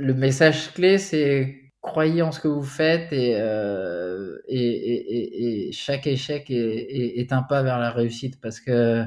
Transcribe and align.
le 0.00 0.14
message 0.14 0.72
clé, 0.72 0.98
c'est 0.98 1.72
croyez 1.82 2.22
en 2.22 2.32
ce 2.32 2.40
que 2.40 2.48
vous 2.48 2.62
faites 2.62 3.12
et, 3.12 3.36
euh, 3.38 4.36
chaque 5.72 6.06
échec 6.06 6.50
est, 6.50 7.32
un 7.32 7.42
pas 7.42 7.62
vers 7.62 7.78
la 7.78 7.90
réussite 7.90 8.40
parce 8.40 8.60
que 8.60 9.04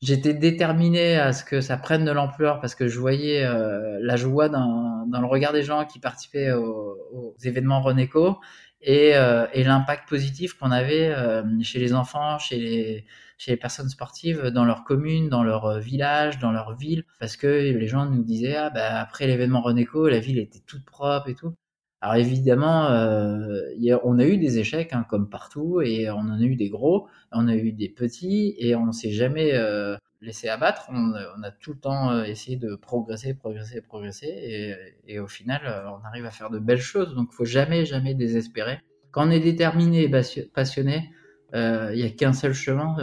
j'étais 0.00 0.34
déterminé 0.34 1.16
à 1.16 1.32
ce 1.32 1.44
que 1.44 1.60
ça 1.60 1.76
prenne 1.76 2.04
de 2.04 2.10
l'ampleur 2.10 2.60
parce 2.60 2.74
que 2.74 2.88
je 2.88 2.98
voyais 2.98 3.44
euh, 3.44 3.98
la 4.00 4.16
joie 4.16 4.48
dans, 4.48 5.04
le 5.10 5.26
regard 5.26 5.52
des 5.52 5.62
gens 5.62 5.84
qui 5.84 5.98
participaient 5.98 6.52
aux, 6.52 7.36
événements 7.42 7.80
Renéco 7.80 8.38
et, 8.80 9.14
euh, 9.14 9.46
et 9.52 9.64
l'impact 9.64 10.08
positif 10.08 10.54
qu'on 10.54 10.70
avait 10.70 11.14
chez 11.62 11.78
les 11.78 11.92
enfants, 11.92 12.38
chez 12.38 12.58
les, 12.58 13.04
chez 13.40 13.52
les 13.52 13.56
personnes 13.56 13.88
sportives, 13.88 14.48
dans 14.48 14.66
leur 14.66 14.84
commune, 14.84 15.30
dans 15.30 15.42
leur 15.42 15.64
euh, 15.64 15.78
village, 15.78 16.38
dans 16.40 16.52
leur 16.52 16.76
ville, 16.76 17.04
parce 17.18 17.38
que 17.38 17.46
les 17.46 17.86
gens 17.86 18.04
nous 18.04 18.22
disaient 18.22 18.54
ah 18.54 18.68
bah 18.68 19.00
après 19.00 19.26
l'événement 19.26 19.62
Renéco, 19.62 20.10
la 20.10 20.18
ville 20.18 20.38
était 20.38 20.60
toute 20.66 20.84
propre 20.84 21.30
et 21.30 21.34
tout. 21.34 21.54
Alors 22.02 22.16
évidemment, 22.16 22.90
euh, 22.90 23.62
on 24.04 24.18
a 24.18 24.26
eu 24.26 24.36
des 24.36 24.58
échecs 24.58 24.92
hein, 24.92 25.06
comme 25.08 25.30
partout, 25.30 25.80
et 25.80 26.10
on 26.10 26.18
en 26.18 26.38
a 26.38 26.42
eu 26.42 26.54
des 26.54 26.68
gros, 26.68 27.08
on 27.32 27.48
a 27.48 27.54
eu 27.54 27.72
des 27.72 27.88
petits, 27.88 28.56
et 28.58 28.74
on 28.76 28.84
ne 28.84 28.92
s'est 28.92 29.10
jamais 29.10 29.54
euh, 29.54 29.96
laissé 30.20 30.50
abattre. 30.50 30.90
On, 30.90 31.14
a 31.14 31.50
tout 31.50 31.72
le 31.72 31.80
temps 31.80 32.22
essayé 32.22 32.58
de 32.58 32.74
progresser, 32.74 33.32
progresser, 33.32 33.80
progresser, 33.80 34.28
et, 34.28 35.14
et 35.14 35.18
au 35.18 35.28
final, 35.28 35.62
on 35.86 36.06
arrive 36.06 36.26
à 36.26 36.30
faire 36.30 36.50
de 36.50 36.58
belles 36.58 36.82
choses. 36.82 37.14
Donc, 37.14 37.30
il 37.32 37.36
faut 37.36 37.46
jamais, 37.46 37.86
jamais 37.86 38.12
désespérer. 38.12 38.80
Quand 39.12 39.26
on 39.26 39.30
est 39.30 39.40
déterminé 39.40 40.04
et 40.04 40.10
passionné, 40.52 41.10
il 41.54 41.96
n'y 41.96 42.02
a 42.02 42.10
qu'un 42.10 42.32
seul 42.32 42.52
chemin, 42.52 42.96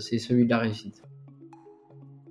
c'est 0.00 0.18
celui 0.18 0.44
de 0.44 0.50
la 0.50 0.58
réussite. 0.58 1.02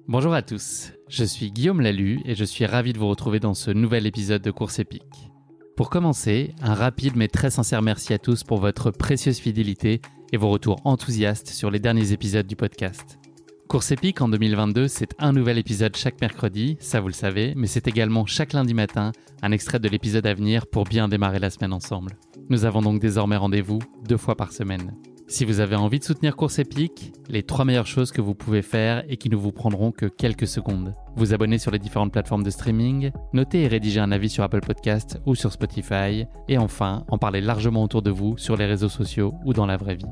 Bonjour 0.08 0.34
à 0.34 0.42
tous, 0.42 0.94
je 1.10 1.26
suis 1.26 1.52
Guillaume 1.52 1.82
Lalu 1.82 2.22
et 2.24 2.34
je 2.34 2.46
suis 2.46 2.66
ravi 2.66 2.94
de 2.94 2.98
vous 2.98 3.10
retrouver 3.10 3.42
dans 3.42 3.54
ce 3.54 3.72
nouvel 3.72 4.08
épisode 4.08 4.42
de 4.42 4.52
Course 4.52 4.80
épique. 4.80 5.30
Pour 5.76 5.90
commencer, 5.90 6.56
un 6.62 6.74
rapide 6.74 7.18
mais 7.18 7.28
très 7.28 7.50
sincère 7.50 7.82
merci 7.82 8.14
à 8.14 8.18
tous 8.18 8.46
pour 8.46 8.60
votre 8.60 8.90
précieuse 8.90 9.40
fidélité 9.40 10.02
et 10.32 10.38
vos 10.38 10.50
retours 10.50 10.80
enthousiastes 10.86 11.50
sur 11.50 11.70
les 11.70 11.80
derniers 11.80 12.14
épisodes 12.14 12.48
du 12.48 12.56
podcast. 12.56 13.20
Course 13.68 13.92
épique 13.92 14.22
en 14.22 14.30
2022, 14.30 14.88
c'est 14.88 15.14
un 15.20 15.34
nouvel 15.34 15.58
épisode 15.58 15.98
chaque 15.98 16.22
mercredi, 16.22 16.78
ça 16.80 17.02
vous 17.02 17.10
le 17.10 17.14
savez, 17.14 17.54
mais 17.58 17.68
c'est 17.68 17.90
également 17.90 18.26
chaque 18.26 18.54
lundi 18.54 18.74
matin 18.74 19.12
un 19.42 19.52
extrait 19.52 19.80
de 19.80 19.90
l'épisode 19.90 20.26
à 20.26 20.34
venir 20.34 20.68
pour 20.68 20.86
bien 20.86 21.10
démarrer 21.10 21.40
la 21.40 21.50
semaine 21.50 21.74
ensemble. 21.74 22.14
Nous 22.50 22.64
avons 22.64 22.82
donc 22.82 23.02
désormais 23.02 23.36
rendez-vous 23.36 23.80
deux 24.08 24.16
fois 24.16 24.38
par 24.38 24.54
semaine. 24.54 24.94
Si 25.30 25.44
vous 25.44 25.60
avez 25.60 25.76
envie 25.76 26.00
de 26.00 26.06
soutenir 26.06 26.38
Course 26.38 26.58
Épique, 26.58 27.12
les 27.28 27.44
trois 27.44 27.66
meilleures 27.66 27.86
choses 27.86 28.14
que 28.14 28.22
vous 28.22 28.34
pouvez 28.34 28.62
faire 28.62 29.04
et 29.10 29.18
qui 29.18 29.30
ne 29.30 29.36
vous 29.36 29.52
prendront 29.52 29.92
que 29.92 30.06
quelques 30.06 30.48
secondes. 30.48 30.96
Vous 31.18 31.34
abonner 31.34 31.58
sur 31.58 31.70
les 31.70 31.80
différentes 31.80 32.14
plateformes 32.14 32.44
de 32.44 32.50
streaming, 32.50 33.12
noter 33.34 33.64
et 33.64 33.68
rédiger 33.68 34.00
un 34.00 34.14
avis 34.14 34.30
sur 34.30 34.46
Apple 34.46 34.62
Podcast 34.62 35.20
ou 35.26 35.36
sur 35.36 35.52
Spotify, 35.52 36.26
et 36.48 36.58
enfin 36.58 37.04
en 37.10 37.18
parler 37.18 37.42
largement 37.42 37.84
autour 37.84 38.02
de 38.02 38.10
vous 38.10 38.38
sur 38.38 38.56
les 38.56 38.66
réseaux 38.66 38.88
sociaux 38.88 39.34
ou 39.44 39.52
dans 39.52 39.66
la 39.66 39.76
vraie 39.76 39.96
vie. 39.96 40.06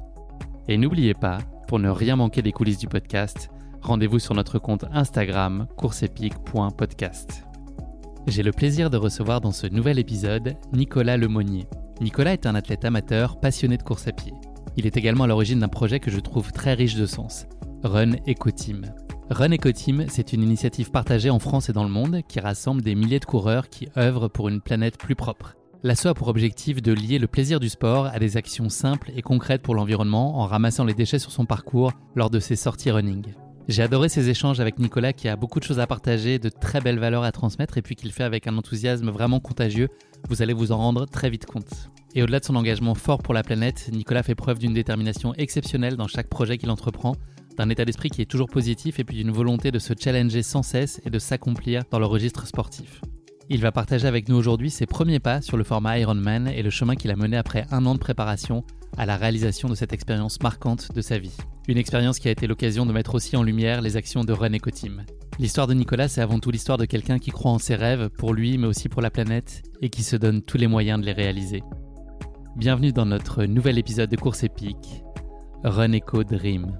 Et 0.67 0.77
n'oubliez 0.77 1.13
pas, 1.13 1.37
pour 1.69 1.79
ne 1.79 1.89
rien 1.89 2.17
manquer 2.17 2.41
des 2.41 2.51
coulisses 2.51 2.77
du 2.77 2.87
podcast, 2.87 3.49
rendez-vous 3.81 4.19
sur 4.19 4.35
notre 4.35 4.59
compte 4.59 4.83
Instagram 4.91 5.67
courseepique.podcast. 5.77 7.45
J'ai 8.27 8.43
le 8.43 8.51
plaisir 8.51 8.89
de 8.89 8.97
recevoir 8.97 9.39
dans 9.39 9.53
ce 9.53 9.67
nouvel 9.67 9.97
épisode 9.97 10.57
Nicolas 10.73 11.15
Lemonnier. 11.15 11.67
Nicolas 12.01 12.33
est 12.33 12.45
un 12.45 12.55
athlète 12.55 12.83
amateur 12.83 13.39
passionné 13.39 13.77
de 13.77 13.83
course 13.83 14.09
à 14.09 14.11
pied. 14.11 14.33
Il 14.77 14.85
est 14.85 14.97
également 14.97 15.23
à 15.23 15.27
l'origine 15.27 15.59
d'un 15.59 15.67
projet 15.67 15.99
que 15.99 16.11
je 16.11 16.19
trouve 16.19 16.51
très 16.51 16.73
riche 16.73 16.95
de 16.95 17.05
sens, 17.05 17.45
Run 17.83 18.11
Eco 18.27 18.51
Team. 18.51 18.93
Run 19.29 19.53
Eco 19.53 19.71
Team, 19.71 20.05
c'est 20.09 20.33
une 20.33 20.43
initiative 20.43 20.91
partagée 20.91 21.29
en 21.29 21.39
France 21.39 21.69
et 21.69 21.73
dans 21.73 21.83
le 21.83 21.89
monde 21.89 22.21
qui 22.27 22.39
rassemble 22.39 22.81
des 22.81 22.95
milliers 22.95 23.19
de 23.19 23.25
coureurs 23.25 23.69
qui 23.69 23.87
œuvrent 23.97 24.29
pour 24.29 24.49
une 24.49 24.61
planète 24.61 24.97
plus 24.97 25.15
propre. 25.15 25.55
L'assaut 25.83 26.09
a 26.09 26.13
pour 26.13 26.27
objectif 26.27 26.81
de 26.81 26.91
lier 26.91 27.19
le 27.19 27.27
plaisir 27.27 27.59
du 27.59 27.69
sport 27.69 28.07
à 28.07 28.19
des 28.19 28.37
actions 28.37 28.69
simples 28.69 29.11
et 29.15 29.21
concrètes 29.21 29.61
pour 29.61 29.75
l'environnement 29.75 30.39
en 30.39 30.45
ramassant 30.45 30.83
les 30.83 30.93
déchets 30.93 31.19
sur 31.19 31.31
son 31.31 31.45
parcours 31.45 31.91
lors 32.15 32.29
de 32.29 32.39
ses 32.39 32.55
sorties 32.55 32.91
running. 32.91 33.33
J'ai 33.67 33.81
adoré 33.81 34.09
ces 34.09 34.29
échanges 34.29 34.59
avec 34.59 34.77
Nicolas 34.77 35.11
qui 35.11 35.27
a 35.27 35.35
beaucoup 35.35 35.59
de 35.59 35.63
choses 35.63 35.79
à 35.79 35.87
partager, 35.87 36.37
de 36.37 36.49
très 36.49 36.81
belles 36.81 36.99
valeurs 36.99 37.23
à 37.23 37.31
transmettre 37.31 37.79
et 37.79 37.81
puis 37.81 37.95
qu'il 37.95 38.11
fait 38.11 38.23
avec 38.23 38.45
un 38.45 38.55
enthousiasme 38.57 39.09
vraiment 39.09 39.39
contagieux. 39.39 39.89
Vous 40.29 40.43
allez 40.43 40.53
vous 40.53 40.71
en 40.71 40.77
rendre 40.77 41.07
très 41.07 41.31
vite 41.31 41.47
compte. 41.47 41.89
Et 42.13 42.21
au-delà 42.21 42.39
de 42.39 42.45
son 42.45 42.55
engagement 42.55 42.93
fort 42.93 43.23
pour 43.23 43.33
la 43.33 43.41
planète, 43.41 43.89
Nicolas 43.91 44.21
fait 44.21 44.35
preuve 44.35 44.59
d'une 44.59 44.73
détermination 44.73 45.33
exceptionnelle 45.33 45.95
dans 45.95 46.07
chaque 46.07 46.29
projet 46.29 46.59
qu'il 46.59 46.69
entreprend, 46.69 47.15
d'un 47.57 47.69
état 47.69 47.85
d'esprit 47.85 48.09
qui 48.09 48.21
est 48.21 48.29
toujours 48.29 48.49
positif 48.49 48.99
et 48.99 49.03
puis 49.03 49.17
d'une 49.17 49.31
volonté 49.31 49.71
de 49.71 49.79
se 49.79 49.93
challenger 49.99 50.43
sans 50.43 50.61
cesse 50.61 51.01
et 51.03 51.09
de 51.09 51.17
s'accomplir 51.17 51.83
dans 51.89 51.99
le 51.99 52.05
registre 52.05 52.45
sportif. 52.45 53.01
Il 53.47 53.61
va 53.61 53.71
partager 53.71 54.07
avec 54.07 54.27
nous 54.27 54.35
aujourd'hui 54.35 54.71
ses 54.71 54.87
premiers 54.87 55.19
pas 55.19 55.39
sur 55.39 55.55
le 55.55 55.63
format 55.63 55.99
Ironman 55.99 56.47
et 56.47 56.63
le 56.63 56.71
chemin 56.71 56.95
qu'il 56.95 57.11
a 57.11 57.15
mené 57.15 57.37
après 57.37 57.67
un 57.69 57.85
an 57.85 57.93
de 57.93 57.99
préparation 57.99 58.63
à 58.97 59.05
la 59.05 59.17
réalisation 59.17 59.69
de 59.69 59.75
cette 59.75 59.93
expérience 59.93 60.41
marquante 60.41 60.91
de 60.95 61.01
sa 61.01 61.19
vie. 61.19 61.37
Une 61.67 61.77
expérience 61.77 62.17
qui 62.17 62.27
a 62.27 62.31
été 62.31 62.47
l'occasion 62.47 62.87
de 62.87 62.91
mettre 62.91 63.13
aussi 63.13 63.37
en 63.37 63.43
lumière 63.43 63.81
les 63.81 63.97
actions 63.97 64.23
de 64.23 64.33
Run 64.33 64.55
Eco 64.55 64.71
Team. 64.71 65.03
L'histoire 65.37 65.67
de 65.67 65.75
Nicolas, 65.75 66.07
c'est 66.07 66.21
avant 66.21 66.39
tout 66.39 66.49
l'histoire 66.49 66.79
de 66.79 66.85
quelqu'un 66.85 67.19
qui 67.19 67.29
croit 67.29 67.51
en 67.51 67.59
ses 67.59 67.75
rêves, 67.75 68.09
pour 68.09 68.33
lui 68.33 68.57
mais 68.57 68.65
aussi 68.65 68.89
pour 68.89 69.03
la 69.03 69.11
planète, 69.11 69.61
et 69.81 69.89
qui 69.89 70.01
se 70.01 70.15
donne 70.15 70.41
tous 70.41 70.57
les 70.57 70.67
moyens 70.67 70.99
de 70.99 71.05
les 71.05 71.13
réaliser. 71.13 71.61
Bienvenue 72.55 72.93
dans 72.93 73.05
notre 73.05 73.45
nouvel 73.45 73.77
épisode 73.77 74.09
de 74.09 74.15
Course 74.15 74.43
épique, 74.43 75.03
Run 75.63 75.93
Eco 75.93 76.23
Dream. 76.23 76.79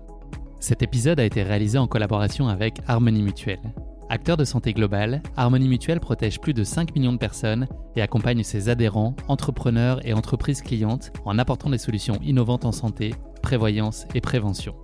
Cet 0.60 0.82
épisode 0.82 1.20
a 1.20 1.26
été 1.26 1.44
réalisé 1.44 1.78
en 1.78 1.86
collaboration 1.86 2.48
avec 2.48 2.78
Harmonie 2.88 3.22
Mutuelle. 3.22 3.76
Acteur 4.08 4.38
de 4.38 4.46
santé 4.46 4.74
globale, 4.74 5.24
Harmonie 5.36 5.68
Mutuelle 5.68 6.00
protège 6.00 6.40
plus 6.40 6.54
de 6.54 6.64
5 6.64 6.96
millions 6.96 7.14
de 7.14 7.18
personnes 7.18 7.68
et 7.96 8.02
accompagne 8.04 8.44
ses 8.44 8.70
adhérents, 8.70 9.16
entrepreneurs 9.28 10.06
et 10.06 10.14
entreprises 10.14 10.62
clientes 10.62 11.12
en 11.26 11.40
apportant 11.40 11.72
des 11.72 11.80
solutions 11.80 12.20
innovantes 12.22 12.66
en 12.66 12.72
santé, 12.72 13.16
prévoyance 13.42 14.06
et 14.14 14.22
prévention. 14.22 14.76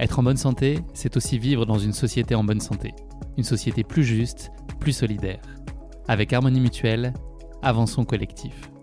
Être 0.00 0.18
en 0.18 0.24
bonne 0.24 0.36
santé, 0.36 0.80
c'est 0.92 1.16
aussi 1.16 1.38
vivre 1.38 1.66
dans 1.66 1.78
une 1.78 1.92
société 1.92 2.34
en 2.34 2.42
bonne 2.42 2.60
santé. 2.60 2.94
Une 3.38 3.44
société 3.44 3.84
plus 3.84 4.02
juste, 4.02 4.50
plus 4.80 4.92
solidaire. 4.92 5.42
Avec 6.08 6.32
Harmonie 6.32 6.60
Mutuelle, 6.60 7.14
avançons 7.62 8.04
collectif. 8.04 8.73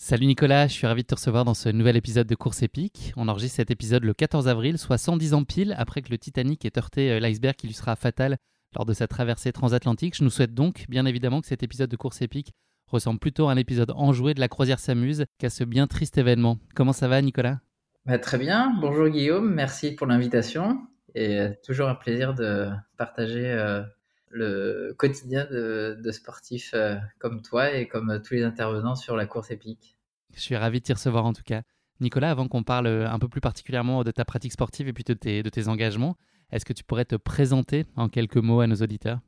Salut 0.00 0.26
Nicolas, 0.26 0.68
je 0.68 0.74
suis 0.74 0.86
ravi 0.86 1.02
de 1.02 1.08
te 1.08 1.16
recevoir 1.16 1.44
dans 1.44 1.54
ce 1.54 1.68
nouvel 1.68 1.96
épisode 1.96 2.28
de 2.28 2.36
Course 2.36 2.62
épique. 2.62 3.12
On 3.16 3.26
enregistre 3.26 3.56
cet 3.56 3.72
épisode 3.72 4.04
le 4.04 4.14
14 4.14 4.46
avril, 4.46 4.78
soit 4.78 4.96
110 4.96 5.34
ans 5.34 5.42
pile 5.42 5.74
après 5.76 6.02
que 6.02 6.10
le 6.10 6.18
Titanic 6.18 6.64
ait 6.64 6.78
heurté 6.78 7.10
euh, 7.10 7.18
l'iceberg 7.18 7.56
qui 7.56 7.66
lui 7.66 7.74
sera 7.74 7.96
fatal 7.96 8.36
lors 8.76 8.86
de 8.86 8.92
sa 8.92 9.08
traversée 9.08 9.50
transatlantique. 9.50 10.16
Je 10.16 10.22
nous 10.22 10.30
souhaite 10.30 10.54
donc, 10.54 10.84
bien 10.88 11.04
évidemment, 11.04 11.40
que 11.40 11.48
cet 11.48 11.64
épisode 11.64 11.90
de 11.90 11.96
Course 11.96 12.22
épique 12.22 12.52
ressemble 12.86 13.18
plutôt 13.18 13.48
à 13.48 13.52
un 13.52 13.56
épisode 13.56 13.90
enjoué 13.96 14.34
de 14.34 14.40
la 14.40 14.46
croisière 14.46 14.78
s'amuse 14.78 15.26
qu'à 15.36 15.50
ce 15.50 15.64
bien 15.64 15.88
triste 15.88 16.16
événement. 16.16 16.60
Comment 16.76 16.92
ça 16.92 17.08
va 17.08 17.20
Nicolas? 17.20 17.58
Bah, 18.06 18.20
Très 18.20 18.38
bien, 18.38 18.72
bonjour 18.80 19.08
Guillaume, 19.08 19.52
merci 19.52 19.96
pour 19.96 20.06
l'invitation 20.06 20.78
et 21.16 21.40
euh, 21.40 21.50
toujours 21.64 21.88
un 21.88 21.96
plaisir 21.96 22.34
de 22.34 22.68
partager 22.96 23.50
euh, 23.50 23.82
le 24.30 24.94
quotidien 24.96 25.46
de, 25.50 26.10
sportifs 26.10 26.72
euh, 26.74 26.96
comme 27.18 27.42
toi 27.42 27.72
et 27.74 27.86
comme 27.86 28.20
tous 28.24 28.34
les 28.34 28.42
intervenants 28.42 28.96
sur 28.96 29.16
la 29.16 29.26
course 29.26 29.50
épique. 29.50 29.96
Je 30.34 30.40
suis 30.40 30.56
ravi 30.56 30.80
de 30.80 30.84
t'y 30.84 30.92
recevoir 30.92 31.24
en 31.26 31.32
tout 31.32 31.42
cas. 31.44 31.62
Nicolas, 32.00 32.30
avant 32.30 32.46
qu'on 32.46 32.62
parle 32.62 32.86
un 32.86 33.18
peu 33.18 33.28
plus 33.28 33.40
particulièrement 33.40 34.04
de 34.04 34.10
ta 34.10 34.24
pratique 34.24 34.52
sportive 34.52 34.86
et 34.88 34.92
puis 34.92 35.04
de 35.04 35.14
tes, 35.14 35.42
de 35.42 35.48
tes 35.48 35.68
engagements, 35.68 36.16
est-ce 36.50 36.64
que 36.64 36.72
tu 36.72 36.84
pourrais 36.84 37.04
te 37.04 37.16
présenter 37.16 37.86
en 37.96 38.08
quelques 38.08 38.36
mots 38.36 38.60
à 38.60 38.66
nos 38.66 38.76
auditeurs? 38.76 39.20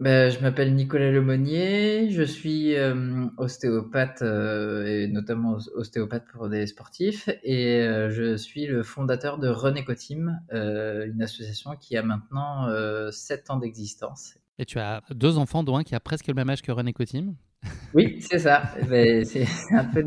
Ben, 0.00 0.28
je 0.28 0.40
m'appelle 0.40 0.74
Nicolas 0.74 1.12
Lemonnier, 1.12 2.10
je 2.10 2.24
suis 2.24 2.74
euh, 2.74 3.26
ostéopathe 3.36 4.22
euh, 4.22 4.84
et 4.86 5.06
notamment 5.06 5.56
ostéopathe 5.76 6.24
pour 6.32 6.48
des 6.48 6.66
sportifs 6.66 7.28
et 7.44 7.80
je 8.10 8.36
suis 8.36 8.66
le 8.66 8.82
fondateur 8.82 9.38
de 9.38 9.48
Eco 9.48 9.94
Team, 9.94 10.40
une 10.50 11.22
association 11.22 11.76
qui 11.76 11.96
a 11.96 12.02
maintenant 12.02 12.68
7 13.12 13.50
ans 13.50 13.56
d'existence. 13.56 14.34
Et 14.58 14.64
tu 14.64 14.80
as 14.80 15.02
deux 15.10 15.38
enfants, 15.38 15.62
dont 15.62 15.76
un 15.76 15.84
qui 15.84 15.94
a 15.94 16.00
presque 16.00 16.26
le 16.26 16.34
même 16.34 16.50
âge 16.50 16.62
que 16.62 16.72
Run 16.72 16.88
Eco 16.88 17.04
Team 17.04 17.36
Oui, 17.94 18.18
c'est 18.20 18.40
ça. 18.40 18.64
Ben, 18.88 19.24
c'est 19.24 19.46
un 19.70 19.84
peu 19.84 20.04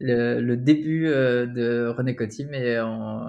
le, 0.00 0.54
début 0.54 1.08
de 1.08 1.88
Run 1.88 2.06
Eco 2.06 2.26
Team 2.26 2.54
et, 2.54 2.80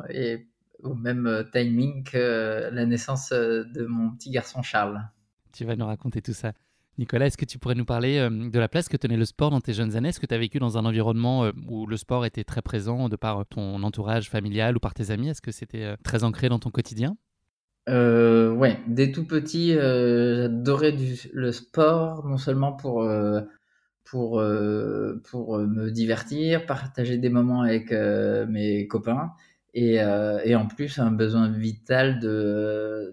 et 0.10 0.48
au 0.84 0.94
même 0.94 1.46
timing 1.52 2.06
que 2.06 2.70
la 2.72 2.86
naissance 2.86 3.32
de 3.34 3.86
mon 3.86 4.12
petit 4.12 4.32
garçon 4.32 4.62
Charles 4.62 5.04
tu 5.58 5.66
vas 5.66 5.76
nous 5.76 5.86
raconter 5.86 6.22
tout 6.22 6.34
ça. 6.34 6.54
Nicolas, 7.00 7.28
est-ce 7.28 7.38
que 7.38 7.46
tu 7.46 7.60
pourrais 7.60 7.76
nous 7.76 7.86
parler 7.86 8.18
euh, 8.18 8.50
de 8.50 8.60
la 8.60 8.68
place 8.68 8.90
que 8.90 8.98
tenait 8.98 9.18
le 9.18 9.26
sport 9.26 9.52
dans 9.52 9.62
tes 9.62 9.74
jeunes 9.74 9.96
années? 9.96 10.10
Est-ce 10.10 10.20
que 10.20 10.26
tu 10.26 10.34
as 10.34 10.38
vécu 10.38 10.60
dans 10.60 10.78
un 10.78 10.86
environnement 10.86 11.46
euh, 11.46 11.52
où 11.68 11.86
le 11.86 11.98
sport 11.98 12.26
était 12.26 12.44
très 12.44 12.62
présent 12.62 13.10
de 13.10 13.16
par 13.16 13.46
ton 13.46 13.82
entourage 13.84 14.30
familial 14.30 14.78
ou 14.78 14.80
par 14.80 14.94
tes 14.94 15.12
amis? 15.12 15.30
Est-ce 15.30 15.42
que 15.42 15.52
c'était 15.52 15.84
euh, 15.84 15.96
très 16.04 16.24
ancré 16.24 16.50
dans 16.50 16.60
ton 16.60 16.70
quotidien? 16.70 17.18
Euh, 17.90 18.52
Ouais, 18.52 18.80
dès 18.88 19.12
tout 19.12 19.26
petit, 19.26 19.74
j'adorais 19.74 20.96
le 21.34 21.52
sport, 21.52 22.26
non 22.26 22.38
seulement 22.38 22.74
pour, 22.74 23.08
pour, 24.04 24.44
pour 25.30 25.58
me 25.60 25.90
divertir, 25.90 26.66
partager 26.66 27.18
des 27.18 27.30
moments 27.30 27.62
avec 27.62 27.92
mes 27.92 28.88
copains, 28.88 29.32
et, 29.80 29.96
et, 30.44 30.56
en 30.56 30.68
plus 30.68 31.00
un 31.00 31.12
besoin 31.12 31.50
vital 31.52 32.20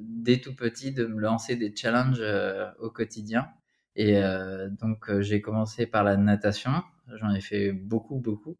dès 0.01 0.39
tout 0.41 0.55
petit 0.55 0.93
de 0.93 1.07
me 1.07 1.21
lancer 1.21 1.57
des 1.57 1.75
challenges 1.75 2.23
au 2.79 2.91
quotidien. 2.91 3.49
Et 3.97 4.21
donc 4.81 5.21
j'ai 5.21 5.41
commencé 5.41 5.87
par 5.87 6.05
la 6.05 6.17
natation, 6.17 6.73
j'en 7.21 7.33
ai 7.35 7.41
fait 7.41 7.73
beaucoup 7.73 8.19
beaucoup 8.19 8.57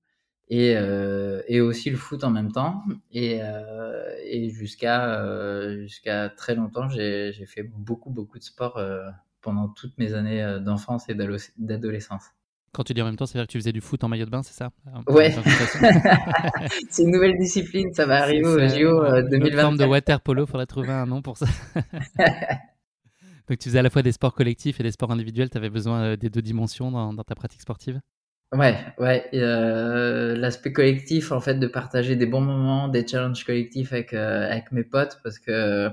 et, 0.49 0.77
euh, 0.77 1.43
aussi 1.65 1.91
le 1.91 1.97
foot 1.97 2.25
en 2.25 2.31
même 2.31 2.53
temps. 2.53 2.83
Et, 3.13 3.41
euh, 3.43 4.49
jusqu'à 4.51 5.21
euh, 5.21 5.83
jusqu'à 5.83 6.29
très 6.31 6.55
longtemps, 6.55 6.89
j'ai 6.89 7.33
fait 7.47 7.63
beaucoup, 7.63 8.11
beaucoup 8.11 8.39
de 8.39 8.45
sport 8.45 8.77
euh, 8.79 9.09
pendant 9.41 9.69
toutes 9.69 9.97
mes 9.99 10.15
années 10.15 10.59
d'enfance 10.61 11.09
et 11.09 11.15
d'adolescence. 11.15 12.25
Quand 12.75 12.83
tu 12.83 12.93
dis 12.93 13.01
en 13.01 13.05
même 13.05 13.17
temps, 13.17 13.25
c'est-à-dire 13.27 13.47
que 13.47 13.53
tu 13.53 13.59
faisais 13.59 13.73
du 13.73 13.81
foot 13.81 14.03
en 14.03 14.09
maillot 14.09 14.25
de 14.27 14.31
bain, 14.31 14.43
c'est 14.43 14.53
ça 14.53 14.71
Ouais. 15.07 15.33
c'est 16.91 17.03
une 17.05 17.13
nouvelle 17.13 17.39
discipline, 17.39 17.93
ça 17.95 18.05
va 18.05 18.21
arriver 18.23 18.47
au 18.47 18.59
JO 18.59 19.23
2020. 19.31 19.47
Une 19.47 19.59
forme 19.59 19.77
de 19.79 19.85
water 19.85 20.21
polo, 20.21 20.45
faudrait 20.45 20.67
trouver 20.67 20.91
un 20.91 21.07
nom 21.07 21.23
pour 21.23 21.39
ça. 21.39 21.47
Donc 23.49 23.59
tu 23.59 23.69
faisais 23.69 23.79
à 23.79 23.83
la 23.83 23.91
fois 23.91 24.03
des 24.03 24.13
sports 24.13 24.35
collectifs 24.35 24.81
et 24.81 24.83
des 24.83 24.91
sports 24.91 25.13
individuels, 25.13 25.51
tu 25.51 25.57
avais 25.59 25.71
besoin 25.71 26.17
des 26.17 26.31
deux 26.31 26.43
dimensions 26.43 26.91
dans, 26.91 27.13
dans 27.13 27.25
ta 27.25 27.35
pratique 27.35 27.61
sportive? 27.61 28.01
Ouais, 28.53 28.77
ouais. 28.99 29.29
Euh, 29.35 30.37
L'aspect 30.37 30.73
collectif, 30.73 31.33
en 31.33 31.41
fait, 31.41 31.55
de 31.55 31.67
partager 31.67 32.17
des 32.17 32.27
bons 32.27 32.41
moments, 32.41 32.89
des 32.89 33.07
challenges 33.07 33.45
collectifs 33.45 33.93
avec 33.93 34.15
euh, 34.15 34.51
avec 34.51 34.71
mes 34.73 34.85
potes, 34.85 35.19
parce 35.25 35.39
que 35.39 35.91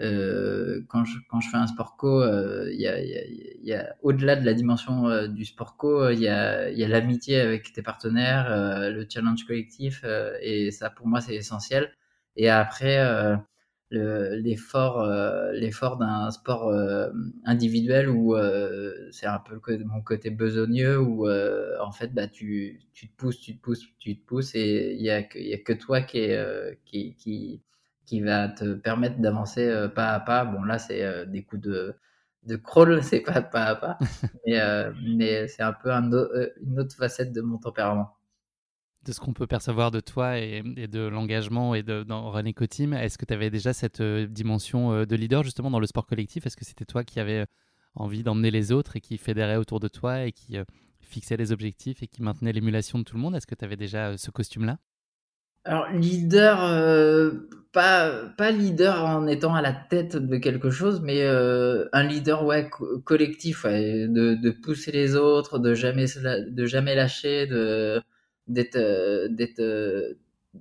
euh, 0.00 0.82
quand 0.88 1.04
je 1.04 1.18
quand 1.28 1.40
je 1.40 1.48
fais 1.50 1.56
un 1.56 1.66
sport 1.66 1.96
co, 1.96 2.20
euh, 2.22 2.70
il 2.72 2.80
y 2.80 2.86
a, 2.86 3.00
y 3.02 3.58
y 3.62 3.72
a 3.72 3.96
au-delà 4.02 4.36
de 4.36 4.44
la 4.44 4.52
dimension 4.54 5.08
euh, 5.08 5.26
du 5.28 5.44
sport 5.44 5.76
co, 5.76 6.10
il 6.10 6.20
y 6.20 6.28
a 6.28 6.70
y 6.70 6.84
a 6.84 6.88
l'amitié 6.88 7.40
avec 7.40 7.72
tes 7.72 7.82
partenaires, 7.82 8.50
le 8.90 9.06
challenge 9.08 9.44
collectif, 9.46 10.04
et 10.42 10.70
ça 10.70 10.90
pour 10.90 11.06
moi 11.06 11.20
c'est 11.20 11.34
essentiel. 11.34 11.92
Et 12.36 12.50
après 12.50 12.98
l'effort 13.90 15.00
euh, 15.00 15.52
l'effort 15.52 15.96
d'un 15.96 16.30
sport 16.30 16.72
individuel 17.44 18.08
où 18.10 18.36
c'est 19.12 19.26
un 19.26 19.38
peu 19.38 19.60
mon 19.84 20.02
côté 20.02 20.30
besogneux 20.30 20.98
où 21.00 21.28
en 21.28 21.92
fait 21.92 22.12
bah 22.12 22.26
tu, 22.28 22.80
tu 22.92 23.08
te 23.08 23.16
pousses 23.16 23.40
tu 23.40 23.56
te 23.56 23.62
pousses 23.62 23.84
tu 23.98 24.18
te 24.18 24.26
pousses 24.26 24.54
et 24.54 24.94
il 24.94 25.02
y 25.02 25.10
a 25.10 25.22
que 25.22 25.38
y 25.38 25.54
a 25.54 25.58
que 25.58 25.72
toi 25.72 26.02
qui 26.02 26.18
est, 26.18 26.78
qui, 26.84 27.14
qui 27.16 27.62
qui 28.06 28.20
va 28.20 28.48
te 28.48 28.74
permettre 28.74 29.18
d'avancer 29.20 29.88
pas 29.94 30.12
à 30.12 30.20
pas. 30.20 30.44
Bon 30.44 30.62
là 30.62 30.78
c'est 30.78 31.26
des 31.26 31.42
coups 31.42 31.62
de 31.62 31.94
de 32.44 32.56
crawl 32.56 33.02
c'est 33.02 33.20
pas 33.20 33.42
pas 33.42 33.64
à 33.64 33.74
pas. 33.76 33.98
Mais 34.46 34.60
mais 35.02 35.48
c'est 35.48 35.62
un 35.62 35.72
peu 35.72 35.92
un, 35.92 36.10
une 36.62 36.80
autre 36.80 36.96
facette 36.96 37.32
de 37.32 37.42
mon 37.42 37.58
tempérament. 37.58 38.16
De 39.06 39.12
ce 39.12 39.20
qu'on 39.20 39.32
peut 39.32 39.46
percevoir 39.46 39.92
de 39.92 40.00
toi 40.00 40.36
et, 40.36 40.62
de 40.64 41.06
l'engagement 41.06 41.76
et 41.76 41.84
de, 41.84 42.02
dans 42.02 42.28
René 42.28 42.52
Cotim, 42.52 42.92
est-ce 42.92 43.18
que 43.18 43.24
tu 43.24 43.32
avais 43.32 43.50
déjà 43.50 43.72
cette 43.72 44.00
euh, 44.00 44.26
dimension 44.26 44.92
euh, 44.92 45.06
de 45.06 45.14
leader 45.14 45.44
justement 45.44 45.70
dans 45.70 45.78
le 45.78 45.86
sport 45.86 46.06
collectif? 46.06 46.44
Est-ce 46.44 46.56
que 46.56 46.64
c'était 46.64 46.84
toi 46.84 47.04
qui 47.04 47.20
avais 47.20 47.42
euh, 47.42 47.46
envie 47.94 48.24
d'emmener 48.24 48.50
les 48.50 48.72
autres 48.72 48.96
et 48.96 49.00
qui 49.00 49.16
fédérait 49.16 49.58
autour 49.58 49.78
de 49.78 49.86
toi 49.86 50.24
et 50.24 50.32
qui 50.32 50.56
fixait 50.98 51.36
les 51.36 51.52
objectifs 51.52 52.02
et 52.02 52.08
qui 52.08 52.20
maintenait 52.20 52.52
l'émulation 52.52 52.98
de 52.98 53.04
tout 53.04 53.14
le 53.14 53.22
monde? 53.22 53.36
Est-ce 53.36 53.46
que 53.46 53.54
tu 53.54 53.64
avais 53.64 53.76
déjà 53.76 54.18
ce 54.18 54.32
costume-là? 54.32 54.78
Alors 55.66 55.88
leader, 55.90 56.58
pas 57.72 58.10
pas 58.38 58.50
leader 58.50 59.04
en 59.04 59.26
étant 59.26 59.54
à 59.54 59.62
la 59.62 59.72
tête 59.72 60.16
de 60.16 60.36
quelque 60.38 60.70
chose, 60.70 61.00
mais 61.02 61.26
un 61.26 62.02
leader 62.02 62.44
ouais 62.44 62.70
collectif, 63.04 63.64
de, 63.66 64.34
de, 64.34 64.50
pousser 64.50 64.92
les 64.92 65.16
autres, 65.16 65.58
de 65.58 65.74
jamais 65.74 66.06
de 66.48 66.66
jamais 66.66 66.94
lâcher, 66.94 67.46
d'être 68.48 68.76
euh, 68.76 69.28
euh, 69.60 70.14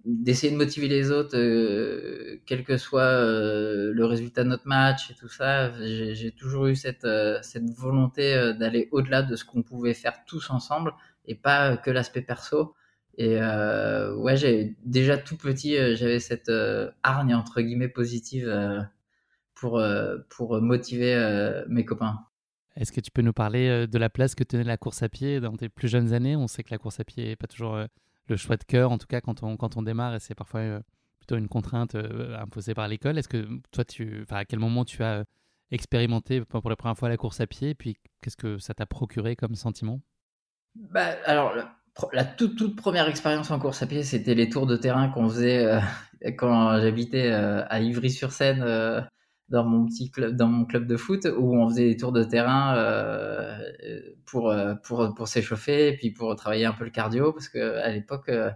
d'essayer 0.04 0.52
de 0.52 0.58
motiver 0.58 0.88
les 0.88 1.12
autres, 1.12 1.38
euh, 1.38 2.38
quel 2.46 2.64
que 2.64 2.78
soit 2.78 3.22
le 3.22 4.06
résultat 4.06 4.44
de 4.44 4.50
notre 4.50 4.68
match 4.68 5.10
et 5.12 5.16
tout 5.16 5.30
ça. 5.30 5.72
J'ai 5.82 6.32
toujours 6.32 6.68
eu 6.68 6.76
cette, 6.76 7.08
cette 7.42 7.70
volonté 7.72 8.54
d'aller 8.60 8.90
au-delà 8.92 9.22
de 9.24 9.36
ce 9.36 9.46
qu'on 9.46 9.64
pouvait 9.64 9.94
faire 9.94 10.26
tous 10.26 10.50
ensemble 10.50 10.94
et 11.28 11.36
pas 11.36 11.78
que 11.78 11.92
l'aspect 11.92 12.22
perso. 12.22 12.76
Et 13.18 13.40
ouais, 13.40 14.38
j'ai 14.38 14.76
déjà 14.84 15.18
tout 15.18 15.38
petit, 15.38 15.76
j'avais 15.96 16.20
cette 16.20 16.52
hargne 17.04 17.34
entre 17.34 17.62
guillemets 17.62 17.88
positive 17.88 18.52
pour 19.54 19.82
pour 20.30 20.62
motiver 20.62 21.64
mes 21.68 21.86
copains. 21.86 22.26
Est-ce 22.76 22.92
que 22.92 23.00
tu 23.00 23.12
peux 23.12 23.22
nous 23.22 23.34
parler 23.34 23.70
euh, 23.70 23.88
de 23.88 23.98
la 23.98 24.10
place 24.10 24.36
que 24.36 24.44
tenait 24.44 24.64
la 24.64 24.78
course 24.78 25.02
à 25.02 25.10
pied 25.10 25.40
dans 25.40 25.56
tes 25.56 25.70
plus 25.70 25.88
jeunes 25.88 26.14
années? 26.14 26.36
On 26.36 26.48
sait 26.48 26.64
que 26.64 26.72
la 26.72 26.78
course 26.78 27.00
à 27.00 27.06
pied 27.06 27.26
n'est 27.26 27.36
pas 27.36 27.48
toujours 27.48 27.76
euh, 27.76 27.86
le 28.28 28.36
choix 28.36 28.58
de 28.58 28.64
cœur, 28.64 28.92
en 28.92 28.98
tout 28.98 29.08
cas 29.08 29.22
quand 29.22 29.44
on, 29.44 29.56
quand 29.56 29.78
on 29.78 29.82
démarre, 29.82 30.16
et 30.16 30.20
c'est 30.20 30.36
parfois 30.36 30.60
euh, 30.60 30.80
plutôt 31.20 31.38
une 31.38 31.48
contrainte 31.48 31.96
imposée 31.96 32.74
par 32.74 32.88
l'école. 32.88 33.18
Est-ce 33.18 33.30
que 33.30 33.48
toi, 33.72 33.86
tu, 33.86 34.26
à 34.30 34.46
quel 34.46 34.60
moment 34.60 34.84
tu 34.84 35.04
as 35.04 35.24
expérimenté 35.72 36.42
pour 36.42 36.70
la 36.70 36.76
première 36.76 36.98
fois 36.98 37.10
la 37.10 37.18
course 37.18 37.40
à 37.40 37.48
pied? 37.48 37.70
Et 37.70 37.76
puis, 37.76 37.98
qu'est-ce 38.22 38.38
que 38.38 38.60
ça 38.60 38.74
t'a 38.74 38.86
procuré 38.86 39.36
comme 39.36 39.56
sentiment? 39.56 40.02
Bah, 40.76 41.16
Alors, 41.26 41.56
la, 42.14 42.26
toute, 42.26 42.58
toute 42.58 42.76
première 42.76 43.08
expérience 43.08 43.52
en 43.52 43.60
course 43.60 43.82
à 43.82 43.88
pied, 43.88 44.04
c'était 44.04 44.36
les 44.36 44.50
tours 44.50 44.68
de 44.68 44.76
terrain 44.76 45.10
qu'on 45.10 45.30
faisait 45.30 45.80
quand 46.38 46.80
j'habitais 46.80 47.32
à 47.32 47.80
Ivry-sur-Seine 47.80 49.08
dans 49.50 49.64
mon 49.64 49.86
petit 49.86 50.10
club, 50.10 50.36
dans 50.36 50.48
mon 50.48 50.66
club 50.66 50.88
de 50.88 50.98
foot 50.98 51.28
où 51.38 51.56
on 51.56 51.70
faisait 51.70 51.86
des 51.86 51.98
tours 51.98 52.12
de 52.12 52.24
terrain 52.24 52.76
euh, 52.78 53.60
pour 54.26 54.50
euh, 54.50 54.74
pour 54.84 55.14
pour 55.14 55.28
s'échauffer 55.28 55.90
et 55.90 55.98
puis 55.98 56.12
pour 56.12 56.36
travailler 56.36 56.66
un 56.66 56.74
peu 56.74 56.84
le 56.84 56.90
cardio 56.90 57.32
parce 57.32 57.50
que 57.50 57.78
à 57.78 57.90
l'époque 57.92 58.30
euh, 58.30 58.50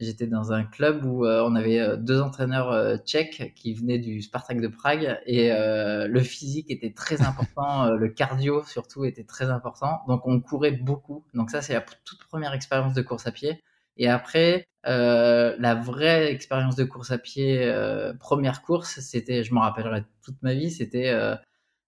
j'étais 0.00 0.26
dans 0.26 0.52
un 0.52 0.64
club 0.64 1.04
où 1.04 1.24
euh, 1.24 1.42
on 1.46 1.54
avait 1.54 1.96
deux 1.98 2.20
entraîneurs 2.20 2.98
tchèques 3.04 3.52
qui 3.54 3.74
venaient 3.74 3.98
du 3.98 4.22
Spartak 4.22 4.60
de 4.60 4.68
Prague 4.68 5.20
et 5.26 5.50
le 5.50 6.20
physique 6.20 6.70
était 6.70 6.92
très 6.92 7.22
important, 7.22 7.90
le 7.90 8.08
cardio 8.08 8.64
surtout 8.64 9.04
était 9.04 9.24
très 9.24 9.50
important. 9.50 10.00
Donc 10.08 10.26
on 10.26 10.40
courait 10.40 10.72
beaucoup. 10.72 11.24
Donc 11.34 11.50
ça 11.50 11.62
c'est 11.62 11.74
la 11.74 11.84
toute 12.04 12.24
première 12.24 12.52
expérience 12.54 12.94
de 12.94 13.02
course 13.02 13.26
à 13.26 13.32
pied. 13.32 13.60
Et 13.96 14.08
après, 14.08 14.66
euh, 14.86 15.54
la 15.58 15.74
vraie 15.74 16.32
expérience 16.32 16.74
de 16.74 16.84
course 16.84 17.10
à 17.10 17.18
pied, 17.18 17.62
euh, 17.62 18.14
première 18.14 18.62
course, 18.62 19.00
c'était, 19.00 19.44
je 19.44 19.52
m'en 19.52 19.60
rappellerai 19.60 20.04
toute 20.22 20.40
ma 20.42 20.54
vie, 20.54 20.70
c'était 20.70 21.10
euh, 21.10 21.36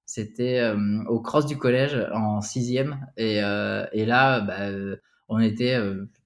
c'était 0.04 0.58
euh, 0.60 1.02
au 1.08 1.20
cross 1.20 1.46
du 1.46 1.56
collège 1.56 1.96
en 2.12 2.42
sixième. 2.42 3.06
Et, 3.16 3.42
euh, 3.42 3.86
et 3.92 4.04
là, 4.04 4.40
bah, 4.40 4.58
on 5.28 5.40
était, 5.40 5.78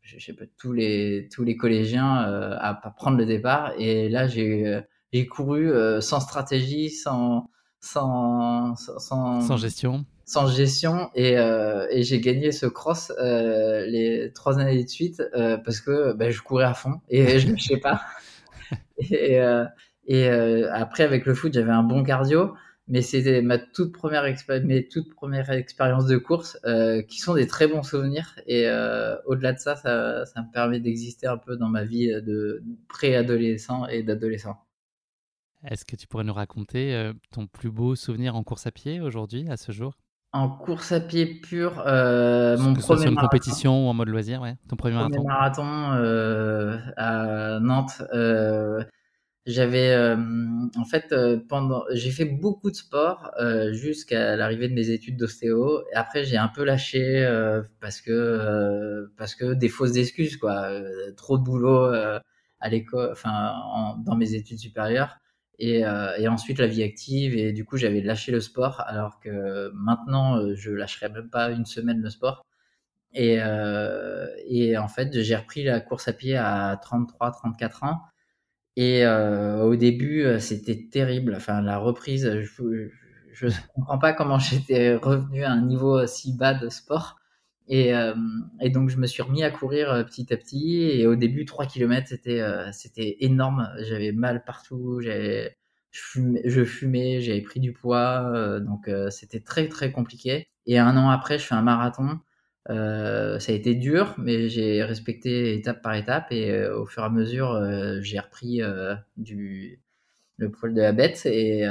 je 0.07 0.25
sais 0.25 0.33
pas, 0.33 0.45
tous 0.59 0.73
les 0.73 1.29
tous 1.33 1.45
les 1.45 1.57
collégiens 1.57 2.15
à, 2.15 2.71
à, 2.71 2.91
prendre 2.91 3.19
le 3.19 3.27
départ. 3.27 3.73
Et 3.79 4.09
là, 4.09 4.27
j'ai 4.27 4.81
j'ai 5.13 5.27
couru 5.27 5.71
sans 6.01 6.21
stratégie, 6.21 6.91
sans 6.91 7.51
sans, 7.81 8.75
sans, 8.77 9.41
sans 9.41 9.57
gestion 9.57 10.05
sans 10.27 10.49
gestion 10.49 11.09
et, 11.15 11.39
euh, 11.39 11.87
et 11.91 12.03
j'ai 12.03 12.21
gagné 12.21 12.51
ce 12.51 12.67
cross 12.67 13.13
euh, 13.19 13.87
les 13.87 14.33
trois 14.35 14.59
années 14.59 14.83
de 14.83 14.89
suite 14.89 15.23
euh, 15.35 15.57
parce 15.57 15.81
que 15.81 16.13
ben, 16.15 16.31
je 16.33 16.43
courais 16.43 16.65
à 16.65 16.75
fond 16.75 17.01
et 17.09 17.39
je 17.39 17.49
ne 17.49 17.57
sais 17.57 17.79
pas. 17.79 18.03
Et, 18.99 19.41
euh, 19.41 19.65
et 20.09 20.27
euh, 20.29 20.73
après 20.73 21.05
avec 21.05 21.25
le 21.25 21.35
foot 21.35 21.53
j'avais 21.53 21.71
un 21.71 21.85
bon 21.85 22.03
cardio, 22.03 22.55
mais 22.89 23.03
c'était 23.03 23.43
ma 23.43 23.59
toute 23.59 23.93
première 23.93 24.25
mes 24.65 24.89
toutes 24.89 25.13
premières 25.15 25.51
expériences 25.51 26.07
de 26.07 26.17
course 26.17 26.59
euh, 26.65 27.03
qui 27.03 27.19
sont 27.19 27.35
des 27.35 27.47
très 27.47 27.67
bons 27.67 27.83
souvenirs 27.83 28.39
et 28.47 28.67
au-delà 29.27 29.53
de 29.53 29.59
ça, 29.59 29.77
ça, 29.77 30.25
ça 30.27 30.43
me 30.43 30.53
permet 30.53 30.81
d'exister 30.81 31.27
un 31.27 31.39
peu 31.39 31.57
dans 31.57 31.69
ma 31.69 31.85
vie 31.85 32.09
de 32.09 32.63
préadolescent 32.89 33.87
et 33.87 34.03
d'adolescent. 34.03 34.57
Est-ce 35.69 35.85
que 35.85 35.97
tu 35.97 36.07
pourrais 36.07 36.25
nous 36.25 36.35
raconter 36.35 37.13
ton 37.33 37.47
plus 37.47 37.71
beau 37.71 37.97
souvenir 37.97 38.37
en 38.37 38.45
course 38.45 38.67
à 38.67 38.71
pied 38.71 39.01
aujourd'hui, 39.01 39.49
à 39.49 39.57
ce 39.57 39.73
jour? 39.73 39.95
En 40.33 40.51
course 40.51 40.93
à 40.93 41.01
pied 41.01 41.41
pur, 41.41 41.83
euh, 41.87 42.59
mon 42.59 42.75
que 42.75 42.81
premier 42.81 43.01
soit 43.01 43.11
une 43.11 43.17
compétition 43.17 43.87
ou 43.87 43.89
en 43.89 43.95
mode 43.95 44.09
loisir, 44.09 44.43
ouais. 44.43 44.55
Ton 44.69 44.77
premier, 44.77 44.97
premier 44.97 45.25
marathon? 45.25 45.93
euh, 45.95 46.77
à 46.99 47.59
Nantes. 47.61 48.03
Euh, 49.47 49.53
j'avais, 49.53 49.91
euh, 49.93 50.17
en 50.77 50.85
fait, 50.85 51.13
euh, 51.13 51.39
pendant, 51.49 51.85
j'ai 51.93 52.11
fait 52.11 52.25
beaucoup 52.25 52.71
de 52.71 52.77
sport 52.77 53.31
euh, 53.41 53.73
jusqu'à 53.73 54.37
l'arrivée 54.37 54.69
de 54.69 54.75
mes 54.75 54.91
études 54.91 55.17
d'ostéo. 55.17 55.83
Et 55.93 55.97
après, 55.97 56.25
j'ai 56.25 56.37
un 56.37 56.49
peu 56.49 56.65
lâché 56.65 57.27
parce 57.81 58.01
que 58.01 59.09
parce 59.17 59.35
que 59.35 59.55
des 59.55 59.69
fausses 59.69 59.97
excuses, 59.97 60.37
quoi. 60.37 60.71
trop 61.17 61.39
de 61.39 61.45
boulot 61.45 61.85
à 62.61 62.69
l'école, 62.69 63.11
enfin, 63.13 63.97
dans 64.05 64.17
mes 64.17 64.35
études 64.35 64.59
supérieures. 64.59 65.19
Et, 65.59 65.87
euh, 65.87 66.15
et, 66.19 66.29
ensuite 66.29 66.59
la 66.59 66.67
vie 66.67 66.83
active 66.83 67.35
et 67.35 67.53
du 67.53 67.65
coup 67.65 67.79
j'avais 67.79 68.03
lâché 68.03 68.31
le 68.31 68.41
sport 68.41 68.83
alors 68.87 69.21
que 69.21 69.71
maintenant 69.75 70.37
euh, 70.37 70.55
je 70.55 70.71
lâcherais 70.71 71.09
même 71.09 71.31
pas 71.31 71.51
une 71.51 71.65
semaine 71.65 72.03
le 72.03 72.11
sport 72.11 72.45
et, 73.15 73.39
euh, 73.41 74.27
et 74.47 74.77
en 74.77 74.89
fait 74.89 75.19
j'ai 75.23 75.37
repris 75.37 75.65
la 75.65 75.81
course 75.81 76.09
à 76.09 76.13
pied 76.13 76.37
à 76.37 76.79
33 76.83 77.33
34 77.33 77.85
ans 77.85 78.03
et 78.77 79.05
euh, 79.05 79.63
au 79.65 79.77
début 79.77 80.23
euh, 80.23 80.39
c'était 80.39 80.89
terrible 80.91 81.35
enfin 81.37 81.63
la 81.63 81.79
reprise 81.79 82.31
je, 82.43 82.91
je 83.33 83.49
comprends 83.75 83.99
pas 83.99 84.13
comment 84.13 84.39
j'étais 84.39 84.95
revenu 84.97 85.45
à 85.45 85.53
un 85.53 85.63
niveau 85.63 86.07
si 86.07 86.37
bas 86.37 86.55
de 86.55 86.69
sport 86.69 87.17
Et, 87.69 87.93
et, 88.61 88.71
donc 88.71 88.91
je 88.91 88.97
me 88.99 89.07
suis 89.07 89.23
remis 89.23 89.43
à 89.43 89.51
courir 89.51 90.05
petit 90.07 90.33
à 90.33 90.37
petit. 90.37 90.83
Et 90.85 91.07
au 91.07 91.17
début, 91.17 91.45
3 91.45 91.67
km, 91.67 92.07
c'était 92.73 93.17
énorme. 93.21 93.69
J'avais 93.81 94.13
mal 94.13 94.45
partout. 94.45 95.01
J'avais 95.01 95.57
je 95.91 96.65
fumais, 96.65 97.21
j'avais 97.21 97.41
pris 97.43 97.59
du 97.61 97.73
poids, 97.73 98.61
donc 98.61 98.89
c'était 99.11 99.41
très 99.41 99.69
très 99.69 99.91
compliqué. 99.93 100.49
Et 100.67 100.79
un 100.79 100.97
an 100.97 101.11
après, 101.11 101.39
je 101.39 101.45
fais 101.45 101.55
un 101.57 101.63
marathon. 101.63 102.21
Ça 102.69 103.53
a 103.53 103.55
été 103.55 103.75
dur, 103.75 104.15
mais 104.19 104.49
j'ai 104.49 104.83
respecté 104.83 105.55
étape 105.55 105.83
par 105.83 105.95
étape 105.95 106.33
et 106.33 106.67
au 106.69 106.87
fur 106.87 107.03
et 107.03 107.07
à 107.07 107.11
mesure, 107.11 107.61
j'ai 108.01 108.19
repris 108.19 108.61
du, 109.17 109.81
le 110.37 110.51
poil 110.51 110.75
de 110.75 110.81
la 110.81 110.93
bête 110.93 111.27
et, 111.27 111.63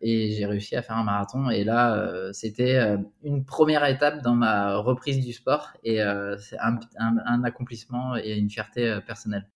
et 0.00 0.30
j'ai 0.32 0.46
réussi 0.46 0.76
à 0.76 0.82
faire 0.82 0.96
un 0.96 1.04
marathon. 1.04 1.50
Et 1.50 1.64
là, 1.64 2.30
c'était 2.32 2.96
une 3.24 3.44
première 3.44 3.84
étape 3.84 4.22
dans 4.22 4.34
ma 4.34 4.76
reprise 4.76 5.24
du 5.24 5.32
sport 5.32 5.72
et 5.84 6.00
c'est 6.38 6.58
un, 6.58 6.78
un, 6.98 7.44
accomplissement 7.44 8.16
et 8.16 8.36
une 8.36 8.50
fierté 8.50 8.98
personnelle. 9.06 9.48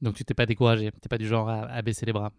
Donc 0.00 0.14
tu 0.14 0.24
t'es 0.24 0.34
pas 0.34 0.46
découragé, 0.46 0.90
t'es 1.00 1.08
pas 1.08 1.18
du 1.18 1.26
genre 1.26 1.48
à 1.48 1.80
baisser 1.82 2.04
les 2.04 2.12
bras? 2.12 2.32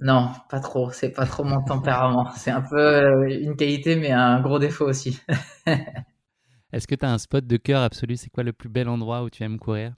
Non, 0.00 0.30
pas 0.48 0.60
trop. 0.60 0.90
C'est 0.92 1.10
pas 1.10 1.26
trop 1.26 1.44
mon 1.44 1.62
tempérament. 1.64 2.30
C'est 2.36 2.50
un 2.50 2.62
peu 2.62 2.78
euh, 2.78 3.28
une 3.28 3.56
qualité, 3.56 3.96
mais 3.96 4.10
un 4.10 4.40
gros 4.40 4.58
défaut 4.58 4.86
aussi. 4.86 5.20
Est-ce 6.72 6.86
que 6.86 6.94
tu 6.94 7.04
as 7.04 7.10
un 7.10 7.18
spot 7.18 7.46
de 7.46 7.56
cœur 7.56 7.82
absolu? 7.82 8.16
C'est 8.16 8.30
quoi 8.30 8.42
le 8.42 8.52
plus 8.52 8.68
bel 8.68 8.88
endroit 8.88 9.22
où 9.22 9.30
tu 9.30 9.42
aimes 9.42 9.58
courir? 9.58 9.94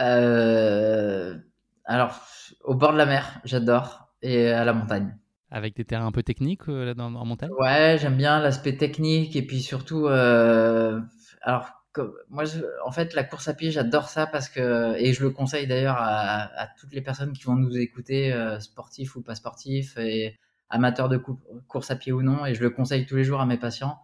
Euh... 0.00 1.36
Alors, 1.84 2.20
au 2.64 2.74
bord 2.74 2.92
de 2.92 2.98
la 2.98 3.06
mer, 3.06 3.40
j'adore, 3.44 4.08
et 4.22 4.48
à 4.48 4.64
la 4.64 4.72
montagne. 4.72 5.16
Avec 5.50 5.76
des 5.76 5.84
terrains 5.84 6.06
un 6.06 6.12
peu 6.12 6.22
techniques 6.22 6.68
euh, 6.68 6.94
dans, 6.94 7.14
en 7.14 7.24
montagne? 7.24 7.50
Ouais, 7.58 7.96
j'aime 8.00 8.16
bien 8.16 8.40
l'aspect 8.40 8.76
technique, 8.76 9.36
et 9.36 9.42
puis 9.42 9.60
surtout, 9.60 10.06
euh... 10.06 11.00
alors 11.42 11.80
moi, 12.28 12.44
en 12.84 12.92
fait, 12.92 13.14
la 13.14 13.24
course 13.24 13.48
à 13.48 13.54
pied, 13.54 13.70
j'adore 13.70 14.08
ça 14.08 14.26
parce 14.26 14.48
que, 14.48 14.96
et 14.96 15.12
je 15.12 15.22
le 15.22 15.30
conseille 15.30 15.66
d'ailleurs 15.66 15.96
à, 15.98 16.68
toutes 16.78 16.92
les 16.92 17.00
personnes 17.00 17.32
qui 17.32 17.44
vont 17.44 17.56
nous 17.56 17.76
écouter, 17.76 18.32
euh, 18.32 18.60
sportifs 18.60 19.16
ou 19.16 19.22
pas 19.22 19.34
sportifs, 19.34 19.96
et 19.98 20.38
amateurs 20.68 21.08
de 21.08 21.20
course 21.66 21.90
à 21.90 21.96
pied 21.96 22.12
ou 22.12 22.22
non, 22.22 22.46
et 22.46 22.54
je 22.54 22.62
le 22.62 22.70
conseille 22.70 23.06
tous 23.06 23.16
les 23.16 23.24
jours 23.24 23.40
à 23.40 23.46
mes 23.46 23.58
patients. 23.58 23.98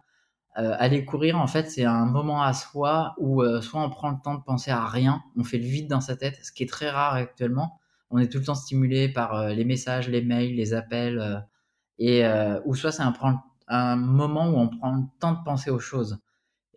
Euh, 0.57 0.75
aller 0.79 1.05
courir, 1.05 1.37
en 1.39 1.47
fait, 1.47 1.69
c'est 1.69 1.85
un 1.85 2.05
moment 2.05 2.41
à 2.41 2.53
soi 2.53 3.13
où 3.19 3.43
euh, 3.43 3.61
soit 3.61 3.81
on 3.81 3.89
prend 3.89 4.09
le 4.09 4.17
temps 4.23 4.35
de 4.35 4.43
penser 4.43 4.71
à 4.71 4.85
rien, 4.85 5.23
on 5.35 5.43
fait 5.43 5.59
le 5.59 5.65
vide 5.65 5.87
dans 5.87 6.01
sa 6.01 6.15
tête, 6.15 6.39
ce 6.43 6.51
qui 6.51 6.63
est 6.63 6.67
très 6.67 6.89
rare 6.89 7.13
actuellement. 7.13 7.79
On 8.09 8.17
est 8.19 8.31
tout 8.31 8.39
le 8.39 8.45
temps 8.45 8.55
stimulé 8.55 9.09
par 9.09 9.49
les 9.49 9.65
messages, 9.65 10.07
les 10.09 10.21
mails, 10.21 10.55
les 10.55 10.73
appels, 10.73 11.45
et 11.99 12.23
ou 12.65 12.73
soit 12.73 12.93
c'est 12.93 13.03
un, 13.03 13.13
un 13.67 13.95
moment 13.97 14.47
où 14.49 14.57
on 14.57 14.69
prend 14.69 14.95
le 14.95 15.03
temps 15.19 15.33
de 15.33 15.43
penser 15.43 15.69
aux 15.71 15.79
choses. 15.79 16.19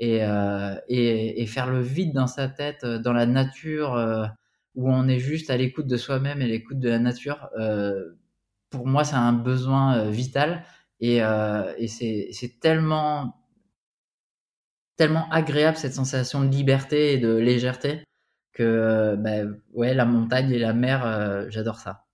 Euh, 0.02 0.76
et, 0.88 1.42
et, 1.42 1.46
faire 1.46 1.70
le 1.70 1.82
vide 1.82 2.14
dans 2.14 2.26
sa 2.26 2.49
tête, 2.49 2.84
euh, 2.84 2.99
dans 2.99 3.12
la 3.12 3.26
nature, 3.26 3.94
euh, 3.94 4.26
où 4.75 4.90
on 4.90 5.06
est 5.08 5.18
juste 5.18 5.50
à 5.50 5.56
l'écoute 5.58 5.87
de 5.87 5.96
soi-même 5.99 6.40
et 6.40 6.46
l'écoute 6.46 6.78
de 6.78 6.88
la 6.88 6.99
nature, 6.99 7.50
pour 8.70 8.87
moi, 8.87 9.04
c'est 9.04 9.16
un 9.16 9.32
besoin 9.32 10.08
vital. 10.10 10.64
Et, 11.00 11.16
et 11.18 11.88
c'est 11.88 12.60
tellement, 12.60 13.39
tellement 15.00 15.28
agréable 15.30 15.78
cette 15.78 15.95
sensation 15.95 16.45
de 16.45 16.50
liberté 16.50 17.14
et 17.14 17.19
de 17.19 17.35
légèreté 17.35 18.04
que 18.52 19.16
bah, 19.16 19.50
ouais, 19.73 19.95
la 19.95 20.04
montagne 20.04 20.50
et 20.52 20.59
la 20.59 20.75
mer, 20.75 21.47
j'adore 21.49 21.78
ça. 21.78 22.04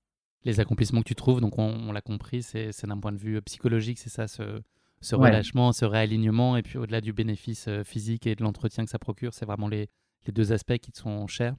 Les 0.45 0.61
accomplissements 0.61 1.01
que 1.01 1.09
tu 1.09 1.17
trouves, 1.17 1.41
donc 1.41 1.59
on, 1.59 1.75
on 1.89 1.91
l'a 1.91 2.01
compris, 2.01 2.43
c'est 2.45 2.87
d'un 2.87 2.99
point 2.99 3.11
de 3.11 3.19
vue 3.19 3.43
psychologique, 3.43 3.99
c'est 3.99 4.11
ça, 4.11 4.29
ce, 4.29 4.63
ce 5.01 5.15
relâchement, 5.15 5.73
ce 5.73 5.85
réalignement, 5.85 6.57
et 6.57 6.63
puis 6.63 6.79
au-delà 6.79 7.01
du 7.01 7.13
bénéfice 7.13 7.69
euh, 7.69 7.85
physique 7.85 8.27
et 8.27 8.35
de 8.35 8.43
l'entretien 8.43 8.85
que 8.85 8.91
ça 8.91 8.99
procure, 8.99 9.35
c'est 9.35 9.47
vraiment 9.47 9.69
les, 9.69 9.89
les, 10.27 10.33
deux 10.33 10.53
aspects 10.53 10.79
qui 10.79 10.93
te 10.93 10.99
sont 10.99 11.27
chers? 11.27 11.55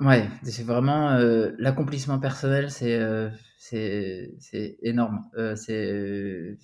Ouais, 0.00 0.28
c'est 0.42 0.64
vraiment 0.64 1.12
euh, 1.12 1.52
l'accomplissement 1.58 2.18
personnel, 2.18 2.70
c'est 2.70 2.94
euh, 2.94 3.30
c'est 3.58 4.76
énorme. 4.82 5.24
c'est 5.56 6.56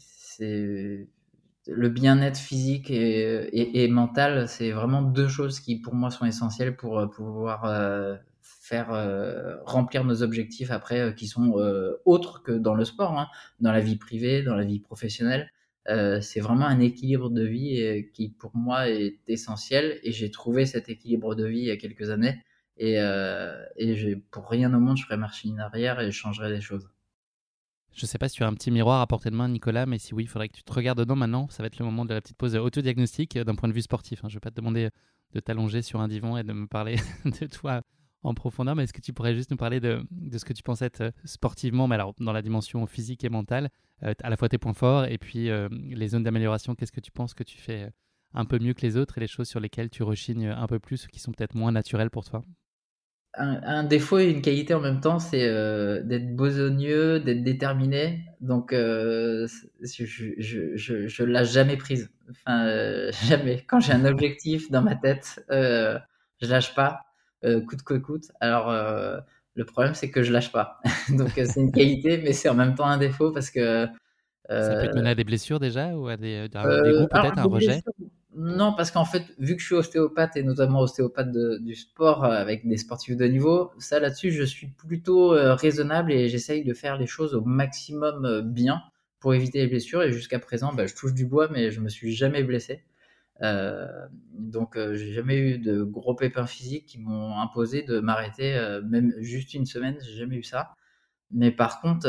le 1.71 1.89
bien-être 1.89 2.39
physique 2.39 2.91
et, 2.91 3.89
mental, 3.89 4.49
c'est 4.49 4.71
vraiment 4.73 5.03
deux 5.03 5.29
choses 5.29 5.61
qui 5.61 5.77
pour 5.81 5.95
moi 5.95 6.11
sont 6.11 6.27
essentielles 6.27 6.77
pour 6.77 7.09
pouvoir 7.11 8.19
faire 8.43 9.61
remplir 9.65 10.05
nos 10.05 10.23
objectifs 10.23 10.71
après, 10.71 11.15
qui 11.15 11.27
sont 11.29 11.53
autres 12.05 12.43
que 12.43 12.53
dans 12.53 12.75
le 12.75 12.85
sport, 12.85 13.19
hein, 13.19 13.29
dans 13.61 13.73
la 13.73 13.81
vie 13.81 13.97
privée, 13.97 14.43
dans 14.43 14.57
la 14.57 14.65
vie 14.65 14.81
professionnelle. 14.81 15.51
Euh, 15.89 16.21
c'est 16.21 16.41
vraiment 16.41 16.67
un 16.67 16.81
équilibre 16.81 17.31
de 17.31 17.43
vie 17.43 17.83
euh, 17.83 18.03
qui 18.13 18.29
pour 18.29 18.55
moi 18.55 18.89
est 18.91 19.19
essentiel 19.29 19.99
et 20.03 20.13
j'ai 20.13 20.31
trouvé 20.31 20.67
cet 20.67 20.91
équilibre 20.91 21.35
de 21.35 21.47
vie 21.47 21.61
il 21.61 21.65
y 21.65 21.71
a 21.71 21.77
quelques 21.79 22.11
années 22.11 22.45
et, 22.77 23.01
euh, 23.01 23.65
pour 24.31 24.49
rien 24.51 24.73
au 24.75 24.79
monde 24.79 24.99
je 24.99 25.05
ferais 25.05 25.17
marcher 25.17 25.49
en 25.51 25.59
arrière 25.59 25.99
et 26.01 26.11
je 26.11 26.17
changerais 26.17 26.51
des 26.51 26.61
choses. 26.61 26.89
Je 27.93 28.07
sais 28.07 28.19
pas 28.19 28.29
si 28.29 28.37
tu 28.37 28.45
as 28.45 28.47
un 28.47 28.55
petit 28.55 28.71
miroir 28.71 29.01
à 29.01 29.07
portée 29.07 29.31
de 29.31 29.37
main, 29.37 29.49
Nicolas, 29.49 29.87
mais 29.87 29.99
si 29.99 30.15
oui, 30.15 30.25
il 30.25 30.27
faudrait 30.29 30.49
que 30.49 30.57
tu 30.57 30.63
te 30.63 30.73
regardes 30.73 30.99
dedans 30.99 31.17
maintenant. 31.17 31.49
Ça 31.49 31.63
va 31.63 31.67
être 31.67 31.79
le 31.79 31.85
moment 31.85 32.05
de 32.05 32.15
la 32.15 32.21
petite 32.21 32.37
pause 32.37 32.57
autodiagnostique 32.57 33.37
d'un 33.39 33.55
point 33.55 33.69
de 33.69 33.75
vue 33.75 33.83
sportif. 33.83 34.25
Hein. 34.25 34.29
Je 34.29 34.35
ne 34.35 34.37
vais 34.37 34.41
pas 34.41 34.51
te 34.51 34.57
demander 34.57 34.91
de 35.33 35.41
t'allonger 35.41 35.83
sur 35.83 36.01
un 36.01 36.09
divan 36.09 36.37
et 36.37 36.43
de 36.43 36.53
me 36.53 36.67
parler 36.67 36.97
de 37.25 37.47
toi 37.47 37.83
en 38.23 38.35
profondeur, 38.35 38.77
mais 38.77 38.85
est-ce 38.85 38.93
que 38.93 39.01
tu 39.01 39.13
pourrais 39.13 39.35
juste 39.35 39.51
nous 39.51 39.57
parler 39.57 39.81
de, 39.81 40.05
ce 40.33 40.45
que 40.45 40.53
tu 40.53 40.63
pensais 40.63 40.85
être 40.87 41.13
sportivement, 41.25 41.89
mais 41.89 41.95
alors 41.95 42.15
dans 42.21 42.33
la 42.33 42.43
dimension 42.43 42.87
physique 42.87 43.25
et 43.25 43.31
mentale, 43.31 43.71
euh, 44.03 44.13
à 44.23 44.31
la 44.31 44.37
fois 44.37 44.49
tes 44.49 44.59
points 44.59 44.75
forts 44.75 45.07
et 45.07 45.19
puis 45.19 45.49
euh, 45.49 45.69
les 45.71 46.09
zones 46.09 46.23
d'amélioration, 46.23 46.75
qu'est-ce 46.75 46.93
que 46.93 47.01
tu 47.01 47.13
penses 47.13 47.35
que 47.35 47.45
tu 47.45 47.59
fais 47.59 47.85
euh, 47.85 47.91
un 48.35 48.45
peu 48.45 48.59
mieux 48.59 48.75
que 48.75 48.83
les 48.83 48.97
autres 48.97 49.19
et 49.19 49.21
les 49.21 49.27
choses 49.27 49.49
sur 49.49 49.61
lesquelles 49.61 49.91
tu 49.91 50.03
rechignes 50.03 50.49
un 50.49 50.67
peu 50.67 50.79
plus, 50.79 51.07
qui 51.07 51.19
sont 51.19 51.33
peut-être 51.33 51.55
moins 51.55 51.73
naturelles 51.73 52.11
pour 52.11 52.25
toi? 52.25 52.45
Un, 53.35 53.85
défaut 53.85 54.19
et 54.19 54.29
une 54.29 54.43
qualité 54.43 54.75
en 54.75 54.81
même 54.81 55.01
temps, 55.01 55.19
c'est 55.19 55.47
d'être 56.05 56.35
besogneux, 56.35 57.21
d'être 57.21 57.43
déterminé. 57.43 58.25
Donc, 58.41 58.73
je, 58.73 59.47
je, 59.81 60.77
je, 60.77 61.07
je 61.07 61.25
lâche 61.25 61.53
jamais 61.53 61.77
prise. 61.77 62.11
Enfin, 62.31 62.67
jamais. 63.29 63.65
Quand 63.69 63.81
j'ai 63.81 63.93
un 63.93 64.05
objectif 64.05 64.71
dans 64.71 64.83
ma 64.83 64.97
tête, 64.97 65.45
je 65.49 66.47
lâche 66.47 66.75
pas, 66.75 67.03
coûte 67.43 67.83
que 67.83 67.95
coûte. 67.95 68.33
Alors, 68.41 68.71
le 69.55 69.65
problème, 69.65 69.95
c'est 69.95 70.11
que 70.11 70.23
je 70.23 70.33
lâche 70.33 70.53
pas. 70.53 70.81
Donc, 71.11 71.37
euh, 71.39 71.45
c'est 71.47 71.61
une 71.61 71.73
qualité, 71.73 72.19
mais 72.19 72.33
c'est 72.33 72.49
en 72.49 72.55
même 72.55 72.75
temps 72.75 72.87
un 72.87 72.99
défaut 72.99 73.33
parce 73.33 73.51
que. 73.51 73.87
ça 74.49 74.81
peut 74.81 74.89
te 74.89 74.97
mener 74.97 75.11
à 75.11 75.15
des 75.15 75.25
blessures 75.25 75.61
déjà 75.61 75.89
ou 75.97 76.09
à 76.09 76.17
des, 76.17 76.49
euh, 76.55 77.07
peut-être, 77.09 77.39
un 77.39 77.45
rejet? 77.45 77.83
Non, 78.43 78.73
parce 78.75 78.91
qu'en 78.91 79.05
fait, 79.05 79.25
vu 79.39 79.55
que 79.55 79.61
je 79.61 79.67
suis 79.67 79.75
ostéopathe 79.75 80.37
et 80.37 80.43
notamment 80.43 80.81
ostéopathe 80.81 81.31
du 81.31 81.75
sport 81.75 82.25
euh, 82.25 82.31
avec 82.31 82.67
des 82.67 82.77
sportifs 82.77 83.17
de 83.17 83.27
niveau, 83.27 83.71
ça 83.79 84.01
là-dessus, 84.01 84.31
je 84.31 84.45
suis 84.45 84.69
plutôt 84.69 85.31
raisonnable 85.31 86.13
et 86.13 86.29
j'essaye 86.29 86.65
de 86.65 86.75
faire 86.75 86.97
les 86.97 87.07
choses 87.07 87.35
au 87.35 87.43
maximum 87.43 88.43
bien 88.43 88.83
pour 89.21 89.35
éviter 89.35 89.59
les 89.59 89.67
blessures. 89.67 90.03
Et 90.03 90.13
jusqu'à 90.13 90.39
présent, 90.39 90.73
bah, 90.73 90.87
je 90.87 90.95
touche 90.95 91.15
du 91.15 91.27
bois, 91.27 91.49
mais 91.51 91.71
je 91.71 91.81
me 91.81 91.89
suis 91.89 92.15
jamais 92.15 92.43
blessé. 92.43 92.83
Euh, 93.43 93.87
donc, 94.35 94.77
euh, 94.77 94.95
j'ai 94.95 95.13
jamais 95.13 95.37
eu 95.37 95.59
de 95.59 95.83
gros 95.83 96.15
pépins 96.15 96.47
physiques 96.47 96.87
qui 96.87 96.99
m'ont 96.99 97.39
imposé 97.41 97.83
de 97.83 98.01
m'arrêter, 98.01 98.55
euh, 98.55 98.83
même 98.83 99.15
juste 99.19 99.55
une 99.55 99.67
semaine, 99.67 99.97
j'ai 100.03 100.19
jamais 100.19 100.37
eu 100.37 100.43
ça. 100.43 100.75
Mais 101.31 101.51
par 101.53 101.81
contre, 101.81 102.09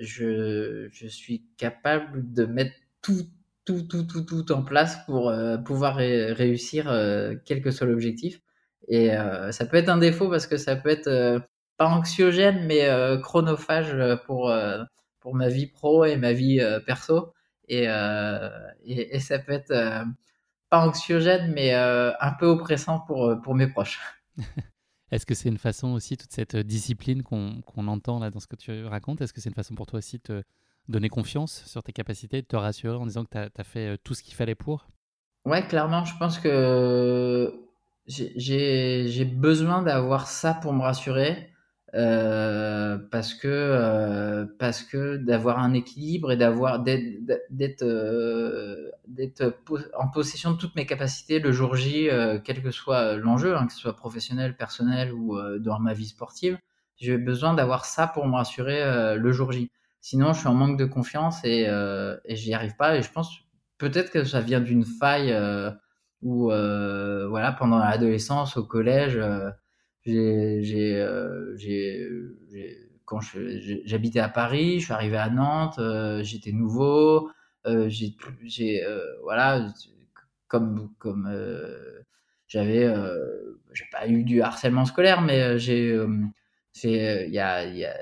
je, 0.00 0.88
suis 1.08 1.44
capable 1.58 2.32
de 2.32 2.46
mettre 2.46 2.74
tout, 3.02 3.26
tout, 3.64 3.82
tout, 3.82 4.04
tout, 4.04 4.22
tout 4.22 4.52
en 4.52 4.62
place 4.62 4.98
pour 5.06 5.32
pouvoir 5.64 5.96
réussir 5.96 6.84
quel 7.44 7.62
que 7.62 7.70
soit 7.70 7.86
l'objectif. 7.86 8.40
Et 8.88 9.10
ça 9.50 9.66
peut 9.66 9.76
être 9.76 9.88
un 9.88 9.98
défaut 9.98 10.28
parce 10.28 10.46
que 10.46 10.56
ça 10.56 10.76
peut 10.76 10.90
être 10.90 11.42
pas 11.76 11.86
anxiogène, 11.86 12.66
mais 12.66 12.88
chronophage 13.22 13.94
pour, 14.26 14.52
pour 15.20 15.34
ma 15.34 15.48
vie 15.48 15.66
pro 15.66 16.04
et 16.04 16.16
ma 16.16 16.32
vie 16.32 16.60
perso. 16.86 17.32
Et, 17.68 17.86
et, 18.84 19.20
ça 19.20 19.38
peut 19.38 19.52
être 19.52 19.72
pas 20.72 20.86
anxiogène, 20.86 21.52
mais 21.52 21.74
euh, 21.74 22.12
un 22.18 22.32
peu 22.32 22.46
oppressant 22.46 23.00
pour, 23.00 23.26
euh, 23.26 23.36
pour 23.36 23.54
mes 23.54 23.66
proches. 23.66 24.00
Est-ce 25.12 25.26
que 25.26 25.34
c'est 25.34 25.50
une 25.50 25.58
façon 25.58 25.88
aussi, 25.88 26.16
toute 26.16 26.32
cette 26.32 26.54
euh, 26.54 26.62
discipline 26.64 27.22
qu'on 27.22 27.62
entend 27.88 28.18
là 28.18 28.30
dans 28.30 28.40
ce 28.40 28.46
que 28.46 28.56
tu 28.56 28.86
racontes, 28.86 29.20
est-ce 29.20 29.34
que 29.34 29.42
c'est 29.42 29.50
une 29.50 29.54
façon 29.54 29.74
pour 29.74 29.84
toi 29.84 29.98
aussi 29.98 30.16
de 30.16 30.22
te 30.22 30.42
donner 30.88 31.08
confiance 31.08 31.64
sur 31.66 31.82
tes 31.82 31.92
capacités, 31.92 32.42
te 32.42 32.56
rassurer 32.56 32.96
en 32.96 33.06
disant 33.06 33.24
que 33.24 33.30
tu 33.30 33.60
as, 33.60 33.64
fait 33.64 33.98
tout 33.98 34.14
ce 34.14 34.22
qu'il 34.22 34.34
fallait 34.34 34.54
pour? 34.54 34.88
Ouais, 35.44 35.66
clairement, 35.66 36.04
je 36.04 36.16
pense 36.18 36.38
que 36.38 37.52
j'ai 38.06 39.24
besoin 39.24 39.82
d'avoir 39.82 40.26
ça 40.26 40.54
pour 40.54 40.72
me 40.72 40.82
rassurer. 40.82 41.52
Euh, 41.94 42.96
parce 43.10 43.34
que 43.34 43.48
euh, 43.48 44.46
que 44.90 45.16
d'avoir 45.18 45.58
un 45.58 45.74
équilibre 45.74 46.32
et 46.32 46.38
euh, 46.40 46.78
d'être 49.08 49.54
en 49.98 50.08
possession 50.08 50.52
de 50.52 50.56
toutes 50.56 50.74
mes 50.74 50.86
capacités 50.86 51.38
le 51.38 51.52
jour 51.52 51.76
J, 51.76 52.08
quel 52.44 52.62
que 52.62 52.70
soit 52.70 53.16
l'enjeu, 53.16 53.56
hein, 53.56 53.66
que 53.66 53.74
ce 53.74 53.78
soit 53.78 53.96
professionnel, 53.96 54.56
personnel 54.56 55.12
ou 55.12 55.38
dans 55.58 55.78
ma 55.80 55.92
vie 55.92 56.06
sportive, 56.06 56.58
j'ai 56.96 57.18
besoin 57.18 57.52
d'avoir 57.52 57.84
ça 57.84 58.06
pour 58.06 58.26
me 58.26 58.36
rassurer 58.36 59.16
le 59.16 59.32
jour 59.32 59.52
J. 59.52 59.70
Sinon, 60.02 60.34
je 60.34 60.40
suis 60.40 60.48
en 60.48 60.54
manque 60.54 60.78
de 60.78 60.84
confiance 60.84 61.42
et, 61.44 61.62
et 62.24 62.36
j'y 62.36 62.52
arrive 62.52 62.76
pas. 62.76 62.96
Et 62.96 63.02
je 63.02 63.10
pense 63.10 63.30
peut-être 63.78 64.10
que 64.10 64.24
ça 64.24 64.40
vient 64.42 64.60
d'une 64.60 64.84
faille 64.84 65.34
où 66.22 66.46
voilà 66.46 67.52
pendant 67.58 67.78
l'adolescence 67.78 68.56
au 68.56 68.64
collège 68.64 69.20
j'ai 70.04 71.04
quand 73.04 73.20
j'habitais 73.84 74.20
à 74.20 74.28
Paris 74.28 74.80
je 74.80 74.84
suis 74.84 74.92
arrivé 74.92 75.16
à 75.16 75.30
Nantes 75.30 75.80
j'étais 76.22 76.52
nouveau 76.52 77.30
j'ai 77.86 78.16
voilà 79.22 79.72
comme 80.48 80.92
comme 80.98 81.28
j'avais 82.46 82.92
j'ai 83.72 83.84
pas 83.90 84.08
eu 84.08 84.24
du 84.24 84.42
harcèlement 84.42 84.84
scolaire 84.84 85.22
mais 85.22 85.58
j'ai 85.58 85.98
il 86.84 86.90
y 86.90 87.38
a, 87.38 87.64
y 87.64 87.84
a 87.84 87.94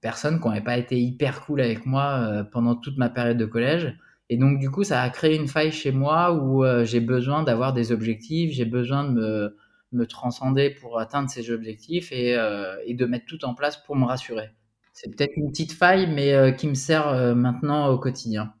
personnes 0.00 0.40
qui 0.40 0.48
n'avaient 0.48 0.60
pas 0.60 0.78
été 0.78 1.00
hyper 1.00 1.40
cool 1.44 1.60
avec 1.60 1.86
moi 1.86 2.44
pendant 2.52 2.76
toute 2.76 2.98
ma 2.98 3.08
période 3.08 3.38
de 3.38 3.46
collège 3.46 3.96
et 4.30 4.36
donc, 4.36 4.58
du 4.58 4.70
coup, 4.70 4.84
ça 4.84 5.02
a 5.02 5.10
créé 5.10 5.36
une 5.36 5.48
faille 5.48 5.72
chez 5.72 5.90
moi 5.90 6.32
où 6.32 6.64
euh, 6.64 6.84
j'ai 6.84 7.00
besoin 7.00 7.42
d'avoir 7.42 7.72
des 7.72 7.92
objectifs, 7.92 8.52
j'ai 8.52 8.66
besoin 8.66 9.04
de 9.04 9.12
me, 9.12 9.56
me, 9.92 10.06
transcender 10.06 10.70
pour 10.70 10.98
atteindre 10.98 11.30
ces 11.30 11.50
objectifs 11.50 12.12
et, 12.12 12.36
euh, 12.36 12.76
de 12.88 13.06
mettre 13.06 13.24
tout 13.26 13.42
en 13.46 13.54
place 13.54 13.82
pour 13.84 13.96
me 13.96 14.04
rassurer. 14.04 14.50
C'est 14.92 15.14
peut-être 15.14 15.32
une 15.36 15.50
petite 15.50 15.72
faille, 15.72 16.12
mais 16.12 16.34
euh, 16.34 16.50
qui 16.50 16.68
me 16.68 16.74
sert 16.74 17.34
maintenant 17.36 17.88
au 17.88 17.98
quotidien. 17.98 18.52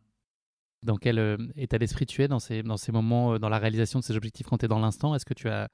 Dans 0.84 0.96
quel 0.96 1.36
état 1.56 1.76
d'esprit 1.76 2.06
tu 2.06 2.22
es 2.22 2.28
dans 2.28 2.38
ces, 2.38 2.62
dans 2.62 2.76
ces 2.76 2.92
moments, 2.92 3.38
dans 3.38 3.48
la 3.48 3.58
réalisation 3.58 3.98
de 3.98 4.04
ces 4.04 4.16
objectifs 4.16 4.46
quand 4.46 4.58
tu 4.58 4.64
es 4.66 4.68
dans 4.68 4.78
l'instant? 4.78 5.14
Est-ce 5.14 5.26
que 5.26 5.34
tu 5.34 5.48
as 5.48 5.68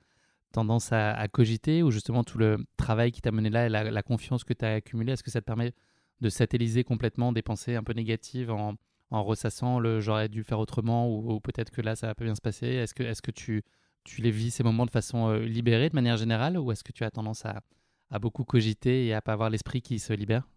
tendance 0.54 0.92
à, 0.92 1.28
cogiter 1.28 1.82
ou 1.82 1.90
justement 1.90 2.24
tout 2.24 2.38
le 2.38 2.58
travail 2.76 3.12
qui 3.12 3.20
t'a 3.20 3.32
mené 3.32 3.50
là 3.50 3.66
et 3.66 3.68
la, 3.68 4.02
confiance 4.02 4.44
que 4.44 4.54
tu 4.54 4.64
as 4.64 4.74
accumulée, 4.74 5.12
est-ce 5.12 5.22
que 5.22 5.30
ça 5.30 5.40
te 5.40 5.46
permet 5.46 5.72
de 6.20 6.28
satelliser 6.28 6.84
complètement 6.84 7.32
des 7.32 7.42
pensées 7.42 7.74
un 7.74 7.82
peu 7.82 7.92
négatives 7.92 8.50
en, 8.50 8.76
ressassant 9.10 9.78
le 9.78 10.00
j'aurais 10.00 10.28
dû 10.28 10.42
faire 10.42 10.58
autrement 10.58 11.08
ou, 11.08 11.38
peut-être 11.38 11.70
que 11.70 11.80
là 11.80 11.94
ça 11.94 12.08
va 12.08 12.14
pas 12.14 12.24
bien 12.24 12.34
se 12.34 12.40
passer? 12.40 12.66
Est-ce 12.66 12.94
que, 12.94 13.04
est 13.04 13.20
que 13.20 13.30
tu, 13.30 13.62
tu 14.04 14.22
les 14.22 14.30
vis 14.30 14.50
ces 14.50 14.64
moments 14.64 14.86
de 14.86 14.90
façon 14.90 15.28
euh, 15.28 15.38
libérée 15.38 15.88
de 15.88 15.94
manière 15.94 16.16
générale 16.16 16.58
ou 16.58 16.72
est-ce 16.72 16.82
que 16.82 16.92
tu 16.92 17.04
as 17.04 17.10
tendance 17.10 17.44
à, 17.44 17.60
à, 18.10 18.18
beaucoup 18.18 18.44
cogiter 18.44 19.06
et 19.06 19.14
à 19.14 19.22
pas 19.22 19.32
avoir 19.32 19.50
l'esprit 19.50 19.82
qui 19.82 19.98
se 19.98 20.12
libère? 20.12 20.48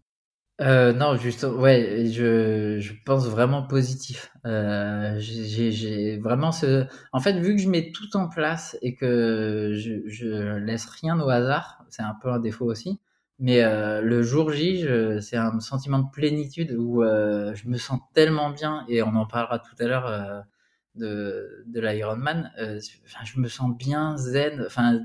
Euh, 0.60 0.92
non, 0.92 1.16
juste, 1.16 1.44
ouais, 1.44 2.06
je, 2.10 2.78
je 2.80 2.92
pense 3.04 3.26
vraiment 3.28 3.62
positif. 3.62 4.32
Euh, 4.44 5.16
j'ai 5.18 6.18
vraiment 6.18 6.50
ce. 6.52 6.86
En 7.12 7.20
fait, 7.20 7.34
vu 7.38 7.54
que 7.54 7.62
je 7.62 7.68
mets 7.68 7.92
tout 7.92 8.16
en 8.16 8.28
place 8.28 8.76
et 8.82 8.94
que 8.96 9.72
je, 9.74 10.08
je 10.08 10.56
laisse 10.58 10.86
rien 10.86 11.20
au 11.20 11.28
hasard, 11.28 11.84
c'est 11.90 12.02
un 12.02 12.16
peu 12.20 12.28
un 12.30 12.40
défaut 12.40 12.66
aussi. 12.66 12.98
Mais 13.38 13.62
euh, 13.62 14.00
le 14.00 14.22
jour 14.22 14.50
J, 14.50 14.84
c'est 15.20 15.36
un 15.36 15.60
sentiment 15.60 16.00
de 16.00 16.10
plénitude 16.10 16.72
où 16.72 17.04
euh, 17.04 17.54
je 17.54 17.68
me 17.68 17.76
sens 17.78 18.00
tellement 18.12 18.50
bien, 18.50 18.84
et 18.88 19.02
on 19.02 19.14
en 19.14 19.26
parlera 19.26 19.60
tout 19.60 19.76
à 19.78 19.84
l'heure 19.86 20.06
euh, 20.06 20.40
de, 20.96 21.64
de 21.66 21.80
l'Ironman. 21.80 22.50
Euh, 22.58 22.80
je 23.24 23.40
me 23.40 23.48
sens 23.48 23.76
bien 23.76 24.16
zen. 24.16 24.64
Enfin, 24.66 25.00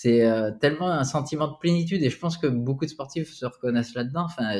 c'est 0.00 0.24
euh, 0.24 0.50
tellement 0.50 0.90
un 0.90 1.04
sentiment 1.04 1.48
de 1.48 1.56
plénitude, 1.58 2.02
et 2.02 2.10
je 2.10 2.18
pense 2.18 2.38
que 2.38 2.46
beaucoup 2.46 2.84
de 2.84 2.90
sportifs 2.90 3.32
se 3.32 3.44
reconnaissent 3.44 3.94
là-dedans. 3.94 4.24
Enfin, 4.24 4.58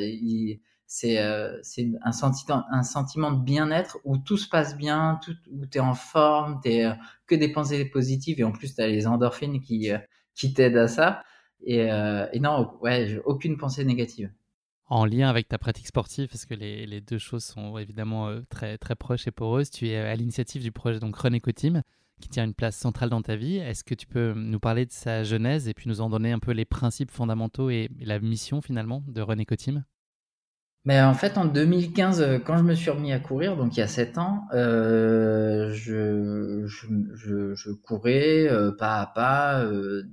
c'est 0.86 1.16
c'est 1.62 1.88
un 2.02 2.12
sentiment, 2.12 2.64
un 2.70 2.82
sentiment 2.82 3.30
de 3.30 3.42
bien-être 3.42 3.98
où 4.04 4.18
tout 4.18 4.36
se 4.36 4.48
passe 4.48 4.76
bien, 4.76 5.20
où 5.52 5.66
tu 5.66 5.78
es 5.78 5.80
en 5.80 5.94
forme, 5.94 6.60
tu 6.64 6.70
que 7.26 7.34
des 7.34 7.52
pensées 7.52 7.84
positives, 7.84 8.40
et 8.40 8.44
en 8.44 8.52
plus, 8.52 8.74
tu 8.74 8.82
as 8.82 8.88
les 8.88 9.06
endorphines 9.06 9.60
qui, 9.60 9.90
qui 10.34 10.52
t'aident 10.52 10.76
à 10.76 10.88
ça. 10.88 11.22
Euh, 11.68 12.26
et, 12.32 12.40
non, 12.40 12.72
ouais, 12.80 13.20
aucune 13.24 13.56
pensée 13.56 13.84
négative. 13.84 14.30
En 14.86 15.04
lien 15.04 15.28
avec 15.28 15.48
ta 15.48 15.58
pratique 15.58 15.86
sportive, 15.86 16.28
parce 16.28 16.46
que 16.46 16.54
les, 16.54 17.00
deux 17.00 17.18
choses 17.18 17.44
sont 17.44 17.78
évidemment 17.78 18.28
euh, 18.28 18.40
très, 18.48 18.76
très 18.76 18.96
proches 18.96 19.26
et 19.28 19.30
poreuses, 19.30 19.70
tu 19.70 19.88
es 19.88 19.96
à 19.96 20.14
l'initiative 20.16 20.62
du 20.62 20.72
projet 20.72 20.98
donc 20.98 21.16
Run 21.16 21.36
Eco 21.36 21.52
Team, 21.52 21.82
qui 22.20 22.28
tient 22.28 22.44
une 22.44 22.54
place 22.54 22.76
centrale 22.76 23.10
dans 23.10 23.22
ta 23.22 23.36
vie. 23.36 23.56
Est-ce 23.56 23.84
que 23.84 23.94
tu 23.94 24.06
peux 24.06 24.32
nous 24.34 24.60
parler 24.60 24.86
de 24.86 24.92
sa 24.92 25.24
genèse 25.24 25.68
et 25.68 25.74
puis 25.74 25.88
nous 25.88 26.00
en 26.00 26.08
donner 26.08 26.32
un 26.32 26.38
peu 26.38 26.52
les 26.52 26.64
principes 26.64 27.10
fondamentaux 27.10 27.70
et, 27.70 27.90
la 28.00 28.18
mission 28.20 28.60
finalement 28.60 29.02
de 29.08 29.20
Run 29.20 29.40
Eco 29.40 29.56
Team 29.56 29.84
mais 30.86 31.00
en 31.02 31.12
fait, 31.12 31.36
en 31.36 31.44
2015, 31.44 32.22
euh, 32.22 32.38
quand 32.38 32.56
je 32.56 32.62
me 32.62 32.74
suis 32.74 32.90
remis 32.90 33.12
à 33.12 33.18
courir, 33.18 33.54
donc 33.54 33.76
il 33.76 33.80
y 33.80 33.82
a 33.82 33.86
7 33.86 34.16
ans, 34.16 34.46
euh, 34.54 35.70
je, 35.74 36.64
courais 37.82 38.48
euh, 38.48 38.72
pas 38.72 39.00
à 39.00 39.06
pas, 39.06 39.66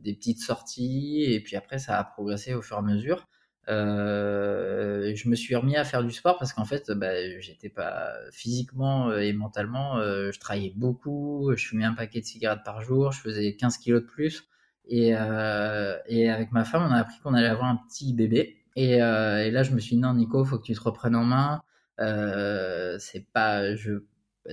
des 0.04 0.14
petites 0.14 0.42
sorties, 0.42 1.24
et 1.26 1.40
puis 1.40 1.56
après, 1.56 1.80
ça 1.80 1.98
a 1.98 2.04
progressé 2.04 2.54
au 2.54 2.62
fur 2.62 2.76
et 2.76 2.80
à 2.80 2.82
mesure. 2.82 3.28
Euh, 3.70 5.14
je 5.16 5.30
me 5.30 5.36
suis 5.36 5.56
remis 5.56 5.76
à 5.76 5.84
faire 5.84 6.04
du 6.04 6.12
sport 6.12 6.38
parce 6.38 6.54
qu'en 6.54 6.66
fait, 6.66 6.92
bah, 6.92 7.40
j'étais 7.40 7.70
pas 7.70 8.14
physiquement 8.32 9.14
et 9.14 9.34
mentalement, 9.34 10.00
je 10.02 10.40
travaillais 10.40 10.74
beaucoup, 10.76 11.52
je 11.56 11.68
fumais 11.68 11.86
un 11.86 11.94
paquet 11.94 12.22
de 12.22 12.26
cigarettes 12.26 12.64
par 12.64 12.82
jour, 12.82 13.12
je 13.12 13.22
faisais 13.22 13.56
15 13.56 13.78
kilos 13.78 14.02
de 14.02 14.08
plus. 14.08 14.50
Et, 14.90 15.14
avec 15.16 16.52
ma 16.52 16.66
femme, 16.66 16.84
on 16.90 16.92
a 16.94 17.00
appris 17.00 17.20
qu'on 17.24 17.34
allait 17.34 17.48
avoir 17.48 17.68
un 17.70 17.78
petit 17.88 18.14
bébé. 18.14 18.58
Et, 18.78 19.02
euh, 19.02 19.50
là, 19.52 19.64
je 19.64 19.72
me 19.72 19.80
suis 19.80 19.96
dit, 19.96 20.02
non, 20.02 20.14
Nico, 20.14 20.46
faut 20.46 20.60
que 20.60 20.64
tu 20.64 20.74
te 20.74 20.80
reprennes 20.82 21.16
en 21.16 21.24
main. 21.24 21.64
Euh, 22.00 22.98
c'est 23.00 23.26
pas, 23.34 23.76
je, 23.76 24.04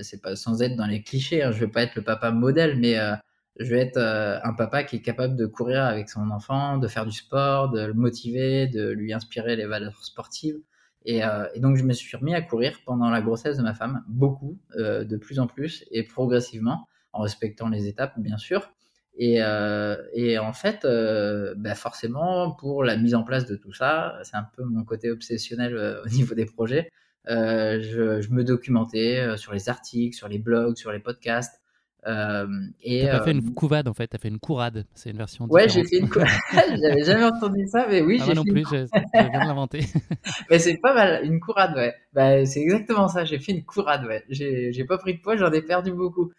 c'est 0.01 0.19
pas 0.21 0.35
sans 0.35 0.63
être 0.63 0.75
dans 0.75 0.87
les 0.87 1.03
clichés. 1.03 1.43
Hein, 1.43 1.51
je 1.51 1.59
veux 1.61 1.71
pas 1.71 1.83
être 1.83 1.95
le 1.95 2.01
papa 2.01 2.31
modèle, 2.31 2.77
mais 2.79 2.97
euh, 2.97 3.15
je 3.59 3.69
vais 3.69 3.79
être 3.79 3.97
euh, 3.97 4.39
un 4.43 4.53
papa 4.53 4.83
qui 4.83 4.97
est 4.97 5.01
capable 5.01 5.35
de 5.35 5.45
courir 5.45 5.83
avec 5.83 6.09
son 6.09 6.29
enfant, 6.31 6.77
de 6.77 6.87
faire 6.87 7.05
du 7.05 7.11
sport, 7.11 7.69
de 7.69 7.81
le 7.81 7.93
motiver, 7.93 8.67
de 8.67 8.89
lui 8.89 9.13
inspirer 9.13 9.55
les 9.55 9.65
valeurs 9.65 10.03
sportives. 10.03 10.59
Et, 11.05 11.23
euh, 11.23 11.47
et 11.53 11.59
donc, 11.59 11.77
je 11.77 11.83
me 11.83 11.93
suis 11.93 12.17
remis 12.17 12.33
à 12.33 12.41
courir 12.41 12.79
pendant 12.85 13.09
la 13.09 13.21
grossesse 13.21 13.57
de 13.57 13.63
ma 13.63 13.73
femme, 13.73 14.03
beaucoup, 14.07 14.59
de 14.75 15.17
plus 15.17 15.39
en 15.39 15.47
plus 15.47 15.85
et 15.91 16.03
progressivement, 16.03 16.87
en 17.13 17.21
respectant 17.21 17.69
les 17.69 17.87
étapes, 17.87 18.19
bien 18.19 18.37
sûr. 18.37 18.71
Et, 19.17 19.41
euh, 19.41 19.95
et, 20.13 20.37
en 20.37 20.51
fait, 20.53 20.83
euh, 20.83 21.53
bah 21.57 21.75
forcément, 21.75 22.51
pour 22.51 22.83
la 22.83 22.97
mise 22.97 23.15
en 23.15 23.23
place 23.23 23.45
de 23.45 23.55
tout 23.55 23.73
ça, 23.73 24.19
c'est 24.23 24.35
un 24.35 24.47
peu 24.55 24.63
mon 24.63 24.83
côté 24.83 25.09
obsessionnel 25.09 25.75
euh, 25.77 26.03
au 26.03 26.09
niveau 26.09 26.35
des 26.35 26.45
projets. 26.45 26.91
Euh, 27.29 27.81
je, 27.81 28.21
je, 28.21 28.29
me 28.31 28.43
documentais 28.43 29.19
euh, 29.19 29.37
sur 29.37 29.53
les 29.53 29.69
articles, 29.69 30.15
sur 30.15 30.27
les 30.27 30.37
blogs, 30.37 30.75
sur 30.75 30.91
les 30.91 30.99
podcasts. 30.99 31.61
Euh, 32.07 32.47
et 32.83 33.05
t'as 33.05 33.23
fait 33.23 33.31
une 33.31 33.53
couvade 33.53 33.87
en 33.87 33.93
fait, 33.93 34.07
t'as 34.07 34.19
fait 34.19 34.27
une 34.27 34.39
courade, 34.39 34.85
c'est 34.93 35.09
une 35.09 35.17
version. 35.17 35.47
Ouais, 35.49 35.67
j'ai 35.67 35.83
fait 35.83 35.97
une 35.97 36.09
courade. 36.09 36.29
J'avais 36.81 37.03
jamais 37.03 37.23
entendu 37.23 37.67
ça, 37.67 37.87
mais 37.89 38.01
oui, 38.01 38.19
ah, 38.19 38.25
j'ai 38.25 38.29
fait 38.31 38.35
non 38.35 38.43
plus, 38.43 38.63
je, 38.63 38.85
je 38.85 39.29
viens 39.29 39.41
de 39.41 39.47
l'inventer. 39.47 39.79
mais 40.49 40.59
c'est 40.59 40.77
pas 40.77 40.93
mal, 40.93 41.25
une 41.25 41.39
courade, 41.39 41.75
ouais. 41.75 41.95
Bah, 42.13 42.45
c'est 42.45 42.61
exactement 42.61 43.07
ça. 43.07 43.25
J'ai 43.25 43.39
fait 43.39 43.53
une 43.53 43.63
courade, 43.63 44.05
ouais. 44.05 44.23
J'ai 44.29 44.85
pas 44.87 44.97
pris 44.97 45.15
de 45.15 45.21
poids, 45.21 45.35
j'en 45.35 45.51
ai 45.51 45.61
perdu 45.61 45.91
beaucoup 45.91 46.31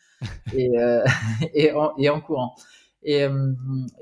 et, 0.54 0.70
euh, 0.78 1.04
et, 1.54 1.72
en, 1.72 1.96
et, 1.98 2.08
en, 2.08 2.20
courant. 2.20 2.54
Et, 3.02 3.22
euh, 3.24 3.52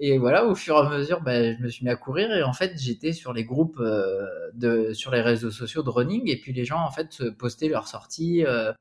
et, 0.01 0.19
voilà, 0.19 0.47
au 0.47 0.55
fur 0.55 0.77
et 0.77 0.87
à 0.87 0.89
mesure, 0.91 1.21
bah, 1.23 1.53
je 1.53 1.63
me 1.63 1.69
suis 1.69 1.85
mis 1.85 1.91
à 1.91 1.97
courir 1.97 2.31
et 2.33 2.43
en 2.43 2.53
fait, 2.53 2.73
j'étais 2.77 3.13
sur 3.13 3.33
les 3.33 3.45
groupes 3.45 3.79
euh, 3.81 4.27
de, 4.55 4.93
sur 4.93 5.11
les 5.11 5.21
réseaux 5.21 5.51
sociaux 5.51 5.83
de 5.83 5.91
running 5.91 6.31
et 6.31 6.37
puis 6.37 6.53
les 6.53 6.65
gens 6.65 6.81
en 6.81 6.91
fait 6.91 7.31
postaient 7.39 7.69
leurs 7.69 7.89
sorties, 7.89 8.45
euh, 8.47 8.73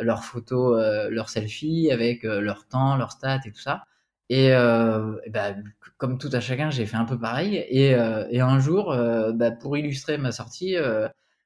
leurs 0.00 0.24
photos, 0.24 0.80
euh, 0.80 1.08
leurs 1.10 1.28
selfies 1.28 1.90
avec 1.90 2.24
euh, 2.24 2.40
leur 2.40 2.66
temps, 2.66 2.96
leurs 2.96 3.12
stats 3.12 3.40
et 3.44 3.50
tout 3.50 3.60
ça. 3.60 3.84
Et, 4.28 4.52
euh, 4.52 5.16
et 5.24 5.30
bah, 5.30 5.54
comme 5.98 6.18
tout 6.18 6.30
à 6.32 6.40
chacun, 6.40 6.70
j'ai 6.70 6.86
fait 6.86 6.96
un 6.96 7.04
peu 7.04 7.18
pareil. 7.18 7.56
Et, 7.56 7.90
et 7.90 8.40
un 8.40 8.58
jour, 8.58 8.94
bah, 9.34 9.50
pour 9.52 9.76
illustrer 9.76 10.18
ma 10.18 10.32
sortie, 10.32 10.76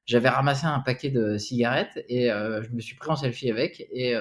j'avais 0.05 0.29
ramassé 0.29 0.65
un 0.65 0.79
paquet 0.79 1.09
de 1.09 1.37
cigarettes 1.37 2.03
et 2.09 2.29
je 2.29 2.69
me 2.73 2.81
suis 2.81 2.95
pris 2.95 3.11
en 3.11 3.15
selfie 3.15 3.51
avec 3.51 3.79
et, 3.91 4.17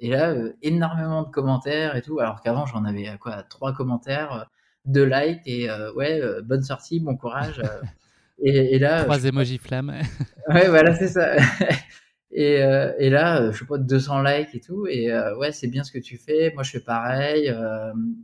et 0.00 0.10
là 0.10 0.34
énormément 0.62 1.24
de 1.24 1.28
commentaires 1.28 1.96
et 1.96 2.02
tout 2.02 2.20
alors 2.20 2.40
qu'avant 2.40 2.66
j'en 2.66 2.84
avais 2.84 3.10
quoi 3.20 3.42
trois 3.42 3.74
commentaires 3.74 4.48
deux 4.84 5.04
likes 5.04 5.42
et 5.44 5.68
ouais 5.96 6.22
bonne 6.44 6.62
sortie 6.62 7.00
bon 7.00 7.16
courage 7.16 7.60
et, 8.42 8.76
et, 8.76 8.78
là 8.78 9.02
trois 9.02 9.24
emojis 9.26 9.58
flammes 9.58 10.00
ouais 10.48 10.68
voilà 10.68 10.94
c'est 10.94 11.08
ça 11.08 11.34
et, 12.30 12.56
et 12.98 13.10
là 13.10 13.50
je 13.50 13.58
sais 13.58 13.64
pas 13.64 13.78
200 13.78 14.22
likes 14.22 14.54
et 14.54 14.60
tout 14.60 14.86
et 14.86 15.10
ouais 15.38 15.52
c'est 15.52 15.68
bien 15.68 15.82
ce 15.82 15.90
que 15.90 15.98
tu 15.98 16.18
fais 16.18 16.52
moi 16.54 16.62
je 16.62 16.72
fais 16.72 16.80
pareil 16.80 17.54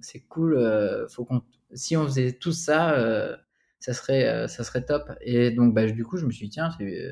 c'est 0.03 0.21
cool 0.21 1.07
faut 1.09 1.25
qu'on 1.25 1.43
si 1.73 1.97
on 1.97 2.05
faisait 2.07 2.33
tout 2.33 2.53
ça 2.53 3.39
ça 3.85 3.93
serait, 3.93 4.27
euh, 4.27 4.49
ça 4.49 4.65
serait 4.65 4.83
top. 4.83 5.13
Et 5.21 5.51
donc, 5.51 5.75
bah, 5.75 5.85
du 5.85 6.05
coup, 6.05 6.17
je 6.17 6.25
me 6.25 6.31
suis 6.31 6.47
dit, 6.47 6.53
tiens, 6.53 6.71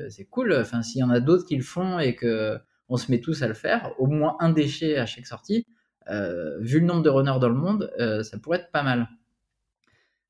c'est 0.09 0.25
cool. 0.25 0.53
Enfin, 0.59 0.81
s'il 0.81 1.01
y 1.01 1.03
en 1.03 1.11
a 1.11 1.19
d'autres 1.19 1.45
qui 1.45 1.55
le 1.55 1.61
font 1.61 1.99
et 1.99 2.15
que 2.15 2.57
on 2.89 2.97
se 2.97 3.11
met 3.11 3.19
tous 3.21 3.43
à 3.43 3.47
le 3.47 3.53
faire, 3.53 3.91
au 3.99 4.07
moins 4.07 4.35
un 4.39 4.49
déchet 4.49 4.97
à 4.97 5.05
chaque 5.05 5.27
sortie, 5.27 5.67
euh, 6.09 6.57
vu 6.61 6.79
le 6.79 6.87
nombre 6.87 7.03
de 7.03 7.09
runners 7.09 7.37
dans 7.39 7.49
le 7.49 7.55
monde, 7.55 7.91
euh, 7.99 8.23
ça 8.23 8.39
pourrait 8.39 8.57
être 8.57 8.71
pas 8.71 8.81
mal. 8.81 9.07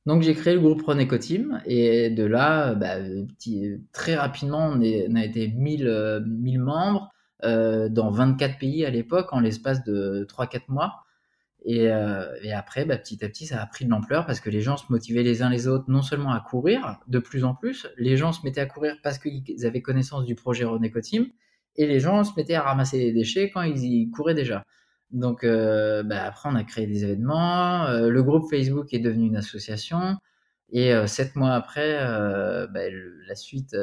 Donc 0.05 0.21
j'ai 0.21 0.33
créé 0.33 0.53
le 0.53 0.59
groupe 0.59 0.81
Run 0.81 0.99
Eco 0.99 1.17
Team 1.17 1.61
et 1.65 2.09
de 2.09 2.25
là, 2.25 2.75
bah, 2.75 2.97
très 3.93 4.15
rapidement, 4.15 4.67
on, 4.67 4.81
a 5.15 5.23
été 5.23 5.47
1000, 5.47 6.23
1000 6.27 6.59
membres 6.59 7.09
euh, 7.45 7.89
dans 7.89 8.11
24 8.11 8.57
pays 8.57 8.85
à 8.85 8.89
l'époque 8.89 9.31
en 9.31 9.39
l'espace 9.39 9.83
de 9.83 10.25
3-4 10.29 10.63
mois. 10.67 11.03
Et, 11.65 11.89
euh, 11.89 12.25
après, 12.53 12.83
bah, 12.83 12.97
petit 12.97 13.23
à 13.23 13.29
petit, 13.29 13.45
ça 13.45 13.61
a 13.61 13.65
pris 13.65 13.85
de 13.85 13.89
l'ampleur 13.89 14.25
parce 14.25 14.41
que 14.41 14.49
les 14.49 14.61
gens 14.61 14.75
se 14.75 14.85
motivaient 14.89 15.23
les 15.23 15.41
uns 15.41 15.49
les 15.49 15.67
autres, 15.67 15.85
non 15.87 16.01
seulement 16.01 16.31
à 16.33 16.41
courir, 16.41 16.99
de 17.07 17.19
plus 17.19 17.45
en 17.45 17.55
plus, 17.55 17.87
les 17.97 18.17
gens 18.17 18.33
se 18.33 18.41
mettaient 18.43 18.61
à 18.61 18.65
courir 18.65 18.97
parce 19.03 19.17
qu'ils 19.17 19.65
avaient 19.65 19.81
connaissance 19.81 20.25
du 20.25 20.35
projet 20.35 20.65
René 20.65 20.91
Team, 21.01 21.27
et 21.75 21.87
les 21.87 21.99
gens 21.99 22.23
se 22.23 22.31
mettaient 22.35 22.55
à 22.55 22.61
ramasser 22.61 22.99
les 22.99 23.13
déchets 23.13 23.49
quand 23.49 23.61
ils 23.61 23.83
y 23.85 24.09
couraient 24.11 24.35
déjà. 24.35 24.65
Donc 25.13 25.45
bah, 25.45 26.23
après, 26.25 26.49
on 26.49 26.55
a 26.55 26.63
créé 26.63 26.87
des 26.87 27.03
événements. 27.03 27.87
le 27.87 28.23
groupe 28.23 28.49
Facebook 28.49 28.93
est 28.93 28.99
devenu 28.99 29.27
une 29.27 29.37
association. 29.37 30.17
Et 30.71 30.91
sept 31.07 31.35
mois 31.35 31.51
après, 31.51 31.99
bah, 32.73 32.81
la 33.27 33.35
suite, 33.35 33.75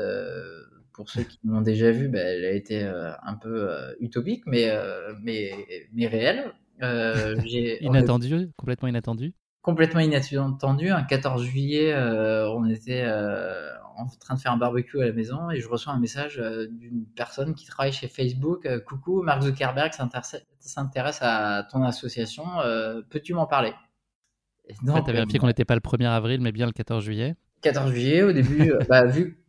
pour 0.93 1.09
ceux 1.09 1.23
qui 1.23 1.39
l'ont 1.45 1.61
déjà 1.63 1.93
vu, 1.93 2.09
bah, 2.09 2.19
elle 2.19 2.45
a 2.45 2.51
été 2.51 2.83
un 2.85 3.35
peu 3.35 3.71
utopique, 4.01 4.43
mais, 4.47 4.71
mais, 5.23 5.53
mais 5.95 6.07
réelle. 6.09 6.53
inattendu, 7.81 8.51
complètement 8.57 8.89
inattendu 8.89 9.35
Complètement 9.63 10.01
inattendu. 10.01 10.91
Un 10.91 11.03
14 11.03 11.45
juillet, 11.45 11.95
on 11.95 12.69
était 12.69 13.05
en 14.03 14.07
train 14.19 14.35
de 14.35 14.41
faire 14.41 14.53
un 14.53 14.57
barbecue 14.57 15.01
à 15.01 15.07
la 15.07 15.13
maison 15.13 15.51
et 15.51 15.61
je 15.61 15.69
reçois 15.69 15.93
un 15.93 15.99
message 15.99 16.39
euh, 16.39 16.67
d'une 16.69 17.05
personne 17.17 17.55
qui 17.55 17.67
travaille 17.67 17.93
chez 17.93 18.09
Facebook. 18.09 18.67
Euh, 18.67 18.81
Coucou, 18.81 19.23
Mark 19.23 19.43
Zuckerberg 19.43 19.93
s'intéresse 19.93 21.19
à 21.23 21.67
ton 21.71 21.83
association. 21.83 22.45
Euh, 22.61 23.03
peux-tu 23.11 23.35
m'en 23.35 23.47
parler? 23.47 23.73
Tu 24.69 24.91
as 24.91 25.01
vérifié 25.13 25.39
qu'on 25.39 25.49
n'était 25.49 25.65
pas 25.65 25.75
le 25.75 25.81
1er 25.81 26.07
avril, 26.07 26.41
mais 26.41 26.53
bien 26.53 26.67
le 26.67 26.73
14 26.73 27.03
juillet 27.03 27.37
14 27.63 27.91
juillet, 27.91 28.23
au 28.23 28.33
début, 28.33 28.73
bah, 28.89 29.05
vu, 29.05 29.45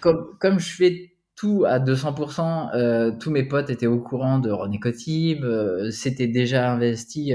comme, 0.00 0.36
comme 0.40 0.58
je 0.58 0.74
fais 0.74 1.15
tout 1.36 1.64
à 1.66 1.78
200%, 1.78 3.18
tous 3.18 3.30
mes 3.30 3.44
potes 3.44 3.70
étaient 3.70 3.86
au 3.86 4.00
courant 4.00 4.38
de 4.38 4.50
René 4.50 4.80
Cotim, 4.80 5.90
c'était 5.90 6.28
déjà 6.28 6.72
investi 6.72 7.34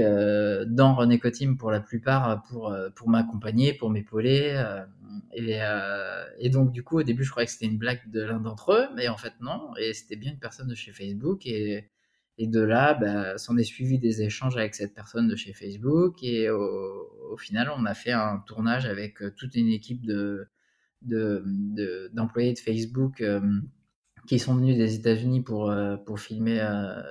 dans 0.66 0.94
René 0.94 1.18
Cotim 1.20 1.56
pour 1.56 1.70
la 1.70 1.80
plupart 1.80 2.42
pour, 2.42 2.76
pour 2.96 3.08
m'accompagner, 3.08 3.74
pour 3.74 3.90
m'épauler. 3.90 4.60
Euh, 5.38 6.24
et, 6.38 6.50
donc, 6.50 6.72
du 6.72 6.82
coup, 6.82 6.98
au 6.98 7.02
début, 7.02 7.24
je 7.24 7.30
croyais 7.30 7.46
que 7.46 7.52
c'était 7.52 7.66
une 7.66 7.78
blague 7.78 8.10
de 8.10 8.22
l'un 8.22 8.40
d'entre 8.40 8.72
eux, 8.72 8.86
mais 8.94 9.08
en 9.08 9.16
fait, 9.16 9.32
non. 9.40 9.74
Et 9.78 9.92
c'était 9.92 10.16
bien 10.16 10.32
une 10.32 10.38
personne 10.38 10.68
de 10.68 10.74
chez 10.74 10.92
Facebook. 10.92 11.46
Et, 11.46 11.90
et 12.38 12.46
de 12.46 12.60
là, 12.60 12.94
bah, 12.94 13.38
s'en 13.38 13.56
est 13.56 13.64
suivi 13.64 13.98
des 13.98 14.22
échanges 14.22 14.56
avec 14.56 14.74
cette 14.74 14.94
personne 14.94 15.28
de 15.28 15.36
chez 15.36 15.52
Facebook. 15.52 16.22
Et 16.22 16.50
au, 16.50 17.36
final, 17.38 17.70
on 17.76 17.84
a 17.86 17.94
fait 17.94 18.12
un 18.12 18.42
tournage 18.46 18.86
avec 18.86 19.22
euh, 19.22 19.32
toute 19.34 19.54
une 19.54 19.68
équipe 19.68 20.04
de, 20.04 20.48
d'employés 21.02 22.52
de, 22.52 22.58
Facebook 22.58 23.20
euh, 23.20 23.40
qui 24.26 24.38
sont 24.38 24.54
venus 24.54 24.76
des 24.76 24.94
États-Unis 24.94 25.40
pour, 25.40 25.74
pour 26.06 26.20
filmer 26.20 26.60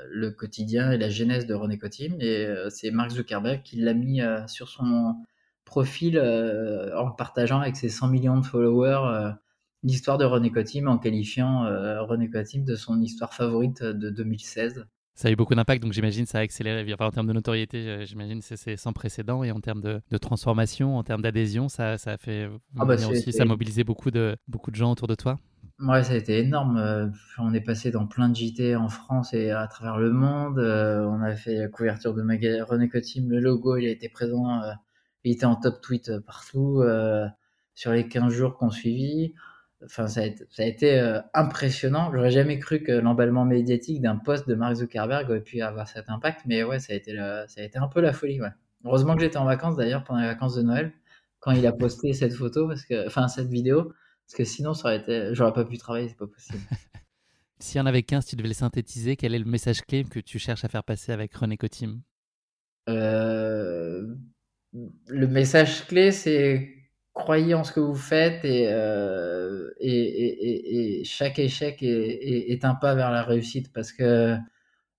le 0.09 0.31
quotidien 0.31 0.91
et 0.91 0.97
la 0.97 1.09
genèse 1.09 1.45
de 1.45 1.53
René 1.53 1.77
Cotim. 1.77 2.15
Et 2.19 2.47
c'est 2.69 2.89
Mark 2.91 3.11
Zuckerberg 3.11 3.63
qui 3.63 3.77
l'a 3.77 3.93
mis 3.93 4.21
sur 4.47 4.69
son 4.69 5.15
profil 5.71 6.17
euh, 6.17 6.97
en 6.97 7.11
partageant 7.11 7.61
avec 7.61 7.77
ses 7.77 7.87
100 7.87 8.09
millions 8.09 8.37
de 8.37 8.45
followers 8.45 8.99
euh, 9.05 9.31
l'histoire 9.83 10.17
de 10.17 10.25
René 10.25 10.51
Cotim 10.51 10.87
en 10.87 10.97
qualifiant 10.97 11.63
euh, 11.63 12.03
René 12.03 12.29
Cotim 12.29 12.65
de 12.65 12.75
son 12.75 13.01
histoire 13.01 13.33
favorite 13.33 13.81
de 13.81 14.09
2016. 14.09 14.85
Ça 15.15 15.29
a 15.29 15.31
eu 15.31 15.37
beaucoup 15.37 15.55
d'impact, 15.55 15.81
donc 15.81 15.93
j'imagine 15.93 16.25
ça 16.25 16.39
a 16.39 16.41
accéléré. 16.41 16.93
Enfin, 16.93 17.05
en 17.05 17.11
termes 17.11 17.27
de 17.27 17.33
notoriété, 17.33 18.05
j'imagine 18.05 18.41
c'est 18.41 18.75
sans 18.75 18.91
précédent. 18.91 19.43
Et 19.43 19.51
en 19.51 19.59
termes 19.59 19.81
de, 19.81 20.17
transformation, 20.17 20.97
en 20.97 21.03
termes 21.03 21.21
d'adhésion, 21.21 21.69
ça, 21.69 21.97
ça 21.97 22.13
a 22.13 22.17
fait 22.17 22.49
ah 22.77 22.85
bah 22.85 22.95
aussi, 22.95 23.31
ça 23.31 23.43
a 23.43 23.45
mobilisé 23.45 23.83
beaucoup 23.83 24.09
de, 24.09 24.35
beaucoup 24.47 24.71
de 24.71 24.75
gens 24.75 24.91
autour 24.91 25.07
de 25.07 25.15
toi? 25.15 25.37
Ouais, 25.81 26.03
ça 26.03 26.13
a 26.13 26.15
été 26.15 26.39
énorme. 26.39 27.11
On 27.39 27.53
est 27.53 27.61
passé 27.61 27.91
dans 27.91 28.05
plein 28.07 28.29
de 28.29 28.35
JT 28.35 28.75
en 28.75 28.87
France 28.89 29.33
et 29.33 29.51
à 29.51 29.67
travers 29.67 29.97
le 29.97 30.11
monde. 30.11 30.59
On 30.59 31.21
a 31.21 31.35
fait 31.35 31.55
la 31.55 31.67
couverture 31.67 32.13
de 32.13 32.21
René 32.21 32.89
Cotim. 32.89 33.29
Le 33.29 33.39
logo, 33.39 33.77
il 33.77 33.87
a 33.87 33.89
été 33.89 34.07
présent 34.09 34.61
il 35.23 35.33
était 35.33 35.45
en 35.45 35.55
top 35.55 35.81
tweet 35.81 36.09
euh, 36.09 36.19
partout 36.19 36.81
euh, 36.81 37.27
sur 37.75 37.91
les 37.91 38.07
15 38.07 38.33
jours 38.33 38.57
qu'on 38.57 38.69
suivit. 38.69 39.33
Enfin, 39.83 40.07
ça 40.07 40.21
a 40.21 40.25
été, 40.25 40.45
ça 40.49 40.63
a 40.63 40.65
été 40.65 40.99
euh, 40.99 41.19
impressionnant. 41.33 42.11
J'aurais 42.13 42.31
jamais 42.31 42.59
cru 42.59 42.83
que 42.83 42.91
l'emballement 42.91 43.45
médiatique 43.45 44.01
d'un 44.01 44.17
poste 44.17 44.47
de 44.47 44.55
Mark 44.55 44.75
Zuckerberg 44.75 45.29
aurait 45.29 45.41
pu 45.41 45.61
avoir 45.61 45.87
cet 45.87 46.09
impact, 46.09 46.41
mais 46.45 46.63
ouais, 46.63 46.79
ça 46.79 46.93
a 46.93 46.95
été, 46.95 47.15
ça 47.15 47.61
a 47.61 47.63
été 47.63 47.79
un 47.79 47.87
peu 47.87 48.01
la 48.01 48.13
folie. 48.13 48.39
Heureusement 48.83 49.15
que 49.15 49.21
j'étais 49.21 49.37
en 49.37 49.45
vacances 49.45 49.75
d'ailleurs 49.75 50.03
pendant 50.03 50.21
les 50.21 50.27
vacances 50.27 50.55
de 50.55 50.61
Noël 50.61 50.91
quand 51.39 51.51
il 51.51 51.65
a 51.65 51.71
posté 51.71 52.13
cette 52.13 52.33
photo, 52.33 52.67
parce 52.67 52.85
que, 52.85 53.07
enfin 53.07 53.27
cette 53.27 53.47
vidéo, 53.47 53.93
parce 54.25 54.35
que 54.35 54.43
sinon 54.43 54.73
ça 54.73 54.87
aurait 54.87 54.97
été, 54.97 55.29
j'aurais 55.33 55.53
pas 55.53 55.65
pu 55.65 55.77
travailler, 55.77 56.09
c'est 56.09 56.17
pas 56.17 56.27
possible. 56.27 56.59
S'il 57.59 57.77
y 57.77 57.81
en 57.81 57.85
avait 57.85 58.03
15, 58.03 58.25
tu 58.25 58.35
devais 58.35 58.47
les 58.47 58.55
synthétiser, 58.55 59.15
quel 59.15 59.35
est 59.35 59.39
le 59.39 59.45
message 59.45 59.81
clé 59.81 60.03
que 60.03 60.19
tu 60.19 60.39
cherches 60.39 60.65
à 60.65 60.67
faire 60.67 60.83
passer 60.83 61.11
avec 61.11 61.33
René 61.35 61.57
Cotim? 61.57 62.01
Euh, 62.89 64.15
le 64.73 65.27
message 65.27 65.85
clé, 65.85 66.11
c'est 66.11 66.81
croyez 67.13 67.53
en 67.53 67.63
ce 67.63 67.71
que 67.71 67.79
vous 67.79 67.95
faites 67.95 68.43
et, 68.45 68.67
euh, 68.69 69.69
et, 69.79 71.03
chaque 71.05 71.39
échec 71.39 71.83
est, 71.83 72.65
un 72.65 72.75
pas 72.75 72.95
vers 72.95 73.11
la 73.11 73.23
réussite 73.23 73.71
parce 73.73 73.91
que 73.91 74.37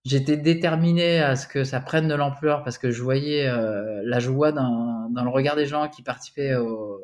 j'étais 0.05 0.37
déterminé 0.37 1.21
à 1.21 1.37
ce 1.37 1.47
que 1.47 1.65
ça 1.65 1.81
prenne 1.81 2.09
de 2.09 2.15
l'ampleur 2.15 2.65
parce 2.65 2.79
que 2.79 2.91
je 2.91 3.03
voyais 3.03 3.47
euh, 3.47 4.03
la 4.05 4.21
joie 4.21 4.53
dans, 4.53 5.09
le 5.15 5.29
regard 5.31 5.57
des 5.57 5.67
gens 5.67 5.89
qui 5.89 6.03
participaient 6.03 6.55
aux, 6.57 6.99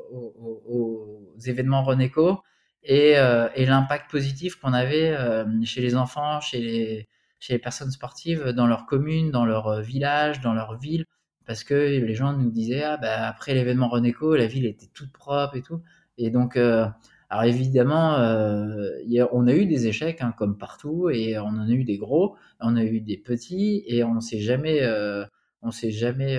événements 1.46 1.84
Renéco 1.84 2.42
et, 2.82 3.16
euh, 3.16 3.48
et 3.54 3.64
l'impact 3.64 4.10
positif 4.10 4.56
qu'on 4.56 4.72
avait 4.72 5.16
chez 5.64 5.80
les 5.80 5.94
enfants, 5.94 6.40
chez 6.40 7.06
les, 7.48 7.58
personnes 7.58 7.92
sportives, 7.92 8.48
dans 8.48 8.66
leur 8.66 8.86
commune, 8.86 9.30
dans 9.30 9.44
leur 9.44 9.80
village, 9.80 10.40
dans 10.40 10.54
leur 10.54 10.76
ville. 10.78 11.04
Parce 11.46 11.64
que 11.64 11.74
les 11.74 12.14
gens 12.14 12.34
nous 12.34 12.50
disaient 12.50 12.82
ah 12.82 12.98
bah 12.98 13.26
après 13.26 13.54
l'événement 13.54 13.88
Renéco 13.88 14.36
la 14.36 14.46
ville 14.46 14.66
était 14.66 14.88
toute 14.92 15.12
propre 15.12 15.56
et 15.56 15.62
tout. 15.62 15.80
Et 16.18 16.30
donc 16.30 16.56
euh, 16.56 16.86
alors 17.30 17.44
évidemment 17.44 18.14
euh, 18.14 18.90
on 19.32 19.46
a 19.46 19.52
eu 19.52 19.66
des 19.66 19.86
échecs 19.86 20.20
hein, 20.22 20.34
comme 20.36 20.56
partout 20.56 21.10
et 21.10 21.38
on 21.38 21.48
en 21.48 21.68
a 21.68 21.72
eu 21.72 21.84
des 21.84 21.98
gros 21.98 22.36
on 22.60 22.76
a 22.76 22.84
eu 22.84 23.00
des 23.00 23.16
petits 23.16 23.84
et 23.86 24.04
on 24.04 24.20
s'est 24.20 24.40
jamais 24.40 24.82
euh, 24.82 25.24
on 25.62 25.70
s'est 25.70 25.90
jamais 25.90 26.38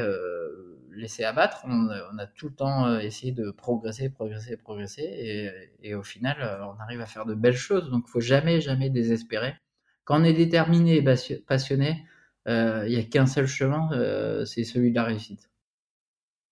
laissé 0.91 1.23
abattre. 1.23 1.65
On, 1.65 1.89
a 1.89 2.25
tout 2.25 2.47
le 2.47 2.55
temps 2.55 2.99
essayé 2.99 3.33
de 3.33 3.51
progresser 3.51 4.09
progresser 4.09 4.55
progresser 4.57 5.51
et, 5.81 5.93
au 5.93 6.03
final 6.03 6.37
on 6.61 6.81
arrive 6.81 7.01
à 7.01 7.05
faire 7.05 7.25
de 7.25 7.35
belles 7.35 7.57
choses. 7.57 7.89
Donc 7.89 8.07
faut 8.07 8.21
jamais 8.21 8.61
jamais 8.61 8.89
désespérer. 8.89 9.55
Quand 10.05 10.21
on 10.21 10.23
est 10.23 10.33
déterminé 10.33 10.97
et 10.97 11.03
passionné 11.45 12.05
euh, 12.47 12.85
il 12.87 12.95
n'y 12.95 12.99
a 12.99 13.03
qu'un 13.03 13.25
seul 13.25 13.47
chemin, 13.47 13.89
euh, 13.91 14.45
c'est 14.45 14.63
celui 14.63 14.91
de 14.91 14.95
la 14.95 15.03
réussite. 15.03 15.48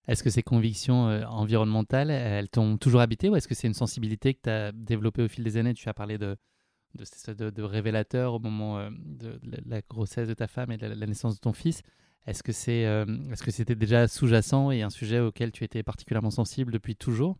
Est-ce 0.08 0.24
que 0.24 0.30
ces 0.30 0.43
convictions 0.43 1.10
euh, 1.10 1.24
environnementales, 1.26 2.12
elles 2.12 2.50
t'ont 2.50 2.78
toujours 2.78 3.02
habité 3.02 3.30
ou 3.30 3.36
est-ce 3.36 3.48
que 3.48 3.56
c'est 3.56 3.67
une 3.67 3.74
sensibilité 3.74 4.34
que 4.34 4.41
tu 4.43 4.50
as 4.50 4.72
développée 4.72 5.24
au 5.24 5.28
fil 5.28 5.43
des 5.43 5.58
années? 5.58 5.74
Tu 5.74 5.89
as 5.89 5.93
parlé 5.93 6.17
de, 6.17 6.38
de, 6.96 7.62
révélateur 7.63 8.34
au 8.34 8.39
moment 8.39 8.89
de 8.91 9.39
la 9.65 9.82
grossesse 9.82 10.28
de 10.28 10.34
ta 10.34 10.48
femme 10.48 10.72
et 10.72 10.78
de 10.78 10.88
la 10.88 11.06
naissance 11.06 11.36
de 11.36 11.39
ton 11.39 11.54
fils. 11.54 11.82
Est-ce 12.26 12.43
que 12.43 12.52
c'est, 12.52 12.82
est-ce 13.32 13.43
que 13.43 13.52
c'était 13.52 13.76
déjà 13.76 14.08
sous-jacent 14.08 14.72
et 14.72 14.82
un 14.82 14.89
sujet 14.89 15.20
auquel 15.20 15.52
tu 15.52 15.63
étais 15.63 15.84
particulièrement 15.84 16.32
sensible 16.32 16.72
depuis 16.72 16.96
toujours? 16.96 17.38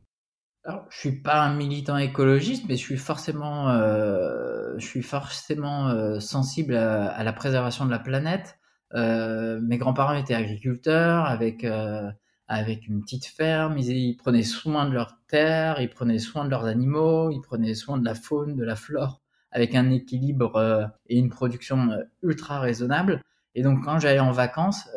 Alors, 0.68 0.86
je 0.90 0.98
suis 1.00 1.22
pas 1.22 1.44
un 1.44 1.56
militant 1.56 1.98
écologiste, 1.98 2.66
mais 2.68 2.76
je 2.76 2.82
suis 2.82 2.98
forcément, 2.98 3.70
euh, 3.70 4.74
je 4.78 4.86
suis 4.86 5.02
forcément 5.02 5.88
euh, 5.88 6.20
sensible 6.20 6.76
à, 6.76 7.24
la 7.24 7.32
préservation 7.32 7.86
de 7.86 7.92
la 7.92 8.00
planète. 8.00 8.60
Euh, 8.94 9.62
mes 9.62 9.78
grands-parents 9.78 10.16
étaient 10.16 10.34
agriculteurs 10.34 11.26
avec 11.26 11.66
avec 12.48 12.88
une 12.88 13.02
petite 13.02 13.26
ferme. 13.26 13.78
Ils, 13.78 14.16
prenaient 14.16 14.44
soin 14.44 14.88
de 14.88 14.94
leurs 14.94 15.18
terres, 15.28 15.82
ils 15.82 15.90
prenaient 15.90 16.20
soin 16.20 16.46
de 16.46 16.50
leurs 16.50 16.66
animaux, 16.66 17.30
ils 17.32 17.42
prenaient 17.42 17.76
soin 17.76 17.98
de 17.98 18.06
la 18.06 18.16
faune, 18.16 18.56
de 18.56 18.64
la 18.64 18.76
flore, 18.76 19.22
avec 19.52 19.76
un 19.76 19.90
équilibre 19.92 20.90
et 21.08 21.18
une 21.18 21.30
production 21.30 21.90
ultra 22.24 22.60
raisonnable. 22.60 23.22
Et 23.56 23.64
donc, 23.64 23.84
quand 23.84 24.00
j'allais 24.00 24.20
en 24.20 24.32
vacances, 24.32 24.88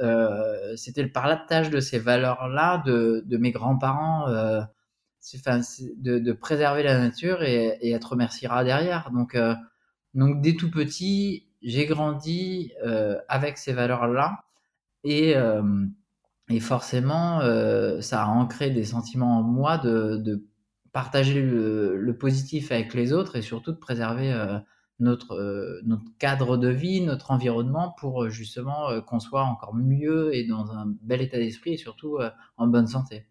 c'était 0.76 1.02
le 1.02 1.12
partage 1.12 1.70
de 1.70 1.80
ces 1.80 1.98
valeurs-là 1.98 2.82
de, 2.86 3.24
de 3.26 3.36
mes 3.36 3.50
grands-parents 3.50 4.26
enfin, 5.36 5.60
de, 5.96 6.18
de, 6.18 6.32
préserver 6.32 6.82
la 6.82 6.98
nature 6.98 7.42
et, 7.42 7.78
et 7.80 7.92
être 7.92 8.12
remerciera 8.12 8.64
derrière. 8.64 9.10
Donc, 9.10 9.34
euh, 9.34 9.54
donc 10.14 10.40
dès 10.40 10.54
tout 10.54 10.70
petit, 10.70 11.46
j'ai 11.62 11.86
grandi 11.86 12.72
euh, 12.84 13.18
avec 13.28 13.58
ces 13.58 13.72
valeurs-là 13.72 14.44
et, 15.04 15.36
euh, 15.36 15.62
et 16.50 16.60
forcément, 16.60 17.40
euh, 17.40 18.00
ça 18.00 18.24
a 18.24 18.26
ancré 18.26 18.70
des 18.70 18.84
sentiments 18.84 19.38
en 19.38 19.42
moi 19.42 19.78
de, 19.78 20.44
partager 20.92 21.40
le, 21.40 22.16
positif 22.18 22.72
avec 22.72 22.94
les 22.94 23.12
autres 23.12 23.36
et 23.36 23.42
surtout 23.42 23.70
de 23.70 23.78
préserver 23.78 24.32
euh, 24.32 24.58
euh, 25.00 25.80
notre 25.84 26.02
cadre 26.18 26.56
de 26.56 26.68
vie, 26.68 27.00
notre 27.02 27.30
environnement 27.30 27.94
pour 27.98 28.28
justement 28.28 29.00
qu'on 29.02 29.20
soit 29.20 29.44
encore 29.44 29.74
mieux 29.74 30.34
et 30.34 30.44
dans 30.46 30.72
un 30.72 30.92
bel 31.02 31.22
état 31.22 31.38
d'esprit 31.38 31.74
et 31.74 31.76
surtout 31.76 32.18
en 32.56 32.66
bonne 32.66 32.88
santé. 32.88 33.29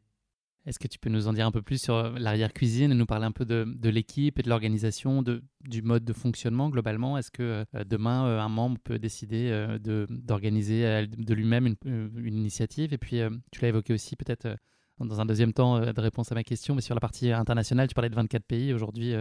Est-ce 0.70 0.78
que 0.78 0.88
tu 0.88 1.00
peux 1.00 1.10
nous 1.10 1.28
en 1.28 1.34
dire 1.34 1.48
un 1.48 1.52
peu 1.52 1.64
plus 1.64 1.82
sur 1.82 1.96
euh, 1.96 2.14
l'arrière-cuisine 2.20 2.92
et 2.92 2.96
nous 2.96 3.08
parler 3.08 3.26
un 3.26 3.32
peu 3.32 3.44
de, 3.44 3.90
l'équipe 3.90 4.38
et 4.38 4.44
de 4.44 4.50
l'organisation, 4.50 5.24
du 5.24 5.82
mode 5.82 6.06
de 6.06 6.14
fonctionnement 6.14 6.70
globalement? 6.70 7.18
Est-ce 7.18 7.32
que 7.32 7.66
euh, 7.74 7.84
demain, 7.86 8.28
euh, 8.28 8.40
un 8.40 8.50
membre 8.50 8.78
peut 8.84 9.00
décider 9.00 9.50
d'organiser 9.80 11.08
de, 11.08 11.34
lui-même 11.34 11.74
une, 11.86 12.38
initiative? 12.38 12.94
Et 12.94 13.00
puis, 13.00 13.20
tu 13.52 13.62
l'as 13.62 13.70
évoqué 13.70 13.94
aussi 13.94 14.16
peut-être 14.16 14.58
dans 15.00 15.20
un 15.20 15.26
deuxième 15.26 15.54
temps 15.54 15.80
de 15.80 16.02
réponse 16.02 16.32
à 16.32 16.36
ma 16.36 16.44
question, 16.44 16.76
mais 16.76 16.82
sur 16.82 16.94
la 16.94 17.02
partie 17.02 17.32
internationale, 17.32 17.88
tu 17.88 17.96
parlais 17.96 18.12
de 18.12 18.16
24 18.16 18.44
pays. 18.44 18.72
Aujourd'hui, 18.72 19.16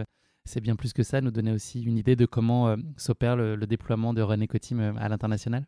c'est 0.44 0.60
bien 0.60 0.76
plus 0.76 0.92
que 0.92 1.02
ça. 1.02 1.22
Nous 1.22 1.30
donner 1.30 1.52
aussi 1.52 1.82
une 1.82 1.96
idée 1.96 2.14
de 2.14 2.26
comment 2.26 2.76
s'opère 2.98 3.36
le, 3.36 3.56
déploiement 3.66 4.12
de 4.12 4.20
René 4.20 4.48
Cotim 4.48 4.80
à 4.98 5.08
l'international? 5.08 5.66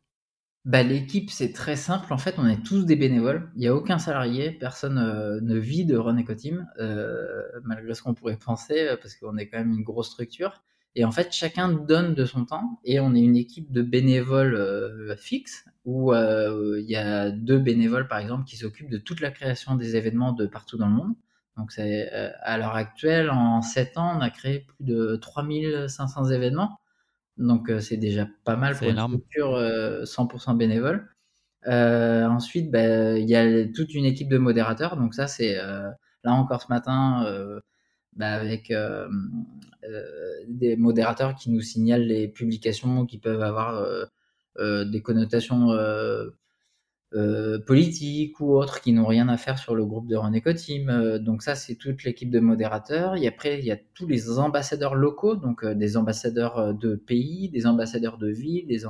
Bah, 0.64 0.82
L'équipe, 0.82 1.30
c'est 1.30 1.52
très 1.52 1.76
simple. 1.76 2.12
En 2.12 2.18
fait, 2.18 2.34
on 2.38 2.46
est 2.46 2.62
tous 2.62 2.84
des 2.84 2.96
bénévoles. 2.96 3.50
Il 3.54 3.60
n'y 3.60 3.68
a 3.68 3.74
aucun 3.74 3.98
salarié. 3.98 4.50
Personne 4.50 4.98
euh, 4.98 5.40
ne 5.40 5.56
vit 5.56 5.84
de 5.84 5.96
Run 5.96 6.22
Team, 6.22 6.68
euh, 6.78 7.42
malgré 7.64 7.94
ce 7.94 8.02
qu'on 8.02 8.14
pourrait 8.14 8.36
penser, 8.36 8.88
euh, 8.88 8.96
parce 8.96 9.14
qu'on 9.16 9.36
est 9.38 9.48
quand 9.48 9.58
même 9.58 9.72
une 9.72 9.82
grosse 9.82 10.10
structure. 10.10 10.62
Et 10.96 11.04
en 11.04 11.12
fait, 11.12 11.32
chacun 11.32 11.72
donne 11.72 12.14
de 12.14 12.24
son 12.24 12.44
temps. 12.44 12.80
Et 12.84 13.00
on 13.00 13.14
est 13.14 13.20
une 13.20 13.36
équipe 13.36 13.72
de 13.72 13.82
bénévoles 13.82 14.54
euh, 14.54 15.16
fixes, 15.16 15.64
où 15.84 16.12
il 16.12 16.84
y 16.86 16.96
a 16.96 17.30
deux 17.30 17.58
bénévoles, 17.58 18.06
par 18.06 18.18
exemple, 18.18 18.44
qui 18.44 18.56
s'occupent 18.56 18.90
de 18.90 18.98
toute 18.98 19.20
la 19.20 19.30
création 19.30 19.76
des 19.76 19.96
événements 19.96 20.32
de 20.32 20.46
partout 20.46 20.76
dans 20.76 20.88
le 20.88 20.94
monde. 20.94 21.14
Donc, 21.56 21.72
à 21.78 22.58
l'heure 22.58 22.76
actuelle, 22.76 23.30
en 23.30 23.62
7 23.62 23.98
ans, 23.98 24.16
on 24.16 24.20
a 24.20 24.30
créé 24.30 24.60
plus 24.60 24.84
de 24.84 25.16
3500 25.16 26.30
événements. 26.30 26.78
Donc 27.40 27.70
euh, 27.70 27.80
c'est 27.80 27.96
déjà 27.96 28.28
pas 28.44 28.56
mal 28.56 28.76
pour 28.76 28.88
une 28.88 28.98
structure 28.98 29.58
100% 29.58 30.50
euh, 30.50 30.54
bénévole. 30.54 31.08
Euh, 31.66 32.26
ensuite, 32.26 32.70
bah, 32.70 33.18
il 33.18 33.28
y 33.28 33.34
a 33.34 33.66
toute 33.66 33.94
une 33.94 34.04
équipe 34.04 34.28
de 34.28 34.38
modérateurs. 34.38 34.96
Donc 34.96 35.14
ça, 35.14 35.26
c'est 35.26 35.56
là 35.56 36.32
encore 36.32 36.62
ce 36.62 36.68
matin 36.68 37.24
bah, 38.14 38.32
avec 38.32 38.72
des 40.48 40.76
modérateurs 40.76 41.34
qui 41.34 41.50
nous 41.50 41.60
signalent 41.60 42.06
les 42.06 42.28
publications 42.28 43.06
qui 43.06 43.18
peuvent 43.18 43.42
avoir 43.42 43.84
des 44.58 45.02
connotations 45.02 45.68
euh, 47.12 47.58
politiques 47.58 48.38
ou 48.38 48.52
autres 48.56 48.80
qui 48.80 48.92
n'ont 48.92 49.06
rien 49.06 49.28
à 49.28 49.36
faire 49.36 49.58
sur 49.58 49.74
le 49.74 49.84
groupe 49.84 50.06
de 50.06 50.14
René 50.14 50.40
Team. 50.54 50.88
Euh, 50.88 51.18
donc 51.18 51.42
ça, 51.42 51.56
c'est 51.56 51.74
toute 51.74 52.04
l'équipe 52.04 52.30
de 52.30 52.38
modérateurs. 52.38 53.16
Et 53.16 53.26
après, 53.26 53.58
il 53.58 53.64
y 53.64 53.72
a 53.72 53.78
tous 53.94 54.06
les 54.06 54.38
ambassadeurs 54.38 54.94
locaux, 54.94 55.34
donc 55.34 55.64
euh, 55.64 55.74
des 55.74 55.96
ambassadeurs 55.96 56.72
de 56.72 56.94
pays, 56.94 57.48
des 57.48 57.66
ambassadeurs 57.66 58.16
de 58.16 58.28
villes, 58.28 58.64
des, 58.68 58.86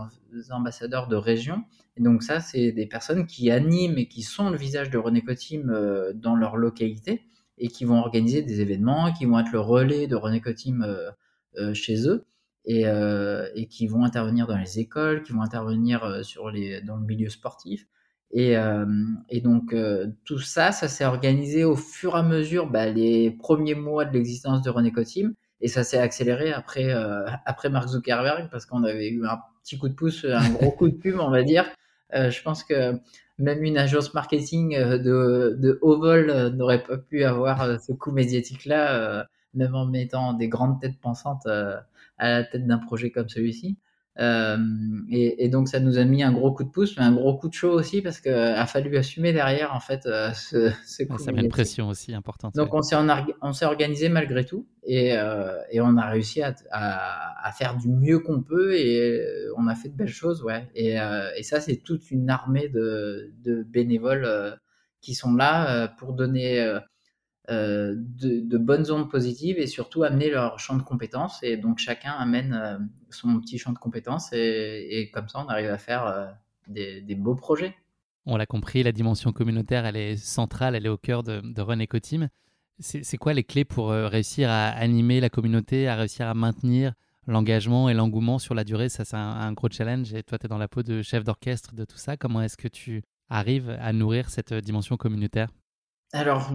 ambassadeurs 0.50 1.08
de 1.08 1.16
régions. 1.16 1.64
Et 1.96 2.02
donc 2.02 2.22
ça, 2.22 2.40
c'est 2.40 2.72
des 2.72 2.84
personnes 2.84 3.26
qui 3.26 3.50
animent 3.50 3.96
et 3.96 4.06
qui 4.06 4.20
sont 4.20 4.50
le 4.50 4.58
visage 4.58 4.90
de 4.90 4.98
René 4.98 5.24
Team 5.34 5.72
dans 6.14 6.36
leur 6.36 6.58
localité 6.58 7.22
et 7.56 7.68
qui 7.68 7.86
vont 7.86 8.00
organiser 8.00 8.42
des 8.42 8.60
événements, 8.60 9.12
qui 9.12 9.24
vont 9.24 9.38
être 9.38 9.52
le 9.52 9.60
relais 9.60 10.06
de 10.06 10.16
René 10.16 10.42
Team 10.54 10.86
chez 11.72 12.06
eux. 12.06 12.26
Et, 12.66 12.82
et, 12.82 13.66
qui 13.66 13.86
vont 13.86 14.04
intervenir 14.04 14.46
dans 14.46 14.58
les 14.58 14.78
écoles, 14.78 15.22
qui 15.22 15.32
vont 15.32 15.42
intervenir 15.42 16.20
sur 16.22 16.50
les, 16.50 16.82
dans 16.82 16.96
le 16.96 17.04
milieu 17.04 17.30
sportif. 17.30 17.86
Et, 18.32 18.56
euh, 18.56 18.86
et 19.28 19.40
donc 19.40 19.72
euh, 19.72 20.06
tout 20.24 20.38
ça, 20.38 20.70
ça 20.70 20.88
s'est 20.88 21.04
organisé 21.04 21.64
au 21.64 21.74
fur 21.74 22.14
et 22.14 22.18
à 22.18 22.22
mesure 22.22 22.68
bah, 22.70 22.86
les 22.86 23.30
premiers 23.32 23.74
mois 23.74 24.04
de 24.04 24.12
l'existence 24.12 24.62
de 24.62 24.70
René 24.70 24.92
Cotim, 24.92 25.34
et 25.60 25.68
ça 25.68 25.82
s'est 25.82 25.98
accéléré 25.98 26.52
après, 26.52 26.92
euh, 26.94 27.26
après 27.44 27.70
Mark 27.70 27.88
Zuckerberg 27.88 28.48
parce 28.50 28.66
qu'on 28.66 28.84
avait 28.84 29.08
eu 29.08 29.26
un 29.26 29.40
petit 29.64 29.78
coup 29.78 29.88
de 29.88 29.94
pouce, 29.94 30.24
un 30.24 30.48
gros 30.50 30.70
coup 30.70 30.88
de 30.88 30.94
pub, 30.94 31.18
on 31.18 31.30
va 31.30 31.42
dire. 31.42 31.68
je 32.12 32.42
pense 32.42 32.62
que 32.62 32.94
même 33.38 33.64
une 33.64 33.78
agence 33.78 34.14
marketing 34.14 34.76
de 34.78 35.78
haut 35.82 35.98
vol 35.98 36.50
n'aurait 36.54 36.82
pas 36.82 36.98
pu 36.98 37.24
avoir 37.24 37.80
ce 37.80 37.92
coup 37.92 38.12
médiatique-là, 38.12 39.26
même 39.54 39.74
en 39.74 39.86
mettant 39.86 40.34
des 40.34 40.48
grandes 40.48 40.80
têtes 40.80 41.00
pensantes 41.00 41.46
à 41.46 41.84
la 42.20 42.44
tête 42.44 42.66
d'un 42.66 42.78
projet 42.78 43.10
comme 43.10 43.28
celui-ci. 43.28 43.76
Euh, 44.20 44.58
et, 45.10 45.48
donc 45.48 45.68
ça 45.68 45.80
nous 45.80 45.98
a 45.98 46.04
mis 46.04 46.22
un 46.22 46.32
gros 46.32 46.52
coup 46.52 46.64
de 46.64 46.68
pouce, 46.68 46.96
mais 46.98 47.04
un 47.04 47.12
gros 47.12 47.36
coup 47.36 47.48
de 47.48 47.54
chaud 47.54 47.72
aussi 47.72 48.02
parce 48.02 48.20
qu'il 48.20 48.32
a 48.32 48.66
fallu 48.66 48.96
assumer 48.98 49.32
derrière 49.32 49.74
en 49.74 49.80
fait 49.80 50.04
euh, 50.04 50.30
ce, 50.32 50.70
ce 50.84 51.04
coup. 51.04 51.16
ça 51.18 51.32
met 51.32 51.40
une 51.40 51.48
pression 51.48 51.88
aussi 51.88 52.14
importante. 52.14 52.54
Donc 52.54 52.74
on 52.74 52.82
s'est 52.82 52.96
on 53.40 53.52
s'est 53.52 53.64
organisé 53.64 54.10
malgré 54.10 54.44
tout 54.44 54.66
et, 54.84 55.16
euh, 55.16 55.56
et 55.70 55.80
on 55.80 55.96
a 55.96 56.06
réussi 56.06 56.42
à, 56.42 56.54
à, 56.70 57.52
faire 57.52 57.76
du 57.76 57.88
mieux 57.88 58.18
qu'on 58.18 58.42
peut 58.42 58.76
et 58.76 59.24
on 59.56 59.66
a 59.68 59.74
fait 59.74 59.88
de 59.88 59.96
belles 59.96 60.08
choses 60.08 60.42
ouais. 60.42 60.68
Et, 60.74 60.96
et 61.36 61.42
ça 61.42 61.60
c'est 61.60 61.76
toute 61.76 62.10
une 62.10 62.28
armée 62.28 62.68
de, 62.68 63.32
de 63.42 63.62
bénévoles 63.62 64.58
qui 65.00 65.14
sont 65.14 65.34
là 65.34 65.88
pour 65.98 66.12
donner 66.12 66.78
euh, 67.50 67.96
de, 67.96 68.58
bonnes 68.58 68.92
ondes 68.92 69.10
positives 69.10 69.58
et 69.58 69.66
surtout 69.66 70.04
amener 70.04 70.30
leur 70.30 70.60
champ 70.60 70.76
de 70.76 70.82
compétences. 70.82 71.42
Et 71.42 71.56
donc 71.56 71.78
chacun 71.78 72.12
amène 72.12 72.52
euh, 72.52 72.78
son 73.10 73.40
petit 73.40 73.58
champ 73.58 73.72
de 73.72 73.78
compétences 73.78 74.32
et, 74.32 75.10
comme 75.12 75.28
ça 75.28 75.42
on 75.44 75.48
arrive 75.48 75.70
à 75.70 75.78
faire 75.78 76.06
euh, 76.06 76.26
des, 76.68 77.14
beaux 77.16 77.34
projets. 77.34 77.74
On 78.26 78.36
l'a 78.36 78.46
compris, 78.46 78.84
la 78.84 78.92
dimension 78.92 79.32
communautaire, 79.32 79.84
elle 79.84 79.96
est 79.96 80.16
centrale, 80.16 80.76
elle 80.76 80.86
est 80.86 80.90
au 80.90 80.98
cœur 80.98 81.24
de, 81.24 81.40
de 81.42 81.60
Run 81.62 81.80
Ecoteam. 81.80 82.28
C'est 82.78 83.18
quoi 83.18 83.34
les 83.34 83.44
clés 83.44 83.66
pour 83.66 83.90
réussir 83.90 84.48
à 84.48 84.68
animer 84.68 85.20
la 85.20 85.28
communauté, 85.28 85.86
à 85.86 85.96
réussir 85.96 86.26
à 86.26 86.32
maintenir 86.32 86.94
l'engagement 87.26 87.90
et 87.90 87.94
l'engouement 87.94 88.38
sur 88.38 88.54
la 88.54 88.64
durée? 88.64 88.88
Ça, 88.88 89.04
c'est 89.04 89.16
un, 89.16 89.18
un, 89.18 89.52
gros 89.52 89.68
challenge. 89.70 90.14
Et 90.14 90.22
toi, 90.22 90.38
tu 90.38 90.46
es 90.46 90.48
dans 90.48 90.56
la 90.56 90.66
peau 90.66 90.82
de 90.82 91.02
chef 91.02 91.22
d'orchestre 91.22 91.74
de 91.74 91.84
tout 91.84 91.98
ça. 91.98 92.16
Comment 92.16 92.40
est-ce 92.40 92.56
que 92.56 92.68
tu 92.68 93.02
arrives 93.28 93.76
à 93.82 93.92
nourrir 93.92 94.30
cette 94.30 94.54
dimension 94.54 94.96
communautaire? 94.96 95.50
Alors, 96.14 96.50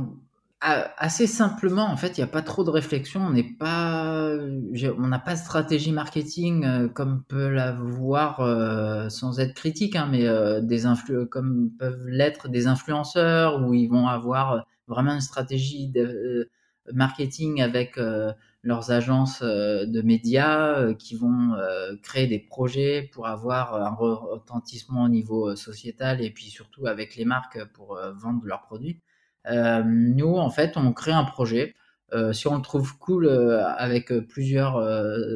assez 0.62 1.28
simplement, 1.28 1.86
en 1.86 1.98
fait, 1.98 2.18
il 2.18 2.22
n'y 2.22 2.24
a 2.24 2.28
pas 2.28 2.42
trop 2.42 2.64
de 2.64 2.70
réflexion. 2.70 3.22
On 3.22 3.32
n'est 3.32 3.44
pas, 3.44 4.30
on 4.30 5.08
n'a 5.08 5.20
pas 5.20 5.34
de 5.34 5.40
stratégie 5.40 5.92
marketing 5.92 6.66
euh, 6.66 6.88
comme 6.88 7.24
peut 7.24 7.50
l'avoir 7.50 8.40
euh, 8.40 9.10
sans 9.10 9.40
être 9.40 9.54
critique, 9.54 9.96
hein, 9.96 10.08
mais 10.10 10.26
euh, 10.28 10.62
des 10.62 10.86
influ 10.86 11.28
comme 11.28 11.72
peuvent 11.78 12.08
l'être 12.08 12.50
des 12.50 12.68
influenceurs 12.68 13.62
où 13.62 13.74
ils 13.74 13.88
vont 13.88 14.08
avoir 14.08 14.66
vraiment 14.88 15.14
une 15.14 15.22
stratégie 15.22 15.90
de 15.90 16.50
marketing 16.94 17.62
avec 17.62 18.00
leurs 18.62 18.92
agences 18.92 19.42
de 19.42 20.02
médias 20.04 20.94
qui 20.94 21.16
vont 21.16 21.56
créer 22.04 22.28
des 22.28 22.38
projets 22.38 23.10
pour 23.12 23.26
avoir 23.26 23.74
un 23.76 23.96
retentissement 23.96 25.06
au 25.06 25.10
niveau 25.10 25.56
sociétal 25.56 26.22
et 26.22 26.30
puis 26.30 26.46
surtout 26.46 26.86
avec 26.86 27.16
les 27.16 27.26
marques 27.26 27.60
pour 27.74 28.00
vendre 28.16 28.46
leurs 28.46 28.62
produits. 28.62 29.02
Euh, 29.50 29.84
nous, 29.86 30.36
en 30.36 30.50
fait, 30.50 30.78
on 30.78 30.94
crée 30.94 31.12
un 31.12 31.24
projet. 31.24 31.76
Euh, 32.14 32.34
si 32.34 32.48
on 32.48 32.56
le 32.56 32.62
trouve 32.62 32.98
cool 32.98 33.26
euh, 33.26 33.66
avec 33.78 34.14
plusieurs 34.28 34.80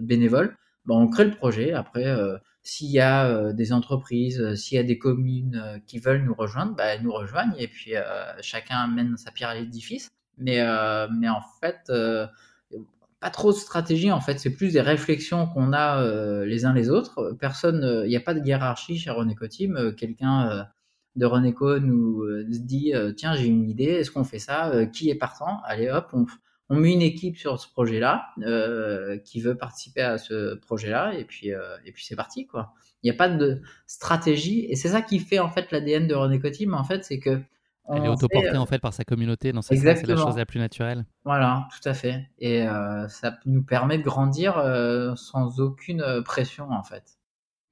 bénévoles, 0.02 0.56
ben, 0.86 0.96
on 0.96 1.08
crée 1.08 1.26
le 1.26 1.36
projet. 1.36 1.74
Après, 1.74 2.06
s'il 2.64 2.92
y 2.92 3.00
a 3.00 3.54
des 3.54 3.74
entreprises, 3.74 4.56
s'il 4.56 4.78
y 4.78 4.80
a 4.80 4.84
des 4.84 4.98
communes 4.98 5.82
qui 5.88 6.00
veulent 6.00 6.24
nous 6.24 6.34
rejoindre, 6.34 6.76
bah, 6.76 6.86
elles 6.86 7.04
nous 7.04 7.14
rejoignent 7.14 7.56
et 7.58 7.68
puis 7.68 7.94
chacun 8.42 8.78
amène 8.78 9.18
sa 9.18 9.32
pierre 9.32 9.50
à 9.50 9.56
l'édifice. 9.56 10.10
Mais, 10.38 10.64
mais 11.12 11.30
en 11.30 11.42
fait, 11.60 11.92
pas 13.20 13.30
trop 13.30 13.52
de 13.52 13.58
stratégie 13.58 14.12
en 14.12 14.22
fait, 14.22 14.40
c'est 14.40 14.52
plus 14.52 14.74
des 14.74 14.82
réflexions 14.82 15.48
qu'on 15.48 15.74
a 15.74 16.46
les 16.46 16.66
uns 16.66 16.74
les 16.74 16.90
autres. 16.90 17.36
Personne, 17.40 18.04
il 18.06 18.10
n'y 18.10 18.18
a 18.18 18.22
pas 18.22 18.34
de 18.34 18.46
hiérarchie 18.46 18.98
chez 18.98 19.10
René 19.12 19.36
Team. 19.50 19.94
Quelqu'un 19.96 20.68
de 21.16 21.26
Renéco 21.26 21.80
nous 21.80 22.24
euh, 22.24 22.46
dit 22.48 22.94
euh, 22.94 23.12
tiens 23.12 23.36
j'ai 23.36 23.48
une 23.48 23.70
idée, 23.70 23.86
est-ce 23.86 24.12
qu'on 24.12 24.24
fait 24.24 24.40
ça 24.40 24.70
euh, 24.70 24.86
Qui 24.86 25.10
est 25.10 25.16
partant? 25.16 25.62
Allez 25.66 25.90
hop, 25.90 26.10
on, 26.14 26.26
on, 26.70 26.76
met 26.76 26.94
une 26.94 27.02
équipe 27.02 27.38
sur 27.38 27.60
ce 27.60 27.68
projet-là 27.70 28.28
qui 29.26 29.42
veut 29.42 29.56
participer 29.56 30.02
à 30.02 30.18
ce 30.18 30.56
projet-là 30.56 31.14
et 31.16 31.26
puis 31.26 31.50
et 31.50 31.92
puis 31.92 32.06
c'est 32.06 32.16
parti 32.16 32.46
quoi. 32.46 32.74
Il 33.02 33.10
n'y 33.10 33.16
a 33.16 33.18
pas 33.18 33.30
de 33.30 33.62
stratégie 33.88 34.66
et 34.70 34.76
c'est 34.76 34.90
ça 34.90 35.02
qui 35.02 35.20
fait 35.20 35.40
en 35.40 35.50
fait 35.50 35.72
l'ADN 35.72 36.08
de 36.08 36.16
Renéco 36.16 36.50
Team 36.50 36.74
en 36.74 36.84
fait, 36.84 37.04
c'est 37.04 37.20
que 37.20 37.40
elle 37.92 38.06
est 38.06 38.10
autoportée 38.10 38.56
en 38.56 38.68
fait 38.68 38.78
par 38.78 38.94
sa 38.94 39.04
communauté, 39.04 39.52
dans 39.52 39.64
c'est 39.64 39.76
la 39.84 40.16
chose 40.16 40.38
la 40.38 40.46
plus 40.46 40.60
naturelle. 40.60 41.06
Voilà, 41.26 41.68
tout 41.72 41.90
à 41.90 41.96
fait. 41.96 42.30
Et 42.38 42.64
ça 43.08 43.40
nous 43.46 43.64
permet 43.64 43.98
de 43.98 44.04
grandir 44.04 44.64
sans 45.16 45.60
aucune 45.60 46.22
pression 46.24 46.70
en 46.70 46.84
fait. 46.84 47.19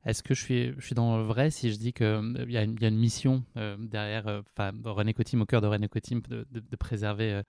Est-ce 0.08 0.24
que 0.24 0.34
je 0.34 0.42
suis, 0.80 0.96
dans 0.96 1.18
le 1.18 1.24
vrai 1.24 1.52
si 1.52 1.70
je 1.70 1.78
dis 1.78 1.92
qu'il 1.92 2.06
euh, 2.06 2.46
y, 2.48 2.56
a 2.56 2.64
une, 2.64 2.98
mission 2.98 3.44
euh, 3.58 3.76
derrière 3.78 4.26
euh, 4.28 4.42
René 4.86 5.14
Cotim, 5.14 5.42
au 5.42 5.46
cœur 5.46 5.60
de 5.60 5.68
René 5.68 5.90
Cotim, 5.90 6.22
de, 6.22 6.46
préserver 6.80 7.42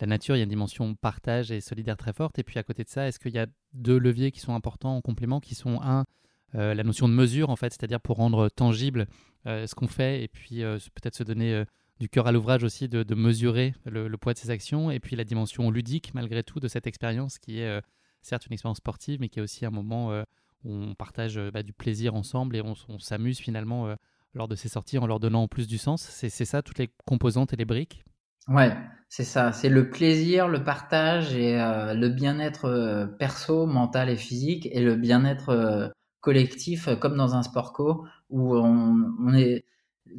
la 0.00 0.06
nature 0.06 0.34
Il 0.34 0.38
y 0.38 0.40
a 0.40 0.44
une 0.44 0.48
dimension 0.48 0.94
partage 0.94 1.50
et 1.52 1.60
solidaire 1.60 1.98
très 1.98 2.14
forte. 2.14 2.38
Et 2.38 2.42
puis 2.42 2.58
à 2.58 2.62
côté 2.62 2.84
de 2.84 2.88
ça, 2.88 3.06
est-ce 3.06 3.18
qu'il 3.18 3.34
y 3.34 3.38
a 3.38 3.46
deux 3.74 3.98
leviers 3.98 4.30
qui 4.32 4.40
sont 4.40 4.54
importants 4.54 4.96
en 4.96 5.02
complément, 5.02 5.40
qui 5.40 5.54
sont 5.54 5.78
un, 5.82 6.06
la 6.54 6.82
notion 6.84 7.06
de 7.06 7.12
mesure, 7.12 7.50
en 7.50 7.56
fait, 7.56 7.74
c'est-à-dire 7.74 8.00
pour 8.00 8.16
rendre 8.16 8.48
tangible 8.48 9.08
ce 9.44 9.74
qu'on 9.74 9.86
fait, 9.86 10.22
et 10.22 10.28
puis 10.28 10.62
peut-être 10.94 11.16
se 11.16 11.22
donner 11.22 11.64
du 12.00 12.08
cœur 12.08 12.26
à 12.26 12.32
l'ouvrage 12.32 12.64
aussi 12.64 12.88
de, 12.88 13.14
mesurer 13.14 13.74
le, 13.84 14.08
le, 14.08 14.16
poids 14.16 14.32
de 14.32 14.38
ses 14.38 14.48
actions, 14.48 14.90
et 14.90 15.00
puis 15.00 15.16
la 15.16 15.24
dimension 15.24 15.70
ludique, 15.70 16.14
malgré 16.14 16.42
tout, 16.42 16.60
de 16.60 16.68
cette 16.68 16.86
expérience 16.86 17.38
qui 17.38 17.60
est 17.60 17.82
certes 18.22 18.46
une 18.46 18.54
expérience 18.54 18.78
sportive, 18.78 19.20
mais 19.20 19.28
qui 19.28 19.38
est 19.38 19.42
aussi 19.42 19.66
un 19.66 19.70
moment 19.70 20.24
on 20.66 20.94
partage 20.94 21.38
euh, 21.38 21.50
bah, 21.50 21.62
du 21.62 21.72
plaisir 21.72 22.14
ensemble 22.14 22.56
et 22.56 22.62
on, 22.62 22.74
s'amuse 22.98 23.38
finalement 23.38 23.86
euh, 23.86 23.94
lors 24.34 24.48
de 24.48 24.54
ces 24.54 24.68
sorties 24.68 24.98
en 24.98 25.06
leur 25.06 25.20
donnant 25.20 25.44
en 25.44 25.48
plus 25.48 25.66
du 25.66 25.78
sens. 25.78 26.02
C'est 26.02 26.28
ça, 26.30 26.62
toutes 26.62 26.78
les 26.78 26.90
composantes 27.06 27.52
et 27.52 27.56
les 27.56 27.64
briques? 27.64 28.04
Ouais, 28.48 28.76
c'est 29.08 29.24
ça. 29.24 29.52
C'est 29.52 29.68
le 29.68 29.90
plaisir, 29.90 30.48
le 30.48 30.62
partage 30.62 31.34
et 31.34 31.60
euh, 31.60 31.94
le 31.94 32.08
bien-être 32.08 33.08
perso, 33.18 33.66
mental 33.66 34.08
et 34.10 34.16
physique 34.16 34.68
et 34.70 34.80
le 34.80 34.94
bien-être 34.94 35.92
collectif, 36.20 36.88
comme 37.00 37.16
dans 37.16 37.34
un 37.34 37.42
sport 37.42 37.72
co, 37.72 38.06
où 38.30 38.56
on, 38.56 39.32
est 39.34 39.64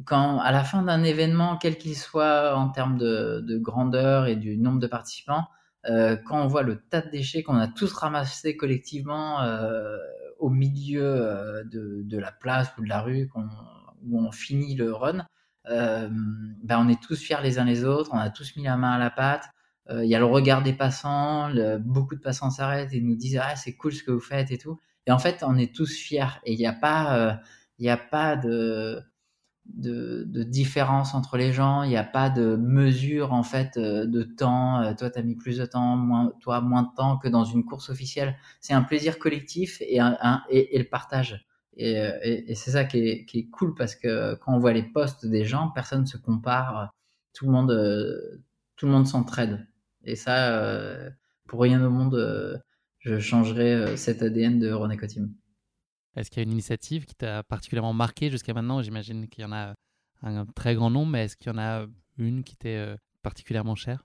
quand 0.04 0.38
à 0.40 0.52
la 0.52 0.64
fin 0.64 0.82
d'un 0.82 1.02
événement, 1.02 1.56
quel 1.56 1.78
qu'il 1.78 1.96
soit 1.96 2.54
en 2.54 2.68
termes 2.68 2.98
de, 2.98 3.42
de, 3.46 3.58
grandeur 3.58 4.26
et 4.26 4.36
du 4.36 4.58
nombre 4.58 4.78
de 4.78 4.86
participants, 4.86 5.46
quand 6.26 6.42
on 6.42 6.46
voit 6.46 6.62
le 6.62 6.76
tas 6.76 7.00
de 7.00 7.10
déchets 7.10 7.42
qu'on 7.42 7.56
a 7.56 7.66
tous 7.66 7.92
ramassés 7.92 8.56
collectivement 8.56 9.40
au 10.38 10.50
milieu 10.50 11.04
euh, 11.04 11.64
de, 11.64 12.02
de, 12.02 12.18
la 12.18 12.32
place 12.32 12.68
ou 12.78 12.82
de 12.82 12.88
la 12.88 13.00
rue, 13.00 13.30
où 13.34 14.20
on 14.20 14.30
finit 14.30 14.74
le 14.74 14.92
run, 14.92 15.26
ben 15.66 16.78
on 16.78 16.88
est 16.88 17.02
tous 17.02 17.18
fiers 17.18 17.42
les 17.42 17.58
uns 17.58 17.64
les 17.64 17.84
autres, 17.84 18.10
on 18.14 18.18
a 18.18 18.30
tous 18.30 18.56
mis 18.56 18.64
la 18.64 18.76
main 18.76 18.92
à 18.92 18.98
la 18.98 19.10
pâte. 19.10 19.44
Il 19.90 20.06
y 20.06 20.14
a 20.14 20.18
le 20.18 20.26
regard 20.26 20.62
des 20.62 20.74
passants, 20.74 21.50
beaucoup 21.80 22.14
de 22.14 22.20
passants 22.20 22.50
s'arrêtent 22.50 22.92
et 22.92 23.00
nous 23.00 23.16
disent 23.16 23.40
ah 23.42 23.56
c'est 23.56 23.74
cool 23.74 23.92
ce 23.92 24.02
que 24.02 24.10
vous 24.10 24.20
faites 24.20 24.50
et 24.50 24.58
tout. 24.58 24.78
Et 25.06 25.12
en 25.12 25.18
fait, 25.18 25.42
on 25.46 25.56
est 25.56 25.74
tous 25.74 25.94
fiers 25.94 26.40
et 26.44 26.52
il 26.52 26.58
n'y 26.58 26.66
a 26.66 26.72
pas, 26.72 27.40
il 27.78 27.82
n'y 27.82 27.90
a 27.90 27.96
pas 27.96 28.36
de 28.36 29.02
de, 29.68 30.42
différence 30.44 31.14
entre 31.14 31.36
les 31.36 31.52
gens, 31.52 31.82
il 31.82 31.90
n'y 31.90 31.96
a 31.96 32.04
pas 32.04 32.30
de 32.30 32.56
mesure 32.56 33.32
en 33.32 33.42
fait 33.42 33.76
euh, 33.76 34.06
de 34.06 34.22
temps. 34.22 34.82
Euh, 34.82 34.94
toi, 34.94 35.10
tu 35.10 35.18
as 35.18 35.22
mis 35.22 35.36
plus 35.36 35.58
de 35.58 35.66
temps, 35.66 36.32
toi, 36.40 36.60
moins 36.60 36.82
de 36.82 36.94
temps 36.96 37.18
que 37.18 37.28
dans 37.28 37.44
une 37.44 37.64
course 37.64 37.90
officielle. 37.90 38.36
C'est 38.60 38.74
un 38.74 38.82
plaisir 38.82 39.18
collectif 39.18 39.80
et, 39.80 39.98
et, 40.50 40.78
le 40.78 40.88
partage. 40.88 41.46
Et, 41.76 41.98
euh, 41.98 42.54
c'est 42.54 42.72
ça 42.72 42.84
qui 42.84 42.98
est, 42.98 43.50
cool 43.50 43.74
parce 43.74 43.94
que 43.94 44.34
quand 44.36 44.54
on 44.54 44.58
voit 44.58 44.72
les 44.72 44.82
posts 44.82 45.26
des 45.26 45.44
gens, 45.44 45.70
personne 45.70 46.02
ne 46.02 46.06
se 46.06 46.16
compare, 46.16 46.92
tout 47.34 47.46
le 47.46 47.52
monde, 47.52 47.72
tout 48.76 48.86
le 48.86 48.92
monde 48.92 49.06
s'entraide. 49.06 49.66
Et 50.04 50.16
ça, 50.16 50.62
pour 51.46 51.60
rien 51.60 51.84
au 51.84 51.90
monde, 51.90 52.62
je 53.00 53.18
changerais 53.18 53.96
cet 53.96 54.22
ADN 54.22 54.58
de 54.58 54.72
René 54.72 54.96
Cotim. 54.96 55.30
Est-ce 56.18 56.30
qu'il 56.30 56.40
y 56.40 56.44
a 56.44 56.46
une 56.46 56.52
initiative 56.52 57.06
qui 57.06 57.14
t'a 57.14 57.44
particulièrement 57.44 57.92
marqué 57.92 58.28
jusqu'à 58.28 58.52
maintenant? 58.52 58.82
J'imagine 58.82 59.28
qu'il 59.28 59.42
y 59.42 59.46
en 59.46 59.52
a 59.52 59.74
un 60.22 60.46
très 60.46 60.74
grand 60.74 60.90
nombre, 60.90 61.12
mais 61.12 61.24
est-ce 61.24 61.36
qu'il 61.36 61.52
y 61.52 61.54
en 61.54 61.58
a 61.58 61.86
une 62.18 62.42
qui 62.42 62.56
t'est 62.56 62.76
euh, 62.76 62.96
particulièrement 63.22 63.76
chère? 63.76 64.04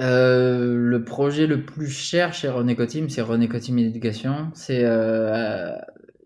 Euh, 0.00 0.74
le 0.74 1.04
projet 1.04 1.46
le 1.46 1.64
plus 1.64 1.90
cher 1.90 2.32
chez 2.32 2.48
René 2.48 2.74
Cotim, 2.74 3.08
c'est 3.10 3.20
René 3.20 3.48
Cotim 3.48 3.78
Éducation. 3.78 4.50
C'est 4.54 4.84
euh, 4.84 5.76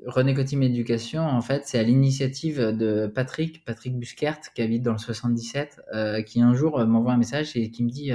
René 0.06 0.32
Cotim 0.32 0.62
Éducation, 0.62 1.22
en 1.22 1.40
fait, 1.40 1.62
c'est 1.66 1.78
à 1.78 1.82
l'initiative 1.82 2.60
de 2.60 3.08
Patrick, 3.08 3.64
Patrick 3.64 3.98
Busquert, 3.98 4.40
qui 4.54 4.62
habite 4.62 4.82
dans 4.82 4.92
le 4.92 4.98
77, 4.98 5.80
qui 6.26 6.40
un 6.40 6.54
jour 6.54 6.84
m'envoie 6.86 7.12
un 7.12 7.18
message 7.18 7.56
et 7.56 7.70
qui 7.70 7.82
me 7.82 7.90
dit 7.90 8.12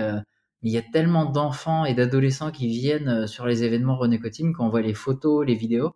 il 0.61 0.71
y 0.71 0.77
a 0.77 0.81
tellement 0.81 1.25
d'enfants 1.25 1.85
et 1.85 1.93
d'adolescents 1.93 2.51
qui 2.51 2.67
viennent 2.67 3.27
sur 3.27 3.45
les 3.45 3.63
événements 3.63 3.97
René 3.97 4.17
Cotim, 4.19 4.53
quand 4.53 4.65
on 4.65 4.69
voit 4.69 4.81
les 4.81 4.95
photos, 4.95 5.45
les 5.45 5.55
vidéos, 5.55 5.93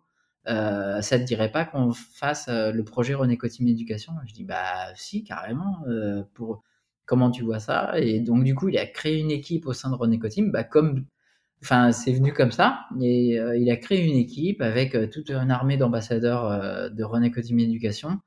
euh, 0.48 1.00
ça 1.02 1.18
te 1.18 1.24
dirait 1.24 1.52
pas 1.52 1.64
qu'on 1.64 1.92
fasse 1.92 2.48
euh, 2.48 2.72
le 2.72 2.84
projet 2.84 3.14
René 3.14 3.36
Cotim 3.36 3.66
Éducation? 3.66 4.12
Je 4.26 4.32
dis 4.34 4.44
bah 4.44 4.94
si 4.94 5.24
carrément. 5.24 5.78
Euh, 5.88 6.22
pour 6.34 6.62
comment 7.06 7.30
tu 7.30 7.42
vois 7.44 7.60
ça? 7.60 7.92
Et 7.98 8.20
donc 8.20 8.44
du 8.44 8.54
coup 8.54 8.68
il 8.68 8.78
a 8.78 8.86
créé 8.86 9.18
une 9.18 9.30
équipe 9.30 9.66
au 9.66 9.72
sein 9.72 9.90
de 9.90 9.96
René 9.96 10.18
Cotim, 10.18 10.50
bah 10.50 10.64
comme 10.64 11.04
enfin 11.62 11.92
c'est 11.92 12.12
venu 12.12 12.32
comme 12.32 12.52
ça. 12.52 12.80
Et 13.00 13.36
il 13.56 13.70
a 13.70 13.76
créé 13.76 14.04
une 14.06 14.16
équipe 14.16 14.62
avec 14.62 15.10
toute 15.10 15.30
une 15.30 15.50
armée 15.50 15.76
d'ambassadeurs 15.76 16.90
de 16.90 17.04
René 17.04 17.30
Cotim 17.30 17.58
Éducation. 17.58 18.20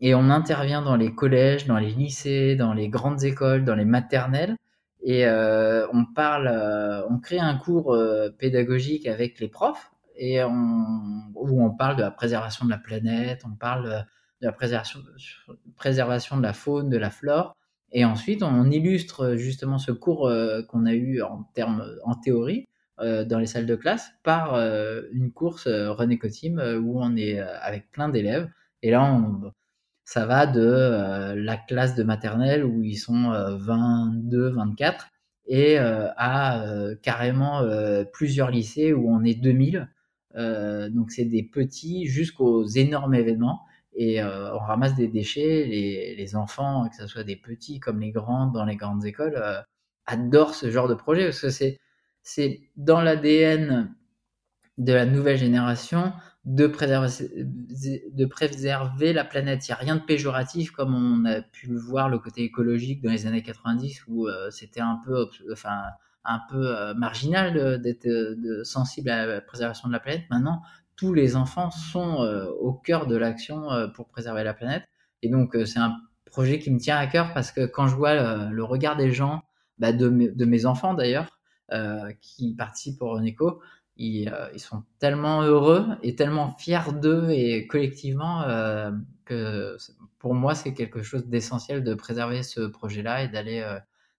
Et 0.00 0.14
on 0.14 0.28
intervient 0.30 0.82
dans 0.82 0.96
les 0.96 1.14
collèges, 1.14 1.66
dans 1.66 1.78
les 1.78 1.90
lycées, 1.90 2.56
dans 2.56 2.74
les 2.74 2.88
grandes 2.88 3.24
écoles, 3.24 3.64
dans 3.64 3.76
les 3.76 3.84
maternelles. 3.86 4.56
Et 5.02 5.26
on 5.28 6.04
parle, 6.14 7.04
on 7.08 7.18
crée 7.18 7.38
un 7.38 7.56
cours 7.56 7.96
pédagogique 8.38 9.06
avec 9.06 9.40
les 9.40 9.48
profs 9.48 9.90
et 10.16 10.42
on, 10.42 11.32
où 11.34 11.62
on 11.62 11.70
parle 11.70 11.96
de 11.96 12.02
la 12.02 12.10
préservation 12.10 12.64
de 12.64 12.70
la 12.70 12.78
planète, 12.78 13.42
on 13.44 13.54
parle 13.54 14.04
de 14.40 14.46
la 14.46 14.52
préservation, 14.52 15.00
préservation 15.76 16.36
de 16.36 16.42
la 16.42 16.52
faune, 16.52 16.90
de 16.90 16.96
la 16.96 17.10
flore. 17.10 17.54
Et 17.92 18.04
ensuite, 18.04 18.42
on 18.42 18.70
illustre 18.70 19.36
justement 19.36 19.78
ce 19.78 19.92
cours 19.92 20.28
euh, 20.28 20.62
qu'on 20.62 20.86
a 20.86 20.92
eu 20.92 21.22
en 21.22 21.44
termes 21.54 21.84
en 22.04 22.14
théorie 22.14 22.66
euh, 23.00 23.24
dans 23.24 23.38
les 23.38 23.46
salles 23.46 23.66
de 23.66 23.76
classe 23.76 24.10
par 24.22 24.54
euh, 24.54 25.02
une 25.12 25.32
course 25.32 25.68
René 25.68 26.18
Cotim 26.18 26.58
où 26.82 27.00
on 27.00 27.16
est 27.16 27.38
avec 27.38 27.90
plein 27.92 28.08
d'élèves. 28.08 28.48
Et 28.82 28.90
là, 28.90 29.20
ça 30.04 30.26
va 30.26 30.46
de 30.46 31.34
la 31.34 31.56
classe 31.56 31.94
de 31.94 32.02
maternelle 32.02 32.64
où 32.64 32.82
ils 32.82 32.96
sont 32.96 33.30
22, 33.58 34.50
24 34.50 35.08
et 35.48 35.78
à 35.78 36.64
carrément 37.02 37.62
plusieurs 38.12 38.50
lycées 38.50 38.92
où 38.92 39.10
on 39.10 39.24
est 39.24 39.34
2000 39.34 39.76
euh, 39.76 39.84
donc 40.36 41.10
c'est 41.10 41.24
des 41.24 41.42
petits 41.42 42.06
jusqu'aux 42.06 42.64
énormes 42.66 43.14
événements 43.14 43.62
et 43.96 44.22
euh, 44.22 44.54
on 44.54 44.58
ramasse 44.58 44.94
des 44.94 45.08
déchets. 45.08 45.64
Les, 45.66 46.36
enfants, 46.36 46.88
que 46.88 46.96
ce 46.96 47.06
soit 47.06 47.24
des 47.24 47.36
petits 47.36 47.80
comme 47.80 48.00
les 48.00 48.10
grands 48.12 48.46
dans 48.46 48.64
les 48.64 48.76
grandes 48.76 49.04
écoles, 49.04 49.36
euh, 49.36 49.60
adorent 50.06 50.54
ce 50.54 50.70
genre 50.70 50.88
de 50.88 50.94
projet 50.94 51.24
parce 51.24 51.40
que 51.40 51.50
c'est 52.22 52.60
dans 52.76 53.00
l'ADN 53.00 53.94
de 54.78 54.92
la 54.92 55.06
nouvelle 55.06 55.38
génération 55.38 56.12
de 56.44 56.66
préserver, 56.66 57.08
de 57.34 58.24
préserver 58.26 59.12
la 59.12 59.24
planète. 59.24 59.66
Il 59.66 59.70
n'y 59.70 59.74
a 59.74 59.78
rien 59.78 59.96
de 59.96 60.02
péjoratif 60.02 60.70
comme 60.70 60.94
on 60.94 61.24
a 61.24 61.40
pu 61.40 61.74
voir 61.74 62.08
le 62.08 62.18
côté 62.18 62.42
écologique 62.42 63.02
dans 63.02 63.10
les 63.10 63.26
années 63.26 63.42
90 63.42 64.04
où 64.08 64.28
c'était 64.50 64.80
un 64.80 65.00
peu, 65.04 65.26
enfin, 65.50 65.80
un 66.26 66.40
peu 66.50 66.76
euh, 66.76 66.94
marginal 66.94 67.80
d'être 67.80 68.06
euh, 68.06 68.64
sensible 68.64 69.10
à 69.10 69.26
la 69.26 69.40
préservation 69.40 69.88
de 69.88 69.92
la 69.92 70.00
planète. 70.00 70.24
Maintenant, 70.30 70.62
tous 70.96 71.14
les 71.14 71.36
enfants 71.36 71.70
sont 71.70 72.22
euh, 72.22 72.46
au 72.60 72.72
cœur 72.72 73.06
de 73.06 73.16
l'action 73.16 73.68
pour 73.94 74.08
préserver 74.08 74.44
la 74.44 74.54
planète. 74.54 74.84
Et 75.22 75.28
donc, 75.28 75.56
c'est 75.64 75.78
un 75.78 75.96
projet 76.26 76.58
qui 76.58 76.70
me 76.70 76.78
tient 76.78 76.96
à 76.96 77.06
cœur 77.06 77.32
parce 77.32 77.52
que 77.52 77.66
quand 77.66 77.86
je 77.86 77.96
vois 77.96 78.48
le, 78.50 78.64
regard 78.64 78.96
des 78.96 79.12
gens, 79.12 79.42
bah, 79.78 79.92
de, 79.92 80.08
mes, 80.08 80.66
enfants 80.66 80.94
d'ailleurs, 80.94 81.38
qui 82.20 82.54
participent 82.54 83.02
au 83.02 83.10
Renéco, 83.10 83.60
ils, 83.96 84.32
ils, 84.54 84.60
sont 84.60 84.84
tellement 84.98 85.42
heureux 85.42 85.86
et 86.02 86.14
tellement 86.14 86.54
fiers 86.58 86.92
d'eux 87.00 87.30
et 87.30 87.66
collectivement 87.66 88.44
que 89.24 89.76
pour 90.18 90.34
moi, 90.34 90.54
c'est 90.54 90.74
quelque 90.74 91.02
chose 91.02 91.26
d'essentiel 91.26 91.82
de 91.82 91.94
préserver 91.94 92.42
ce 92.42 92.60
projet-là 92.60 93.24
et 93.24 93.28
d'aller 93.28 93.64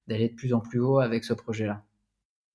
d'aller 0.07 0.29
de 0.29 0.35
plus 0.35 0.53
en 0.53 0.59
plus 0.59 0.79
haut 0.79 0.99
avec 0.99 1.23
ce 1.23 1.33
projet-là. 1.33 1.83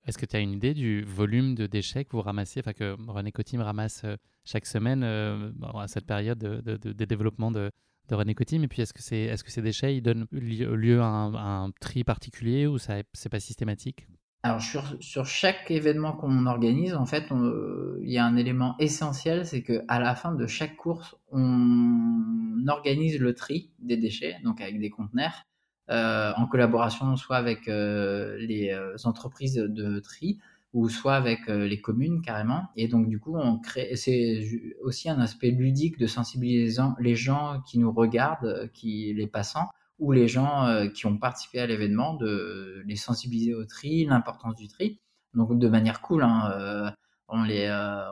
Est-ce 0.07 0.19
que 0.19 0.27
tu 0.27 0.37
as 0.37 0.41
une 0.41 0.53
idée 0.53 0.75
du 0.75 1.05
volume 1.05 1.55
de 1.55 1.67
déchets 1.67 2.05
que 2.05 2.13
vous 2.13 2.23
ramassez, 2.23 2.61
enfin 2.61 2.73
que 2.73 2.97
René 3.09 3.31
Cotim 3.31 3.61
ramasse 3.61 4.03
euh, 4.05 4.17
chaque 4.45 4.67
semaine 4.67 5.03
euh, 5.05 5.53
à 5.75 5.87
cette 5.87 6.07
période 6.07 6.39
de, 6.39 7.05
développement 7.05 7.51
de, 7.53 7.71
René 8.11 8.35
Cotim? 8.35 8.65
Et 8.65 8.69
puis 8.69 8.83
est-ce 8.83 8.93
que, 8.93 9.03
ces 9.03 9.63
déchets 9.63 10.01
donnent 10.01 10.27
lieu 10.33 11.01
à 11.01 11.07
un, 11.07 11.71
tri 11.81 12.05
particulier 12.05 12.67
ou 12.67 12.79
ça 12.79 12.97
c'est 13.13 13.29
pas 13.29 13.41
systématique? 13.41 14.07
Alors 14.45 14.61
sur, 14.61 15.25
chaque 15.25 15.71
événement 15.71 16.15
qu'on 16.15 16.47
organise, 16.47 16.95
en 16.95 17.07
fait, 17.07 17.27
il 17.31 18.11
y 18.11 18.19
a 18.19 18.25
un 18.27 18.37
élément 18.37 18.75
essentiel, 18.81 19.47
c'est 19.47 19.63
que 19.63 19.85
à 19.87 20.01
la 20.01 20.17
fin 20.17 20.35
de 20.35 20.49
chaque 20.49 20.77
course, 20.77 21.15
on 21.31 22.67
organise 22.67 23.21
le 23.21 23.35
tri 23.35 23.71
des 23.79 23.97
déchets, 23.97 24.37
donc 24.43 24.61
avec 24.61 24.81
des 24.81 24.91
conteneurs, 24.91 25.33
euh, 25.33 25.52
en 25.93 26.47
collaboration 26.47 27.17
soit 27.17 27.37
avec 27.37 27.69
euh, 27.69 28.37
les 28.39 28.71
euh, 28.71 28.97
entreprises 29.05 29.55
de 29.55 29.99
tri 30.01 30.39
ou 30.73 30.89
soit 30.89 31.17
avec 31.17 31.49
les 31.49 31.83
communes 31.83 32.23
carrément. 32.23 32.69
Et 32.77 32.89
donc 32.89 33.07
du 33.07 33.21
coup, 33.21 33.37
on 33.37 33.59
crée. 33.59 33.95
C'est 33.95 34.43
aussi 34.81 35.11
un 35.11 35.21
aspect 35.21 35.51
ludique 35.51 35.99
de 35.99 36.07
sensibiliser 36.07 36.81
les 36.99 37.15
gens 37.15 37.61
qui 37.67 37.79
nous 37.79 37.93
regardent, 37.93 38.71
qui 38.73 39.13
les 39.13 39.27
passants 39.27 39.69
ou 39.99 40.13
les 40.13 40.29
gens 40.29 40.89
qui 40.95 41.05
ont 41.05 41.19
participé 41.19 41.61
à 41.61 41.67
l'événement, 41.67 42.15
de 42.15 42.83
les 42.87 42.97
sensibiliser 42.97 43.53
au 43.53 43.67
tri, 43.67 44.07
l'importance 44.07 44.55
du 44.55 44.67
tri. 44.67 44.99
Donc 45.35 45.59
de 45.59 45.69
manière 45.69 46.01
cool, 46.01 46.23
hein, 46.23 46.95
on 47.33 47.43
les 47.43 47.69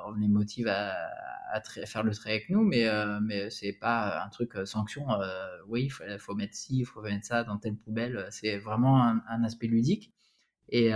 on 0.06 0.14
les 0.14 0.28
motive 0.28 0.66
à, 0.68 0.94
à, 1.50 1.60
faire 1.86 2.02
le 2.02 2.12
trait 2.14 2.30
avec 2.30 2.50
nous, 2.50 2.62
mais, 2.62 2.86
euh, 2.86 3.18
mais 3.22 3.50
c'est 3.50 3.72
pas 3.72 4.22
un 4.24 4.28
truc 4.28 4.56
euh, 4.56 4.64
sanction. 4.64 5.10
Euh, 5.10 5.46
oui, 5.68 5.84
il 5.84 5.90
faut, 5.90 6.04
faut, 6.18 6.34
mettre 6.34 6.54
ci, 6.54 6.78
il 6.78 6.84
faut 6.84 7.02
mettre 7.02 7.26
ça 7.26 7.44
dans 7.44 7.58
telle 7.58 7.76
poubelle. 7.76 8.26
C'est 8.30 8.58
vraiment 8.58 9.02
un, 9.02 9.44
aspect 9.44 9.66
ludique. 9.66 10.12
Et, 10.68 10.90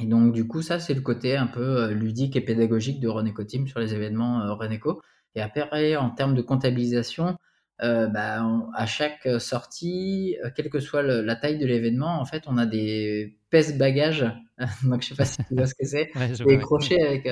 et, 0.00 0.06
donc, 0.06 0.34
du 0.34 0.46
coup, 0.46 0.62
ça, 0.62 0.78
c'est 0.78 0.94
le 0.94 1.00
côté 1.00 1.36
un 1.36 1.46
peu 1.46 1.90
ludique 1.92 2.36
et 2.36 2.40
pédagogique 2.40 3.00
de 3.00 3.08
Renéco 3.08 3.44
Team 3.44 3.66
sur 3.66 3.80
les 3.80 3.94
événements 3.94 4.54
Renéco. 4.56 5.00
Et 5.34 5.40
après, 5.40 5.96
en 5.96 6.10
termes 6.10 6.34
de 6.34 6.42
comptabilisation, 6.42 7.38
bah, 7.80 8.44
à 8.74 8.86
chaque 8.86 9.28
sortie, 9.38 10.36
quelle 10.56 10.70
que 10.70 10.80
soit 10.80 11.02
la 11.02 11.36
taille 11.36 11.58
de 11.58 11.66
l'événement, 11.66 12.20
en 12.20 12.24
fait, 12.24 12.44
on 12.46 12.58
a 12.58 12.66
des 12.66 13.38
pèse-bagages. 13.50 14.26
donc, 14.84 15.02
je 15.02 15.08
sais 15.08 15.14
pas 15.14 15.24
si 15.24 15.42
tu 15.44 15.54
vois 15.54 15.66
ce 15.66 15.74
que 15.74 15.86
c'est. 15.86 16.10
des 16.46 16.58
crochets 16.58 17.00
avec 17.00 17.28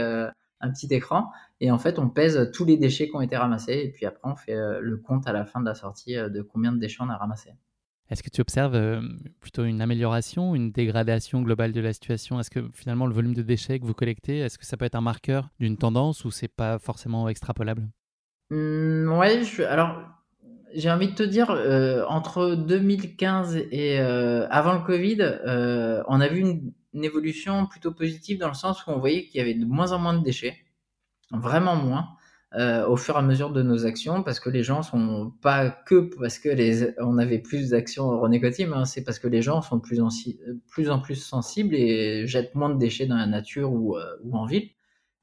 un 0.61 0.71
petit 0.71 0.93
écran. 0.93 1.31
Et 1.61 1.71
en 1.71 1.79
fait, 1.79 1.99
on 1.99 2.09
pèse 2.09 2.51
tous 2.53 2.65
les 2.65 2.77
déchets 2.77 3.09
qui 3.09 3.17
ont 3.17 3.21
été 3.21 3.37
ramassés. 3.37 3.83
Et 3.85 3.91
puis 3.91 4.07
après, 4.07 4.29
on 4.31 4.37
fait 4.37 4.55
euh, 4.55 4.81
le 4.81 4.97
compte 4.99 5.27
à 5.27 5.33
la 5.33 5.45
fin 5.45 5.61
de 5.61 5.67
la 5.67 5.75
sortie 5.75 6.17
euh, 6.17 6.29
de 6.29 6.43
combien 6.43 6.73
de 6.73 6.79
déchets 6.79 6.99
on 7.01 7.09
a 7.09 7.17
ramassés. 7.17 7.53
Est-ce 8.09 8.23
que 8.23 8.31
tu 8.31 8.41
observes 8.41 8.77
euh, 8.77 9.01
plutôt 9.41 9.65
une 9.65 9.81
amélioration, 9.81 10.55
une 10.55 10.71
dégradation 10.71 11.43
globale 11.43 11.73
de 11.73 11.81
la 11.81 11.93
situation? 11.93 12.39
Est-ce 12.39 12.51
que 12.51 12.69
finalement 12.73 13.07
le 13.07 13.15
volume 13.15 13.35
de 13.35 13.43
déchets 13.43 13.81
que 13.81 13.85
vous 13.85 13.95
collectez, 13.95 14.39
est-ce 14.39 14.59
que 14.59 14.67
ça 14.67 14.77
peut 14.77 14.85
être 14.85 14.95
un 14.95 15.01
marqueur 15.01 15.49
d'une 15.59 15.77
tendance 15.77 16.25
ou 16.25 16.31
c'est 16.31 16.49
pas 16.49 16.79
forcément 16.79 17.29
extrapolable? 17.29 17.89
Mmh, 18.51 19.09
Ouais, 19.09 19.43
alors 19.65 20.16
j'ai 20.75 20.91
envie 20.91 21.09
de 21.09 21.15
te 21.15 21.23
dire, 21.23 21.51
entre 22.09 22.55
2015 22.55 23.57
et 23.71 23.99
avant 23.99 24.75
le 24.75 24.81
Covid, 24.81 25.19
on 26.09 26.21
a 26.21 26.29
vu 26.29 26.41
une, 26.41 26.73
une, 26.95 27.05
évolution 27.05 27.67
plutôt 27.67 27.93
positive 27.93 28.39
dans 28.39 28.49
le 28.49 28.55
sens 28.55 28.87
où 28.87 28.91
on 28.91 28.99
voyait 28.99 29.27
qu'il 29.27 29.39
y 29.39 29.41
avait 29.41 29.55
de 29.55 29.65
moins 29.65 29.93
en 29.93 29.99
moins 29.99 30.15
de 30.15 30.25
déchets 30.25 30.57
vraiment 31.31 31.77
moins. 31.77 32.09
euh, 32.55 32.87
au 32.87 32.97
fur 32.97 33.17
et 33.17 33.19
à 33.19 33.23
mesure 33.23 33.51
de 33.51 33.63
nos 33.63 33.85
actions 33.87 34.23
parce 34.23 34.39
que 34.41 34.49
les 34.49 34.63
gens 34.63 34.83
sont 34.83 35.33
pas 35.43 35.69
que 35.69 36.09
parce 36.19 36.39
que 36.39 36.49
les 36.49 36.95
on 37.01 37.19
avait 37.19 37.41
plus 37.41 37.71
d'actions 37.71 38.09
René 38.21 38.39
mais 38.41 38.85
c'est 38.85 39.03
parce 39.05 39.19
que 39.19 39.27
les 39.29 39.43
gens 39.43 39.63
sont 39.63 39.81
plus 39.81 40.01
en, 40.01 40.09
plus 40.69 40.89
en 40.91 41.01
plus 41.01 41.17
sensibles 41.17 41.75
et 41.75 42.27
jettent 42.27 42.55
moins 42.55 42.71
de 42.71 42.79
déchets 42.79 43.07
dans 43.07 43.17
la 43.17 43.27
nature 43.27 43.73
ou, 43.73 43.97
euh, 43.97 44.05
ou 44.23 44.37
en 44.37 44.47
ville. 44.47 44.71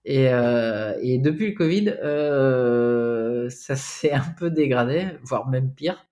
Et, 0.06 0.28
euh, 0.30 0.94
et 1.02 1.18
depuis 1.18 1.48
le 1.48 1.54
Covid, 1.54 1.90
euh, 2.04 3.50
ça 3.50 3.76
s'est 3.76 4.12
un 4.12 4.34
peu 4.38 4.50
dégradé, 4.52 5.08
voire 5.24 5.48
même 5.48 5.74
pire, 5.74 6.06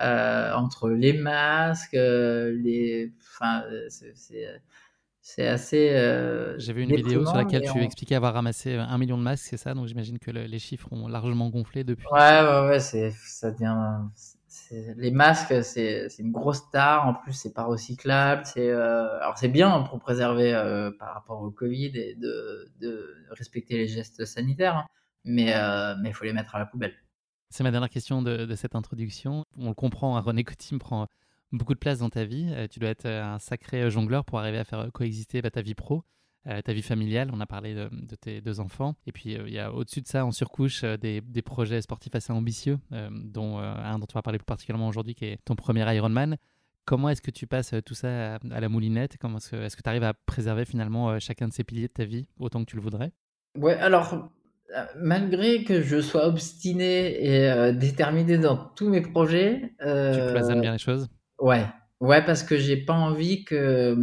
euh, 0.00 0.52
entre 0.54 0.90
les 0.90 1.14
masques, 1.14 1.94
les, 1.94 3.12
enfin, 3.32 3.64
c'est 5.22 5.46
assez. 5.46 5.88
J'ai 6.58 6.72
vu 6.72 6.82
une 6.82 6.92
vidéo 6.92 7.24
sur 7.24 7.36
laquelle 7.36 7.62
tu 7.62 7.82
expliquais 7.82 8.14
avoir 8.14 8.34
ramassé 8.34 8.74
un 8.74 8.98
million 8.98 9.16
de 9.16 9.22
masques, 9.22 9.46
c'est 9.48 9.56
ça? 9.56 9.74
Donc 9.74 9.86
j'imagine 9.86 10.18
que 10.18 10.30
les 10.30 10.58
chiffres 10.58 10.88
ont 10.92 11.08
largement 11.08 11.48
gonflé 11.48 11.84
depuis. 11.84 12.06
Ouais, 12.12 12.18
ouais, 12.18 12.68
ouais, 12.68 12.80
ça 12.80 13.50
devient. 13.50 13.74
Les 14.70 15.10
masques, 15.10 15.64
c'est, 15.64 16.08
une 16.18 16.32
grosse 16.32 16.58
star. 16.58 17.06
En 17.06 17.14
plus, 17.14 17.32
c'est 17.32 17.52
pas 17.52 17.64
recyclable. 17.64 18.42
C'est, 18.44 18.68
euh, 18.68 19.18
alors 19.20 19.36
c'est 19.36 19.48
bien 19.48 19.82
pour 19.82 19.98
préserver 19.98 20.54
euh, 20.54 20.90
par 20.98 21.14
rapport 21.14 21.42
au 21.42 21.50
Covid 21.50 21.92
et 21.94 22.14
de, 22.14 23.16
respecter 23.30 23.76
les 23.76 23.88
gestes 23.88 24.24
sanitaires, 24.24 24.76
hein. 24.76 24.86
mais 25.24 25.54
mais 26.00 26.10
il 26.10 26.14
faut 26.14 26.24
les 26.24 26.32
mettre 26.32 26.54
à 26.54 26.58
la 26.58 26.66
poubelle. 26.66 26.94
C'est 27.48 27.64
ma 27.64 27.72
dernière 27.72 27.90
question 27.90 28.22
de, 28.22 28.44
de, 28.44 28.54
cette 28.54 28.76
introduction. 28.76 29.44
On 29.58 29.68
le 29.68 29.74
comprend, 29.74 30.16
hein, 30.16 30.20
René 30.20 30.44
Cotim 30.44 30.78
prend 30.78 31.08
beaucoup 31.52 31.74
de 31.74 31.78
place 31.78 31.98
dans 31.98 32.10
ta 32.10 32.24
vie. 32.24 32.48
Euh, 32.52 32.66
tu 32.68 32.78
dois 32.78 32.90
être 32.90 33.06
euh, 33.06 33.22
un 33.22 33.38
sacré 33.38 33.82
euh, 33.82 33.90
jongleur 33.90 34.24
pour 34.24 34.38
arriver 34.38 34.58
à 34.58 34.64
faire 34.64 34.90
coexister 34.92 35.42
bah, 35.42 35.50
ta 35.50 35.62
vie 35.62 35.74
pro, 35.74 36.04
ta 36.44 36.72
vie 36.72 36.82
familiale. 36.82 37.30
On 37.32 37.40
a 37.40 37.46
parlé 37.46 37.74
de, 37.74 37.88
tes 38.16 38.40
deux 38.40 38.60
enfants. 38.60 38.94
Et 39.06 39.12
puis, 39.12 39.32
il 39.34 39.52
y 39.52 39.58
a 39.58 39.72
au-dessus 39.72 40.00
de 40.00 40.06
ça, 40.06 40.24
en 40.24 40.32
surcouche, 40.32 40.84
des, 40.84 41.22
projets 41.44 41.82
sportifs 41.82 42.14
assez 42.14 42.32
ambitieux, 42.32 42.78
dont 42.90 43.58
un 43.58 43.98
dont 43.98 44.06
tu 44.06 44.14
vas 44.14 44.22
parler 44.22 44.38
plus 44.38 44.46
particulièrement 44.46 44.88
aujourd'hui, 44.88 45.14
qui 45.14 45.26
est 45.26 45.38
ton 45.44 45.54
premier 45.54 45.94
Ironman. 45.94 46.36
Comment 46.86 47.10
est-ce 47.10 47.22
que 47.22 47.30
tu 47.30 47.46
passes 47.46 47.74
tout 47.84 47.94
ça 47.94 48.36
à, 48.36 48.60
la 48.60 48.68
moulinette? 48.68 49.16
Comment 49.18 49.38
est-ce 49.38 49.76
que 49.76 49.82
tu 49.82 49.88
arrives 49.88 50.04
à 50.04 50.14
préserver 50.14 50.64
finalement 50.64 51.18
chacun 51.18 51.48
de 51.48 51.52
ces 51.52 51.64
piliers 51.64 51.88
de 51.88 51.92
ta 51.92 52.04
vie 52.04 52.26
autant 52.38 52.64
que 52.64 52.70
tu 52.70 52.76
le 52.76 52.82
voudrais? 52.82 53.12
Ouais, 53.56 53.74
alors 53.74 54.30
malgré 54.96 55.64
que 55.64 55.82
je 55.82 56.00
sois 56.00 56.26
obstiné 56.26 57.24
et 57.24 57.72
déterminé 57.72 58.38
dans 58.38 58.56
tous 58.56 58.88
mes 58.88 59.00
projets. 59.00 59.74
Euh, 59.82 60.14
tu 60.14 60.32
cloisonnes 60.32 60.60
bien 60.60 60.72
les 60.72 60.78
choses? 60.78 61.08
Ouais, 61.38 61.64
ouais, 62.00 62.24
parce 62.24 62.42
que 62.42 62.56
j'ai 62.56 62.76
pas 62.76 62.94
envie 62.94 63.44
que 63.44 63.96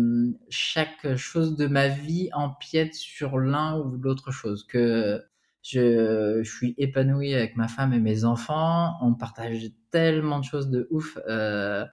chaque 0.50 1.16
chose 1.16 1.56
de 1.56 1.68
ma 1.68 1.88
vie 1.88 2.30
empiète 2.34 2.94
sur 2.96 3.40
l'un 3.40 3.78
ou 3.80 3.98
l'autre 3.98 4.32
chose. 4.32 4.66
Que 4.66 5.24
je, 5.64 6.42
je, 6.44 6.50
suis 6.50 6.76
épanoui 6.78 7.34
avec 7.34 7.56
ma 7.58 7.68
femme 7.68 7.94
et 7.94 8.00
mes 8.00 8.24
enfants. 8.24 8.98
On 9.02 9.14
partage 9.14 9.68
tellement 9.92 10.40
de 10.40 10.46
choses 10.46 10.70
de 10.70 10.88
ouf. 10.92 11.18
Euh, 11.28 11.86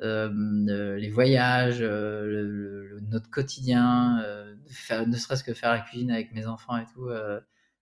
euh, 0.00 0.96
les 0.96 1.10
voyages, 1.10 1.78
euh, 1.80 2.98
notre 3.10 3.30
quotidien, 3.30 4.20
euh, 4.24 4.54
faire, 4.68 5.06
ne 5.06 5.16
serait-ce 5.16 5.44
que 5.44 5.54
faire 5.54 5.70
la 5.70 5.80
cuisine 5.80 6.10
avec 6.10 6.32
mes 6.32 6.46
enfants 6.46 6.76
et 6.76 6.86
tout, 6.92 7.08
euh, 7.08 7.40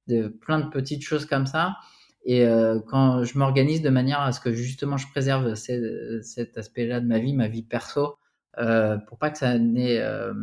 de 0.09 0.28
plein 0.28 0.61
de 0.61 0.68
petites 0.68 1.03
choses 1.03 1.24
comme 1.26 1.47
ça. 1.47 1.76
Et 2.25 2.45
euh, 2.45 2.81
quand 2.87 3.25
je 3.25 3.39
m'organise 3.39 3.83
de 3.83 3.91
manière 3.91 4.21
à 4.21 4.33
ce 4.33 4.41
que 4.41 4.53
justement 4.53 4.97
je 4.97 5.07
préserve 5.09 5.55
cet 5.55 6.59
aspect-là 6.59 7.01
de 7.01 7.07
ma 7.07 7.18
vie, 7.18 7.33
ma 7.35 7.49
vie 7.49 7.62
perso, 7.62 8.18
euh, 8.59 8.99
pour 8.99 9.18
pas 9.18 9.31
que 9.31 9.39
ça 9.39 9.59
n'ait 9.59 10.01
euh, 10.01 10.35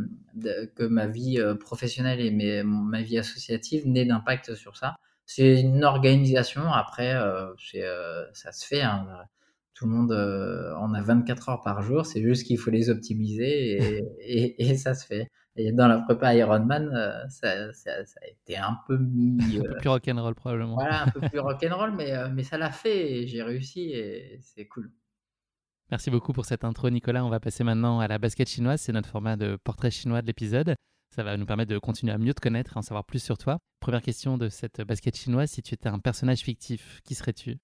que 0.76 0.84
ma 0.84 1.08
vie 1.08 1.40
euh, 1.40 1.56
professionnelle 1.56 2.22
et 2.22 2.32
mes, 2.32 2.64
ma 2.64 3.02
vie 3.02 3.18
associative 3.20 3.88
n'aient 3.88 4.06
d'impact 4.06 4.56
sur 4.56 4.78
ça. 4.78 4.96
C'est 5.26 5.60
une 5.60 5.84
organisation. 5.84 6.72
Après, 6.72 7.14
ça 8.34 8.52
se 8.54 8.66
fait. 8.66 8.82
Hein. 8.82 9.06
Tout 9.78 9.86
le 9.86 9.92
monde 9.92 10.12
en 10.12 10.94
a 10.94 11.02
24 11.02 11.50
heures 11.50 11.62
par 11.62 11.84
jour. 11.84 12.06
C'est 12.06 12.22
juste 12.22 12.46
qu'il 12.48 12.58
faut 12.58 12.72
les 12.72 12.90
optimiser 12.90 13.78
et, 13.78 14.04
et, 14.20 14.70
et 14.70 14.78
ça 14.78 14.96
se 14.96 15.06
fait. 15.06 15.30
Et 15.58 15.72
dans 15.72 15.88
la 15.88 15.98
prépa 15.98 16.36
Ironman, 16.36 16.92
euh, 16.94 17.28
ça, 17.30 17.74
ça, 17.74 17.92
a 17.92 18.28
été 18.28 18.58
un 18.58 18.78
peu 18.88 18.98
mis. 18.98 19.58
un 19.58 19.62
peu 19.62 19.70
euh, 19.70 19.80
plus 19.80 19.90
rock'n'roll 19.90 20.36
probablement. 20.36 20.76
Voilà, 20.76 21.04
un 21.04 21.08
peu 21.08 21.20
plus 21.20 21.40
rock'n'roll, 21.40 21.96
mais, 21.96 22.12
euh, 22.12 22.30
mais 22.32 22.44
ça 22.44 22.60
l'a 22.60 22.72
fait 22.72 23.12
et 23.12 23.28
j'ai 23.28 23.42
réussi 23.42 23.92
et 23.92 24.40
c'est 24.42 24.68
cool. 24.68 24.92
Merci 25.90 26.12
beaucoup 26.12 26.32
pour 26.32 26.46
cette 26.46 26.64
intro, 26.64 26.90
Nicolas. 26.92 27.26
On 27.26 27.30
va 27.30 27.40
passer 27.40 27.64
maintenant 27.64 28.00
à 28.00 28.08
la 28.08 28.20
basket 28.20 28.48
chinoise. 28.48 28.82
C'est 28.82 28.92
notre 28.92 29.10
format 29.10 29.36
de 29.36 29.58
portrait 29.64 29.90
chinois 29.90 30.22
de 30.22 30.28
l'épisode. 30.28 30.76
Ça 31.16 31.24
va 31.24 31.38
nous 31.38 31.46
permettre 31.46 31.72
de 31.72 31.80
continuer 31.80 32.14
à 32.14 32.20
mieux 32.20 32.34
te 32.34 32.42
connaître 32.42 32.76
et 32.76 32.78
en 32.78 32.84
savoir 32.84 33.06
plus 33.06 33.24
sur 33.24 33.38
toi. 33.38 33.58
Première 33.80 34.02
question 34.02 34.38
de 34.38 34.50
cette 34.50 34.82
basket 34.82 35.18
chinoise 35.18 35.50
si 35.50 35.64
tu 35.64 35.74
étais 35.74 35.90
un 35.90 36.00
personnage 36.00 36.42
fictif, 36.42 37.00
qui 37.04 37.16
serais-tu? 37.16 37.58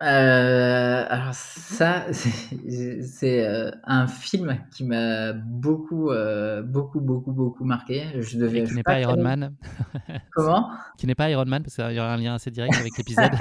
Euh, 0.00 1.04
alors 1.08 1.34
ça, 1.34 2.06
c'est 2.12 3.46
euh, 3.46 3.70
un 3.82 4.06
film 4.06 4.60
qui 4.70 4.84
m'a 4.84 5.32
beaucoup, 5.32 6.10
euh, 6.10 6.62
beaucoup, 6.62 7.00
beaucoup, 7.00 7.32
beaucoup 7.32 7.64
marqué. 7.64 8.04
Je 8.20 8.38
devais. 8.38 8.62
qui 8.62 8.74
n'est 8.74 8.84
pas, 8.84 9.00
Iron 9.00 9.20
Man. 9.20 9.56
Comment? 10.32 10.70
Qui 10.98 11.08
n'est 11.08 11.16
pas 11.16 11.28
Iron 11.30 11.46
Man 11.46 11.64
parce 11.64 11.74
qu'il 11.74 11.96
y 11.96 11.98
aura 11.98 12.14
un 12.14 12.16
lien 12.16 12.34
assez 12.34 12.52
direct 12.52 12.76
avec 12.78 12.96
l'épisode. 12.96 13.32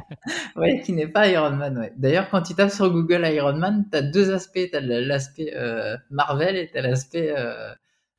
oui, 0.56 0.80
qui 0.80 0.94
n'est 0.94 1.08
pas 1.08 1.28
Iron 1.28 1.50
Man. 1.50 1.76
Ouais. 1.76 1.92
D'ailleurs, 1.98 2.30
quand 2.30 2.40
tu 2.40 2.54
tapes 2.54 2.70
sur 2.70 2.90
Google 2.90 3.26
Iron 3.26 3.58
Man, 3.58 3.84
tu 3.90 3.98
as 3.98 4.02
deux 4.02 4.32
aspects. 4.32 4.70
Tu 4.70 4.76
as 4.76 4.80
l'aspect 4.80 5.52
Marvel 6.10 6.56
et 6.56 6.70
tu 6.70 6.78
as 6.78 6.82
l'aspect 6.82 7.34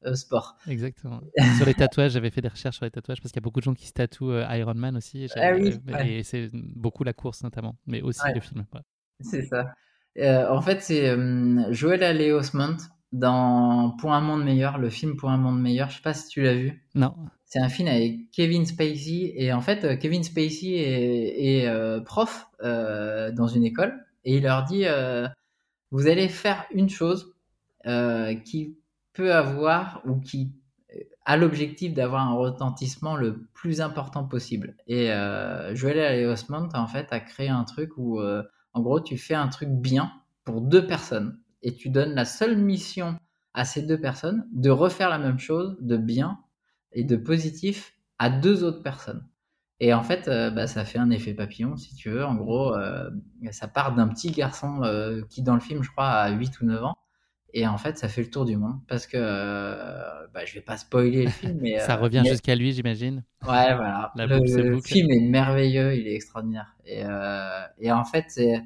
euh, 0.06 0.14
sport. 0.14 0.58
Exactement. 0.68 1.22
sur 1.58 1.66
les 1.66 1.74
tatouages, 1.74 2.12
j'avais 2.12 2.30
fait 2.30 2.42
des 2.42 2.48
recherches 2.48 2.76
sur 2.76 2.86
les 2.86 2.92
tatouages 2.92 3.20
parce 3.20 3.32
qu'il 3.32 3.42
y 3.42 3.44
a 3.44 3.46
beaucoup 3.46 3.60
de 3.60 3.66
gens 3.66 3.74
qui 3.74 3.88
se 3.88 3.94
tatouent 3.94 4.32
euh, 4.32 4.56
Iron 4.56 4.76
Man 4.76 4.96
aussi. 4.96 5.24
Et, 5.24 5.28
ah 5.36 6.08
et 6.08 6.22
c'est 6.22 6.50
beaucoup 6.54 7.04
la 7.04 7.14
course 7.14 7.44
notamment, 7.44 7.78
mais 7.88 8.02
aussi 8.04 8.22
le 8.34 8.40
film. 8.40 8.66
C'est 9.22 9.44
ça. 9.44 9.74
Euh, 10.20 10.48
en 10.50 10.62
fait, 10.62 10.82
c'est 10.82 11.16
Joël 11.74 12.04
Allé 12.04 12.32
Osment 12.32 12.78
dans 13.12 13.96
Pour 14.00 14.14
un 14.14 14.22
monde 14.22 14.44
meilleur, 14.44 14.78
le 14.78 14.90
film 14.90 15.18
Pour 15.18 15.32
un 15.32 15.38
monde 15.38 15.60
meilleur. 15.60 15.90
Je 15.90 15.96
sais 15.96 16.04
pas 16.04 16.14
si 16.14 16.28
tu 16.28 16.44
l'as 16.44 16.56
vu. 16.56 16.86
Non. 16.94 17.16
C'est 17.46 17.60
un 17.60 17.70
film 17.70 17.88
avec 17.88 18.30
Kevin 18.32 18.66
Spacey 18.68 19.34
et 19.36 19.52
en 19.52 19.62
fait, 19.62 19.98
Kevin 19.98 20.24
Spacey 20.24 20.74
est, 20.74 21.64
est 21.64 22.04
prof 22.04 22.48
dans 22.62 23.48
une 23.48 23.64
école 23.64 24.06
et 24.26 24.38
il 24.38 24.44
leur 24.44 24.64
dit 24.66 24.86
vous 25.90 26.08
allez 26.08 26.30
faire 26.30 26.66
une 26.72 26.90
chose 26.90 27.34
qui 28.46 28.78
peut 29.18 29.34
avoir 29.34 30.02
ou 30.06 30.20
qui 30.20 30.54
a 31.26 31.36
l'objectif 31.36 31.94
d'avoir 31.94 32.22
un 32.22 32.36
retentissement 32.36 33.18
le 33.18 33.48
plus 33.54 33.82
important 33.82 34.24
possible. 34.24 34.78
Et 34.88 35.12
euh, 35.12 35.76
Joel 35.76 36.26
Osmond, 36.28 36.70
en 36.74 36.88
fait, 36.88 37.08
a 37.12 37.20
créé 37.20 37.50
un 37.50 37.66
truc 37.66 37.92
où, 37.98 38.22
euh, 38.22 38.44
en 38.74 38.82
gros, 38.82 39.02
tu 39.02 39.18
fais 39.18 39.34
un 39.34 39.50
truc 39.50 39.70
bien 39.70 40.14
pour 40.46 40.62
deux 40.62 40.88
personnes 40.88 41.40
et 41.64 41.76
tu 41.76 41.90
donnes 41.90 42.14
la 42.14 42.24
seule 42.24 42.58
mission 42.58 43.18
à 43.54 43.66
ces 43.66 43.82
deux 43.82 44.00
personnes 44.00 44.48
de 44.54 44.70
refaire 44.70 45.10
la 45.10 45.20
même 45.20 45.40
chose 45.40 45.76
de 45.82 45.98
bien 45.98 46.40
et 46.94 47.04
de 47.04 47.18
positif 47.18 47.96
à 48.20 48.30
deux 48.30 48.64
autres 48.64 48.84
personnes. 48.84 49.28
Et 49.80 49.94
en 49.94 50.04
fait, 50.04 50.28
euh, 50.28 50.50
bah, 50.50 50.68
ça 50.68 50.86
fait 50.86 50.98
un 50.98 51.12
effet 51.12 51.34
papillon, 51.34 51.78
si 51.78 51.96
tu 51.96 52.10
veux. 52.10 52.26
En 52.26 52.36
gros, 52.36 52.74
euh, 52.76 53.10
ça 53.52 53.68
part 53.68 53.94
d'un 53.94 54.08
petit 54.08 54.32
garçon 54.32 54.84
euh, 54.84 55.22
qui, 55.30 55.44
dans 55.44 55.54
le 55.54 55.60
film, 55.60 55.84
je 55.84 55.92
crois, 55.92 56.08
a 56.08 56.30
8 56.32 56.62
ou 56.62 56.66
9 56.66 56.84
ans, 56.84 56.98
et 57.54 57.66
en 57.66 57.78
fait, 57.78 57.98
ça 57.98 58.08
fait 58.10 58.22
le 58.22 58.30
tour 58.30 58.46
du 58.46 58.58
monde 58.58 58.80
parce 58.88 59.08
que 59.08 59.18
euh, 59.18 60.28
bah, 60.34 60.46
je 60.46 60.54
vais 60.54 60.62
pas 60.62 60.78
spoiler 60.78 61.26
le 61.26 61.32
film, 61.32 61.60
mais 61.62 61.80
ça 61.80 61.96
revient 61.96 62.24
jusqu'à 62.26 62.56
lui, 62.56 62.74
j'imagine. 62.74 63.24
Ouais, 63.44 63.74
voilà. 63.76 64.12
le, 64.16 64.82
film 64.82 65.12
est 65.12 65.20
merveilleux, 65.20 65.96
il 65.96 66.08
est 66.08 66.16
extraordinaire. 66.16 66.76
Et, 66.86 67.04
euh, 67.04 67.62
et 67.80 67.92
en 67.92 68.04
fait, 68.04 68.26
c'est 68.28 68.62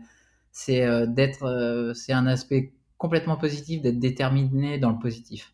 c'est 0.51 0.83
euh, 0.83 1.05
d'être, 1.05 1.43
euh, 1.43 1.93
c'est 1.93 2.13
un 2.13 2.27
aspect 2.27 2.73
complètement 2.97 3.37
positif, 3.37 3.81
d'être 3.81 3.99
déterminé 3.99 4.77
dans 4.77 4.91
le 4.91 4.99
positif. 4.99 5.53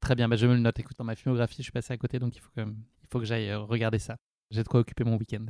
Très 0.00 0.14
bien, 0.14 0.28
bah, 0.28 0.36
je 0.36 0.46
me 0.46 0.54
le 0.54 0.60
note. 0.60 0.78
Écoute, 0.78 0.96
dans 0.98 1.04
ma 1.04 1.16
filmographie, 1.16 1.56
je 1.58 1.62
suis 1.64 1.72
passé 1.72 1.92
à 1.92 1.96
côté, 1.96 2.18
donc 2.18 2.36
il 2.36 2.40
faut 2.40 2.50
que, 2.54 2.60
il 2.60 3.08
faut 3.10 3.18
que 3.18 3.24
j'aille 3.24 3.52
regarder 3.54 3.98
ça. 3.98 4.16
J'ai 4.50 4.62
de 4.62 4.68
quoi 4.68 4.80
occuper 4.80 5.04
mon 5.04 5.16
week-end. 5.16 5.46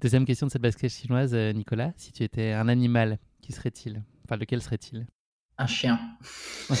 Deuxième 0.00 0.26
question 0.26 0.46
de 0.46 0.52
cette 0.52 0.62
basket 0.62 0.90
chinoise, 0.90 1.34
Nicolas. 1.34 1.92
Si 1.96 2.12
tu 2.12 2.22
étais 2.22 2.52
un 2.52 2.68
animal, 2.68 3.18
qui 3.40 3.52
serait-il? 3.52 4.02
Enfin, 4.24 4.36
lequel 4.36 4.60
serait-il? 4.60 5.06
Un 5.58 5.66
chien. 5.66 5.98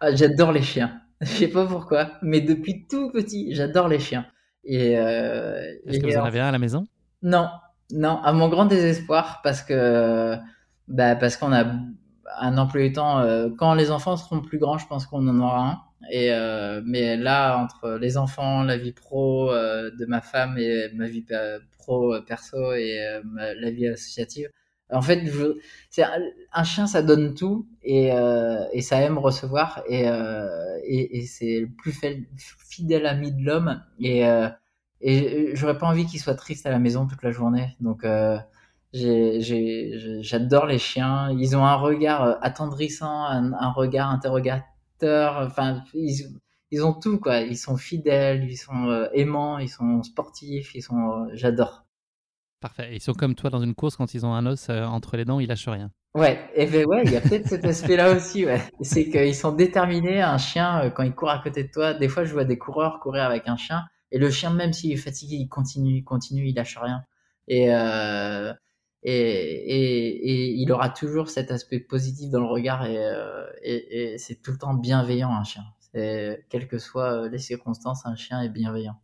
Ah, 0.00 0.14
j'adore 0.14 0.52
les 0.52 0.60
chiens. 0.60 1.00
Je 1.20 1.26
sais 1.26 1.48
pas 1.48 1.64
pourquoi, 1.64 2.12
mais 2.20 2.42
depuis 2.42 2.86
tout 2.86 3.10
petit, 3.10 3.54
j'adore 3.54 3.88
les 3.88 3.98
chiens. 3.98 4.26
Et 4.64 4.98
euh, 4.98 5.72
est-ce 5.86 6.00
que 6.00 6.06
vous 6.06 6.18
en 6.18 6.24
avez 6.24 6.40
un 6.40 6.48
à 6.48 6.52
la 6.52 6.58
maison? 6.58 6.86
Non, 7.22 7.48
non, 7.90 8.18
à 8.22 8.32
mon 8.32 8.48
grand 8.48 8.66
désespoir, 8.66 9.40
parce 9.42 9.62
que 9.62 10.36
bah, 10.88 11.16
parce 11.16 11.36
qu'on 11.36 11.52
a 11.52 11.64
un 12.38 12.58
emploi 12.58 12.82
du 12.82 12.92
temps. 12.92 13.20
Euh, 13.20 13.48
quand 13.56 13.74
les 13.74 13.90
enfants 13.90 14.16
seront 14.16 14.40
plus 14.40 14.58
grands, 14.58 14.78
je 14.78 14.86
pense 14.86 15.06
qu'on 15.06 15.26
en 15.28 15.40
aura 15.40 15.70
un. 15.70 15.80
Et 16.10 16.32
euh, 16.32 16.82
mais 16.84 17.16
là, 17.16 17.56
entre 17.56 17.92
les 17.92 18.18
enfants, 18.18 18.62
la 18.62 18.76
vie 18.76 18.92
pro 18.92 19.50
de 19.52 20.06
ma 20.06 20.20
femme 20.20 20.58
et 20.58 20.90
ma 20.92 21.06
vie 21.06 21.24
pro 21.78 22.14
perso 22.26 22.72
et 22.74 22.98
la 23.34 23.70
vie 23.70 23.86
associative, 23.86 24.50
en 24.92 25.02
fait, 25.02 25.22
c'est 25.90 26.04
un, 26.52 26.64
chien, 26.64 26.86
ça 26.86 27.02
donne 27.02 27.34
tout 27.34 27.66
et, 27.82 28.12
euh, 28.12 28.64
et 28.72 28.82
ça 28.82 29.00
aime 29.00 29.18
recevoir 29.18 29.82
et, 29.88 30.08
euh, 30.08 30.78
et, 30.84 31.24
c'est 31.26 31.60
le 31.60 31.68
plus 31.68 31.98
fidèle 32.68 33.06
ami 33.06 33.32
de 33.32 33.42
l'homme 33.44 33.82
et, 33.98 34.26
euh, 34.26 34.48
et 35.00 35.54
j'aurais 35.56 35.78
pas 35.78 35.86
envie 35.86 36.06
qu'il 36.06 36.20
soit 36.20 36.34
triste 36.34 36.66
à 36.66 36.70
la 36.70 36.78
maison 36.78 37.06
toute 37.06 37.22
la 37.22 37.30
journée. 37.30 37.76
Donc 37.80 38.06
j'adore 38.92 40.66
les 40.66 40.78
chiens. 40.78 41.30
Ils 41.32 41.56
ont 41.56 41.64
un 41.64 41.76
regard 41.76 42.38
attendrissant, 42.42 43.24
un, 43.24 43.72
regard 43.72 44.10
interrogateur. 44.10 45.38
Enfin, 45.46 45.82
ils, 45.94 46.38
ils, 46.70 46.84
ont 46.84 46.92
tout 46.94 47.18
quoi. 47.18 47.40
Ils 47.40 47.58
sont 47.58 47.76
fidèles, 47.76 48.44
ils 48.44 48.56
sont 48.56 49.08
aimants, 49.14 49.58
ils 49.58 49.68
sont 49.68 50.02
sportifs, 50.02 50.74
ils 50.74 50.82
sont. 50.82 51.28
j'adore. 51.34 51.83
Ils 52.90 53.00
sont 53.00 53.12
comme 53.12 53.34
toi 53.34 53.50
dans 53.50 53.60
une 53.60 53.74
course 53.74 53.96
quand 53.96 54.14
ils 54.14 54.24
ont 54.24 54.34
un 54.34 54.46
os 54.46 54.68
entre 54.70 55.16
les 55.16 55.24
dents, 55.24 55.40
ils 55.40 55.48
lâchent 55.48 55.68
rien. 55.68 55.90
Ouais, 56.14 56.38
et 56.54 56.66
ben 56.66 56.86
ouais, 56.86 57.02
il 57.04 57.10
y 57.10 57.16
a 57.16 57.20
peut-être 57.20 57.48
cet 57.48 57.64
aspect-là 57.64 58.14
aussi. 58.14 58.46
C'est 58.82 59.10
qu'ils 59.10 59.34
sont 59.34 59.52
déterminés. 59.52 60.22
Un 60.22 60.38
chien, 60.38 60.90
quand 60.90 61.02
il 61.02 61.12
court 61.14 61.30
à 61.30 61.40
côté 61.40 61.64
de 61.64 61.70
toi, 61.70 61.92
des 61.94 62.08
fois 62.08 62.24
je 62.24 62.32
vois 62.32 62.44
des 62.44 62.58
coureurs 62.58 63.00
courir 63.00 63.24
avec 63.24 63.48
un 63.48 63.56
chien, 63.56 63.84
et 64.12 64.18
le 64.18 64.30
chien, 64.30 64.50
même 64.50 64.72
s'il 64.72 64.92
est 64.92 64.96
fatigué, 64.96 65.36
il 65.36 65.48
continue, 65.48 65.96
il 65.96 66.04
continue, 66.04 66.46
il 66.46 66.54
lâche 66.54 66.78
rien. 66.78 67.04
Et, 67.48 67.74
euh, 67.74 68.52
et, 69.02 69.12
et, 69.12 70.54
il 70.54 70.72
aura 70.72 70.88
toujours 70.88 71.28
cet 71.28 71.50
aspect 71.50 71.80
positif 71.80 72.30
dans 72.30 72.40
le 72.40 72.46
regard 72.46 72.84
euh, 72.86 73.46
et 73.62 74.16
c'est 74.18 74.40
tout 74.40 74.52
le 74.52 74.58
temps 74.58 74.74
bienveillant 74.74 75.30
un 75.34 75.44
chien. 75.44 75.64
Quelles 75.92 76.68
que 76.68 76.78
soient 76.78 77.28
les 77.28 77.38
circonstances, 77.38 78.06
un 78.06 78.16
chien 78.16 78.40
est 78.42 78.48
bienveillant. 78.48 78.96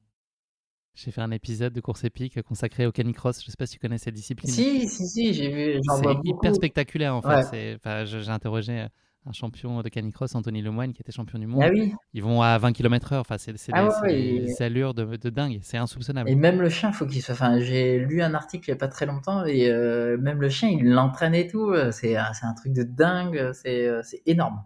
J'ai 0.95 1.11
fait 1.11 1.21
un 1.21 1.31
épisode 1.31 1.73
de 1.73 1.81
course 1.81 2.05
épique 2.05 2.43
consacré 2.43 2.87
au 2.87 2.93
canicross. 2.93 3.41
Je 3.41 3.47
ne 3.47 3.51
sais 3.51 3.57
pas 3.57 3.67
si 3.67 3.75
tu 3.75 3.79
connais 3.79 3.99
cette 3.99 4.15
discipline. 4.15 4.51
Si, 4.51 4.89
si, 4.89 5.07
si, 5.07 5.33
j'ai 5.33 5.49
vu. 5.49 5.81
C'est 5.83 6.17
hyper 6.25 6.55
spectaculaire 6.55 7.15
en 7.15 7.23
fait. 7.23 7.77
Enfin, 7.77 8.05
j'ai 8.05 8.29
interrogé 8.29 8.87
un 9.27 9.33
champion 9.33 9.83
de 9.83 9.89
canicross, 9.89 10.35
Anthony 10.35 10.63
Lemoine, 10.63 10.93
qui 10.93 11.03
était 11.03 11.13
champion 11.13 11.39
du 11.39 11.47
monde. 11.47 11.63
Ah 11.63 11.71
oui. 11.71 11.95
Ils 12.15 12.23
vont 12.23 12.43
à 12.43 12.57
20 12.59 12.73
km/h. 12.73 13.19
Enfin, 13.19 13.37
c'est 13.39 13.55
ah 13.73 13.89
des, 14.07 14.63
allures 14.63 14.95
de, 14.95 15.05
de 15.17 15.31
dingue. 15.31 15.61
C'est 15.63 15.77
insoupçonnable. 15.77 16.29
Et 16.29 16.35
même 16.35 16.61
le 16.61 16.69
chien, 16.69 16.91
faut 16.93 17.07
qu'il 17.07 17.23
soit. 17.23 17.35
Enfin, 17.35 17.61
j'ai 17.61 17.99
lu 17.99 18.23
un 18.23 18.35
article 18.35 18.69
il 18.69 18.73
n'y 18.73 18.77
a 18.77 18.79
pas 18.79 18.89
très 18.89 19.07
longtemps 19.07 19.45
et 19.45 19.71
euh, 19.71 20.17
même 20.19 20.41
le 20.41 20.49
chien, 20.49 20.71
il 20.71 20.89
l'entraîne 20.89 21.35
et 21.35 21.47
tout. 21.47 21.75
C'est 21.93 22.17
un 22.17 22.55
truc 22.57 22.73
de 22.73 22.83
dingue. 22.83 23.53
C'est 23.53 24.23
énorme. 24.27 24.65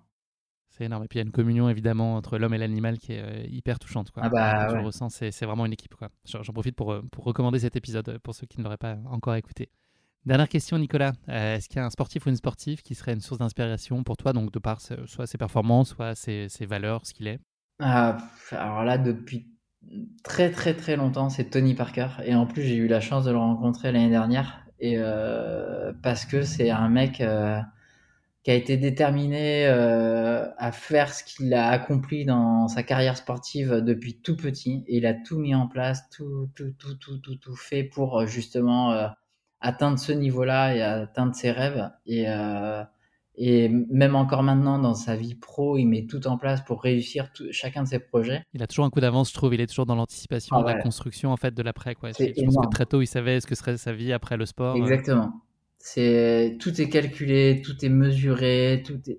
C'est 0.77 0.85
énorme. 0.85 1.05
Et 1.05 1.09
puis 1.09 1.19
il 1.19 1.23
y 1.23 1.25
a 1.25 1.27
une 1.27 1.33
communion 1.33 1.69
évidemment 1.69 2.17
entre 2.17 2.37
l'homme 2.37 2.55
et 2.55 2.59
l'animal 2.59 2.99
qui 2.99 3.13
est 3.13 3.21
euh, 3.21 3.47
hyper 3.49 3.79
touchante. 3.79 4.11
Quoi. 4.11 4.25
Ah 4.27 4.29
bah, 4.29 4.69
Je 4.71 4.75
le 4.75 4.83
ressens, 4.83 5.09
c'est 5.09 5.45
vraiment 5.45 5.67
une 5.67 5.73
équipe. 5.73 5.95
J'en 6.25 6.53
profite 6.53 6.75
pour, 6.75 6.93
euh, 6.93 7.03
pour 7.13 7.25
recommander 7.25 7.61
cet 7.61 7.77
épisode 7.77 8.19
pour 8.19 8.35
ceux 8.35 8.47
qui 8.47 8.59
ne 8.59 8.65
l'auraient 8.65 8.77
pas 8.77 8.99
encore 9.07 9.37
écouté. 9.37 9.71
Dernière 10.27 10.49
question, 10.49 10.79
Nicolas. 10.79 11.13
Euh, 11.29 11.57
est-ce 11.57 11.69
qu'il 11.69 11.77
y 11.77 11.81
a 11.81 11.85
un 11.85 11.91
sportif 11.91 12.27
ou 12.27 12.31
une 12.31 12.37
sportive 12.37 12.83
qui 12.83 12.95
serait 12.97 13.13
une 13.13 13.21
source 13.21 13.39
d'inspiration 13.39 14.03
pour 14.03 14.17
toi, 14.17 14.33
donc 14.33 14.51
de 14.51 14.59
par 14.59 14.81
soit 14.81 15.27
ses 15.27 15.39
performances, 15.39 15.91
soit 15.91 16.17
ses, 16.17 16.49
ses 16.49 16.67
valeurs, 16.67 17.07
ce 17.07 17.15
qu'il 17.15 17.29
est? 17.29 17.39
Ah, 17.79 18.17
Alors 18.51 18.83
là, 18.83 18.99
depuis 18.99 19.47
très 20.25 20.51
très 20.51 20.75
très 20.75 20.97
longtemps, 20.97 21.29
c'est 21.29 21.51
Tony 21.51 21.75
Parker. 21.75 22.09
Et 22.25 22.35
en 22.35 22.47
plus, 22.47 22.63
j'ai 22.63 22.77
eu 22.77 22.89
la 22.89 23.01
chance 23.01 23.25
de 23.25 23.31
le 23.31 23.37
rencontrer 23.37 23.93
l'année 23.93 24.11
dernière. 24.11 24.65
Et 24.81 24.95
euh, 24.99 25.93
parce 26.03 26.25
que 26.25 26.43
c'est 26.43 26.71
un 26.71 26.89
mec 26.89 27.21
euh, 27.21 27.61
qui 28.45 28.51
a 28.51 28.55
été 28.55 28.77
déterminé 28.77 29.67
euh, 29.67 30.47
à 30.59 30.71
faire 30.71 31.13
ce 31.13 31.25
qu'il 31.25 31.53
a 31.55 31.69
accompli 31.69 32.25
dans 32.25 32.69
sa 32.69 32.85
carrière 32.85 33.17
sportive 33.17 33.83
depuis 33.85 34.21
tout 34.21 34.37
petit. 34.37 34.85
Et 34.87 34.99
il 34.99 35.07
a 35.07 35.15
tout 35.15 35.39
mis 35.39 35.55
en 35.55 35.67
place, 35.67 36.09
tout 36.11 36.49
tout 36.55 36.73
tout 36.79 36.95
tout 36.95 37.19
tout, 37.19 37.37
tout 37.37 37.57
fait 37.57 37.83
pour 37.83 38.27
justement 38.27 39.11
atteindre 39.65 39.99
ce 39.99 40.13
niveau-là 40.13 40.77
et 40.77 40.83
atteindre 40.83 41.35
ses 41.35 41.51
rêves. 41.51 41.91
Et, 42.07 42.27
euh, 42.29 42.83
et 43.37 43.69
même 43.69 44.15
encore 44.15 44.43
maintenant, 44.43 44.79
dans 44.79 44.95
sa 44.95 45.17
vie 45.17 45.35
pro, 45.35 45.79
il 45.79 45.87
met 45.87 46.07
tout 46.07 46.27
en 46.29 46.37
place 46.37 46.61
pour 46.61 46.83
réussir 46.83 47.31
chacun 47.51 47.83
de 47.83 47.89
ses 47.89 47.99
projets. 47.99 48.45
Il 48.53 48.63
a 48.63 48.67
toujours 48.67 48.85
un 48.85 48.91
coup 48.91 49.01
d'avance, 49.01 49.31
je 49.31 49.35
trouve. 49.35 49.55
Il 49.55 49.61
est 49.61 49.67
toujours 49.67 49.87
dans 49.87 49.97
l'anticipation, 49.97 50.61
de 50.61 50.67
la 50.67 50.81
construction 50.81 51.33
en 51.33 51.37
fait 51.37 51.55
de 51.55 51.63
l'après. 51.63 51.95
Quoi. 51.95 52.11
Je, 52.13 52.45
pense 52.45 52.57
que 52.57 52.71
très 52.71 52.87
tôt, 52.87 53.01
il 53.01 53.07
savait 53.07 53.41
ce 53.41 53.47
que 53.47 53.55
serait 53.55 53.77
sa 53.79 53.93
vie 53.93 54.13
après 54.13 54.37
le 54.37 54.47
sport. 54.47 54.77
Exactement. 54.77 55.33
C'est 55.87 56.57
tout 56.61 56.81
est 56.81 56.89
calculé, 56.89 57.61
tout 57.63 57.85
est 57.85 57.91
mesuré, 57.91 58.83
tout 58.87 58.99
est 59.07 59.19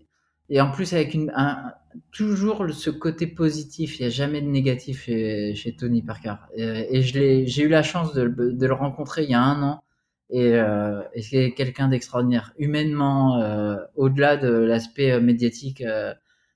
et 0.49 0.59
en 0.61 0.71
plus 0.71 0.93
avec 0.93 1.13
une 1.13 1.31
un, 1.35 1.73
toujours 2.11 2.65
ce 2.73 2.89
côté 2.89 3.27
positif. 3.27 3.99
Il 3.99 4.01
n'y 4.03 4.07
a 4.07 4.09
jamais 4.09 4.41
de 4.41 4.47
négatif 4.47 5.03
chez, 5.03 5.53
chez 5.53 5.75
Tony 5.75 6.01
Parker. 6.01 6.35
Et, 6.55 6.97
et 6.97 7.01
je 7.03 7.43
j'ai 7.45 7.63
eu 7.63 7.67
la 7.67 7.83
chance 7.83 8.13
de, 8.15 8.27
de, 8.27 8.65
le 8.65 8.73
rencontrer 8.73 9.25
il 9.25 9.29
y 9.29 9.35
a 9.35 9.43
un 9.43 9.61
an 9.61 9.83
et, 10.31 10.55
euh, 10.55 11.03
et 11.13 11.21
c'est 11.21 11.53
quelqu'un 11.53 11.87
d'extraordinaire 11.87 12.51
humainement 12.57 13.39
euh, 13.43 13.75
au-delà 13.95 14.35
de 14.35 14.49
l'aspect 14.49 15.11
euh, 15.11 15.21
médiatique 15.21 15.81
euh, 15.81 16.15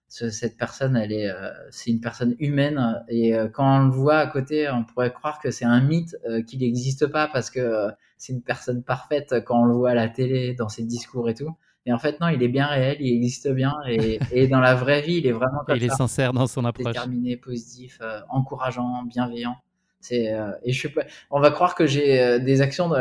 cette 0.09 0.57
personne 0.57 0.97
elle 0.97 1.11
est 1.11 1.29
euh, 1.29 1.51
c'est 1.69 1.91
une 1.91 2.01
personne 2.01 2.35
humaine 2.39 3.03
et 3.07 3.33
quand 3.53 3.81
on 3.81 3.85
le 3.85 3.91
voit 3.91 4.17
à 4.17 4.27
côté 4.27 4.69
on 4.69 4.83
pourrait 4.83 5.13
croire 5.13 5.39
que 5.39 5.51
c'est 5.51 5.65
un 5.65 5.81
mythe 5.81 6.17
qu'il 6.47 6.59
n'existe 6.59 7.07
pas 7.07 7.27
parce 7.27 7.49
que 7.49 7.89
c'est 8.17 8.33
une 8.33 8.41
personne 8.41 8.83
parfaite 8.83 9.35
quand 9.45 9.61
on 9.61 9.65
le 9.65 9.73
voit 9.73 9.91
à 9.91 9.95
la 9.95 10.09
télé 10.09 10.53
dans 10.53 10.69
ses 10.69 10.83
discours 10.83 11.29
et 11.29 11.35
tout 11.35 11.55
et 11.85 11.93
en 11.93 11.99
fait 11.99 12.19
non 12.19 12.27
il 12.27 12.41
est 12.41 12.47
bien 12.47 12.65
réel 12.65 12.97
il 12.99 13.15
existe 13.15 13.49
bien 13.49 13.75
et, 13.87 14.19
et 14.31 14.47
dans 14.47 14.61
la 14.61 14.75
vraie 14.75 15.01
vie 15.01 15.17
il 15.17 15.27
est 15.27 15.31
vraiment 15.31 15.63
comme 15.65 15.77
il 15.77 15.83
est 15.83 15.89
sincère 15.89 16.33
dans 16.33 16.47
son 16.47 16.65
approche 16.65 16.87
déterminé 16.87 17.37
positif 17.37 17.99
encourageant 18.29 19.03
bienveillant 19.03 19.57
c'est 20.01 20.33
euh, 20.33 20.51
et 20.63 20.71
je 20.71 20.79
suis 20.79 20.89
pas. 20.89 21.03
On 21.29 21.39
va 21.39 21.51
croire 21.51 21.75
que 21.75 21.85
j'ai 21.85 22.21
euh, 22.21 22.39
des 22.39 22.61
actions 22.61 22.87
dans 22.89 22.97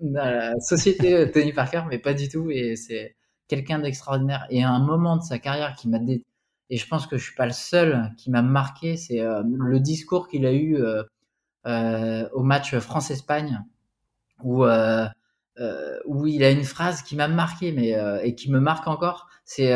la, 0.00 0.58
société 0.60 1.30
Tony 1.30 1.52
Parker, 1.52 1.82
mais 1.88 1.98
pas 1.98 2.14
du 2.14 2.28
tout. 2.28 2.50
Et 2.50 2.76
c'est 2.76 3.16
quelqu'un 3.48 3.78
d'extraordinaire. 3.78 4.46
Et 4.50 4.64
à 4.64 4.70
un 4.70 4.80
moment 4.80 5.16
de 5.16 5.22
sa 5.22 5.38
carrière 5.38 5.74
qui 5.76 5.88
m'a 5.88 5.98
dé... 5.98 6.24
et 6.70 6.76
je 6.76 6.86
pense 6.88 7.06
que 7.06 7.16
je 7.16 7.24
suis 7.24 7.34
pas 7.34 7.46
le 7.46 7.52
seul 7.52 8.12
qui 8.16 8.30
m'a 8.30 8.42
marqué, 8.42 8.96
c'est 8.96 9.20
euh, 9.20 9.42
le 9.44 9.80
discours 9.80 10.28
qu'il 10.28 10.46
a 10.46 10.52
eu 10.52 10.78
au 11.66 12.42
match 12.42 12.76
France-Espagne 12.76 13.62
où 14.42 14.64
où 14.64 16.26
il 16.26 16.44
a 16.44 16.50
une 16.50 16.64
phrase 16.64 17.02
qui 17.02 17.16
m'a 17.16 17.28
marqué, 17.28 17.72
mais 17.72 17.94
et 18.22 18.34
qui 18.34 18.50
me 18.50 18.60
marque 18.60 18.86
encore. 18.88 19.28
C'est 19.44 19.72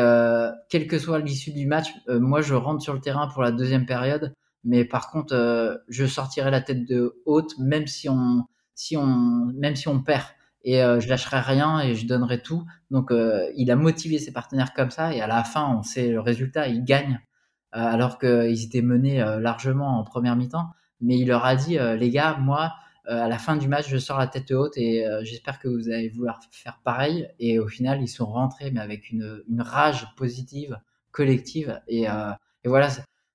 quelle 0.69 0.87
que 0.87 0.97
soit 0.99 1.19
l'issue 1.19 1.51
du 1.51 1.65
match, 1.67 1.87
moi 2.07 2.41
je 2.41 2.53
rentre 2.53 2.81
sur 2.81 2.93
le 2.93 3.01
terrain 3.01 3.27
pour 3.27 3.41
la 3.43 3.51
deuxième 3.51 3.85
période 3.85 4.33
mais 4.63 4.85
par 4.85 5.09
contre, 5.09 5.33
euh, 5.33 5.77
je 5.87 6.05
sortirai 6.05 6.51
la 6.51 6.61
tête 6.61 6.85
de 6.85 7.21
haute, 7.25 7.57
même 7.59 7.87
si 7.87 8.09
on, 8.09 8.45
si 8.75 8.97
on, 8.97 9.51
même 9.55 9.75
si 9.75 9.87
on 9.87 10.01
perd. 10.01 10.25
Et 10.63 10.83
euh, 10.83 10.99
je 10.99 11.07
lâcherai 11.09 11.39
rien 11.39 11.79
et 11.79 11.95
je 11.95 12.05
donnerai 12.07 12.41
tout. 12.41 12.65
Donc, 12.91 13.11
euh, 13.11 13.49
il 13.55 13.71
a 13.71 13.75
motivé 13.75 14.19
ses 14.19 14.31
partenaires 14.33 14.73
comme 14.73 14.91
ça. 14.91 15.13
Et 15.13 15.21
à 15.21 15.27
la 15.27 15.43
fin, 15.43 15.75
on 15.77 15.83
sait 15.83 16.09
le 16.09 16.19
résultat, 16.19 16.67
ils 16.67 16.83
gagnent. 16.83 17.19
alors 17.71 18.17
qu'ils 18.19 18.63
étaient 18.63 18.81
menés 18.81 19.19
largement 19.39 19.99
en 19.99 20.03
première 20.03 20.35
mi-temps. 20.35 20.69
Mais 21.01 21.17
il 21.17 21.27
leur 21.27 21.45
a 21.45 21.55
dit, 21.55 21.77
les 21.97 22.09
gars, 22.09 22.37
moi, 22.39 22.73
à 23.05 23.27
la 23.27 23.37
fin 23.37 23.55
du 23.57 23.67
match, 23.67 23.87
je 23.89 23.97
sors 23.97 24.17
la 24.17 24.27
tête 24.27 24.51
haute 24.51 24.75
et 24.77 25.05
j'espère 25.21 25.59
que 25.59 25.67
vous 25.67 25.89
allez 25.89 26.09
vouloir 26.09 26.39
faire 26.51 26.79
pareil. 26.83 27.27
Et 27.39 27.59
au 27.59 27.67
final, 27.67 28.01
ils 28.01 28.07
sont 28.07 28.25
rentrés, 28.25 28.71
mais 28.71 28.81
avec 28.81 29.11
une, 29.11 29.43
une 29.49 29.61
rage 29.61 30.07
positive, 30.17 30.79
collective. 31.11 31.79
Et, 31.87 32.03
et 32.05 32.67
voilà, 32.67 32.89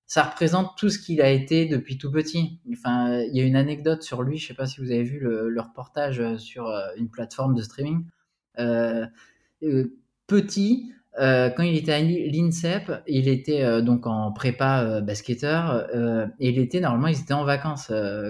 ça 0.07 0.23
représente 0.23 0.77
tout 0.77 0.91
ce 0.91 0.99
qu'il 0.99 1.23
a 1.23 1.31
été 1.31 1.67
depuis 1.67 1.99
tout 1.99 2.11
petit. 2.11 2.61
Enfin, 2.73 3.21
il 3.21 3.37
y 3.37 3.41
a 3.41 3.45
une 3.45 3.57
anecdote 3.57 4.03
sur 4.03 4.23
lui, 4.23 4.39
je 4.39 4.49
sais 4.49 4.55
pas 4.55 4.67
si 4.67 4.81
vous 4.81 4.91
avez 4.91 5.03
vu 5.03 5.19
le, 5.19 5.61
reportage 5.61 6.21
euh, 6.21 6.37
sur 6.37 6.69
euh, 6.69 6.87
une 6.97 7.09
plateforme 7.09 7.55
de 7.55 7.63
streaming. 7.63 8.05
Euh, 8.59 9.07
petit, 10.27 10.93
quand 11.17 11.63
il 11.63 11.77
était 11.77 11.93
à 11.93 12.01
l'INSEP, 12.01 12.93
il 13.07 13.29
était 13.29 13.83
donc 13.83 14.07
en 14.07 14.33
prépa 14.33 15.01
basketteur 15.01 15.89
et 16.41 16.49
il 16.49 16.59
était 16.59 16.81
normalement 16.81 17.07
ils 17.07 17.21
étaient 17.21 17.35
en 17.35 17.45
vacances 17.45 17.87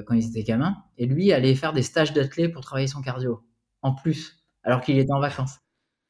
quand 0.07 0.15
ils 0.15 0.29
étaient 0.29 0.43
gamins 0.43 0.77
et 0.99 1.07
lui 1.07 1.33
allait 1.33 1.55
faire 1.55 1.73
des 1.73 1.83
stages 1.83 2.13
d'athlète 2.13 2.53
pour 2.53 2.63
travailler 2.63 2.87
son 2.87 3.01
cardio 3.01 3.43
en 3.81 3.95
plus 3.95 4.45
alors 4.63 4.83
qu'il 4.83 4.99
était 4.99 5.13
en 5.13 5.21
vacances. 5.21 5.59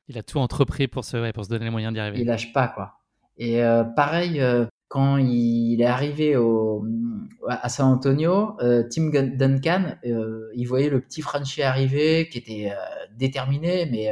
Il 0.08 0.18
a 0.18 0.22
tout 0.22 0.38
entrepris 0.38 0.88
pour 0.88 1.04
se, 1.04 1.30
pour 1.30 1.44
se 1.44 1.48
donner 1.48 1.64
les 1.64 1.70
moyens 1.70 1.94
d'y 1.94 2.00
arriver. 2.00 2.20
Il 2.20 2.26
lâche 2.26 2.52
pas 2.52 2.68
quoi. 2.68 2.98
Et 3.38 3.60
pareil, 3.96 4.42
quand 4.88 5.16
il 5.16 5.80
est 5.80 5.86
arrivé 5.86 6.36
au, 6.36 6.84
à 7.48 7.68
San 7.68 7.92
Antonio, 7.92 8.56
euh, 8.60 8.84
Tim 8.90 9.10
Duncan, 9.10 9.96
euh, 10.06 10.50
il 10.54 10.66
voyait 10.66 10.90
le 10.90 11.00
petit 11.00 11.22
Frenchie 11.22 11.62
arriver, 11.62 12.28
qui 12.28 12.38
était 12.38 12.70
euh, 12.70 13.06
déterminé, 13.16 13.86
mais 13.90 14.10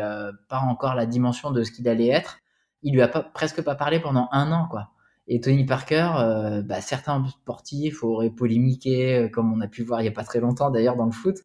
pas 0.48 0.58
encore 0.58 0.94
la 0.94 1.06
dimension 1.06 1.50
de 1.50 1.62
ce 1.62 1.72
qu'il 1.72 1.88
allait 1.88 2.08
être. 2.08 2.38
Il 2.82 2.94
lui 2.94 3.02
a 3.02 3.08
presque 3.08 3.62
pas 3.62 3.74
parlé 3.74 4.00
pendant 4.00 4.28
un 4.32 4.50
an, 4.52 4.66
quoi. 4.68 4.90
Et 5.28 5.40
Tony 5.40 5.64
Parker, 5.64 6.62
bah, 6.64 6.80
certains 6.80 7.24
sportifs 7.28 8.02
auraient 8.02 8.30
polémiqué, 8.30 9.30
comme 9.32 9.52
on 9.52 9.60
a 9.60 9.68
pu 9.68 9.84
voir 9.84 10.02
il 10.02 10.04
y 10.04 10.08
a 10.08 10.12
pas 10.12 10.24
très 10.24 10.40
longtemps 10.40 10.70
d'ailleurs 10.70 10.96
dans 10.96 11.06
le 11.06 11.12
foot, 11.12 11.36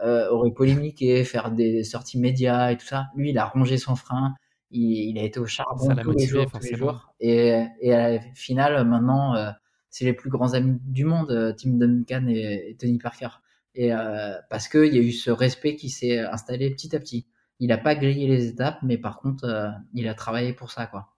auraient 0.00 0.52
polémiqué, 0.52 1.24
faire 1.24 1.50
des 1.50 1.82
sorties 1.82 2.18
médias 2.18 2.70
et 2.70 2.76
tout 2.76 2.86
ça. 2.86 3.06
Lui, 3.16 3.30
il 3.30 3.38
a 3.38 3.44
rongé 3.46 3.76
son 3.76 3.96
frein 3.96 4.34
il, 4.74 5.18
a 5.18 5.22
été 5.22 5.40
au 5.40 5.46
charbon 5.46 5.94
tous, 5.94 6.10
les 6.12 6.26
jours, 6.26 6.50
tous 6.50 6.60
les 6.60 6.76
jours. 6.76 7.14
Et, 7.20 7.64
et 7.80 7.92
à 7.92 8.10
la 8.10 8.20
finale, 8.34 8.84
maintenant, 8.86 9.34
euh, 9.36 9.50
c'est 9.90 10.04
les 10.04 10.12
plus 10.12 10.30
grands 10.30 10.54
amis 10.54 10.78
du 10.82 11.04
monde, 11.04 11.30
euh, 11.30 11.52
Tim 11.52 11.72
Duncan 11.72 12.26
et, 12.28 12.76
Tony 12.78 12.98
Parker. 12.98 13.28
Et 13.74 13.92
euh, 13.92 14.34
parce 14.50 14.68
qu'il 14.68 14.94
y 14.94 14.98
a 14.98 15.02
eu 15.02 15.12
ce 15.12 15.30
respect 15.30 15.76
qui 15.76 15.90
s'est 15.90 16.18
installé 16.18 16.70
petit 16.70 16.94
à 16.94 17.00
petit. 17.00 17.26
Il 17.60 17.68
n'a 17.68 17.78
pas 17.78 17.94
grillé 17.94 18.26
les 18.26 18.48
étapes, 18.48 18.78
mais 18.82 18.98
par 18.98 19.18
contre, 19.18 19.72
il 19.92 20.08
a 20.08 20.14
travaillé 20.14 20.52
pour 20.52 20.70
ça, 20.70 20.86
quoi. 20.86 21.10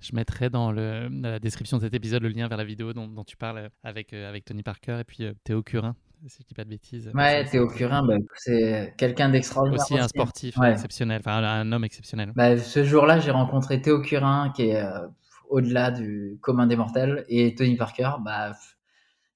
Je 0.00 0.14
mettrai 0.14 0.48
dans, 0.48 0.70
le, 0.70 1.08
la 1.08 1.40
description 1.40 1.78
de 1.78 1.82
cet 1.82 1.94
épisode 1.94 2.22
le 2.22 2.28
lien 2.28 2.46
vers 2.46 2.58
la 2.58 2.64
vidéo 2.64 2.92
dont, 2.92 3.24
tu 3.24 3.36
parles 3.36 3.68
avec, 3.82 4.12
avec 4.12 4.44
Tony 4.44 4.62
Parker 4.62 4.98
et 5.00 5.04
puis 5.04 5.24
Théo 5.42 5.64
Curin, 5.64 5.96
si 6.26 6.42
je 6.42 6.48
dis 6.48 6.54
pas 6.54 6.64
de 6.64 6.70
bêtises. 6.70 7.10
Ouais, 7.14 7.44
Théo 7.44 7.68
Curin, 7.68 8.04
bah, 8.04 8.16
c'est 8.34 8.94
quelqu'un 8.96 9.28
d'extraordinaire. 9.28 9.80
Aussi, 9.80 9.98
un 9.98 10.08
sportif 10.08 10.56
exceptionnel, 10.62 11.20
enfin 11.24 11.42
un 11.42 11.72
homme 11.72 11.84
exceptionnel. 11.84 12.32
Bah, 12.34 12.58
ce 12.58 12.84
jour-là, 12.84 13.20
j'ai 13.20 13.30
rencontré 13.30 13.80
Théo 13.80 14.00
Curin, 14.00 14.52
qui 14.54 14.70
est 14.70 14.82
au-delà 15.48 15.90
du 15.90 16.38
commun 16.40 16.66
des 16.66 16.76
mortels, 16.76 17.24
et 17.28 17.54
Tony 17.54 17.76
Parker. 17.76 18.10
Bah, 18.24 18.52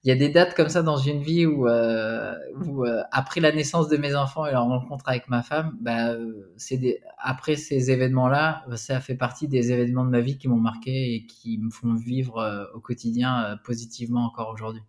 il 0.05 0.09
y 0.09 0.11
a 0.11 0.15
des 0.15 0.27
dates 0.27 0.53
comme 0.53 0.67
ça 0.67 0.83
dans 0.83 0.97
une 0.97 1.21
vie 1.21 1.45
où, 1.45 1.65
euh, 1.65 2.35
où 2.65 2.83
euh, 2.83 3.03
après 3.11 3.39
la 3.39 3.53
naissance 3.53 3.87
de 3.87 3.95
mes 3.95 4.15
enfants 4.15 4.45
et 4.45 4.51
leur 4.51 4.65
rencontre 4.65 5.07
avec 5.07 5.29
ma 5.29 5.43
femme, 5.43 5.77
bah, 5.79 6.09
euh, 6.11 6.53
des, 6.71 6.99
après 7.17 7.55
ces 7.55 7.89
événements-là, 7.89 8.65
ça 8.75 8.99
fait 8.99 9.15
partie 9.15 9.47
des 9.47 9.71
événements 9.71 10.03
de 10.03 10.09
ma 10.09 10.19
vie 10.19 10.37
qui 10.37 10.49
m'ont 10.49 10.57
marqué 10.57 11.15
et 11.15 11.25
qui 11.25 11.57
me 11.57 11.69
font 11.69 11.95
vivre 11.95 12.69
au 12.75 12.81
quotidien 12.81 13.57
positivement 13.63 14.25
encore 14.25 14.49
aujourd'hui. 14.49 14.81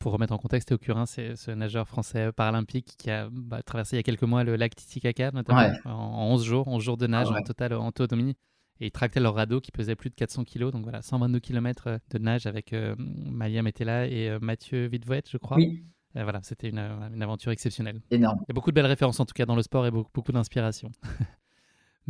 Pour 0.00 0.12
remettre 0.12 0.32
en 0.32 0.38
contexte, 0.38 0.68
Théo 0.68 0.78
Curin, 0.78 1.06
c'est 1.06 1.36
ce 1.36 1.50
nageur 1.50 1.86
français 1.86 2.32
paralympique 2.32 2.94
qui 2.98 3.10
a 3.10 3.28
bah, 3.30 3.62
traversé 3.62 3.96
il 3.96 3.98
y 3.98 4.00
a 4.00 4.02
quelques 4.02 4.22
mois 4.22 4.42
le 4.44 4.56
lac 4.56 4.74
Titicaca, 4.74 5.30
notamment 5.30 5.70
en 5.84 6.32
11 6.32 6.42
jours, 6.44 6.66
11 6.68 6.82
jours 6.82 6.96
de 6.96 7.06
nage 7.06 7.28
ah 7.30 7.38
en 7.38 7.42
total 7.42 7.74
en 7.74 7.88
autonomie 7.88 8.34
et 8.80 8.86
ils 8.86 8.90
tractaient 8.90 9.20
leur 9.20 9.34
radeau 9.34 9.60
qui 9.60 9.70
pesait 9.70 9.94
plus 9.94 10.10
de 10.10 10.14
400 10.14 10.44
kg. 10.44 10.70
Donc 10.70 10.82
voilà, 10.82 11.02
122 11.02 11.38
km 11.38 11.84
euh, 11.86 11.98
de 12.10 12.18
nage 12.18 12.46
avec 12.46 12.72
euh, 12.72 12.94
Malia 12.98 13.62
Metella 13.62 14.06
et 14.06 14.28
euh, 14.28 14.38
Mathieu 14.40 14.86
Vidvoet, 14.86 15.22
je 15.28 15.36
crois. 15.36 15.58
Oui. 15.58 15.84
voilà, 16.14 16.40
c'était 16.42 16.70
une, 16.70 16.78
aventure 16.78 17.52
exceptionnelle. 17.52 18.00
Énorme. 18.10 18.38
Il 18.42 18.48
y 18.48 18.52
a 18.52 18.54
beaucoup 18.54 18.70
de 18.70 18.74
belles 18.74 18.86
références 18.86 19.20
en 19.20 19.26
tout 19.26 19.34
cas 19.34 19.46
dans 19.46 19.56
le 19.56 19.62
sport 19.62 19.86
et 19.86 19.90
beaucoup, 19.90 20.10
beaucoup 20.12 20.32
d'inspiration. 20.32 20.90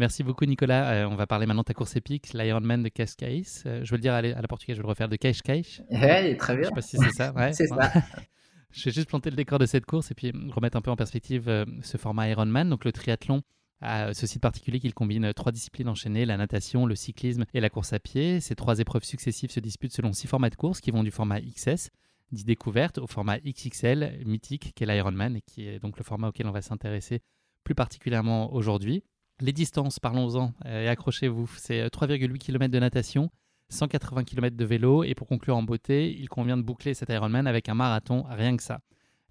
Merci 0.00 0.22
beaucoup 0.22 0.46
Nicolas. 0.46 1.06
on 1.10 1.14
va 1.14 1.26
parler 1.26 1.44
maintenant 1.44 1.60
de 1.60 1.66
ta 1.66 1.74
course 1.74 1.94
épique, 1.94 2.32
l'Ironman 2.32 2.82
de 2.82 2.88
Cascais. 2.88 3.42
je 3.66 3.70
vais 3.82 3.96
le 3.96 3.98
dire 3.98 4.14
à 4.14 4.22
la, 4.22 4.48
portugaise, 4.48 4.76
je 4.76 4.80
vais 4.80 4.84
le 4.84 4.88
refaire 4.88 5.10
de 5.10 5.16
Cascais. 5.16 5.60
Oui, 5.90 6.36
très 6.38 6.56
bien. 6.56 6.62
Je 6.62 6.68
sais 6.68 6.74
pas 6.74 6.80
si 6.80 6.96
c'est 6.96 7.10
ça. 7.10 7.34
Ouais, 7.34 7.52
c'est 7.52 7.66
ça. 7.66 7.92
je 8.72 8.84
vais 8.86 8.92
juste 8.92 9.10
planter 9.10 9.28
le 9.28 9.36
décor 9.36 9.58
de 9.58 9.66
cette 9.66 9.84
course 9.84 10.10
et 10.10 10.14
puis 10.14 10.32
remettre 10.54 10.78
un 10.78 10.80
peu 10.80 10.90
en 10.90 10.96
perspective 10.96 11.66
ce 11.82 11.96
format 11.98 12.30
Ironman. 12.30 12.70
Donc 12.70 12.86
le 12.86 12.92
triathlon, 12.92 13.42
à 13.82 14.14
ce 14.14 14.26
site 14.26 14.40
particulier 14.40 14.80
qu'il 14.80 14.94
combine 14.94 15.34
trois 15.34 15.52
disciplines 15.52 15.90
enchaînées, 15.90 16.24
la 16.24 16.38
natation, 16.38 16.86
le 16.86 16.94
cyclisme 16.94 17.44
et 17.52 17.60
la 17.60 17.68
course 17.68 17.92
à 17.92 17.98
pied. 17.98 18.40
Ces 18.40 18.54
trois 18.54 18.78
épreuves 18.78 19.04
successives 19.04 19.50
se 19.50 19.60
disputent 19.60 19.92
selon 19.92 20.14
six 20.14 20.26
formats 20.26 20.48
de 20.48 20.56
course 20.56 20.80
qui 20.80 20.92
vont 20.92 21.02
du 21.02 21.10
format 21.10 21.42
XS, 21.42 21.90
dit 22.32 22.44
découverte, 22.44 22.96
au 22.96 23.06
format 23.06 23.38
XXL, 23.38 24.22
mythique, 24.24 24.72
qui 24.74 24.82
est 24.82 24.86
l'Ironman, 24.86 25.36
et 25.36 25.42
qui 25.42 25.68
est 25.68 25.78
donc 25.78 25.98
le 25.98 26.04
format 26.04 26.28
auquel 26.28 26.46
on 26.46 26.52
va 26.52 26.62
s'intéresser 26.62 27.20
plus 27.64 27.74
particulièrement 27.74 28.54
aujourd'hui. 28.54 29.04
Les 29.40 29.52
distances, 29.52 29.98
parlons-en, 29.98 30.52
euh, 30.66 30.84
et 30.84 30.88
accrochez-vous, 30.88 31.48
c'est 31.56 31.86
3,8 31.88 32.38
km 32.38 32.72
de 32.72 32.78
natation, 32.78 33.30
180 33.70 34.24
km 34.24 34.56
de 34.56 34.64
vélo, 34.64 35.04
et 35.04 35.14
pour 35.14 35.26
conclure 35.26 35.56
en 35.56 35.62
beauté, 35.62 36.14
il 36.18 36.28
convient 36.28 36.56
de 36.56 36.62
boucler 36.62 36.94
cet 36.94 37.08
Ironman 37.08 37.46
avec 37.46 37.68
un 37.68 37.74
marathon, 37.74 38.24
rien 38.28 38.56
que 38.56 38.62
ça. 38.62 38.80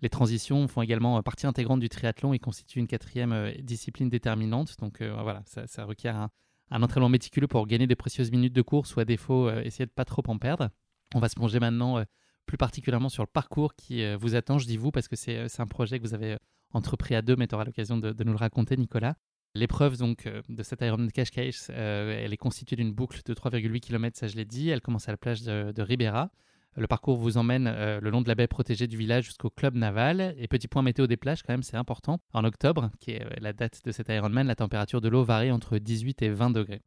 Les 0.01 0.09
transitions 0.09 0.67
font 0.67 0.81
également 0.81 1.17
euh, 1.17 1.21
partie 1.21 1.47
intégrante 1.47 1.79
du 1.79 1.89
triathlon 1.89 2.33
et 2.33 2.39
constituent 2.39 2.79
une 2.79 2.87
quatrième 2.87 3.33
euh, 3.33 3.51
discipline 3.61 4.09
déterminante. 4.09 4.75
Donc 4.79 5.01
euh, 5.01 5.13
voilà, 5.21 5.43
ça, 5.45 5.85
requiert 5.85 6.29
un, 6.71 6.83
entraînement 6.83 7.09
méticuleux 7.09 7.47
pour 7.47 7.67
gagner 7.67 7.87
des 7.87 7.95
précieuses 7.95 8.31
minutes 8.31 8.53
de 8.53 8.61
course 8.61 8.95
ou 8.95 8.99
à 8.99 9.05
défaut 9.05 9.49
essayer 9.49 9.85
de 9.85 9.91
pas 9.91 10.05
trop 10.05 10.23
en 10.27 10.37
perdre. 10.37 10.69
On 11.15 11.19
va 11.19 11.27
se 11.27 11.35
plonger 11.35 11.59
maintenant 11.59 12.03
plus 12.45 12.57
particulièrement 12.57 13.09
sur 13.09 13.23
le 13.23 13.27
parcours 13.27 13.73
qui 13.75 14.05
vous 14.15 14.35
attend. 14.35 14.59
Je 14.59 14.67
dis 14.67 14.77
vous 14.77 14.91
parce 14.91 15.07
que 15.07 15.15
c'est 15.15 15.59
un 15.59 15.65
projet 15.65 15.97
que 15.99 16.03
vous 16.03 16.13
avez 16.13 16.37
entrepris 16.71 17.15
à 17.15 17.23
deux, 17.23 17.35
mais 17.35 17.47
tu 17.47 17.55
auras 17.55 17.65
l'occasion 17.65 17.97
de, 17.97 18.23
nous 18.23 18.31
le 18.31 18.37
raconter, 18.37 18.77
Nicolas. 18.77 19.15
L'épreuve 19.55 19.97
donc 19.97 20.27
de 20.47 20.63
cette 20.63 20.81
Ironman 20.81 21.11
Cash 21.11 21.31
Cache, 21.31 21.69
elle 21.69 22.31
est 22.31 22.37
constituée 22.37 22.75
d'une 22.75 22.91
boucle 22.93 23.21
de 23.25 23.33
3,8 23.33 23.79
km, 23.79 24.17
ça 24.17 24.27
je 24.27 24.35
l'ai 24.35 24.45
dit. 24.45 24.69
Elle 24.69 24.81
commence 24.81 25.09
à 25.09 25.11
la 25.11 25.17
plage 25.17 25.41
de, 25.41 25.71
de 25.71 25.81
Ribera. 25.81 26.31
Le 26.75 26.87
parcours 26.87 27.17
vous 27.17 27.37
emmène 27.37 27.67
euh, 27.67 27.99
le 27.99 28.09
long 28.09 28.21
de 28.21 28.27
la 28.27 28.35
baie 28.35 28.47
protégée 28.47 28.87
du 28.87 28.95
village 28.95 29.25
jusqu'au 29.25 29.49
club 29.49 29.75
naval. 29.75 30.35
Et 30.37 30.47
petit 30.47 30.67
point 30.67 30.81
météo 30.81 31.07
des 31.07 31.17
plages, 31.17 31.43
quand 31.43 31.53
même, 31.53 31.63
c'est 31.63 31.77
important. 31.77 32.19
En 32.33 32.43
octobre, 32.43 32.89
qui 32.99 33.11
est 33.11 33.25
euh, 33.25 33.29
la 33.41 33.53
date 33.53 33.81
de 33.83 33.91
cet 33.91 34.09
Ironman, 34.09 34.47
la 34.47 34.55
température 34.55 35.01
de 35.01 35.09
l'eau 35.09 35.23
varie 35.23 35.51
entre 35.51 35.77
18 35.77 36.21
et 36.21 36.29
20 36.29 36.51
degrés. 36.51 36.81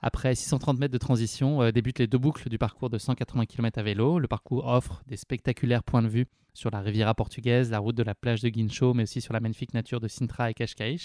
Après 0.00 0.34
630 0.34 0.78
mètres 0.78 0.92
de 0.92 0.98
transition, 0.98 1.62
euh, 1.62 1.70
débutent 1.70 1.98
les 1.98 2.06
deux 2.06 2.18
boucles 2.18 2.48
du 2.48 2.58
parcours 2.58 2.88
de 2.88 2.98
180 2.98 3.46
km 3.46 3.78
à 3.78 3.82
vélo. 3.82 4.18
Le 4.18 4.26
parcours 4.26 4.66
offre 4.66 5.02
des 5.06 5.16
spectaculaires 5.16 5.84
points 5.84 6.02
de 6.02 6.08
vue 6.08 6.26
sur 6.54 6.70
la 6.70 6.80
Riviera 6.80 7.14
portugaise, 7.14 7.70
la 7.70 7.78
route 7.78 7.96
de 7.96 8.02
la 8.02 8.14
plage 8.14 8.40
de 8.40 8.48
Guincho, 8.48 8.94
mais 8.94 9.04
aussi 9.04 9.20
sur 9.20 9.34
la 9.34 9.40
magnifique 9.40 9.74
nature 9.74 10.00
de 10.00 10.08
Sintra 10.08 10.50
et 10.50 10.54
Cascais. 10.54 10.96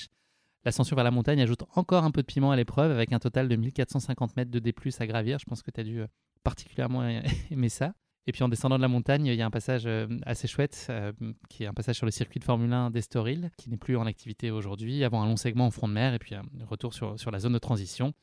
L'ascension 0.65 0.95
vers 0.95 1.05
la 1.05 1.11
montagne 1.11 1.41
ajoute 1.41 1.63
encore 1.75 2.03
un 2.03 2.11
peu 2.11 2.21
de 2.21 2.27
piment 2.27 2.51
à 2.51 2.55
l'épreuve 2.55 2.91
avec 2.91 3.13
un 3.13 3.19
total 3.19 3.47
de 3.47 3.55
1450 3.55 4.35
mètres 4.35 4.51
de 4.51 4.59
D+, 4.59 4.73
à 4.99 5.07
gravir. 5.07 5.37
Je 5.39 5.45
pense 5.45 5.61
que 5.61 5.71
tu 5.71 5.79
as 5.79 5.83
dû 5.83 6.01
particulièrement 6.43 7.07
aimer 7.51 7.69
ça. 7.69 7.93
Et 8.27 8.31
puis 8.31 8.43
en 8.43 8.49
descendant 8.49 8.77
de 8.77 8.81
la 8.81 8.87
montagne, 8.87 9.27
il 9.27 9.35
y 9.35 9.41
a 9.41 9.45
un 9.45 9.51
passage 9.51 9.83
euh, 9.85 10.07
assez 10.25 10.47
chouette, 10.47 10.87
euh, 10.89 11.11
qui 11.49 11.63
est 11.63 11.67
un 11.67 11.73
passage 11.73 11.97
sur 11.97 12.05
le 12.05 12.11
circuit 12.11 12.39
de 12.39 12.43
Formule 12.43 12.73
1 12.73 12.89
d'Estoril, 12.89 13.51
qui 13.57 13.69
n'est 13.69 13.77
plus 13.77 13.97
en 13.97 14.07
activité 14.07 14.49
aujourd'hui, 14.49 15.03
avant 15.03 15.21
un 15.21 15.27
long 15.27 15.37
segment 15.37 15.67
en 15.67 15.71
front 15.71 15.87
de 15.87 15.93
mer, 15.93 16.13
et 16.13 16.19
puis 16.19 16.33
un 16.33 16.43
retour 16.67 16.93
sur, 16.93 17.19
sur 17.19 17.29
la 17.29 17.39
zone 17.39 17.53
de 17.53 17.59
transition. 17.59 18.13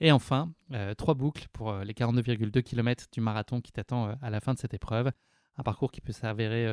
Et 0.00 0.12
enfin, 0.12 0.50
euh, 0.72 0.94
trois 0.94 1.12
boucles 1.12 1.48
pour 1.52 1.74
les 1.80 1.92
42,2 1.92 2.62
km 2.62 3.06
du 3.12 3.20
marathon 3.20 3.60
qui 3.60 3.70
t'attend 3.70 4.16
à 4.22 4.30
la 4.30 4.40
fin 4.40 4.54
de 4.54 4.58
cette 4.58 4.72
épreuve. 4.72 5.10
Un 5.58 5.62
parcours 5.62 5.92
qui 5.92 6.00
peut 6.00 6.12
s'avérer 6.12 6.66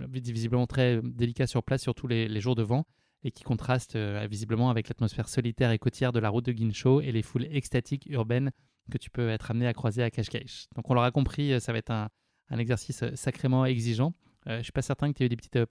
visiblement 0.00 0.66
très 0.66 1.00
délicat 1.02 1.46
sur 1.46 1.62
place, 1.62 1.80
surtout 1.80 2.06
les, 2.06 2.28
les 2.28 2.40
jours 2.42 2.56
de 2.56 2.62
vent, 2.62 2.84
et 3.24 3.30
qui 3.30 3.42
contraste 3.42 3.96
visiblement 3.96 4.70
avec 4.70 4.88
l'atmosphère 4.88 5.28
solitaire 5.28 5.70
et 5.70 5.78
côtière 5.78 6.12
de 6.12 6.20
la 6.20 6.28
route 6.28 6.44
de 6.44 6.52
Guincho 6.52 7.00
et 7.00 7.10
les 7.10 7.22
foules 7.22 7.46
extatiques 7.50 8.06
urbaines 8.10 8.50
que 8.90 8.98
tu 8.98 9.10
peux 9.10 9.30
être 9.30 9.50
amené 9.50 9.66
à 9.66 9.72
croiser 9.72 10.02
à 10.02 10.10
Cascais. 10.10 10.44
Donc 10.76 10.90
on 10.90 10.94
l'aura 10.94 11.10
compris, 11.10 11.58
ça 11.60 11.72
va 11.72 11.78
être 11.78 11.90
un, 11.90 12.08
un 12.50 12.58
exercice 12.58 13.02
euh, 13.02 13.10
sacrément 13.14 13.64
exigeant. 13.64 14.14
Euh, 14.48 14.58
je 14.58 14.64
suis 14.64 14.72
pas 14.72 14.82
certain 14.82 15.10
que 15.10 15.16
tu 15.16 15.22
aies 15.22 15.26
eu 15.26 15.30
des 15.30 15.36
petites 15.36 15.56
euh, 15.56 15.66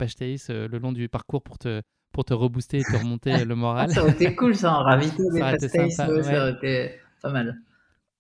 euh, 0.49 0.67
le 0.67 0.77
long 0.79 0.91
du 0.91 1.07
parcours 1.07 1.43
pour 1.43 1.57
te, 1.59 1.81
pour 2.11 2.25
te 2.25 2.33
rebooster 2.33 2.79
et 2.79 2.83
te 2.83 2.97
remonter 2.97 3.45
le 3.45 3.55
moral. 3.55 3.89
ça 3.91 4.01
aurait 4.01 4.13
été 4.13 4.35
cool, 4.35 4.55
ça, 4.55 4.73
en 4.73 4.83
ravito 4.83 5.23
des 5.31 5.89
ça 5.91 6.09
aurait 6.09 6.51
été 6.53 6.95
pas 7.21 7.31
mal. 7.31 7.59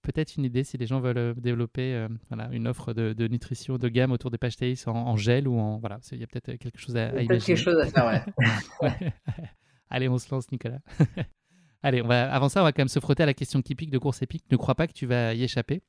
Peut-être 0.03 0.35
une 0.35 0.43
idée 0.43 0.63
si 0.63 0.77
les 0.77 0.85
gens 0.85 0.99
veulent 0.99 1.33
développer 1.35 2.07
voilà, 2.29 2.49
une 2.51 2.67
offre 2.67 2.93
de, 2.93 3.13
de, 3.13 3.27
nutrition 3.27 3.77
de 3.77 3.89
gamme 3.89 4.11
autour 4.11 4.29
des 4.29 4.37
pages 4.37 4.57
en, 4.85 4.91
en, 4.91 5.15
gel 5.15 5.47
ou 5.47 5.57
en. 5.57 5.79
Voilà, 5.79 5.99
il 6.11 6.19
y 6.19 6.23
a 6.23 6.27
peut-être 6.27 6.57
quelque 6.57 6.79
chose 6.79 6.95
à, 6.95 7.07
à 7.07 7.21
imaginer. 7.21 7.39
Quelque 7.39 7.57
chose 7.57 7.79
à 7.79 7.87
faire, 7.87 8.23
ouais. 8.81 8.91
Allez, 9.89 10.09
on 10.09 10.17
se 10.17 10.33
lance, 10.33 10.51
Nicolas. 10.51 10.79
Allez, 11.83 12.01
on 12.01 12.07
va, 12.07 12.33
avant 12.33 12.49
ça, 12.49 12.61
on 12.61 12.63
va 12.63 12.71
quand 12.71 12.81
même 12.81 12.87
se 12.87 12.99
frotter 12.99 13.23
à 13.23 13.25
la 13.25 13.33
question 13.33 13.61
typique 13.61 13.91
de 13.91 13.97
course 13.97 14.21
épique. 14.21 14.43
Ne 14.49 14.57
crois 14.57 14.73
pas 14.73 14.87
que 14.87 14.93
tu 14.93 15.05
vas 15.05 15.33
y 15.33 15.43
échapper. 15.43 15.83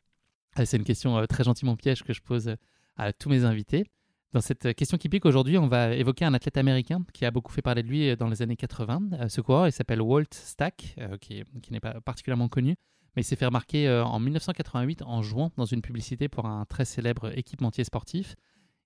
C'est 0.64 0.76
une 0.76 0.84
question 0.84 1.16
euh, 1.16 1.26
très 1.26 1.44
gentiment 1.44 1.74
piège 1.76 2.02
que 2.02 2.12
je 2.12 2.20
pose 2.20 2.48
euh, 2.48 2.56
à 2.96 3.12
tous 3.12 3.28
mes 3.28 3.44
invités. 3.44 3.84
Dans 4.32 4.40
cette 4.40 4.74
question 4.74 4.98
qui 4.98 5.08
pique 5.08 5.24
aujourd'hui, 5.24 5.56
on 5.58 5.68
va 5.68 5.94
évoquer 5.94 6.24
un 6.24 6.34
athlète 6.34 6.56
américain 6.56 7.04
qui 7.12 7.24
a 7.24 7.30
beaucoup 7.30 7.52
fait 7.52 7.62
parler 7.62 7.82
de 7.82 7.88
lui 7.88 8.10
euh, 8.10 8.16
dans 8.16 8.28
les 8.28 8.42
années 8.42 8.56
80. 8.56 9.28
Ce 9.28 9.40
coureur, 9.40 9.68
il 9.68 9.72
s'appelle 9.72 10.02
Walt 10.02 10.32
Stack, 10.32 10.96
qui, 11.20 11.44
n'est 11.70 11.80
pas 11.80 12.00
particulièrement 12.00 12.48
connu, 12.48 12.76
mais 13.14 13.22
il 13.22 13.24
s'est 13.24 13.36
fait 13.36 13.46
remarquer 13.46 13.88
en 13.90 14.18
1988 14.18 15.02
en 15.02 15.22
jouant 15.22 15.52
dans 15.56 15.64
une 15.64 15.82
publicité 15.82 16.28
pour 16.28 16.46
un 16.46 16.64
très 16.64 16.84
célèbre 16.84 17.36
équipementier 17.36 17.84
sportif. 17.84 18.34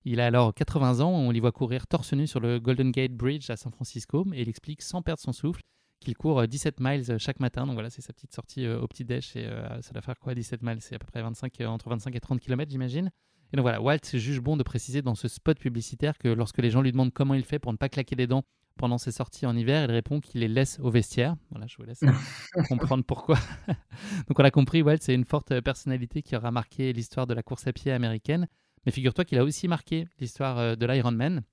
Il 0.05 0.21
a 0.21 0.27
alors 0.27 0.53
80 0.53 1.01
ans, 1.01 1.09
on 1.09 1.31
l'y 1.31 1.39
voit 1.39 1.51
courir 1.51 1.85
torse 1.87 2.13
nu 2.13 2.25
sur 2.25 2.39
le 2.39 2.59
Golden 2.59 2.91
Gate 2.91 3.13
Bridge 3.13 3.49
à 3.49 3.57
San 3.57 3.71
Francisco, 3.71 4.25
et 4.33 4.41
il 4.41 4.49
explique 4.49 4.81
sans 4.81 5.01
perdre 5.01 5.21
son 5.21 5.33
souffle 5.33 5.61
qu'il 5.99 6.15
court 6.15 6.47
17 6.47 6.79
euh, 6.79 6.83
miles 6.83 7.11
euh, 7.11 7.17
chaque 7.17 7.39
matin. 7.39 7.65
Donc 7.65 7.73
voilà, 7.73 7.89
c'est 7.89 8.01
sa 8.01 8.13
petite 8.13 8.33
sortie 8.33 8.65
euh, 8.65 8.79
au 8.79 8.87
petit 8.87 9.03
déj. 9.03 9.35
Et 9.35 9.49
ça 9.81 9.91
doit 9.91 10.01
faire 10.01 10.17
quoi 10.17 10.33
17 10.33 10.61
miles? 10.63 10.81
C'est 10.81 10.95
à 10.95 10.99
peu 10.99 11.05
près 11.05 11.21
25, 11.21 11.61
entre 11.61 11.89
25 11.89 12.15
et 12.15 12.19
30 12.19 12.39
km, 12.39 12.71
j'imagine. 12.71 13.11
Et 13.51 13.57
donc 13.57 13.63
voilà, 13.63 13.81
Walt 13.81 13.99
juge 14.13 14.39
bon 14.39 14.57
de 14.57 14.63
préciser 14.63 15.01
dans 15.01 15.15
ce 15.15 15.27
spot 15.27 15.57
publicitaire 15.59 16.17
que 16.17 16.27
lorsque 16.27 16.59
les 16.59 16.69
gens 16.69 16.81
lui 16.81 16.91
demandent 16.91 17.13
comment 17.13 17.33
il 17.33 17.43
fait 17.43 17.59
pour 17.59 17.71
ne 17.71 17.77
pas 17.77 17.89
claquer 17.89 18.15
les 18.15 18.27
dents 18.27 18.43
pendant 18.79 18.97
ses 18.97 19.11
sorties 19.11 19.45
en 19.45 19.55
hiver, 19.55 19.83
il 19.83 19.91
répond 19.91 20.21
qu'il 20.21 20.39
les 20.39 20.47
laisse 20.47 20.79
au 20.81 20.89
vestiaire. 20.89 21.35
Voilà, 21.51 21.67
je 21.67 21.75
vous 21.77 21.83
laisse 21.83 21.99
comprendre 22.69 23.03
pourquoi. 23.03 23.37
donc 24.27 24.39
on 24.39 24.43
a 24.43 24.51
compris, 24.51 24.81
Walt, 24.81 24.97
c'est 25.01 25.13
une 25.13 25.25
forte 25.25 25.59
personnalité 25.59 26.23
qui 26.23 26.35
aura 26.35 26.49
marqué 26.49 26.93
l'histoire 26.93 27.27
de 27.27 27.33
la 27.33 27.43
course 27.43 27.67
à 27.67 27.73
pied 27.73 27.91
américaine. 27.91 28.47
Mais 28.85 28.93
figure-toi 28.93 29.25
qu'il 29.25 29.37
a 29.37 29.43
aussi 29.43 29.67
marqué 29.67 30.07
l'histoire 30.19 30.77
de 30.77 30.85
l'Ironman. 30.85 31.43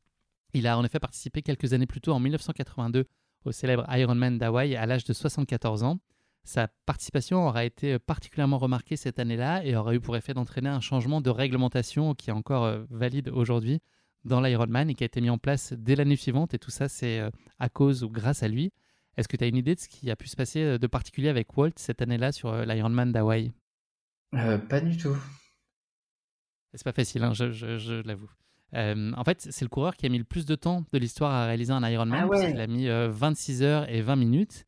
Il 0.55 0.69
a 0.69 0.79
en 0.79 0.85
effet 0.85 1.01
participé 1.01 1.43
quelques 1.43 1.73
années 1.73 1.87
plus 1.87 2.01
tôt, 2.01 2.13
en 2.13 2.21
1982, 2.21 3.07
au 3.45 3.53
célèbre 3.53 3.85
Ironman 3.91 4.39
d'Hawaï 4.39 4.77
à 4.77 4.87
l'âge 4.87 5.05
de 5.05 5.13
74 5.13 5.83
ans. 5.83 5.99
Sa 6.45 6.69
participation 6.87 7.45
aura 7.49 7.65
été 7.65 7.99
particulièrement 7.99 8.59
remarquée 8.59 8.97
cette 8.97 9.19
année-là 9.19 9.65
et 9.65 9.75
aura 9.75 9.97
eu 9.97 10.01
pour 10.01 10.17
effet 10.17 10.33
d'entraîner 10.33 10.69
un 10.69 10.81
changement 10.81 11.21
de 11.21 11.29
réglementation 11.29 12.15
qui 12.15 12.31
est 12.31 12.33
encore 12.33 12.65
euh, 12.65 12.85
valide 12.89 13.31
aujourd'hui 13.31 13.81
dans 14.27 14.41
l'Ironman 14.41 14.91
et 14.91 14.95
qui 14.95 15.05
a 15.05 15.07
été 15.07 15.21
mis 15.21 15.31
en 15.31 15.39
place 15.39 15.73
dès 15.73 15.97
l'année 15.97 16.17
suivante. 16.17 16.55
Et 16.55 16.59
tout 16.59 16.71
ça, 16.71 16.89
c'est 16.89 17.21
euh, 17.21 17.31
à 17.59 17.69
cause 17.69 18.05
ou 18.05 18.11
grâce 18.11 18.43
à 18.43 18.49
lui. 18.49 18.73
Est-ce 19.17 19.29
que 19.29 19.37
tu 19.37 19.45
as 19.45 19.47
une 19.47 19.57
idée 19.57 19.75
de 19.75 19.81
ce 19.81 19.89
qui 19.89 20.11
a 20.11 20.17
pu 20.17 20.29
se 20.29 20.37
passer 20.37 20.61
euh, 20.61 20.79
de 20.79 20.87
particulier 20.87 21.29
avec 21.29 21.57
Walt 21.57 21.73
cette 21.77 22.03
année-là 22.03 22.33
sur 22.33 22.55
l'Ironman 22.65 23.13
d'Hawaï? 23.13 23.53
Pas 24.33 24.81
du 24.81 24.97
tout. 24.97 25.17
C'est 26.75 26.85
pas 26.85 26.93
facile, 26.93 27.23
hein, 27.23 27.33
je 27.33 28.03
l'avoue. 28.03 28.31
Euh, 28.75 29.13
en 29.17 29.25
fait, 29.25 29.49
c'est 29.51 29.65
le 29.65 29.69
coureur 29.69 29.97
qui 29.97 30.07
a 30.07 30.09
mis 30.09 30.19
le 30.19 30.25
plus 30.25 30.45
de 30.47 30.55
temps 30.55 30.85
de 30.93 30.99
l'histoire 30.99 31.33
à 31.33 31.47
réaliser 31.47 31.73
un 31.73 31.89
Ironman. 31.89 32.29
Ah 32.33 32.49
Il 32.49 32.61
a 32.61 32.67
mis 32.67 32.89
26 32.89 33.63
euh, 33.63 33.67
heures 33.67 33.91
et 33.91 34.01
20 34.01 34.17
minutes. 34.17 34.65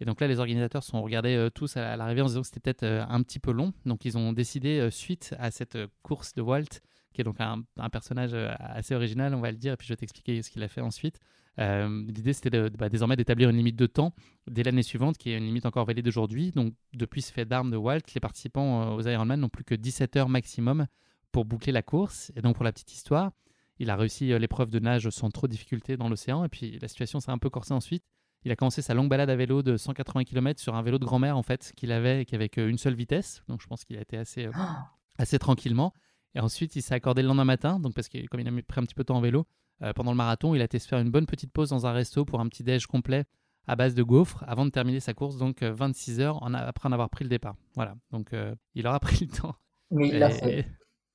Et 0.00 0.06
donc 0.06 0.20
là, 0.20 0.28
les 0.28 0.38
organisateurs 0.38 0.82
sont 0.82 1.02
regardés 1.02 1.36
euh, 1.36 1.50
tous 1.50 1.76
à 1.76 1.96
l'arrivée 1.96 2.22
en 2.22 2.26
se 2.26 2.32
disant 2.32 2.40
que 2.40 2.46
c'était 2.46 2.60
peut-être 2.60 2.84
un 2.84 3.22
petit 3.22 3.38
peu 3.38 3.52
long. 3.52 3.72
Donc 3.84 4.04
ils 4.04 4.16
ont 4.16 4.32
décidé, 4.32 4.88
suite 4.90 5.34
à 5.38 5.50
cette 5.50 5.78
course 6.02 6.34
de 6.34 6.42
Walt, 6.42 6.80
qui 7.12 7.20
est 7.20 7.24
donc 7.24 7.36
un, 7.40 7.62
personnage 7.90 8.34
assez 8.58 8.94
original, 8.94 9.34
on 9.34 9.40
va 9.40 9.50
le 9.50 9.56
dire, 9.56 9.74
et 9.74 9.76
puis 9.76 9.86
je 9.86 9.92
vais 9.92 9.96
t'expliquer 9.96 10.42
ce 10.42 10.50
qu'il 10.50 10.62
a 10.62 10.68
fait 10.68 10.80
ensuite. 10.80 11.18
L'idée, 11.58 12.32
c'était 12.32 12.50
de, 12.50 12.70
bah, 12.70 12.88
désormais 12.88 13.16
d'établir 13.16 13.50
une 13.50 13.56
limite 13.56 13.76
de 13.76 13.86
temps 13.86 14.14
dès 14.46 14.62
l'année 14.62 14.82
suivante, 14.82 15.18
qui 15.18 15.30
est 15.30 15.36
une 15.36 15.44
limite 15.44 15.66
encore 15.66 15.84
valide 15.84 16.04
d'aujourd'hui. 16.04 16.52
Donc, 16.52 16.74
depuis 16.94 17.20
ce 17.20 17.32
fait 17.32 17.44
d'armes 17.44 17.70
de 17.70 17.76
Walt, 17.76 18.00
les 18.14 18.20
participants 18.20 18.94
aux 18.94 19.02
Ironman 19.02 19.38
n'ont 19.38 19.48
plus 19.48 19.64
que 19.64 19.74
17 19.74 20.16
heures 20.16 20.28
maximum 20.28 20.86
pour 21.32 21.44
boucler 21.44 21.72
la 21.72 21.82
course. 21.82 22.32
Et 22.36 22.40
donc, 22.40 22.56
pour 22.56 22.64
la 22.64 22.72
petite 22.72 22.92
histoire, 22.92 23.32
il 23.78 23.90
a 23.90 23.96
réussi 23.96 24.38
l'épreuve 24.38 24.70
de 24.70 24.78
nage 24.78 25.10
sans 25.10 25.30
trop 25.30 25.46
de 25.46 25.52
difficultés 25.52 25.96
dans 25.96 26.08
l'océan. 26.08 26.44
Et 26.44 26.48
puis, 26.48 26.78
la 26.78 26.88
situation 26.88 27.20
s'est 27.20 27.30
un 27.30 27.38
peu 27.38 27.50
corsée 27.50 27.74
ensuite. 27.74 28.04
Il 28.44 28.50
a 28.52 28.56
commencé 28.56 28.80
sa 28.80 28.94
longue 28.94 29.08
balade 29.08 29.28
à 29.28 29.36
vélo 29.36 29.62
de 29.62 29.76
180 29.76 30.24
km 30.24 30.60
sur 30.60 30.74
un 30.74 30.82
vélo 30.82 30.98
de 30.98 31.04
grand-mère 31.04 31.36
en 31.36 31.42
fait 31.42 31.72
qu'il 31.76 31.92
avait 31.92 32.22
et 32.22 32.34
avec 32.34 32.56
une 32.56 32.78
seule 32.78 32.94
vitesse. 32.94 33.42
Donc 33.48 33.60
je 33.60 33.66
pense 33.66 33.84
qu'il 33.84 33.96
a 33.98 34.00
été 34.00 34.16
assez, 34.16 34.46
euh, 34.46 34.52
assez 35.18 35.38
tranquillement. 35.38 35.92
Et 36.34 36.40
ensuite, 36.40 36.76
il 36.76 36.82
s'est 36.82 36.94
accordé 36.94 37.22
le 37.22 37.28
lendemain 37.28 37.44
matin, 37.44 37.80
donc 37.80 37.94
parce 37.94 38.08
que 38.08 38.24
comme 38.26 38.40
il 38.40 38.48
a 38.48 38.62
pris 38.62 38.80
un 38.80 38.84
petit 38.84 38.94
peu 38.94 39.02
de 39.02 39.06
temps 39.06 39.16
en 39.16 39.20
vélo 39.20 39.46
euh, 39.82 39.92
pendant 39.92 40.12
le 40.12 40.16
marathon, 40.16 40.54
il 40.54 40.60
a 40.60 40.64
été 40.64 40.78
se 40.78 40.86
faire 40.86 40.98
une 40.98 41.10
bonne 41.10 41.26
petite 41.26 41.52
pause 41.52 41.70
dans 41.70 41.86
un 41.86 41.92
resto 41.92 42.24
pour 42.24 42.40
un 42.40 42.48
petit 42.48 42.62
déj 42.62 42.86
complet 42.86 43.24
à 43.66 43.76
base 43.76 43.94
de 43.94 44.02
gaufres 44.02 44.44
avant 44.46 44.64
de 44.64 44.70
terminer 44.70 45.00
sa 45.00 45.14
course, 45.14 45.36
donc 45.36 45.62
26 45.62 46.20
euh, 46.20 46.24
heures 46.24 46.42
en 46.42 46.54
après 46.54 46.88
en 46.88 46.92
avoir 46.92 47.10
pris 47.10 47.24
le 47.24 47.30
départ. 47.30 47.56
Voilà, 47.74 47.96
donc 48.10 48.30
il 48.74 48.86
aura 48.86 49.00
pris 49.00 49.26
le 49.26 49.36
temps. 49.36 49.54
Mais 49.90 50.08
il 50.08 50.18
l'a 50.18 50.30
fait. 50.30 50.66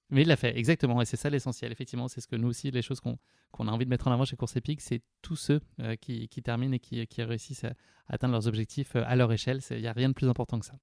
Mais 0.09 0.21
il 0.21 0.27
l'a 0.27 0.35
fait, 0.35 0.55
exactement, 0.57 1.01
et 1.01 1.05
c'est 1.05 1.17
ça 1.17 1.29
l'essentiel. 1.29 1.71
Effectivement, 1.71 2.07
c'est 2.07 2.21
ce 2.21 2.27
que 2.27 2.35
nous 2.35 2.47
aussi, 2.47 2.69
les 2.69 2.83
choses 2.83 2.99
qu'on 2.99 3.67
a 3.67 3.71
envie 3.71 3.85
de 3.85 3.89
mettre 3.89 4.07
en 4.07 4.11
avant 4.11 4.25
chez 4.25 4.35
Course 4.35 4.55
Épique, 4.55 4.81
c'est 4.81 5.01
tous 5.21 5.35
ceux 5.35 5.61
euh, 5.79 5.95
qui, 5.95 6.27
terminent 6.43 6.73
et 6.73 6.79
qui, 6.79 7.05
qui 7.07 7.23
réussissent 7.23 7.63
à 7.63 7.73
atteindre 8.07 8.33
leurs 8.33 8.47
objectifs 8.47 8.95
euh, 8.95 9.03
à 9.07 9.15
leur 9.15 9.31
échelle. 9.31 9.61
Il 9.71 9.81
n'y 9.81 9.87
a 9.87 9.93
rien 9.93 10.09
de 10.09 10.13
plus 10.13 10.29
important 10.29 10.59
que 10.59 10.65
ça. 10.65 10.75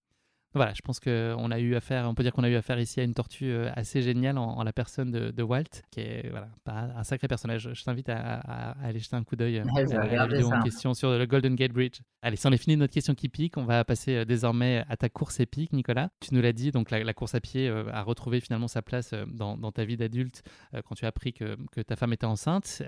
Voilà, 0.54 0.74
je 0.74 0.82
pense 0.82 1.00
qu'on 1.00 1.50
a 1.50 1.58
eu 1.58 1.74
affaire, 1.74 2.06
on 2.06 2.14
peut 2.14 2.22
dire 2.22 2.32
qu'on 2.32 2.44
a 2.44 2.48
eu 2.48 2.56
affaire 2.56 2.78
ici 2.78 3.00
à 3.00 3.04
une 3.04 3.14
tortue 3.14 3.46
euh, 3.46 3.70
assez 3.74 4.02
géniale 4.02 4.36
en, 4.36 4.62
la 4.62 4.72
personne 4.72 5.10
de, 5.10 5.42
Walt, 5.42 5.82
qui 5.90 6.00
est 6.00 6.30
voilà, 6.30 6.48
un 6.66 7.04
sacré 7.04 7.26
personnage. 7.26 7.70
Je 7.72 7.84
t'invite 7.84 8.08
à, 8.10 8.74
aller 8.82 8.98
jeter 8.98 9.16
un 9.16 9.24
coup 9.24 9.34
d'œil 9.34 9.58
à 9.58 9.64
la 9.64 10.26
vidéo 10.26 10.52
en 10.52 10.62
question 10.62 10.94
sur 10.94 11.10
le 11.10 11.26
Golden 11.26 11.54
Gate 11.54 11.72
Bridge. 11.72 12.00
Allez, 12.20 12.36
si 12.36 12.46
on 12.46 12.52
est 12.52 12.58
fini 12.58 12.76
de 12.76 12.80
notre 12.80 12.92
question 12.92 13.14
qui 13.14 13.28
pique, 13.28 13.56
on 13.56 13.64
va 13.64 13.84
passer 13.84 14.24
désormais 14.24 14.84
à 14.88 14.96
ta 14.96 15.08
course 15.08 15.40
épique, 15.40 15.72
Nicolas. 15.72 16.10
Tu 16.20 16.34
nous 16.34 16.42
l'as 16.42 16.52
dit, 16.52 16.70
donc 16.70 16.90
la, 16.90 17.14
course 17.14 17.34
à 17.34 17.40
pied 17.40 17.68
a 17.68 18.02
retrouvé 18.02 18.40
finalement 18.40 18.68
sa 18.68 18.82
place 18.82 19.14
dans, 19.26 19.72
ta 19.72 19.84
vie 19.84 19.96
d'adulte 19.96 20.42
quand 20.84 20.94
tu 20.94 21.06
as 21.06 21.08
appris 21.08 21.32
que, 21.32 21.56
que, 21.72 21.80
ta 21.80 21.96
femme 21.96 22.12
était 22.12 22.26
enceinte. 22.26 22.82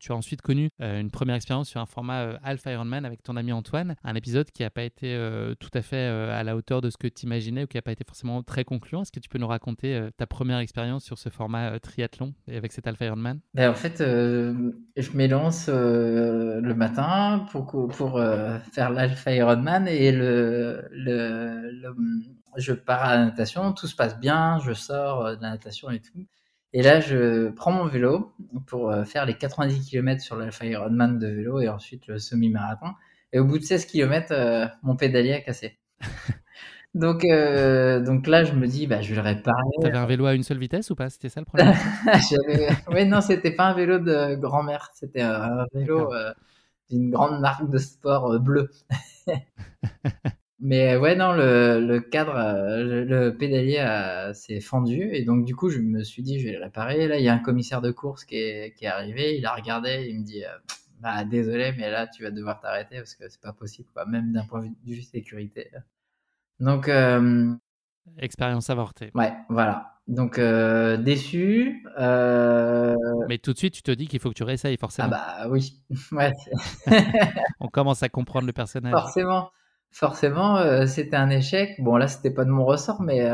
tu 0.00 0.12
as 0.12 0.16
ensuite 0.16 0.42
connu 0.42 0.70
une 0.80 1.10
première 1.10 1.36
expérience 1.36 1.68
sur 1.68 1.80
un 1.80 1.86
format 1.86 2.38
Alpha 2.42 2.72
Ironman 2.72 3.04
avec 3.04 3.22
ton 3.22 3.36
ami 3.36 3.52
Antoine, 3.52 3.94
un 4.02 4.14
épisode 4.14 4.50
qui 4.50 4.62
n'a 4.62 4.70
pas 4.70 4.82
été 4.82 5.16
tout 5.60 5.70
à 5.74 5.82
fait 5.82 6.06
à 6.06 6.42
la 6.42 6.56
hauteur 6.56 6.80
de 6.80 6.90
ce 6.94 6.98
que 6.98 7.08
tu 7.08 7.26
imaginais 7.26 7.64
ou 7.64 7.66
qui 7.66 7.76
n'a 7.76 7.82
pas 7.82 7.92
été 7.92 8.04
forcément 8.06 8.42
très 8.42 8.64
concluant. 8.64 9.02
Est-ce 9.02 9.12
que 9.12 9.20
tu 9.20 9.28
peux 9.28 9.38
nous 9.38 9.48
raconter 9.48 9.94
euh, 9.94 10.10
ta 10.16 10.26
première 10.26 10.58
expérience 10.58 11.04
sur 11.04 11.18
ce 11.18 11.28
format 11.28 11.72
euh, 11.72 11.78
triathlon 11.78 12.34
et 12.46 12.56
avec 12.56 12.72
cet 12.72 12.86
Alpha 12.86 13.04
Ironman? 13.04 13.40
Ben, 13.52 13.70
En 13.70 13.74
fait, 13.74 14.00
euh, 14.00 14.72
je 14.96 15.10
m'élance 15.12 15.68
le 15.68 16.72
matin 16.74 17.46
pour, 17.50 17.66
pour 17.88 18.20
faire 18.72 18.90
l'Alpha 18.90 19.34
Ironman 19.34 19.88
et 19.88 20.12
le, 20.12 20.88
le, 20.92 21.94
je 22.56 22.72
pars 22.72 23.04
à 23.04 23.16
la 23.16 23.24
natation, 23.24 23.72
tout 23.72 23.86
se 23.86 23.96
passe 23.96 24.18
bien, 24.18 24.58
je 24.64 24.72
sors 24.72 25.36
de 25.36 25.42
la 25.42 25.50
natation 25.50 25.90
et 25.90 26.00
tout. 26.00 26.26
Et 26.72 26.82
là, 26.82 27.00
je 27.00 27.50
prends 27.50 27.72
mon 27.72 27.86
vélo 27.86 28.32
pour 28.66 28.94
faire 29.04 29.26
les 29.26 29.34
90 29.34 29.88
km 29.88 30.20
sur 30.22 30.36
l'Alpha 30.36 30.64
Ironman 30.66 31.18
de 31.18 31.26
vélo 31.26 31.60
et 31.60 31.68
ensuite 31.68 32.06
le 32.06 32.18
semi-marathon. 32.18 32.92
Et 33.32 33.40
au 33.40 33.44
bout 33.44 33.58
de 33.58 33.64
16 33.64 33.86
km, 33.86 34.70
mon 34.82 34.96
pédalier 34.96 35.34
a 35.34 35.40
cassé. 35.40 35.78
Donc, 36.94 37.24
euh, 37.24 37.98
donc 38.00 38.28
là, 38.28 38.44
je 38.44 38.52
me 38.52 38.68
dis, 38.68 38.86
bah, 38.86 39.00
je 39.00 39.10
vais 39.10 39.16
le 39.16 39.22
réparer. 39.22 39.62
T'avais 39.82 39.98
un 39.98 40.06
vélo 40.06 40.26
à 40.26 40.34
une 40.34 40.44
seule 40.44 40.58
vitesse 40.58 40.90
ou 40.90 40.94
pas? 40.94 41.10
C'était 41.10 41.28
ça 41.28 41.40
le 41.40 41.46
problème? 41.46 41.74
Oui, 42.88 43.04
non, 43.06 43.20
c'était 43.20 43.50
pas 43.50 43.66
un 43.66 43.74
vélo 43.74 43.98
de 43.98 44.36
grand-mère, 44.36 44.90
c'était 44.94 45.22
un 45.22 45.66
vélo 45.74 46.12
euh, 46.12 46.32
d'une 46.90 47.10
grande 47.10 47.40
marque 47.40 47.68
de 47.68 47.78
sport 47.78 48.32
euh, 48.32 48.38
bleu. 48.38 48.70
Mais 50.60 50.96
ouais, 50.96 51.16
non, 51.16 51.32
le, 51.32 51.84
le 51.84 52.00
cadre, 52.00 52.34
le, 52.36 53.30
pédalier 53.30 53.84
s'est 54.32 54.60
fendu 54.60 55.10
et 55.12 55.22
donc 55.22 55.44
du 55.44 55.54
coup, 55.54 55.68
je 55.68 55.80
me 55.80 56.02
suis 56.04 56.22
dit, 56.22 56.38
je 56.40 56.46
vais 56.46 56.54
le 56.54 56.62
réparer. 56.62 57.06
Là, 57.06 57.18
il 57.18 57.24
y 57.24 57.28
a 57.28 57.34
un 57.34 57.38
commissaire 57.38 57.82
de 57.82 57.90
course 57.90 58.24
qui 58.24 58.36
est, 58.36 58.72
qui 58.74 58.86
est 58.86 58.88
arrivé, 58.88 59.36
il 59.36 59.44
a 59.44 59.54
regardé, 59.54 60.06
il 60.08 60.20
me 60.20 60.24
dit, 60.24 60.42
bah 61.00 61.24
désolé, 61.24 61.74
mais 61.76 61.90
là, 61.90 62.06
tu 62.06 62.22
vas 62.22 62.30
devoir 62.30 62.60
t'arrêter 62.60 62.96
parce 62.96 63.14
que 63.14 63.28
c'est 63.28 63.40
pas 63.42 63.52
possible, 63.52 63.88
quoi, 63.92 64.06
même 64.06 64.32
d'un 64.32 64.46
point 64.46 64.62
de 64.62 64.70
vue 64.86 65.02
sécurité. 65.02 65.70
Donc. 66.60 66.88
Euh, 66.88 67.54
Expérience 68.18 68.70
avortée. 68.70 69.10
Ouais, 69.14 69.32
voilà. 69.48 69.90
Donc, 70.06 70.38
euh, 70.38 70.96
déçu. 70.98 71.84
Euh, 71.98 72.94
Mais 73.28 73.38
tout 73.38 73.52
de 73.52 73.58
suite, 73.58 73.74
tu 73.74 73.82
te 73.82 73.90
dis 73.90 74.06
qu'il 74.06 74.20
faut 74.20 74.28
que 74.28 74.34
tu 74.34 74.44
réessayes, 74.44 74.76
forcément. 74.76 75.08
Ah, 75.12 75.44
bah 75.44 75.48
oui. 75.48 75.82
ouais. 76.12 76.32
On 77.60 77.68
commence 77.68 78.02
à 78.02 78.08
comprendre 78.08 78.46
le 78.46 78.52
personnage. 78.52 78.92
Forcément. 78.92 79.50
Forcément, 79.90 80.86
c'était 80.88 81.14
un 81.14 81.30
échec. 81.30 81.76
Bon, 81.78 81.96
là, 81.96 82.08
c'était 82.08 82.32
pas 82.32 82.44
de 82.44 82.50
mon 82.50 82.64
ressort, 82.64 83.00
mais, 83.00 83.30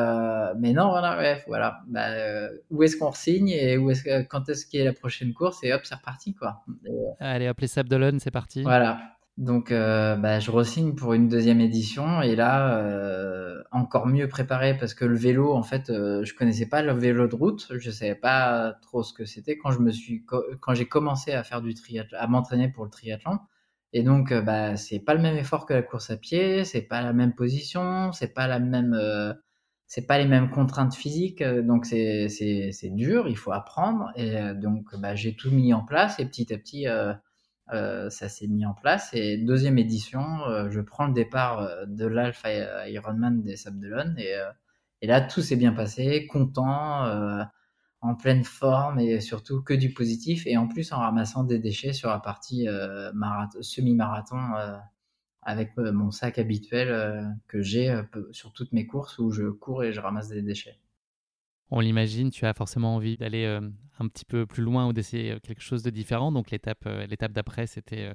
mais 0.58 0.74
non, 0.74 0.90
voilà. 0.90 1.16
Ouais, 1.16 1.42
voilà. 1.48 1.80
Bah, 1.88 2.08
où 2.68 2.82
est-ce 2.82 2.98
qu'on 2.98 3.12
signe 3.12 3.48
et 3.48 3.78
où 3.78 3.90
est-ce 3.90 4.02
que, 4.02 4.22
quand 4.24 4.46
est-ce 4.50 4.66
qu'il 4.66 4.78
y 4.78 4.82
a 4.82 4.84
la 4.84 4.92
prochaine 4.92 5.32
course 5.32 5.64
Et 5.64 5.72
hop, 5.72 5.80
c'est 5.84 5.94
reparti, 5.94 6.34
quoi. 6.34 6.62
Allez, 7.18 7.48
hop, 7.48 7.58
les 7.60 7.66
Sables 7.66 8.20
c'est 8.20 8.30
parti. 8.30 8.62
Voilà. 8.62 9.00
Donc, 9.40 9.72
euh, 9.72 10.16
bah, 10.16 10.38
je 10.38 10.50
resigne 10.50 10.94
pour 10.94 11.14
une 11.14 11.26
deuxième 11.26 11.62
édition. 11.62 12.20
Et 12.20 12.36
là, 12.36 12.76
euh, 12.78 13.62
encore 13.72 14.06
mieux 14.06 14.28
préparé 14.28 14.76
parce 14.76 14.92
que 14.92 15.06
le 15.06 15.16
vélo, 15.16 15.54
en 15.54 15.62
fait, 15.62 15.88
euh, 15.88 16.22
je 16.24 16.34
connaissais 16.34 16.68
pas 16.68 16.82
le 16.82 16.92
vélo 16.92 17.26
de 17.26 17.34
route, 17.34 17.66
je 17.78 17.90
savais 17.90 18.14
pas 18.14 18.74
trop 18.82 19.02
ce 19.02 19.14
que 19.14 19.24
c'était 19.24 19.56
quand 19.56 19.70
je 19.70 19.78
me 19.78 19.92
suis, 19.92 20.26
quand 20.26 20.74
j'ai 20.74 20.86
commencé 20.86 21.32
à 21.32 21.42
faire 21.42 21.62
du 21.62 21.72
triathlon, 21.72 22.18
à 22.20 22.26
m'entraîner 22.26 22.68
pour 22.68 22.84
le 22.84 22.90
triathlon. 22.90 23.38
Et 23.94 24.02
donc, 24.02 24.34
bah, 24.34 24.76
c'est 24.76 25.00
pas 25.00 25.14
le 25.14 25.22
même 25.22 25.36
effort 25.38 25.64
que 25.64 25.72
la 25.72 25.82
course 25.82 26.10
à 26.10 26.18
pied, 26.18 26.64
c'est 26.66 26.82
pas 26.82 27.00
la 27.00 27.14
même 27.14 27.34
position, 27.34 28.12
c'est 28.12 28.34
pas 28.34 28.46
la 28.46 28.58
même, 28.60 28.94
c'est 29.86 30.06
pas 30.06 30.18
les 30.18 30.26
mêmes 30.26 30.50
contraintes 30.50 30.94
physiques, 30.94 31.42
donc 31.42 31.86
c'est 31.86 32.28
c'est 32.28 32.90
dur, 32.90 33.26
il 33.28 33.38
faut 33.38 33.52
apprendre. 33.52 34.10
Et 34.16 34.36
donc 34.54 34.94
bah, 34.98 35.14
j'ai 35.14 35.34
tout 35.34 35.50
mis 35.50 35.72
en 35.74 35.84
place 35.84 36.20
et 36.20 36.26
petit 36.26 36.52
à 36.52 36.58
petit 36.58 36.86
euh, 37.72 38.10
ça 38.10 38.28
s'est 38.28 38.48
mis 38.48 38.66
en 38.66 38.74
place. 38.74 39.10
Et 39.14 39.36
deuxième 39.36 39.78
édition, 39.78 40.22
euh, 40.48 40.70
je 40.70 40.80
prends 40.80 41.06
le 41.06 41.12
départ 41.12 41.60
euh, 41.60 41.84
de 41.86 42.06
l'Alpha 42.06 42.88
Ironman 42.88 43.42
des 43.42 43.56
Sables 43.56 43.80
d'Olonne. 43.80 44.16
Et, 44.18 44.34
et 45.02 45.06
là, 45.06 45.20
tout 45.20 45.40
s'est 45.40 45.56
bien 45.56 45.72
passé, 45.72 46.26
content, 46.26 47.06
en 48.02 48.14
pleine 48.14 48.44
forme 48.44 48.98
et 48.98 49.20
surtout 49.20 49.62
que 49.62 49.74
du 49.74 49.92
positif. 49.92 50.46
Et 50.46 50.56
en 50.56 50.68
plus, 50.68 50.92
en 50.92 50.98
ramassant 50.98 51.44
des 51.44 51.58
déchets 51.58 51.92
sur 51.92 52.10
la 52.10 52.18
partie 52.18 52.66
semi-marathon 53.60 54.38
avec 55.42 55.76
mon 55.76 56.10
sac 56.10 56.38
habituel 56.38 57.34
que 57.48 57.62
j'ai 57.62 57.98
sur 58.32 58.52
toutes 58.52 58.72
mes 58.72 58.86
courses 58.86 59.18
où 59.18 59.30
je 59.30 59.48
cours 59.48 59.84
et 59.84 59.92
je 59.92 60.00
ramasse 60.00 60.28
des 60.28 60.42
déchets 60.42 60.78
on 61.70 61.80
l'imagine, 61.80 62.30
tu 62.30 62.46
as 62.46 62.54
forcément 62.54 62.96
envie 62.96 63.16
d'aller 63.16 63.44
euh, 63.44 63.60
un 63.98 64.08
petit 64.08 64.24
peu 64.24 64.46
plus 64.46 64.62
loin 64.62 64.88
ou 64.88 64.92
d'essayer 64.92 65.32
euh, 65.32 65.38
quelque 65.38 65.62
chose 65.62 65.82
de 65.82 65.90
différent. 65.90 66.32
Donc 66.32 66.50
l'étape, 66.50 66.84
euh, 66.86 67.06
l'étape 67.06 67.32
d'après, 67.32 67.66
c'était 67.66 68.12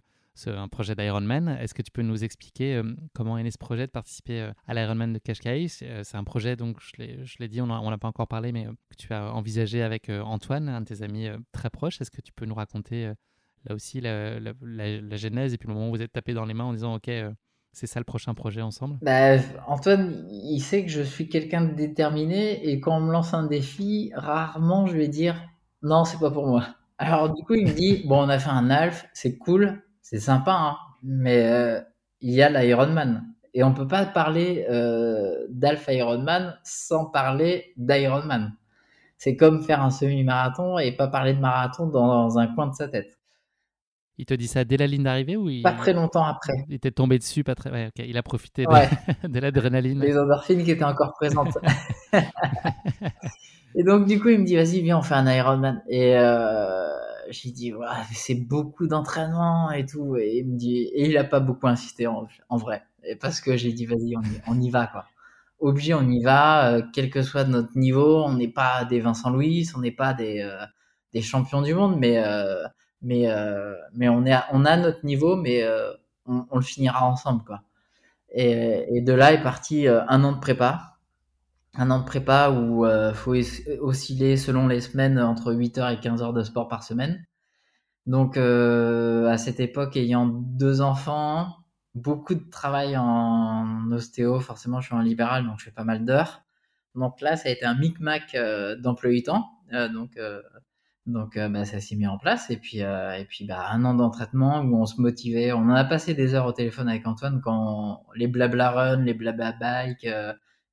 un 0.47 0.68
projet 0.68 0.95
d'Ironman. 0.95 1.47
Est-ce 1.47 1.74
que 1.74 1.82
tu 1.82 1.91
peux 1.91 2.01
nous 2.01 2.26
expliquer 2.26 2.82
comment 3.14 3.38
est 3.38 3.43
né 3.43 3.51
ce 3.51 3.58
projet 3.58 3.88
de 3.88 3.91
participer 3.91 4.51
à 4.68 4.74
l'Ironman 4.74 5.14
de 5.14 5.20
Cascais? 5.20 5.68
C'est 5.70 6.16
un 6.16 6.26
projet, 6.26 6.58
donc 6.58 6.78
je 6.82 7.38
l'ai 7.39 7.47
dit, 7.47 7.62
on 7.62 7.68
n'a 7.68 7.97
pas 7.97 8.10
encore 8.10 8.28
parlé, 8.28 8.51
mais 8.51 8.66
que 8.89 8.95
tu 8.97 9.14
as 9.14 9.34
envisagé 9.34 9.82
avec 9.82 10.10
Antoine, 10.10 10.68
un 10.68 10.82
de 10.82 10.88
tes 10.88 11.03
amis 11.03 11.30
très 11.53 11.70
proches. 11.70 12.01
Est-ce 12.01 12.12
que 12.12 12.20
tu 12.20 12.34
peux 12.34 12.45
nous 12.45 12.53
raconter 12.53 13.14
là 13.64 13.76
aussi 13.76 14.01
la, 14.01 14.41
la, 14.41 15.16
genèse? 15.16 15.53
Et 15.53 15.58
puis 15.58 15.70
le 15.70 15.74
moment 15.74 15.88
où 15.88 15.91
vous 15.91 16.01
êtes 16.01 16.12
tapé 16.12 16.34
dans 16.34 16.43
les 16.43 16.53
mains 16.53 16.66
en 16.66 16.74
disant, 16.74 16.95
OK, 16.95 17.10
c'est 17.76 17.88
ça 17.88 17.99
le 17.99 18.05
prochain 18.05 18.34
projet 18.34 18.61
ensemble? 18.61 18.97
Bah, 19.01 19.36
Antoine, 19.67 20.26
il 20.32 20.61
sait 20.61 20.84
que 20.86 20.89
je 20.89 21.01
suis 21.01 21.28
quelqu'un 21.28 21.65
de 21.65 21.73
déterminé 21.73 22.67
et 22.69 22.80
quand 22.80 22.97
on 22.97 23.01
me 23.01 23.11
lance 23.11 23.34
un 23.34 23.45
défi, 23.45 24.11
rarement 24.15 24.88
je 24.88 24.95
vais 24.95 25.09
dire 25.09 25.36
non, 25.82 26.05
c'est 26.05 26.19
pas 26.19 26.32
pour 26.32 26.47
moi. 26.47 26.65
Alors 26.97 27.34
du 27.34 27.43
coup, 27.43 27.53
il 27.53 27.67
me 27.67 27.73
dit 27.73 28.03
bon, 28.07 28.23
on 28.23 28.30
a 28.30 28.39
fait 28.39 28.49
un 28.49 28.69
Alf, 28.69 29.05
c'est 29.13 29.38
cool, 29.38 29.84
c'est 30.01 30.21
sympa, 30.21 30.53
hein, 30.53 30.78
mais 31.03 31.45
euh, 31.45 31.82
il 32.21 32.32
y 32.32 32.41
a 32.41 32.49
l'Ironman 32.49 33.26
et 33.53 33.63
on 33.63 33.73
peut 33.73 33.88
pas 33.88 34.05
parler 34.05 34.65
euh, 34.69 35.45
d'Alpha 35.49 35.93
Ironman 35.93 36.57
sans 36.63 37.05
parler 37.05 37.73
d'Ironman. 37.78 38.53
C'est 39.17 39.36
comme 39.36 39.63
faire 39.63 39.82
un 39.82 39.91
semi-marathon 39.91 40.78
et 40.78 40.93
pas 40.93 41.07
parler 41.07 41.34
de 41.34 41.39
marathon 41.39 41.88
dans 41.88 42.38
un 42.38 42.47
coin 42.47 42.67
de 42.67 42.73
sa 42.73 42.88
tête. 42.88 43.17
Il 44.18 44.26
te 44.26 44.34
dit 44.34 44.47
ça 44.47 44.63
dès 44.63 44.78
la 44.78 44.88
ligne 44.88 45.03
d'arrivée 45.03 45.36
ou 45.36 45.49
il... 45.49 45.61
Pas 45.61 45.74
très 45.74 45.93
longtemps 45.93 46.24
après. 46.24 46.53
Il 46.70 46.76
était 46.76 46.91
tombé 46.91 47.20
dessus, 47.20 47.43
pas 47.43 47.55
très. 47.55 47.70
Ouais, 47.70 47.91
Il 47.97 48.18
a 48.18 48.24
profité 48.24 48.66
de, 49.24 49.39
l'adrénaline. 49.39 49.99
Les 49.99 50.18
endorphines 50.18 50.63
qui 50.63 50.72
étaient 50.72 50.86
encore 50.86 51.13
présentes. 51.13 51.57
et 53.76 53.84
donc 53.84 54.07
du 54.07 54.20
coup, 54.22 54.30
il 54.30 54.39
me 54.39 54.45
dit 54.45 54.55
vas-y, 54.55 54.82
viens, 54.82 54.97
on 54.97 55.01
fait 55.01 55.16
un 55.16 55.30
Ironman. 55.30 55.84
Et 55.89 56.16
euh, 56.18 56.88
j'ai 57.30 57.51
dit 57.51 57.72
voilà, 57.72 57.97
c'est 58.13 58.36
beaucoup 58.36 58.88
d'entraînement 58.88 59.72
et 59.72 59.86
tout. 59.86 60.16
Et 60.16 60.38
il 60.38 60.47
me 60.47 60.57
dit 60.57 60.84
et 60.93 61.09
il 61.09 61.18
a 61.18 61.26
pas 61.26 61.41
beaucoup 61.41 61.68
insisté 61.68 62.07
en, 62.07 62.28
vrai, 62.51 62.84
et 63.03 63.18
parce 63.18 63.41
que 63.41 63.57
j'ai 63.57 63.74
dit 63.74 63.86
vas-y, 63.86 64.16
on 64.16 64.22
y, 64.22 64.41
on 64.47 64.61
y 64.61 64.70
va 64.70 64.88
quoi. 64.88 65.05
obligé, 65.59 65.93
on 65.93 66.09
y 66.09 66.24
va, 66.24 66.82
quel 66.93 67.09
que 67.09 67.22
soit 67.22 67.43
notre 67.43 67.78
niveau. 67.78 68.24
On 68.24 68.36
n'est 68.36 68.47
pas 68.47 68.86
des 68.86 69.01
Vincent 69.01 69.30
Louis, 69.30 69.68
on 69.76 69.82
n'est 69.82 69.91
pas 69.91 70.13
des, 70.13 70.49
des 71.11 71.22
champions 71.22 71.61
du 71.61 71.74
monde, 71.74 71.97
mais, 71.99 72.24
mais, 73.06 73.28
mais 73.93 74.10
on, 74.10 74.26
est 74.26 74.36
on 74.51 74.66
a 74.66 74.76
notre 74.78 75.06
niveau, 75.06 75.36
mais 75.38 75.64
on, 76.26 76.45
on, 76.49 76.58
le 76.58 76.64
finira 76.64 77.06
ensemble. 77.08 77.43
Quoi. 77.45 77.62
Et, 78.32 79.01
de 79.01 79.14
là 79.14 79.32
est 79.32 79.41
parti 79.41 79.88
un 79.88 80.24
an 80.24 80.34
de 80.34 80.39
prépa 80.39 80.95
un 81.78 81.91
an 81.91 81.99
de 81.99 82.06
prépa 82.06 82.49
où 82.49 82.86
il 82.86 82.89
euh, 82.89 83.14
faut 83.14 83.36
osciller 83.82 84.38
selon 84.38 84.68
les 84.68 84.82
semaines 84.82 85.20
entre 85.20 85.53
8 85.53 85.78
heures 85.78 85.89
et 85.89 85.99
15 85.99 86.22
heures 86.22 86.34
de 86.34 86.43
sport 86.43 86.68
par 86.68 86.84
semaine. 86.84 87.26
Donc 88.06 88.38
euh, 88.38 89.28
à 89.28 89.38
cette 89.38 89.60
époque, 89.60 89.97
ayant 89.97 90.28
deux 90.28 90.82
enfants, 90.82 91.58
beaucoup 91.95 92.36
de 92.36 92.49
travail 92.49 92.95
en 92.97 93.91
ostéo, 93.91 94.39
forcément 94.39 94.80
je 94.80 94.88
suis 94.88 94.95
en 94.95 95.01
libéral, 95.01 95.45
donc 95.45 95.60
je 95.60 95.66
fais 95.66 95.72
pas 95.72 95.84
mal 95.84 96.06
d'heures. 96.06 96.43
Donc 96.93 97.20
là, 97.20 97.36
ça 97.36 97.49
a 97.49 97.51
été 97.51 97.66
un 97.66 97.76
micmac 97.76 98.36
euh, 98.36 98.76
d'emploi 98.78 99.12
du 99.12 99.24
temps. 99.24 99.49
donc 99.72 100.18
donc 101.06 101.38
bah, 101.38 101.66
ça 101.66 101.80
s'est 101.80 101.95
mis 101.95 102.08
en 102.08 102.18
place 102.18 102.49
et 102.49 102.58
puis 102.58 102.80
et 102.80 103.26
puis 103.30 103.45
bah, 103.45 103.68
un 103.72 103.86
an 103.86 103.93
d'entraînement 103.93 104.62
où 104.62 104.82
on 104.82 104.86
se 104.86 104.99
motivait. 104.99 105.51
On 105.53 105.60
en 105.60 105.70
a 105.76 105.86
passé 105.86 106.14
des 106.14 106.34
heures 106.34 106.45
au 106.45 106.51
téléphone 106.51 106.89
avec 106.89 107.06
Antoine 107.06 107.41
quand 107.43 108.03
les 108.16 108.28
blabla 108.28 108.72
run, 108.72 109.01
les 109.01 109.14
blabla 109.14 109.51
bike 109.51 110.08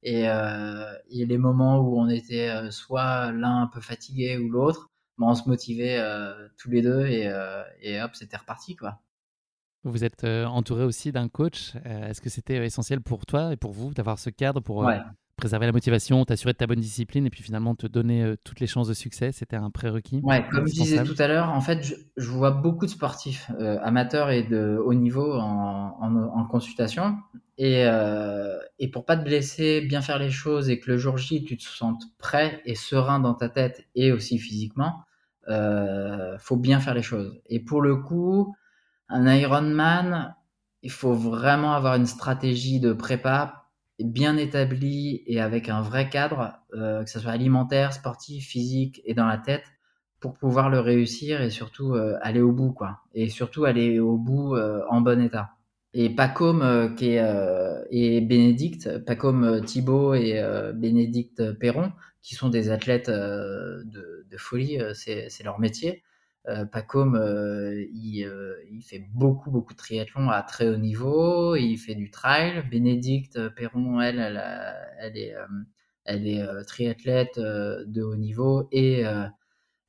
et, 0.03 0.28
euh, 0.28 0.93
et 1.11 1.26
les 1.26 1.39
moments 1.39 1.78
où 1.78 1.99
on 1.99 2.09
était 2.09 2.49
euh, 2.49 2.70
soit 2.70 3.33
l'un 3.33 3.62
un 3.62 3.66
peu 3.68 3.80
fatigué 3.80 4.37
ou 4.39 4.51
l'autre, 4.51 4.91
ben 5.18 5.28
on 5.28 5.35
se 5.35 5.49
motivait 5.49 5.99
euh, 5.99 6.49
tous 6.59 6.70
les 6.70 6.83
deux 6.83 7.07
et, 7.07 7.28
euh, 7.28 7.62
et 7.80 8.03
hop, 8.03 8.11
c'était 8.14 8.37
reparti 8.37 8.76
quoi. 8.76 8.99
Vous 9.85 10.05
êtes 10.05 10.22
entouré 10.22 10.85
aussi 10.85 11.11
d'un 11.11 11.28
coach. 11.28 11.74
Est-ce 11.85 12.20
que 12.20 12.30
c'était 12.30 12.64
essentiel 12.64 13.01
pour 13.01 13.26
toi 13.26 13.53
et 13.53 13.57
pour 13.57 13.72
vous 13.72 13.93
d'avoir 13.93 14.16
ce 14.20 14.30
cadre 14.30 14.61
pour 14.61 14.76
ouais 14.76 15.01
préserver 15.37 15.66
la 15.66 15.72
motivation, 15.72 16.24
t'assurer 16.24 16.53
de 16.53 16.59
ta 16.59 16.66
bonne 16.66 16.80
discipline 16.80 17.26
et 17.26 17.30
puis 17.30 17.43
finalement 17.43 17.74
te 17.74 17.87
donner 17.87 18.22
euh, 18.22 18.37
toutes 18.45 18.61
les 18.61 18.66
chances 18.66 18.89
de 18.89 18.95
succès, 18.95 19.33
c'était 19.33 19.57
un 19.57 19.70
prérequis. 19.70 20.20
Ouais, 20.22 20.47
comme 20.51 20.66
je 20.66 20.72
disais 20.72 21.03
tout 21.03 21.16
à 21.18 21.26
l'heure, 21.26 21.49
en 21.51 21.61
fait, 21.61 21.95
je, 22.16 22.28
vois 22.28 22.51
beaucoup 22.51 22.87
de 22.87 22.91
sportifs 22.91 23.51
euh, 23.59 23.78
amateurs 23.83 24.30
et 24.30 24.43
de 24.43 24.78
haut 24.85 24.95
niveau 24.95 25.35
en, 25.35 25.97
en, 26.01 26.45
consultation. 26.45 27.16
Et, 27.59 27.85
euh, 27.87 28.59
et 28.78 28.89
pour 28.89 29.05
pas 29.05 29.16
te 29.16 29.24
blesser, 29.24 29.80
bien 29.80 30.01
faire 30.01 30.18
les 30.18 30.30
choses 30.30 30.68
et 30.70 30.78
que 30.78 30.91
le 30.91 30.97
jour 30.97 31.18
J, 31.18 31.45
tu 31.45 31.57
te 31.57 31.62
sentes 31.62 32.05
prêt 32.18 32.61
et 32.64 32.74
serein 32.74 33.20
dans 33.20 33.35
ta 33.35 33.49
tête 33.49 33.87
et 33.95 34.12
aussi 34.12 34.39
physiquement, 34.39 35.05
euh, 35.49 36.37
faut 36.39 36.57
bien 36.57 36.80
faire 36.80 36.95
les 36.95 37.03
choses. 37.03 37.41
Et 37.47 37.61
pour 37.61 37.80
le 37.83 37.97
coup, 37.97 38.55
un 39.09 39.33
Ironman, 39.33 40.35
il 40.83 40.91
faut 40.91 41.14
vraiment 41.14 41.72
avoir 41.74 41.95
une 41.97 42.07
stratégie 42.07 42.80
de 42.80 42.93
prépa 42.93 43.61
bien 44.05 44.36
établi 44.36 45.22
et 45.26 45.40
avec 45.40 45.68
un 45.68 45.82
vrai 45.82 46.09
cadre, 46.09 46.55
euh, 46.74 47.05
que 47.05 47.11
ce 47.11 47.20
soit 47.20 47.32
alimentaire, 47.32 47.92
sportif, 47.92 48.46
physique 48.46 49.03
et 49.05 49.14
dans 49.14 49.26
la 49.26 49.38
tête, 49.38 49.64
pour 50.20 50.34
pouvoir 50.34 50.70
le 50.70 50.80
réussir 50.80 51.42
et 51.42 51.50
surtout 51.50 51.94
euh, 51.94 52.16
aller 52.22 52.40
au 52.40 52.53
bout, 52.53 52.72
quoi. 52.72 53.00
Et 53.14 53.28
surtout 53.28 53.64
aller 53.64 53.98
au 53.98 54.16
bout 54.16 54.55
euh, 54.55 54.82
en 54.88 55.00
bon 55.00 55.20
état. 55.20 55.50
Et 55.94 56.09
pas 56.09 56.28
comme 56.28 56.94
qui 56.96 57.11
est, 57.11 57.22
et 57.90 58.22
Bénédicte, 58.22 59.05
pas 59.05 59.14
comme 59.14 59.62
Thibaut 59.62 60.14
et 60.14 60.42
Bénédicte 60.74 61.53
Perron, 61.59 61.92
qui 62.22 62.34
sont 62.34 62.48
des 62.48 62.70
athlètes 62.70 63.11
de, 63.11 64.24
folie, 64.38 64.78
c'est 64.94 65.42
leur 65.44 65.61
métier. 65.61 66.03
Euh, 66.49 66.64
Pacom, 66.64 67.14
euh, 67.14 67.84
il, 67.93 68.24
euh, 68.24 68.57
il, 68.70 68.82
fait 68.82 68.99
beaucoup, 69.14 69.51
beaucoup 69.53 69.74
de 69.74 69.78
triathlon 69.78 70.28
à 70.28 70.43
très 70.43 70.68
haut 70.68 70.76
niveau. 70.76 71.55
Il 71.55 71.76
fait 71.76 71.95
du 71.95 72.11
trail. 72.11 72.64
Bénédicte 72.68 73.49
Perron, 73.51 74.01
elle, 74.01 74.18
elle, 74.18 74.43
elle 74.99 75.16
est, 75.16 75.34
elle 76.05 76.26
est 76.26 76.64
triathlète 76.64 77.38
de 77.38 78.03
haut 78.03 78.16
niveau 78.16 78.68
et, 78.72 79.05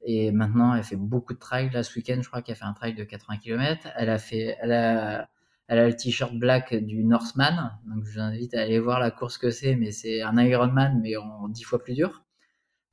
et 0.06 0.32
maintenant 0.32 0.76
elle 0.76 0.84
fait 0.84 0.96
beaucoup 0.96 1.34
de 1.34 1.40
trail. 1.40 1.70
Là, 1.72 1.84
ce 1.84 1.96
week-end, 1.98 2.20
je 2.22 2.28
crois 2.28 2.42
qu'elle 2.44 2.54
a 2.54 2.58
fait 2.58 2.66
un 2.66 2.74
trail 2.74 2.94
de 2.96 3.04
80 3.04 3.38
km. 3.38 3.88
Elle 3.96 4.10
a 4.10 4.20
fait, 4.20 4.56
elle 4.62 4.74
a, 4.74 5.30
elle 5.68 5.80
a 5.80 5.88
le 5.88 5.96
t-shirt 5.96 6.34
black 6.36 6.76
du 6.76 7.04
Northman. 7.04 7.80
Donc, 7.88 8.04
je 8.06 8.14
vous 8.14 8.20
invite 8.20 8.54
à 8.54 8.62
aller 8.62 8.80
voir 8.80 9.00
la 9.00 9.12
course 9.12 9.38
que 9.40 9.50
c'est, 9.50 9.76
mais 9.76 9.92
c'est 9.92 10.22
un 10.22 10.38
Ironman, 10.38 11.00
mais 11.02 11.18
en 11.18 11.48
dix 11.50 11.64
fois 11.64 11.84
plus 11.84 11.96
dur. 11.96 12.23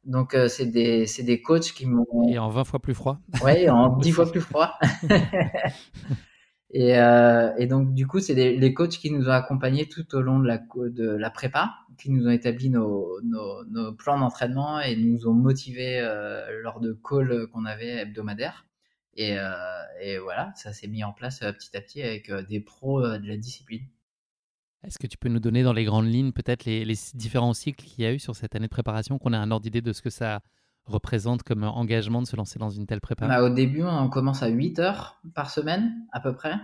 Donc, 0.04 0.34
euh, 0.34 0.48
c'est 0.48 0.66
des, 0.66 1.06
des 1.20 1.42
coachs 1.42 1.72
qui 1.72 1.86
m'ont. 1.86 2.06
Et 2.28 2.38
en 2.38 2.48
20 2.48 2.64
fois 2.64 2.80
plus 2.80 2.94
froid. 2.94 3.18
Oui, 3.44 3.68
en 3.68 3.96
10 3.98 4.12
fois 4.12 4.30
plus 4.30 4.40
froid. 4.40 4.78
et, 6.70 6.98
euh, 6.98 7.54
et, 7.58 7.66
donc, 7.66 7.92
du 7.92 8.06
coup, 8.06 8.20
c'est 8.20 8.34
les 8.34 8.74
coachs 8.74 8.98
qui 8.98 9.10
nous 9.10 9.28
ont 9.28 9.32
accompagnés 9.32 9.88
tout 9.88 10.14
au 10.14 10.22
long 10.22 10.38
de 10.38 10.46
la, 10.46 10.58
de 10.58 11.08
la 11.08 11.30
prépa, 11.30 11.74
qui 11.98 12.10
nous 12.10 12.26
ont 12.26 12.30
établi 12.30 12.70
nos, 12.70 13.20
nos, 13.22 13.64
nos 13.66 13.92
plans 13.92 14.18
d'entraînement 14.18 14.80
et 14.80 14.96
nous 14.96 15.28
ont 15.28 15.34
motivés 15.34 16.00
euh, 16.00 16.60
lors 16.62 16.80
de 16.80 16.92
calls 16.92 17.46
qu'on 17.52 17.66
avait 17.66 18.00
hebdomadaires. 18.02 18.66
Et, 19.16 19.36
et 20.00 20.18
voilà, 20.18 20.52
ça 20.54 20.72
s'est 20.72 20.86
mis 20.86 21.04
en 21.04 21.12
place 21.12 21.40
petit 21.40 21.76
à 21.76 21.82
petit 21.82 22.00
avec 22.00 22.32
des 22.48 22.60
pros 22.60 23.02
de 23.02 23.26
la 23.26 23.36
discipline. 23.36 23.82
Est-ce 24.82 24.98
que 24.98 25.06
tu 25.06 25.18
peux 25.18 25.28
nous 25.28 25.40
donner 25.40 25.62
dans 25.62 25.72
les 25.72 25.84
grandes 25.84 26.06
lignes 26.06 26.32
peut-être 26.32 26.64
les, 26.64 26.96
différents 27.14 27.52
cycles 27.52 27.84
qu'il 27.84 28.02
y 28.02 28.06
a 28.06 28.12
eu 28.12 28.18
sur 28.18 28.34
cette 28.34 28.54
année 28.54 28.66
de 28.66 28.70
préparation, 28.70 29.18
qu'on 29.18 29.32
ait 29.32 29.36
un 29.36 29.50
ordre 29.50 29.62
d'idée 29.62 29.82
de 29.82 29.92
ce 29.92 30.00
que 30.00 30.10
ça 30.10 30.40
représente 30.86 31.42
comme 31.42 31.64
engagement 31.64 32.22
de 32.22 32.26
se 32.26 32.36
lancer 32.36 32.58
dans 32.58 32.70
une 32.70 32.86
telle 32.86 33.00
préparation 33.00 33.40
bah, 33.40 33.46
Au 33.46 33.54
début, 33.54 33.82
on 33.82 34.08
commence 34.08 34.42
à 34.42 34.48
8 34.48 34.78
heures 34.78 35.20
par 35.34 35.50
semaine 35.50 35.92
à 36.12 36.20
peu 36.20 36.34
près. 36.34 36.54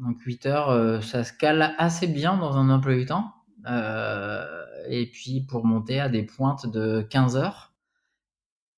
Donc 0.00 0.20
8 0.20 0.46
heures, 0.46 0.70
euh, 0.70 1.00
ça 1.00 1.24
se 1.24 1.32
cale 1.32 1.74
assez 1.78 2.06
bien 2.06 2.36
dans 2.36 2.56
un 2.56 2.70
emploi 2.70 2.94
du 2.94 3.06
temps. 3.06 3.32
Euh, 3.66 4.44
et 4.88 5.10
puis 5.10 5.40
pour 5.40 5.64
monter 5.64 6.00
à 6.00 6.08
des 6.08 6.22
pointes 6.22 6.66
de 6.70 7.02
15 7.02 7.36
heures. 7.36 7.73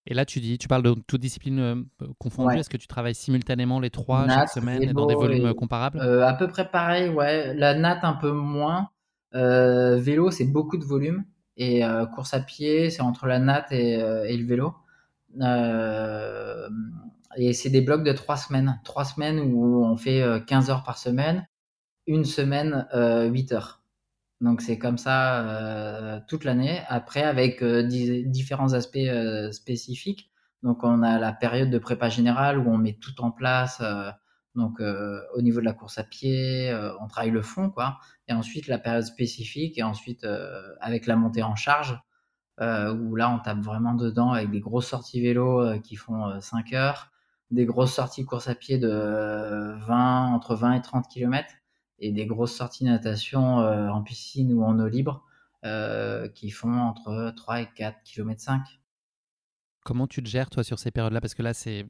Et 0.06 0.14
là, 0.14 0.24
tu 0.24 0.40
dis, 0.40 0.56
tu 0.58 0.68
parles 0.68 0.82
de 0.82 0.94
toute 1.06 1.20
discipline 1.20 1.58
euh, 1.58 1.74
confondue. 2.18 2.58
Est-ce 2.58 2.70
que 2.70 2.76
tu 2.76 2.86
travailles 2.86 3.14
simultanément 3.14 3.80
les 3.80 3.90
trois 3.90 4.28
chaque 4.28 4.50
semaine 4.50 4.82
et 4.82 4.92
dans 4.92 5.06
des 5.06 5.14
volumes 5.14 5.52
comparables? 5.54 5.98
Euh, 6.00 6.26
À 6.26 6.34
peu 6.34 6.46
près 6.48 6.70
pareil, 6.70 7.08
ouais. 7.08 7.54
La 7.54 7.74
natte 7.74 8.04
un 8.04 8.14
peu 8.14 8.30
moins. 8.30 8.90
Euh, 9.34 9.96
vélo, 9.96 10.30
c'est 10.30 10.44
beaucoup 10.44 10.76
de 10.76 10.84
volume. 10.84 11.24
Et 11.56 11.82
course 12.14 12.34
à 12.34 12.40
pied, 12.40 12.90
c'est 12.90 13.02
entre 13.02 13.26
la 13.26 13.38
natte 13.38 13.72
et, 13.72 13.94
et 13.94 14.36
le 14.36 14.46
vélo. 14.46 14.74
et 17.36 17.52
c'est 17.52 17.70
des 17.70 17.80
blocs 17.80 18.04
de 18.04 18.12
trois 18.12 18.36
semaines. 18.36 18.80
Trois 18.84 19.04
semaines 19.04 19.40
où 19.40 19.84
on 19.84 19.96
fait 19.96 20.22
15 20.46 20.70
heures 20.70 20.84
par 20.84 20.98
semaine. 20.98 21.46
Une 22.06 22.24
semaine, 22.24 22.86
8 22.94 23.52
heures. 23.52 23.82
Donc 24.40 24.60
c'est 24.60 24.78
comme 24.78 24.98
ça 24.98 25.40
euh, 25.44 26.20
toute 26.28 26.44
l'année. 26.44 26.82
Après, 26.88 27.22
avec 27.22 27.62
euh, 27.62 27.82
différents 27.82 28.74
aspects 28.74 28.96
euh, 28.96 29.50
spécifiques. 29.52 30.30
Donc 30.62 30.84
on 30.84 31.02
a 31.02 31.18
la 31.18 31.32
période 31.32 31.70
de 31.70 31.78
prépa 31.78 32.08
générale 32.08 32.58
où 32.58 32.70
on 32.70 32.76
met 32.78 32.94
tout 32.94 33.20
en 33.22 33.30
place. 33.30 33.82
donc 34.54 34.80
au 34.80 35.42
niveau 35.42 35.60
de 35.60 35.64
la 35.64 35.74
course 35.74 35.98
à 35.98 36.04
pied, 36.04 36.74
on 37.00 37.06
travaille 37.08 37.30
le 37.30 37.42
fond, 37.42 37.70
quoi. 37.70 37.98
Et 38.26 38.32
ensuite 38.32 38.66
la 38.66 38.78
période 38.78 39.04
spécifique 39.04 39.78
et 39.78 39.82
ensuite 39.82 40.26
avec 40.80 41.06
la 41.06 41.16
montée 41.16 41.42
en 41.42 41.54
charge 41.56 42.00
où 42.60 43.16
là 43.16 43.30
on 43.30 43.38
tape 43.38 43.60
vraiment 43.60 43.94
dedans 43.94 44.32
avec 44.32 44.50
des 44.50 44.60
grosses 44.60 44.88
sorties 44.88 45.20
vélo 45.20 45.78
qui 45.82 45.94
font 45.94 46.40
5 46.40 46.72
heures, 46.72 47.12
des 47.50 47.66
grosses 47.66 47.92
sorties 47.94 48.24
course 48.24 48.48
à 48.48 48.54
pied 48.54 48.78
de 48.78 49.76
20 49.86 50.32
entre 50.32 50.56
20 50.56 50.72
et 50.72 50.82
30 50.82 51.06
km 51.08 51.54
et 51.98 52.12
des 52.12 52.26
grosses 52.26 52.54
sorties 52.54 52.84
natation 52.84 53.60
euh, 53.60 53.88
en 53.88 54.02
piscine 54.02 54.52
ou 54.52 54.64
en 54.64 54.78
eau 54.78 54.88
libre 54.88 55.24
euh, 55.64 56.28
qui 56.28 56.50
font 56.50 56.72
entre 56.72 57.32
3 57.36 57.62
et 57.62 57.68
4 57.74 58.02
km 58.04 58.40
5. 58.40 58.62
Comment 59.84 60.06
tu 60.06 60.22
te 60.22 60.28
gères 60.28 60.50
toi 60.50 60.64
sur 60.64 60.78
ces 60.78 60.90
périodes-là? 60.90 61.20
Parce 61.20 61.34
que 61.34 61.42
là, 61.42 61.54
c'est 61.54 61.86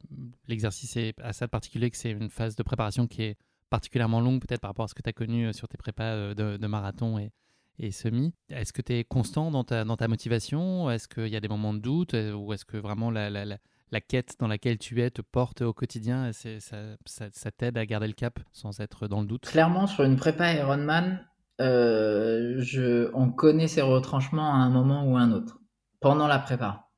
l'exercice 0.49 0.97
est 0.97 1.19
assez 1.21 1.49
particulier, 1.49 1.91
que 1.91 1.97
c'est 1.97 2.11
une 2.11 2.29
phase 2.29 2.55
de 2.55 2.63
préparation 2.63 3.07
qui 3.07 3.23
est 3.23 3.39
particulièrement 3.71 4.21
longue, 4.21 4.41
peut-être 4.41 4.61
par 4.61 4.71
rapport 4.71 4.85
à 4.85 4.89
ce 4.89 4.95
que 4.95 5.03
tu 5.03 5.09
as 5.09 5.15
connu 5.15 5.47
euh, 5.47 5.53
sur 5.53 5.69
tes 5.69 5.79
prépas 5.79 6.35
de, 6.35 6.67
marathon 6.67 7.19
et, 7.19 7.33
et 7.79 7.91
semi. 7.91 8.35
Est-ce 8.51 8.73
que 8.73 8.83
tu 8.83 8.93
es 8.93 9.05
constant 9.05 9.51
dans 9.51 9.65
ta, 9.65 9.85
dans 9.85 9.97
ta 9.97 10.09
motivation? 10.09 10.91
Est-ce 10.91 11.09
qu'il 11.09 11.29
y 11.29 11.37
a 11.37 11.41
des 11.41 11.49
moments 11.49 11.75
de 11.75 11.81
doute? 11.81 12.15
Ou 12.15 12.53
est-ce 12.53 12.65
que 12.65 12.77
vraiment 12.77 13.11
la 13.11 13.59
quête 14.01 14.37
dans 14.39 14.49
laquelle 14.49 14.79
tu 14.79 15.01
es 15.03 15.11
te 15.11 15.23
porte 15.23 15.63
au 15.63 15.73
quotidien 15.73 16.29
et 16.29 16.33
ça, 16.61 16.97
ça, 17.07 17.51
t'aide 17.51 17.79
à 17.79 17.87
garder 17.87 18.07
le 18.07 18.13
cap 18.13 18.39
sans 18.53 18.81
être 18.81 19.09
dans 19.09 19.21
le 19.21 19.27
doute? 19.27 19.47
Clairement, 19.47 19.87
sur 19.87 20.05
une 20.05 20.17
prépa 20.17 20.53
Ironman, 20.53 21.25
euh, 21.61 22.57
je, 22.59 23.11
on 23.15 23.31
connaît 23.31 23.69
ses 23.69 23.83
retranchements 23.83 24.53
à 24.53 24.59
un 24.59 24.71
moment 24.71 25.05
ou 25.07 25.17
à 25.17 25.21
un 25.21 25.33
autre, 25.33 25.61
pendant 26.01 26.27
la 26.27 26.39
prépa. 26.39 26.89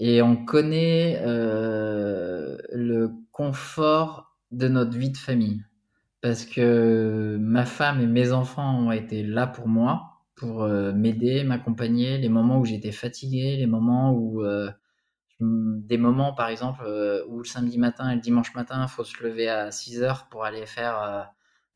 Et 0.00 0.22
on 0.22 0.44
connaît 0.44 1.20
euh, 1.22 2.58
le 2.72 3.12
confort 3.30 4.36
de 4.50 4.68
notre 4.68 4.96
vie 4.98 5.10
de 5.10 5.16
famille. 5.16 5.62
Parce 6.20 6.44
que 6.46 7.36
ma 7.40 7.64
femme 7.64 8.00
et 8.00 8.06
mes 8.06 8.32
enfants 8.32 8.78
ont 8.78 8.92
été 8.92 9.22
là 9.22 9.46
pour 9.46 9.68
moi, 9.68 10.22
pour 10.34 10.62
euh, 10.62 10.92
m'aider, 10.92 11.44
m'accompagner, 11.44 12.18
les 12.18 12.28
moments 12.28 12.58
où 12.58 12.64
j'étais 12.64 12.92
fatigué, 12.92 13.56
les 13.56 13.66
moments 13.66 14.12
où 14.12 14.42
des 15.40 15.98
moments, 15.98 16.32
par 16.32 16.48
exemple, 16.48 16.82
euh, 16.86 17.24
où 17.28 17.38
le 17.38 17.44
samedi 17.44 17.78
matin 17.78 18.10
et 18.10 18.14
le 18.14 18.20
dimanche 18.20 18.54
matin, 18.54 18.82
il 18.82 18.88
faut 18.88 19.04
se 19.04 19.22
lever 19.22 19.48
à 19.48 19.70
6 19.70 20.02
heures 20.02 20.28
pour 20.30 20.44
aller 20.44 20.66
faire 20.66 21.28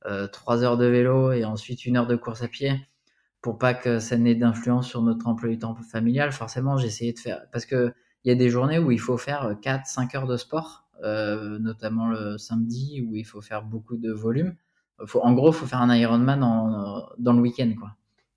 euh, 0.07 0.27
3 0.29 0.63
euh, 0.63 0.67
heures 0.67 0.77
de 0.77 0.87
vélo 0.87 1.33
et 1.33 1.45
ensuite 1.45 1.85
une 1.85 1.97
heure 1.97 2.07
de 2.07 2.17
course 2.17 2.43
à 2.43 2.49
pied. 2.49 2.73
pour 3.43 3.59
pas 3.59 3.75
que 3.75 3.99
ça 4.01 4.17
n'ait 4.17 4.35
d'influence 4.35 4.89
sur 4.89 5.03
notre 5.03 5.27
emploi 5.29 5.51
du 5.51 5.59
temps 5.59 5.77
familial, 5.77 6.33
forcément, 6.33 6.77
j'essayais 6.77 7.13
de 7.13 7.19
faire. 7.19 7.43
Parce 7.53 7.67
que 7.67 7.93
il 8.25 8.29
y 8.29 8.33
a 8.33 8.35
des 8.35 8.51
journées 8.51 8.79
où 8.79 8.91
il 8.91 9.01
faut 9.01 9.17
faire 9.17 9.57
4-5 9.63 10.17
heures 10.17 10.27
de 10.27 10.37
sport, 10.37 10.89
euh, 11.05 11.59
notamment 11.61 12.09
le 12.09 12.37
samedi, 12.39 13.07
où 13.09 13.17
il 13.17 13.25
faut 13.25 13.41
faire 13.41 13.63
beaucoup 13.63 13.97
de 13.97 14.13
volume. 14.13 14.57
En 15.15 15.33
gros, 15.35 15.51
il 15.51 15.55
faut 15.55 15.67
faire 15.67 15.81
un 15.81 15.95
Ironman 15.95 16.41
dans 17.19 17.33
le 17.33 17.41
week-end. 17.41 17.73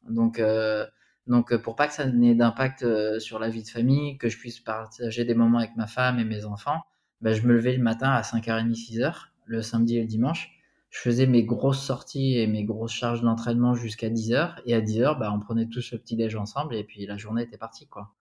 Donc, 0.07 0.39
euh, 0.39 0.86
donc, 1.32 1.55
pour 1.57 1.75
pas 1.75 1.88
que 1.88 1.93
ça 1.93 2.05
n'ait 2.05 2.36
d'impact 2.36 2.84
euh, 2.84 3.19
sur 3.19 3.39
la 3.39 3.49
vie 3.49 3.63
de 3.63 3.69
famille, 3.69 4.17
que 4.17 4.29
je 4.29 4.38
puisse 4.38 4.59
partager 4.59 5.25
des 5.25 5.34
moments 5.34 5.59
avec 5.59 5.75
ma 5.75 5.88
femme 5.88 6.19
et 6.19 6.25
mes 6.25 6.45
enfants, 6.45 6.82
bah, 7.21 7.34
je 7.34 7.41
me 7.41 7.53
levais 7.53 7.75
le 7.75 7.82
matin 7.82 8.11
à 8.11 8.21
5h30, 8.21 8.73
6h, 8.73 9.13
le 9.45 9.61
samedi 9.61 9.97
et 9.97 10.01
le 10.01 10.07
dimanche 10.07 10.61
je 10.91 10.99
faisais 10.99 11.25
mes 11.25 11.43
grosses 11.43 11.82
sorties 11.82 12.38
et 12.38 12.47
mes 12.47 12.65
grosses 12.65 12.91
charges 12.91 13.21
d'entraînement 13.21 13.73
jusqu'à 13.73 14.09
10 14.09 14.34
heures. 14.34 14.61
Et 14.65 14.75
à 14.75 14.82
10 14.82 15.01
heures, 15.01 15.17
bah, 15.17 15.32
on 15.34 15.39
prenait 15.39 15.67
tous 15.67 15.93
le 15.93 15.97
petit 15.97 16.17
déj 16.17 16.36
ensemble 16.36 16.75
et 16.75 16.84
puis 16.84 17.05
la 17.05 17.17
journée 17.17 17.43
était 17.43 17.57
partie, 17.57 17.88
quoi. 17.88 18.13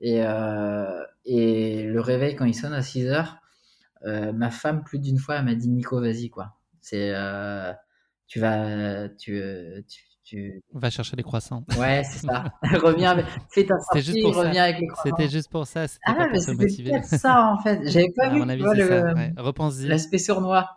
Et, 0.00 0.22
euh, 0.22 1.02
et 1.24 1.84
le 1.84 2.00
réveil, 2.00 2.36
quand 2.36 2.44
il 2.44 2.54
sonne 2.54 2.74
à 2.74 2.82
6 2.82 3.06
heures, 3.06 3.38
euh, 4.04 4.32
ma 4.32 4.50
femme, 4.50 4.84
plus 4.84 4.98
d'une 4.98 5.18
fois, 5.18 5.36
elle 5.36 5.46
m'a 5.46 5.54
dit 5.54 5.68
Nico, 5.68 6.00
vas-y, 6.00 6.28
quoi. 6.28 6.54
C'est, 6.82 7.12
euh, 7.14 7.72
tu 8.26 8.40
vas, 8.40 9.08
tu, 9.08 9.42
tu, 9.88 10.04
tu... 10.28 10.62
Va 10.74 10.90
chercher 10.90 11.16
les 11.16 11.22
croissants. 11.22 11.64
Ouais, 11.78 12.02
c'est 12.04 12.26
ça. 12.26 12.44
reviens, 12.62 13.12
avec... 13.12 13.26
fais 13.50 13.64
ta 13.64 13.78
sortie, 13.78 14.02
juste 14.02 14.22
pour 14.22 14.36
reviens 14.36 14.54
ça. 14.54 14.62
avec 14.64 14.80
les 14.80 14.86
croissants. 14.86 15.16
C'était 15.16 15.30
juste 15.30 15.50
pour 15.50 15.66
ça. 15.66 15.86
Ah, 16.04 16.14
pas 16.14 16.28
pour 16.28 16.40
c'était 16.40 17.02
ça, 17.02 17.52
en 17.52 17.58
fait. 17.58 17.80
J'avais 17.88 18.12
pas 18.14 18.28
vu. 18.28 18.42
Ouais. 18.42 19.32
L'aspect 19.88 20.18
sournois. 20.18 20.76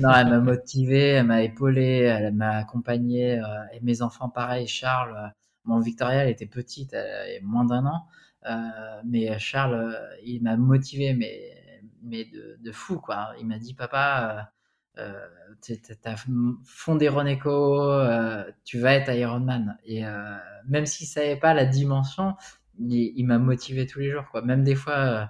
non, 0.00 0.10
elle 0.16 0.28
m'a 0.28 0.40
motivé, 0.40 1.08
elle 1.10 1.26
m'a 1.26 1.42
épaulé, 1.42 2.00
elle 2.00 2.34
m'a 2.34 2.56
accompagné. 2.56 3.38
euh, 3.38 3.42
et 3.72 3.80
mes 3.82 4.02
enfants, 4.02 4.28
pareil. 4.28 4.66
Charles, 4.66 5.16
euh, 5.16 5.28
mon 5.64 5.80
Victoria, 5.80 6.24
elle 6.24 6.30
était 6.30 6.46
petite, 6.46 6.92
elle 6.92 7.06
avait 7.06 7.40
moins 7.42 7.64
d'un 7.64 7.86
an. 7.86 8.06
Euh, 8.48 9.00
mais 9.04 9.38
Charles, 9.38 9.74
euh, 9.74 10.16
il 10.24 10.42
m'a 10.42 10.56
motivé, 10.56 11.14
mais, 11.14 11.54
mais 12.02 12.24
de, 12.24 12.58
de 12.60 12.72
fou, 12.72 12.98
quoi. 12.98 13.34
Il 13.40 13.46
m'a 13.46 13.58
dit, 13.58 13.74
papa, 13.74 14.52
euh, 14.98 15.26
t'es- 15.60 15.80
t'as 16.02 16.16
fondé 16.64 17.08
Roneco, 17.08 17.82
euh, 17.92 18.44
tu 18.64 18.78
vas 18.78 18.94
être 18.94 19.12
Ironman. 19.12 19.78
Et 19.84 20.06
euh, 20.06 20.36
même 20.68 20.86
s'il 20.86 21.06
savait 21.06 21.36
pas 21.36 21.54
la 21.54 21.64
dimension, 21.64 22.34
il, 22.78 23.12
il 23.16 23.24
m'a 23.26 23.38
motivé 23.38 23.86
tous 23.86 24.00
les 24.00 24.10
jours, 24.10 24.24
quoi. 24.30 24.42
Même 24.42 24.64
des 24.64 24.74
fois, 24.74 24.94
euh, 24.96 25.24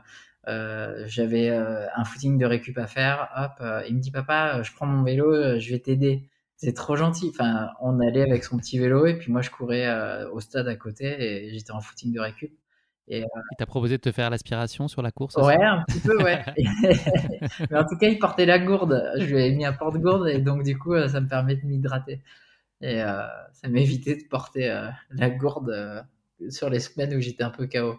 euh, 0.49 1.05
j'avais 1.07 1.51
euh, 1.51 1.87
un 1.95 2.05
footing 2.05 2.39
de 2.39 2.47
récup 2.47 2.79
à 2.79 2.87
faire, 2.87 3.29
hop, 3.37 3.63
il 3.89 3.97
me 3.97 4.01
dit, 4.01 4.11
papa, 4.11 4.63
je 4.63 4.73
prends 4.73 4.87
mon 4.87 5.03
vélo, 5.03 5.59
je 5.59 5.71
vais 5.71 5.79
t'aider. 5.81 6.29
C'est 6.57 6.73
trop 6.75 6.97
gentil. 6.97 7.31
Enfin, 7.35 7.71
on 7.81 8.01
allait 8.01 8.23
avec 8.23 8.45
son 8.45 8.57
petit 8.59 8.79
vélo 8.79 9.05
et 9.07 9.19
puis 9.19 9.31
moi 9.31 9.43
je 9.43 9.51
courais 9.51 9.87
au 10.33 10.41
stade 10.41 10.69
à 10.69 10.77
côté 10.77 11.47
et 11.49 11.53
j'étais 11.53 11.73
en 11.73 11.81
footing 11.83 12.13
de 12.15 12.21
récup. 12.21 12.51
Et 13.09 13.23
euh, 13.23 13.27
Il 13.53 13.57
t'a 13.57 13.67
proposé 13.67 13.97
de 13.97 14.03
te 14.03 14.11
faire 14.11 14.31
l'aspiration 14.31 14.89
sur 14.89 15.01
la 15.01 15.13
course 15.13 15.37
ouais, 15.37 15.63
un 15.63 15.85
petit 15.87 16.01
peu, 16.01 16.23
ouais. 16.23 16.45
Mais 17.71 17.79
en 17.79 17.85
tout 17.85 17.97
cas, 17.99 18.09
il 18.09 18.19
portait 18.19 18.47
la 18.47 18.59
gourde. 18.59 19.13
Je 19.19 19.27
lui 19.27 19.35
avais 19.35 19.53
mis 19.53 19.65
un 19.65 19.73
porte-gourde 19.73 20.29
et 20.29 20.39
donc 20.39 20.65
du 20.65 20.77
coup, 20.79 20.95
euh, 20.95 21.09
ça 21.09 21.21
me 21.21 21.29
permet 21.29 21.57
de 21.57 21.65
m'hydrater. 21.67 22.21
Et 22.81 23.03
euh, 23.03 23.23
ça 23.53 23.69
m'évitait 23.69 24.17
de 24.17 24.25
porter 24.29 24.71
euh, 24.71 24.89
la 25.11 25.31
gourde 25.31 26.05
sur 26.51 26.69
les 26.69 26.81
semaines 26.81 27.15
où 27.15 27.21
j'étais 27.21 27.45
un 27.45 27.51
peu 27.51 27.67
KO. 27.67 27.97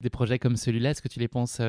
Des 0.00 0.10
projets 0.10 0.38
comme 0.38 0.56
celui-là, 0.56 0.90
est-ce 0.90 1.02
que 1.02 1.08
tu 1.08 1.20
les 1.20 1.28
penses 1.28 1.60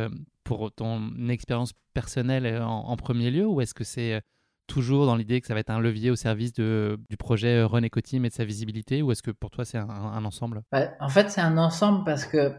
pour 0.43 0.71
ton 0.71 1.29
expérience 1.29 1.73
personnelle 1.93 2.61
en, 2.61 2.87
en 2.87 2.97
premier 2.97 3.29
lieu 3.29 3.45
ou 3.45 3.61
est-ce 3.61 3.73
que 3.73 3.83
c'est 3.83 4.21
toujours 4.67 5.05
dans 5.05 5.15
l'idée 5.15 5.41
que 5.41 5.47
ça 5.47 5.53
va 5.53 5.59
être 5.59 5.69
un 5.69 5.79
levier 5.79 6.09
au 6.09 6.15
service 6.15 6.53
du 6.53 7.17
projet 7.17 7.63
Eco 7.63 8.01
Team 8.01 8.25
et 8.25 8.29
de 8.29 8.33
sa 8.33 8.45
visibilité 8.45 9.01
ou 9.01 9.11
est-ce 9.11 9.23
que 9.23 9.31
pour 9.31 9.51
toi 9.51 9.65
c'est 9.65 9.77
un, 9.77 10.25
ensemble? 10.25 10.61
En 10.99 11.09
fait, 11.09 11.29
c'est 11.29 11.41
un 11.41 11.57
ensemble 11.57 12.03
parce 12.03 12.25
que 12.25 12.53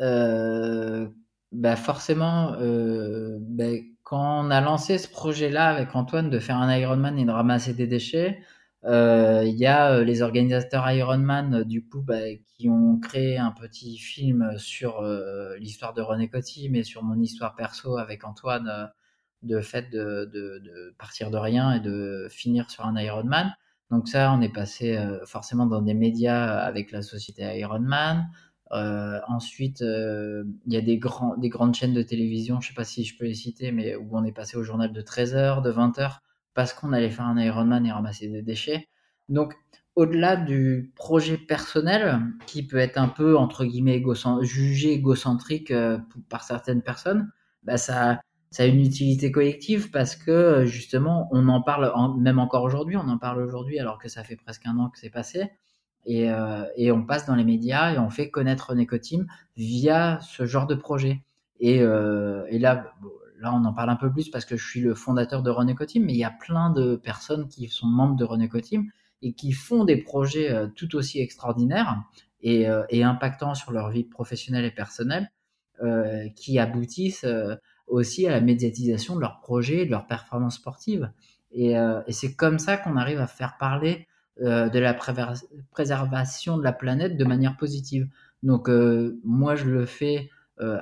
euh, 0.00 1.08
bah 1.52 1.76
forcément, 1.76 2.54
euh, 2.54 3.38
bah, 3.40 3.64
quand 4.04 4.46
on 4.46 4.50
a 4.50 4.60
lancé 4.60 4.98
ce 4.98 5.08
projet-là 5.08 5.68
avec 5.68 5.94
Antoine 5.94 6.30
de 6.30 6.38
faire 6.38 6.56
un 6.56 6.74
Ironman 6.74 7.18
et 7.18 7.24
de 7.24 7.30
ramasser 7.30 7.74
des 7.74 7.86
déchets, 7.86 8.40
euh, 8.84 9.44
il 9.44 9.54
y 9.56 9.66
a 9.66 10.02
les 10.02 10.22
organisateurs 10.22 10.90
Ironman 10.90 11.62
du 11.64 11.84
coup 11.86 12.02
bah, 12.02 12.34
qui 12.56 12.68
ont 12.68 12.98
créé 12.98 13.38
un 13.38 13.52
petit 13.52 13.98
film 13.98 14.54
sur 14.58 15.02
l'histoire 15.58 15.94
de 15.94 16.02
René 16.02 16.28
Coty, 16.28 16.68
mais 16.70 16.82
sur 16.82 17.02
mon 17.02 17.20
histoire 17.20 17.54
perso 17.54 17.96
avec 17.98 18.24
Antoine, 18.24 18.90
de 19.42 19.60
fait 19.60 19.90
de, 19.90 20.94
partir 20.98 21.30
de 21.30 21.36
rien 21.36 21.72
et 21.72 21.80
de 21.80 22.28
finir 22.30 22.70
sur 22.70 22.86
un 22.86 22.96
Ironman. 22.96 23.54
Donc 23.90 24.08
ça, 24.08 24.32
on 24.32 24.40
est 24.40 24.52
passé 24.52 24.96
euh, 24.96 25.24
forcément 25.26 25.66
dans 25.66 25.82
des 25.82 25.94
médias 25.94 26.58
avec 26.60 26.92
la 26.92 27.02
société 27.02 27.42
Ironman. 27.58 28.26
Euh, 28.72 29.20
ensuite, 29.28 29.82
euh, 29.82 30.44
il 30.66 30.72
y 30.72 30.76
a 30.78 30.80
des, 30.80 30.96
grandes 30.96 31.74
chaînes 31.74 31.92
de 31.92 32.02
télévision, 32.02 32.60
je 32.60 32.68
sais 32.68 32.74
pas 32.74 32.84
si 32.84 33.04
je 33.04 33.18
peux 33.18 33.26
les 33.26 33.34
citer, 33.34 33.70
mais 33.70 33.94
où 33.96 34.08
on 34.12 34.24
est 34.24 34.32
passé 34.32 34.56
au 34.56 34.62
journal 34.62 34.92
de 34.92 35.02
13h, 35.02 35.62
de 35.62 35.70
20h, 35.70 36.20
parce 36.54 36.72
qu'on 36.72 36.94
allait 36.94 37.10
faire 37.10 37.26
un 37.26 37.38
Ironman 37.38 37.84
et 37.84 37.92
ramasser 37.92 38.28
des 38.28 38.40
déchets. 38.40 38.88
Donc, 39.28 39.54
au-delà 39.94 40.36
du 40.36 40.90
projet 40.96 41.36
personnel, 41.36 42.22
qui 42.46 42.66
peut 42.66 42.78
être 42.78 42.96
un 42.96 43.08
peu, 43.08 43.36
entre 43.36 43.66
guillemets, 43.66 44.02
jugé 44.40 44.92
égocentrique 44.92 45.70
par 46.30 46.44
certaines 46.44 46.80
personnes, 46.80 47.30
bah 47.62 47.76
ça, 47.76 48.20
ça 48.52 48.62
a 48.64 48.66
une 48.66 48.80
utilité 48.80 49.32
collective 49.32 49.90
parce 49.90 50.14
que 50.16 50.64
justement, 50.66 51.28
on 51.32 51.48
en 51.48 51.62
parle, 51.62 51.90
en- 51.94 52.14
même 52.16 52.38
encore 52.38 52.62
aujourd'hui, 52.64 52.96
on 52.96 53.08
en 53.08 53.18
parle 53.18 53.42
aujourd'hui 53.42 53.78
alors 53.80 53.98
que 53.98 54.08
ça 54.08 54.22
fait 54.24 54.36
presque 54.36 54.66
un 54.66 54.78
an 54.78 54.90
que 54.90 54.98
c'est 55.00 55.10
passé. 55.10 55.50
Et, 56.04 56.30
euh, 56.30 56.64
et 56.76 56.90
on 56.92 57.04
passe 57.04 57.26
dans 57.26 57.34
les 57.36 57.44
médias 57.44 57.92
et 57.94 57.98
on 57.98 58.10
fait 58.10 58.30
connaître 58.30 58.70
René 58.70 58.86
Cotim 58.86 59.26
via 59.56 60.18
ce 60.22 60.46
genre 60.46 60.66
de 60.66 60.74
projet. 60.74 61.22
Et, 61.60 61.80
euh, 61.82 62.44
et 62.50 62.58
là, 62.58 62.92
bon, 63.02 63.10
là, 63.38 63.52
on 63.54 63.64
en 63.64 63.72
parle 63.72 63.90
un 63.90 63.96
peu 63.96 64.10
plus 64.12 64.28
parce 64.30 64.44
que 64.44 64.56
je 64.56 64.66
suis 64.68 64.80
le 64.80 64.94
fondateur 64.94 65.42
de 65.42 65.50
René 65.50 65.74
Cotim, 65.74 66.04
mais 66.04 66.12
il 66.12 66.18
y 66.18 66.24
a 66.24 66.30
plein 66.32 66.70
de 66.70 66.96
personnes 66.96 67.48
qui 67.48 67.68
sont 67.68 67.86
membres 67.86 68.16
de 68.16 68.24
René 68.24 68.48
Cotim 68.48 68.84
et 69.22 69.32
qui 69.34 69.52
font 69.52 69.84
des 69.84 69.96
projets 69.96 70.50
euh, 70.52 70.66
tout 70.74 70.96
aussi 70.96 71.20
extraordinaires 71.20 72.02
et, 72.40 72.68
euh, 72.68 72.82
et 72.90 73.04
impactants 73.04 73.54
sur 73.54 73.72
leur 73.72 73.90
vie 73.90 74.04
professionnelle 74.04 74.64
et 74.64 74.70
personnelle, 74.72 75.30
euh, 75.82 76.28
qui 76.36 76.58
aboutissent 76.58 77.24
euh, 77.24 77.54
aussi 77.92 78.26
à 78.26 78.30
la 78.30 78.40
médiatisation 78.40 79.14
de 79.16 79.20
leurs 79.20 79.40
projets, 79.40 79.84
de 79.86 79.90
leurs 79.90 80.06
performances 80.06 80.56
sportives. 80.56 81.10
Et, 81.52 81.78
euh, 81.78 82.00
c'est 82.08 82.34
comme 82.34 82.58
ça 82.58 82.76
qu'on 82.76 82.96
arrive 82.96 83.20
à 83.20 83.26
faire 83.26 83.56
parler 83.58 84.06
euh, 84.40 84.68
de 84.68 84.78
la 84.78 84.94
préservation 85.70 86.56
de 86.58 86.62
la 86.64 86.72
planète 86.72 87.16
de 87.16 87.24
manière 87.24 87.56
positive. 87.56 88.08
Donc 88.42 88.68
euh, 88.68 89.20
moi 89.24 89.54
je 89.56 89.66
le 89.66 89.86
fais 89.86 90.30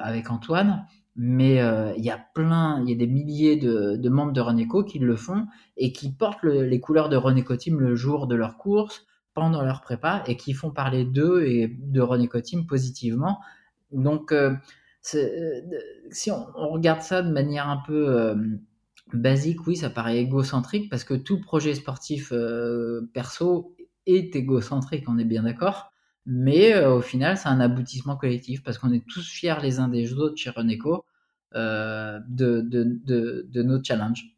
avec 0.03 0.31
Antoine, 0.31 0.85
mais 1.17 1.55
il 1.97 2.05
y 2.05 2.11
a 2.11 2.21
plein, 2.35 2.83
il 2.83 2.91
y 2.91 2.93
a 2.93 2.97
des 2.97 3.07
milliers 3.07 3.57
de, 3.57 4.09
membres 4.11 4.33
de 4.33 4.41
Renéco 4.43 4.85
qui 4.85 4.99
le 4.99 5.17
font 5.17 5.47
et 5.79 5.91
qui 5.93 6.13
portent 6.13 6.43
le- 6.43 6.65
les 6.67 6.81
couleurs 6.81 7.09
de 7.09 7.17
Renéco 7.17 7.57
Team 7.57 7.81
le 7.81 7.95
jour 7.97 8.27
de 8.27 8.35
leur 8.35 8.59
course, 8.59 9.07
pendant 9.33 9.63
leur 9.63 9.81
prépa 9.81 10.23
et 10.27 10.37
qui 10.37 10.53
font 10.53 10.71
parler 10.71 11.07
d'eux 11.07 11.45
et 11.47 11.69
de 11.69 12.01
Renéco 12.03 12.39
Team 12.43 12.67
positivement. 12.67 13.41
Donc 13.91 14.35
si 15.03 16.31
on, 16.31 16.47
on 16.55 16.69
regarde 16.71 17.01
ça 17.03 17.23
de 17.23 17.31
manière 17.31 17.69
un 17.69 17.83
peu 17.87 18.09
euh, 18.09 18.35
basique, 19.13 19.67
oui, 19.67 19.77
ça 19.77 19.91
paraît 19.91 20.19
égocentrique 20.19 20.91
parce 20.91 21.05
que 21.05 21.15
tout 21.15 21.41
projet 21.41 21.75
sportif 21.75 22.33
euh, 22.33 23.11
perso 23.13 23.75
est 24.07 24.37
égocentrique, 24.37 25.09
on 25.09 25.19
est 25.19 25.25
bien 25.25 25.45
d'accord. 25.45 25.93
Mais 26.27 26.75
euh, 26.75 26.95
au 26.95 27.01
final, 27.01 27.37
c'est 27.37 27.49
un 27.49 27.61
aboutissement 27.61 28.17
collectif 28.17 28.63
parce 28.63 28.79
qu'on 28.79 28.93
est 28.93 29.07
tous 29.07 29.27
fiers 29.27 29.57
les 29.63 29.81
uns 29.81 29.89
des 29.89 30.13
autres 30.15 30.37
chez 30.37 30.51
Renéco 30.51 31.05
euh, 31.55 32.21
de, 32.29 32.61
de, 32.61 33.01
de, 33.05 33.47
de 33.49 33.63
nos 33.63 33.83
challenges. 33.83 34.37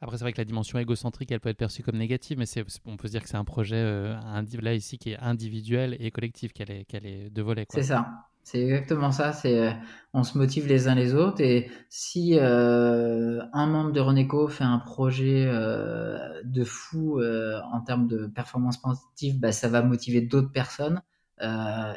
Après, 0.00 0.16
c'est 0.16 0.24
vrai 0.24 0.32
que 0.32 0.40
la 0.40 0.44
dimension 0.44 0.78
égocentrique, 0.78 1.32
elle 1.32 1.40
peut 1.40 1.48
être 1.48 1.56
perçue 1.56 1.82
comme 1.82 1.98
négative, 1.98 2.38
mais 2.38 2.46
c'est, 2.46 2.64
on 2.84 2.96
peut 2.96 3.08
se 3.08 3.12
dire 3.12 3.22
que 3.22 3.28
c'est 3.28 3.36
un 3.36 3.44
projet 3.44 3.76
euh, 3.76 4.14
là 4.60 4.74
ici 4.74 4.98
qui 4.98 5.10
est 5.10 5.18
individuel 5.18 5.96
et 5.98 6.10
collectif, 6.10 6.52
qu'elle 6.52 6.70
est, 6.70 6.84
qu'elle 6.84 7.06
est 7.06 7.30
deux 7.30 7.42
volets. 7.42 7.66
quoi. 7.66 7.80
C'est 7.80 7.88
ça. 7.88 8.27
C'est 8.50 8.62
exactement 8.62 9.12
ça. 9.12 9.34
C'est 9.34 9.58
euh, 9.58 9.72
on 10.14 10.22
se 10.24 10.38
motive 10.38 10.66
les 10.68 10.88
uns 10.88 10.94
les 10.94 11.14
autres 11.14 11.42
et 11.42 11.70
si 11.90 12.38
euh, 12.38 13.42
un 13.52 13.66
membre 13.66 13.92
de 13.92 14.00
Renéco 14.00 14.48
fait 14.48 14.64
un 14.64 14.78
projet 14.78 15.44
euh, 15.46 16.16
de 16.44 16.64
fou 16.64 17.20
en 17.20 17.80
termes 17.82 18.08
de 18.08 18.26
performance 18.26 18.76
sportive, 18.76 19.38
bah, 19.38 19.52
ça 19.52 19.68
va 19.68 19.82
motiver 19.82 20.22
d'autres 20.22 20.50
personnes 20.50 21.02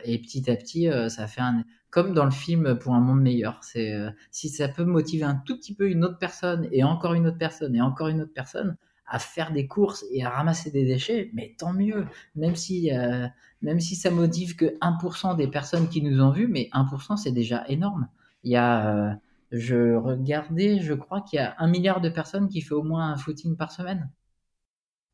et 0.04 0.22
petit 0.22 0.52
à 0.52 0.56
petit, 0.58 0.88
ça 1.08 1.26
fait 1.26 1.42
un 1.42 1.64
comme 1.90 2.14
dans 2.14 2.26
le 2.26 2.32
film 2.32 2.78
pour 2.78 2.94
un 2.94 3.00
monde 3.00 3.22
meilleur. 3.22 3.58
C'est 3.64 3.96
si 4.30 4.50
ça 4.50 4.68
peut 4.68 4.84
motiver 4.84 5.24
un 5.24 5.42
tout 5.46 5.58
petit 5.58 5.74
peu 5.74 5.90
une 5.90 6.04
autre 6.04 6.20
personne 6.20 6.68
et 6.74 6.84
encore 6.84 7.14
une 7.14 7.28
autre 7.28 7.40
personne 7.40 7.76
et 7.76 7.82
encore 7.82 8.10
une 8.10 8.22
autre 8.22 8.34
personne 8.36 8.76
à 9.12 9.20
faire 9.20 9.52
des 9.52 9.68
courses 9.68 10.06
et 10.12 10.24
à 10.24 10.30
ramasser 10.30 10.72
des 10.72 10.86
déchets, 10.86 11.30
mais 11.34 11.54
tant 11.60 11.74
mieux. 11.74 12.08
Même 12.36 12.56
si 12.56 12.92
euh, 12.92 13.28
même 13.62 13.80
si 13.80 13.96
ça 13.96 14.10
motive 14.10 14.56
que 14.56 14.78
1% 14.80 15.36
des 15.36 15.48
personnes 15.48 15.90
qui 15.90 16.02
nous 16.02 16.24
ont 16.24 16.32
vus, 16.32 16.48
mais 16.48 16.70
1% 16.74 17.18
c'est 17.18 17.34
déjà 17.34 17.66
énorme. 17.68 18.08
Il 18.44 18.52
y 18.52 18.56
a, 18.56 18.96
euh, 18.96 19.14
je 19.52 19.96
regardais, 19.96 20.80
je 20.80 20.94
crois 20.94 21.22
qu'il 21.22 21.38
y 21.38 21.40
a 21.40 21.56
un 21.60 21.68
milliard 21.68 22.00
de 22.00 22.10
personnes 22.10 22.48
qui 22.48 22.62
fait 22.62 22.74
au 22.74 22.84
moins 22.84 23.12
un 23.12 23.18
footing 23.18 23.58
par 23.58 23.72
semaine 23.72 24.10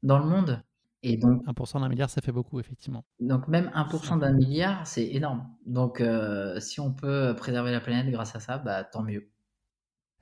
dans 0.04 0.20
le 0.20 0.26
monde. 0.26 0.64
Et 1.02 1.18
donc 1.18 1.43
1% 1.45 1.82
d'un 1.82 1.89
milliard, 1.89 2.10
ça 2.10 2.22
fait 2.22 2.32
beaucoup, 2.32 2.60
effectivement. 2.60 3.04
Donc 3.20 3.48
même 3.48 3.72
1% 3.76 4.20
d'un 4.20 4.34
milliard, 4.34 4.86
c'est 4.86 5.08
énorme. 5.08 5.48
Donc 5.66 6.04
si 6.60 6.80
on 6.80 6.93
peut 6.93 7.36
préserver 7.36 7.72
la 7.72 7.80
planète 7.80 8.12
grâce 8.12 8.36
à 8.36 8.39
ça, 8.39 8.60
bah, 8.60 8.84
tant 8.84 9.04
mieux. 9.04 9.28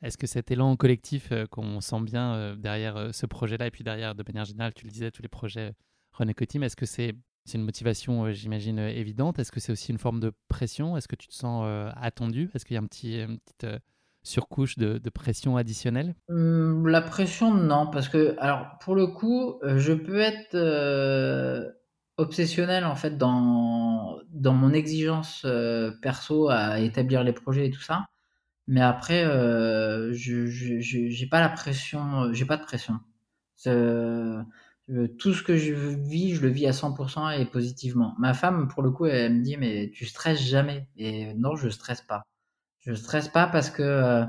Est-ce 0.01 0.17
que 0.17 0.27
cet 0.27 0.51
élan 0.51 0.75
collectif 0.75 1.31
qu'on 1.51 1.81
sent 1.81 2.01
bien 2.01 2.55
derrière 2.57 3.09
ce 3.13 3.25
projet-là, 3.25 3.67
et 3.67 3.71
puis 3.71 3.83
derrière, 3.83 4.15
de 4.15 4.23
manière 4.27 4.45
générale, 4.45 4.73
tu 4.73 4.85
le 4.85 4.91
disais, 4.91 5.11
tous 5.11 5.21
les 5.21 5.29
projets 5.29 5.73
René 6.11 6.33
Cotim, 6.33 6.63
est-ce 6.63 6.75
que 6.75 6.85
c'est 6.85 7.15
une 7.53 7.63
motivation, 7.63 8.31
j'imagine, 8.31 8.79
évidente? 8.79 9.39
Est-ce 9.39 9.51
que 9.51 9.59
c'est 9.59 9.71
aussi 9.71 9.91
une 9.91 9.97
forme 9.97 10.19
de 10.19 10.31
pression? 10.47 10.97
Est-ce 10.97 11.07
que 11.07 11.15
tu 11.15 11.27
te 11.27 11.33
sens 11.33 11.65
attendu? 11.95 12.49
Est-ce 12.53 12.65
qu'il 12.65 12.75
y 12.75 12.77
a 12.77 12.81
un 12.81 12.87
petit, 12.87 13.21
une 13.21 13.39
petite 13.39 13.67
surcouche 14.23 14.77
de, 14.77 15.09
pression 15.09 15.55
additionnelle? 15.57 16.15
Mmh, 16.29 16.87
La 16.87 17.01
pression, 17.01 17.53
non, 17.53 17.87
parce 17.91 18.09
que, 18.09 18.35
alors, 18.39 18.77
pour 18.81 18.95
le 18.95 19.07
coup, 19.07 19.59
je 19.63 19.93
peux 19.93 20.19
être 20.19 20.55
obsessionnel, 22.17 22.85
en 22.85 22.95
fait, 22.95 23.17
dans 23.17 24.19
mon 24.33 24.73
exigence 24.73 25.45
perso 26.01 26.49
à 26.49 26.79
établir 26.79 27.23
les 27.23 27.33
projets 27.33 27.67
et 27.67 27.71
tout 27.71 27.81
ça. 27.81 28.05
Mais 28.67 28.81
après, 28.81 29.23
je 29.23 31.21
n'ai 31.21 31.29
pas 31.29 31.39
la 31.39 31.49
pression, 31.49 32.33
j'ai 32.33 32.45
pas 32.45 32.57
de 32.57 32.63
pression 32.63 32.99
tout 35.17 35.33
ce 35.33 35.43
que 35.43 35.57
je 35.57 35.73
vis, 35.73 36.35
je 36.35 36.41
le 36.41 36.49
vis 36.49 36.67
à 36.67 36.71
100% 36.71 37.39
et 37.39 37.45
positivement. 37.45 38.15
Ma 38.19 38.33
femme, 38.33 38.67
pour 38.67 38.83
le 38.83 38.91
coup, 38.91 39.05
elle, 39.05 39.33
me 39.33 39.43
dit 39.43 39.57
mais 39.57 39.91
tu 39.93 40.05
stresses 40.05 40.41
jamais. 40.41 40.87
Et 40.97 41.33
non, 41.35 41.55
je 41.55 41.69
stresse 41.69 42.01
pas. 42.01 42.23
Je 42.79 42.93
stresse 42.93 43.29
pas 43.29 43.47
parce 43.47 43.71
que 43.71 43.81
euh, 43.83 44.25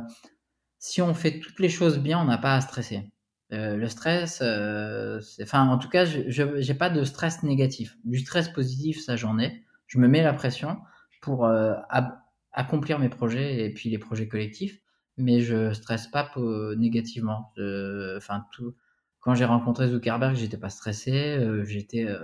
si 0.78 1.02
on 1.02 1.14
fait 1.14 1.40
toutes 1.40 1.60
les 1.60 1.68
choses 1.68 1.98
bien, 1.98 2.20
on 2.20 2.24
n'a 2.24 2.38
pas 2.38 2.54
à 2.54 2.60
stresser. 2.60 3.10
Euh, 3.52 3.76
le 3.76 3.88
stress, 3.88 4.40
euh, 4.42 5.20
enfin, 5.42 5.68
en 5.68 5.78
tout 5.78 5.88
cas, 5.88 6.04
je 6.06 6.42
n'ai 6.42 6.74
pas 6.74 6.90
de 6.90 7.04
stress 7.04 7.42
négatif. 7.42 7.96
Du 8.04 8.18
stress 8.18 8.48
positif, 8.48 9.02
ça 9.04 9.16
j'en 9.16 9.38
ai. 9.38 9.64
Je 9.86 9.98
me 9.98 10.08
mets 10.08 10.22
la 10.22 10.32
pression 10.32 10.78
pour 11.20 11.48
accomplir 12.56 12.98
mes 12.98 13.08
projets 13.08 13.64
et 13.64 13.72
puis 13.72 13.88
les 13.90 13.98
projets 13.98 14.26
collectifs, 14.26 14.80
mais 15.16 15.40
je 15.40 15.72
stresse 15.72 16.08
pas 16.08 16.32
négativement. 16.76 17.52
Enfin, 18.16 18.44
tout 18.52 18.74
quand 19.26 19.34
j'ai 19.34 19.44
rencontré 19.44 19.88
Zuckerberg, 19.88 20.36
j'étais 20.36 20.56
pas 20.56 20.70
stressé, 20.70 21.36
euh, 21.36 21.64
j'étais 21.64 22.04
euh, 22.06 22.20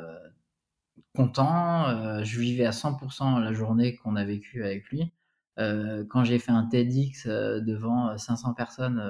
content, 1.16 1.88
euh, 1.88 2.22
je 2.22 2.38
vivais 2.38 2.64
à 2.64 2.70
100% 2.70 3.40
la 3.40 3.52
journée 3.52 3.96
qu'on 3.96 4.14
a 4.14 4.24
vécue 4.24 4.62
avec 4.64 4.88
lui. 4.88 5.12
quand 5.56 6.22
j'ai 6.24 6.38
fait 6.38 6.52
un 6.52 6.64
TEDx 6.64 7.26
devant 7.26 8.16
500 8.16 8.54
personnes 8.54 9.00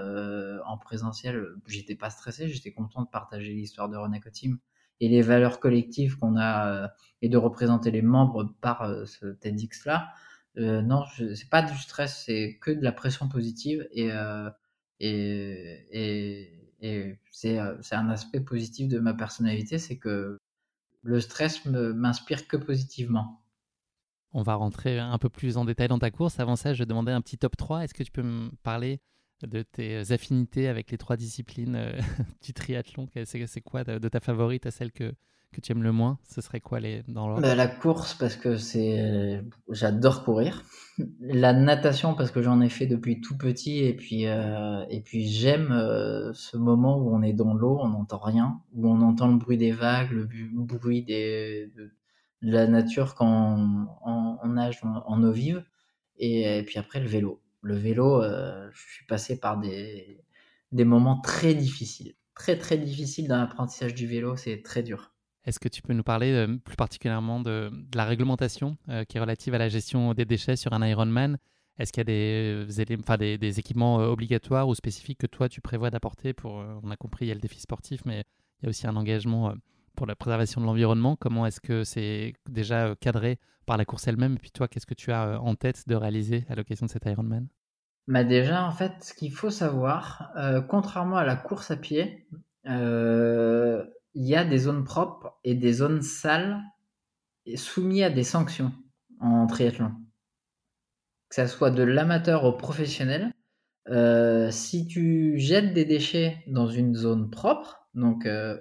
en 0.66 0.78
présentiel, 0.78 1.46
j'étais 1.66 1.94
pas 1.94 2.08
stressé, 2.10 2.48
j'étais 2.48 2.72
content 2.72 3.02
de 3.02 3.08
partager 3.08 3.52
l'histoire 3.52 3.88
de 3.90 3.96
René 3.96 4.20
Cotim 4.20 4.58
et 5.00 5.08
les 5.08 5.22
valeurs 5.22 5.60
collectives 5.60 6.16
qu'on 6.18 6.36
a 6.38 6.92
et 7.20 7.28
de 7.28 7.36
représenter 7.36 7.90
les 7.90 8.02
membres 8.02 8.54
par 8.60 9.06
ce 9.06 9.26
TEDx 9.26 9.84
là. 9.84 10.12
Non, 10.56 11.04
c'est 11.34 11.48
pas 11.48 11.62
du 11.62 11.76
stress, 11.76 12.24
c'est 12.26 12.58
que 12.60 12.70
de 12.70 12.82
la 12.82 12.92
pression 12.92 13.28
positive 13.28 13.88
et, 13.92 14.10
et, 15.00 15.86
et 15.90 16.62
et 16.82 17.16
euh, 17.58 17.76
c'est 17.80 17.94
un 17.94 18.08
aspect 18.10 18.40
positif 18.40 18.88
de 18.88 18.98
ma 18.98 19.14
personnalité, 19.14 19.78
c'est 19.78 19.96
que 19.96 20.38
le 21.02 21.20
stress 21.20 21.64
m'inspire 21.64 22.46
que 22.46 22.56
positivement. 22.56 23.40
On 24.32 24.42
va 24.42 24.54
rentrer 24.54 24.98
un 24.98 25.18
peu 25.18 25.28
plus 25.28 25.56
en 25.56 25.64
détail 25.64 25.88
dans 25.88 25.98
ta 25.98 26.10
course. 26.10 26.40
Avant 26.40 26.56
ça, 26.56 26.74
je 26.74 26.84
demandais 26.84 27.12
un 27.12 27.20
petit 27.20 27.38
top 27.38 27.56
3. 27.56 27.84
Est-ce 27.84 27.94
que 27.94 28.02
tu 28.02 28.10
peux 28.10 28.22
me 28.22 28.50
parler 28.62 29.00
de 29.42 29.62
tes 29.62 30.12
affinités 30.12 30.68
avec 30.68 30.90
les 30.90 30.98
trois 30.98 31.16
disciplines 31.16 31.76
euh, 31.76 31.92
du 32.42 32.52
triathlon? 32.52 33.08
C'est 33.24 33.60
quoi 33.60 33.84
de, 33.84 34.08
ta 34.08 34.20
favorite 34.20 34.66
à 34.66 34.70
celle 34.70 34.92
que, 34.92 35.12
que 35.52 35.60
tu 35.60 35.72
aimes 35.72 35.82
le 35.82 35.92
moins 35.92 36.18
Ce 36.28 36.40
serait 36.40 36.60
quoi 36.60 36.80
les, 36.80 37.02
dans 37.08 37.28
l'ordre? 37.28 37.42
Bah, 37.42 37.54
La 37.54 37.68
course, 37.68 38.14
parce 38.14 38.36
que 38.36 38.56
c'est, 38.56 39.42
j'adore 39.70 40.24
courir. 40.24 40.64
La 41.20 41.52
natation, 41.52 42.14
parce 42.14 42.30
que 42.30 42.42
j'en 42.42 42.60
ai 42.60 42.68
fait 42.68 42.86
depuis 42.86 43.20
tout 43.20 43.36
petit. 43.36 43.78
Et 43.84 43.94
puis, 43.94 44.26
euh, 44.26 44.84
et 44.90 45.00
puis 45.00 45.28
j'aime 45.28 45.72
euh, 45.72 46.32
ce 46.32 46.56
moment 46.56 46.98
où 46.98 47.14
on 47.14 47.22
est 47.22 47.32
dans 47.32 47.54
l'eau, 47.54 47.78
on 47.80 47.88
n'entend 47.88 48.18
rien, 48.18 48.60
où 48.74 48.88
on 48.88 49.00
entend 49.00 49.28
le 49.28 49.36
bruit 49.36 49.58
des 49.58 49.72
vagues, 49.72 50.10
le 50.10 50.28
bruit 50.52 51.04
de, 51.04 51.70
la 52.42 52.66
nature 52.66 53.14
quand 53.14 53.86
on, 54.04 54.48
nage 54.48 54.80
en, 54.82 55.22
eau 55.22 55.32
vive. 55.32 55.64
Et, 56.18 56.62
puis 56.66 56.78
après, 56.78 57.00
le 57.00 57.06
vélo. 57.06 57.40
Le 57.62 57.76
vélo, 57.76 58.22
euh, 58.22 58.68
je 58.72 58.94
suis 58.94 59.06
passé 59.06 59.38
par 59.38 59.58
des, 59.58 60.24
des 60.72 60.84
moments 60.84 61.20
très 61.20 61.54
difficiles. 61.54 62.14
Très, 62.34 62.58
très 62.58 62.78
difficiles 62.78 63.28
dans 63.28 63.38
l'apprentissage 63.38 63.94
du 63.94 64.06
vélo. 64.06 64.36
C'est 64.36 64.62
très 64.62 64.82
dur. 64.82 65.11
Est-ce 65.44 65.58
que 65.58 65.68
tu 65.68 65.82
peux 65.82 65.92
nous 65.92 66.04
parler 66.04 66.32
euh, 66.32 66.56
plus 66.56 66.76
particulièrement 66.76 67.40
de, 67.40 67.70
la 67.94 68.04
réglementation 68.04 68.76
euh, 68.88 69.04
qui 69.04 69.16
est 69.16 69.20
relative 69.20 69.54
à 69.54 69.58
la 69.58 69.68
gestion 69.68 70.14
des 70.14 70.24
déchets 70.24 70.56
sur 70.56 70.72
un 70.72 70.86
Ironman? 70.86 71.38
Est-ce 71.78 71.92
qu'il 71.92 72.00
y 72.00 72.02
a 72.02 72.04
des, 72.04 72.66
euh, 72.70 73.36
des, 73.38 73.58
équipements 73.58 73.96
obligatoires 73.96 74.68
ou 74.68 74.74
spécifiques 74.74 75.18
que 75.18 75.26
toi 75.26 75.48
tu 75.48 75.60
prévois 75.60 75.90
d'apporter 75.90 76.32
pour, 76.32 76.64
On 76.82 76.90
a 76.90 76.96
compris, 76.96 77.24
il 77.26 77.28
y 77.28 77.32
a 77.32 77.34
le 77.34 77.40
défi 77.40 77.60
sportif, 77.60 78.02
mais 78.04 78.24
il 78.60 78.64
y 78.64 78.66
a 78.66 78.68
aussi 78.70 78.86
un 78.86 78.94
engagement 78.94 79.54
pour 79.96 80.06
la 80.06 80.14
préservation 80.14 80.60
de 80.60 80.66
l'environnement. 80.66 81.16
Comment 81.16 81.46
est-ce 81.46 81.60
que 81.60 81.82
c'est 81.82 82.34
déjà 82.48 82.94
cadré 83.00 83.38
par 83.66 83.78
la 83.78 83.84
course 83.84 84.06
elle-même? 84.06 84.34
Et 84.34 84.38
puis 84.38 84.50
toi, 84.50 84.68
qu'est-ce 84.68 84.86
que 84.86 84.94
tu 84.94 85.10
as 85.10 85.40
en 85.40 85.54
tête 85.56 85.88
de 85.88 85.94
réaliser 85.96 86.44
à 86.48 86.54
l'occasion 86.54 86.86
de 86.86 86.90
cet 86.90 87.06
Ironman? 87.06 87.48
Bah 88.06 88.22
déjà, 88.22 88.64
en 88.64 88.72
fait, 88.72 88.92
ce 89.00 89.14
qu'il 89.14 89.32
faut 89.32 89.50
savoir, 89.50 90.30
contrairement 90.68 91.16
à 91.16 91.24
la 91.24 91.36
course 91.36 91.70
à 91.70 91.76
pied, 91.76 92.26
il 94.14 94.26
y 94.26 94.36
a 94.36 94.44
des 94.44 94.58
zones 94.58 94.84
propres 94.84 95.38
et 95.44 95.54
des 95.54 95.72
zones 95.72 96.02
sales 96.02 96.60
soumises 97.56 98.02
à 98.02 98.10
des 98.10 98.24
sanctions 98.24 98.72
en 99.20 99.46
triathlon. 99.46 99.92
Que 101.28 101.36
ça 101.36 101.46
soit 101.46 101.70
de 101.70 101.82
l'amateur 101.82 102.44
au 102.44 102.52
professionnel. 102.52 103.32
Euh, 103.88 104.50
si 104.50 104.86
tu 104.86 105.38
jettes 105.38 105.72
des 105.72 105.84
déchets 105.84 106.42
dans 106.46 106.68
une 106.68 106.94
zone 106.94 107.30
propre, 107.30 107.88
donc 107.94 108.26
euh, 108.26 108.60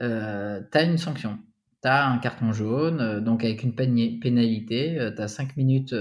euh, 0.00 0.62
tu 0.70 0.78
as 0.78 0.82
une 0.82 0.98
sanction. 0.98 1.38
Tu 1.82 1.88
as 1.88 2.06
un 2.06 2.18
carton 2.18 2.52
jaune, 2.52 3.20
donc 3.20 3.44
avec 3.44 3.62
une 3.62 3.74
pénalité, 3.74 5.12
tu 5.16 5.22
as 5.22 5.28
5 5.28 5.56
minutes 5.56 5.94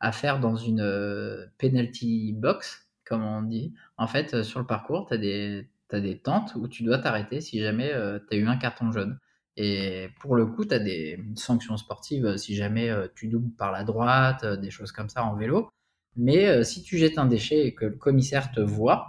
à 0.00 0.12
faire 0.12 0.38
dans 0.38 0.56
une 0.56 1.50
penalty 1.56 2.34
box, 2.34 2.90
comme 3.06 3.24
on 3.24 3.42
dit. 3.42 3.72
En 3.96 4.06
fait, 4.06 4.42
sur 4.42 4.60
le 4.60 4.66
parcours, 4.66 5.06
tu 5.08 5.14
as 5.14 5.18
des 5.18 5.66
tu 5.90 5.96
as 5.96 6.00
des 6.00 6.18
tentes 6.18 6.54
où 6.56 6.68
tu 6.68 6.82
dois 6.82 6.98
t'arrêter 6.98 7.40
si 7.40 7.60
jamais 7.60 7.92
euh, 7.92 8.18
tu 8.30 8.36
as 8.36 8.38
eu 8.38 8.46
un 8.46 8.56
carton 8.56 8.90
jaune. 8.92 9.18
Et 9.56 10.08
pour 10.20 10.34
le 10.34 10.46
coup, 10.46 10.64
tu 10.64 10.74
as 10.74 10.78
des 10.78 11.18
sanctions 11.36 11.76
sportives 11.76 12.26
euh, 12.26 12.36
si 12.36 12.56
jamais 12.56 12.90
euh, 12.90 13.06
tu 13.14 13.28
doubles 13.28 13.54
par 13.56 13.72
la 13.72 13.84
droite, 13.84 14.44
des 14.44 14.70
choses 14.70 14.92
comme 14.92 15.08
ça 15.08 15.24
en 15.24 15.36
vélo. 15.36 15.68
Mais 16.16 16.62
si 16.62 16.84
tu 16.84 16.96
jettes 16.96 17.18
un 17.18 17.26
déchet 17.26 17.66
et 17.66 17.74
que 17.74 17.86
le 17.86 17.96
commissaire 17.96 18.52
te 18.52 18.60
voit, 18.60 19.08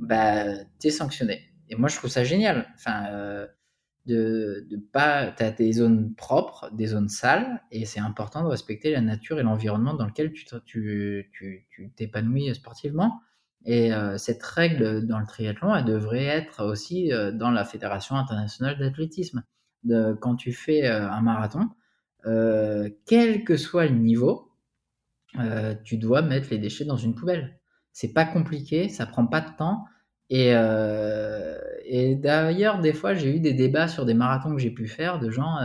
bah, 0.00 0.46
tu 0.80 0.88
es 0.88 0.90
sanctionné. 0.90 1.42
Et 1.68 1.76
moi, 1.76 1.88
je 1.88 1.94
trouve 1.96 2.10
ça 2.10 2.24
génial. 2.24 2.66
Enfin, 2.74 3.46
de, 4.06 4.66
pas. 4.92 5.30
Tu 5.32 5.42
as 5.44 5.50
des 5.52 5.72
zones 5.72 6.14
propres, 6.14 6.70
des 6.72 6.88
zones 6.88 7.08
sales, 7.08 7.62
et 7.70 7.84
c'est 7.84 8.00
important 8.00 8.42
de 8.42 8.48
respecter 8.48 8.90
la 8.90 9.00
nature 9.00 9.38
et 9.38 9.44
l'environnement 9.44 9.94
dans 9.94 10.06
lequel 10.06 10.32
tu 10.32 11.30
t'épanouis 11.96 12.54
sportivement. 12.54 13.20
Et 13.66 13.92
euh, 13.92 14.16
cette 14.16 14.42
règle 14.42 15.06
dans 15.06 15.18
le 15.18 15.26
triathlon, 15.26 15.74
elle 15.74 15.84
devrait 15.84 16.24
être 16.24 16.64
aussi 16.64 17.12
euh, 17.12 17.30
dans 17.30 17.50
la 17.50 17.64
Fédération 17.64 18.16
internationale 18.16 18.78
d'athlétisme. 18.78 19.42
Quand 20.20 20.36
tu 20.36 20.52
fais 20.52 20.86
euh, 20.86 21.10
un 21.10 21.22
marathon, 21.22 21.70
quel 23.06 23.44
que 23.44 23.56
soit 23.56 23.86
le 23.86 23.96
niveau, 23.96 24.52
tu 25.84 25.96
dois 25.96 26.20
mettre 26.20 26.48
les 26.50 26.58
déchets 26.58 26.84
dans 26.84 26.98
une 26.98 27.14
poubelle. 27.14 27.58
C'est 27.92 28.12
pas 28.12 28.26
compliqué, 28.26 28.90
ça 28.90 29.06
prend 29.06 29.26
pas 29.26 29.40
de 29.40 29.56
temps. 29.56 29.86
Et, 30.28 30.52
d'ailleurs, 32.16 32.80
des 32.80 32.92
fois, 32.92 33.14
j'ai 33.14 33.34
eu 33.34 33.40
des 33.40 33.54
débats 33.54 33.88
sur 33.88 34.04
des 34.04 34.12
marathons 34.12 34.54
que 34.54 34.60
j'ai 34.60 34.70
pu 34.70 34.86
faire 34.86 35.18
de 35.18 35.30
gens 35.30 35.56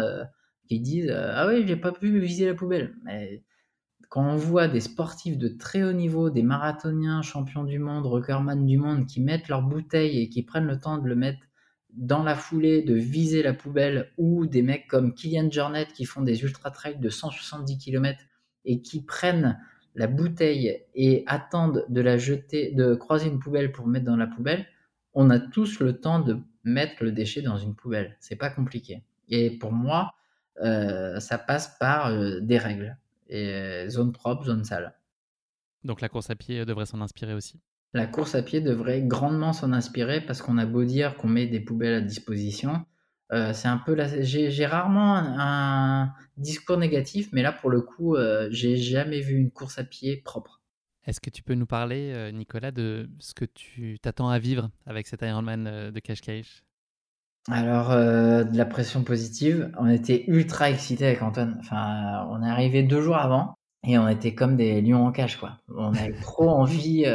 qui 0.70 0.80
disent 0.80 1.12
Ah 1.12 1.46
oui, 1.48 1.66
j'ai 1.68 1.76
pas 1.76 1.92
pu 1.92 2.22
viser 2.22 2.46
la 2.46 2.54
poubelle. 2.54 2.96
Quand 4.10 4.26
on 4.26 4.36
voit 4.36 4.68
des 4.68 4.80
sportifs 4.80 5.38
de 5.38 5.48
très 5.48 5.84
haut 5.84 5.94
niveau, 5.94 6.30
des 6.30 6.44
marathoniens, 6.44 7.22
champions 7.22 7.64
du 7.64 7.80
monde, 7.80 8.06
recordman 8.06 8.66
du 8.66 8.78
monde, 8.78 9.06
qui 9.06 9.22
mettent 9.22 9.48
leur 9.48 9.62
bouteille 9.62 10.20
et 10.20 10.30
qui 10.30 10.44
prennent 10.44 10.68
le 10.68 10.80
temps 10.80 10.98
de 10.98 11.08
le 11.08 11.16
mettre 11.16 11.40
dans 11.94 12.24
la 12.24 12.36
foulée, 12.36 12.82
de 12.82 12.94
viser 12.94 13.42
la 13.42 13.54
poubelle, 13.54 14.12
ou 14.18 14.46
des 14.46 14.62
mecs 14.62 14.88
comme 14.88 15.14
Kylian 15.14 15.50
Jornet 15.50 15.88
qui 15.94 16.06
font 16.06 16.22
des 16.22 16.44
ultra-trails 16.44 17.00
de 17.00 17.10
170 17.10 17.78
km 17.78 18.22
et 18.66 18.82
qui 18.82 19.02
prennent 19.04 19.60
la 19.96 20.08
bouteille 20.08 20.84
et 20.94 21.24
attendent 21.26 21.86
de 21.88 22.02
la 22.02 22.18
jeter, 22.18 22.72
de 22.72 22.96
croiser 22.96 23.28
une 23.28 23.40
poubelle 23.40 23.72
pour 23.72 23.88
mettre 23.88 24.06
dans 24.06 24.18
la 24.18 24.28
poubelle, 24.28 24.66
on 25.14 25.30
a 25.30 25.40
tous 25.40 25.80
le 25.80 26.00
temps 26.00 26.20
de 26.20 26.38
mettre 26.66 27.04
le 27.04 27.12
déchet 27.12 27.42
dans 27.42 27.58
une 27.58 27.76
poubelle. 27.76 28.18
C'est 28.20 28.36
pas 28.36 28.50
compliqué. 28.50 29.04
Et 29.30 29.58
pour 29.58 29.72
moi, 29.72 30.12
euh, 30.62 31.20
ça 31.20 31.38
passe 31.38 31.78
par 31.80 32.08
euh, 32.08 32.40
des 32.42 32.58
règles 32.58 32.98
et 33.28 33.86
zone 33.90 34.12
propre, 34.12 34.46
zone 34.46 34.64
sale. 34.64 34.96
Donc 35.84 36.02
la 36.02 36.10
course 36.10 36.30
à 36.30 36.36
pied 36.36 36.66
devrait 36.66 36.88
s'en 36.88 37.02
inspirer 37.02 37.34
aussi 37.34 37.62
La 37.94 38.08
course 38.08 38.36
à 38.36 38.42
pied 38.42 38.60
devrait 38.60 39.02
grandement 39.04 39.54
s'en 39.54 39.72
inspirer 39.72 40.22
parce 40.22 40.42
qu'on 40.42 40.58
a 40.58 40.66
beau 40.66 40.84
dire 40.84 41.16
qu'on 41.16 41.28
met 41.28 41.46
des 41.48 41.60
poubelles 41.60 41.94
à 41.94 42.02
disposition. 42.02 42.86
Euh, 43.32 43.54
c'est 43.54 43.68
un 43.68 43.78
peu 43.78 43.98
j'ai 44.20 44.66
rarement 44.66 45.16
un, 45.16 46.14
discours 46.38 46.78
négatif, 46.78 47.30
mais 47.32 47.42
là 47.42 47.52
pour 47.52 47.70
le 47.70 47.82
coup, 47.82 48.16
euh, 48.16 48.48
j'ai 48.52 48.78
jamais 48.78 49.22
vu 49.22 49.36
une 49.36 49.52
course 49.52 49.80
à 49.80 49.84
pied 49.84 50.18
propre. 50.18 50.62
Est-ce 51.06 51.22
que 51.22 51.30
tu 51.30 51.44
peux 51.44 51.54
nous 51.54 51.68
parler, 51.68 52.12
euh, 52.14 52.32
Nicolas, 52.32 52.72
de 52.72 53.10
ce 53.20 53.34
que 53.34 53.46
tu 53.46 54.00
t'attends 54.00 54.30
à 54.30 54.40
vivre 54.40 54.70
avec 54.86 55.08
cet 55.08 55.22
Ironman 55.22 55.92
de 55.92 56.00
Cash 56.00 56.22
Cash 56.22 56.65
Alors, 57.50 57.92
de 57.92 58.58
la 58.58 58.66
pression 58.66 59.04
positive, 59.04 59.72
on 59.78 59.88
était 59.88 60.26
ultra 60.28 60.70
excités 60.70 61.06
avec 61.06 61.22
Antoine. 61.22 61.58
Enfin, 61.60 62.28
on 62.32 62.42
est 62.42 62.50
arrivé 62.50 62.82
deux 62.84 63.02
jours 63.02 63.18
avant 63.18 63.56
et 63.88 64.00
on 64.00 64.08
était 64.08 64.34
comme 64.34 64.56
des 64.56 64.82
lions 64.82 65.06
en 65.06 65.12
cage, 65.12 65.38
quoi. 65.38 65.60
On 65.70 65.94
avait 65.94 66.14
trop 66.14 66.50
envie 66.50 67.06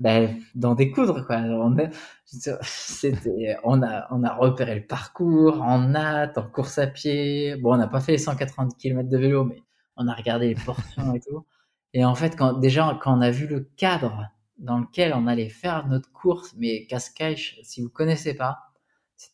ben, 0.00 0.40
d'en 0.54 0.74
découdre 0.74 1.24
quoi. 1.26 1.36
On 1.36 1.78
a, 1.78 1.84
c'était, 2.26 3.56
on 3.64 3.82
a, 3.82 4.06
on 4.10 4.24
a 4.24 4.34
repéré 4.34 4.74
le 4.74 4.86
parcours 4.86 5.62
en 5.62 5.78
natte, 5.88 6.38
en 6.38 6.42
course 6.42 6.78
à 6.78 6.86
pied. 6.86 7.56
Bon, 7.56 7.74
on 7.74 7.76
n'a 7.76 7.88
pas 7.88 8.00
fait 8.00 8.12
les 8.12 8.18
180 8.18 8.68
km 8.78 9.08
de 9.08 9.18
vélo, 9.18 9.44
mais 9.44 9.62
on 9.96 10.08
a 10.08 10.14
regardé 10.14 10.48
les 10.48 10.54
portions 10.54 11.14
et 11.14 11.20
tout. 11.20 11.46
Et 11.92 12.04
en 12.04 12.14
fait, 12.14 12.36
quand, 12.36 12.54
déjà, 12.54 12.98
quand 13.00 13.16
on 13.16 13.20
a 13.20 13.30
vu 13.30 13.46
le 13.46 13.60
cadre 13.76 14.28
dans 14.58 14.78
lequel 14.78 15.12
on 15.14 15.26
allait 15.26 15.48
faire 15.48 15.86
notre 15.86 16.10
course, 16.12 16.54
mais 16.58 16.86
Cascais, 16.86 17.36
si 17.62 17.82
vous 17.82 17.88
connaissez 17.88 18.34
pas, 18.34 18.58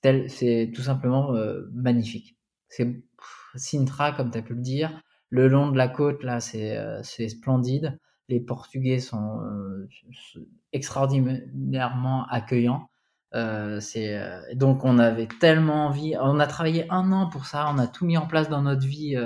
c'est, 0.02 0.70
tout 0.74 0.82
simplement 0.82 1.34
euh, 1.34 1.68
magnifique. 1.72 2.36
C'est 2.68 3.02
Sintra, 3.54 4.12
comme 4.12 4.30
tu 4.30 4.38
as 4.38 4.42
pu 4.42 4.54
le 4.54 4.60
dire. 4.60 5.02
Le 5.28 5.48
long 5.48 5.70
de 5.70 5.76
la 5.76 5.88
côte, 5.88 6.22
là, 6.22 6.40
c'est, 6.40 6.76
euh, 6.76 7.02
splendide 7.02 7.98
les 8.28 8.38
Portugais 8.38 9.00
sont 9.00 9.40
euh, 9.40 9.88
extraordinairement 10.72 12.26
accueillants. 12.28 12.88
Donc 13.34 14.84
on 14.84 14.98
avait 15.00 15.26
tellement 15.40 15.86
envie, 15.86 16.14
on 16.20 16.38
a 16.38 16.46
travaillé 16.46 16.86
un 16.90 17.10
an 17.10 17.28
pour 17.28 17.46
ça, 17.46 17.68
on 17.74 17.78
a 17.78 17.88
tout 17.88 18.06
mis 18.06 18.16
en 18.16 18.28
place 18.28 18.48
dans 18.48 18.62
notre 18.62 18.86
vie 18.86 19.16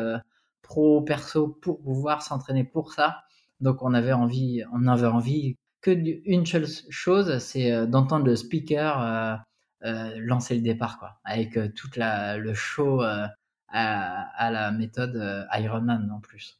pro 0.63 1.03
perso 1.03 1.49
pour 1.49 1.83
pouvoir 1.83 2.23
s'entraîner 2.23 2.65
pour 2.65 2.95
ça. 2.95 3.25
Donc 3.61 3.83
on 3.83 3.93
avait 3.93 4.15
envie, 4.15 4.63
on 4.73 4.87
avait 4.87 5.07
envie 5.07 5.57
que 5.83 5.91
d'une 5.91 6.47
seule 6.47 6.67
chose, 6.89 7.37
c'est 7.41 7.87
d'entendre 7.87 8.25
le 8.25 8.37
speaker 8.37 9.45
lancer 9.85 10.55
le 10.55 10.63
départ 10.63 10.99
quoi, 10.99 11.21
avec 11.25 11.59
toute 11.75 11.97
la 11.97 12.39
le 12.39 12.55
show 12.55 13.03
à, 13.03 13.31
à, 13.69 14.51
la 14.51 14.73
méthode 14.73 15.47
Ironman 15.53 16.11
en 16.11 16.21
plus. 16.21 16.59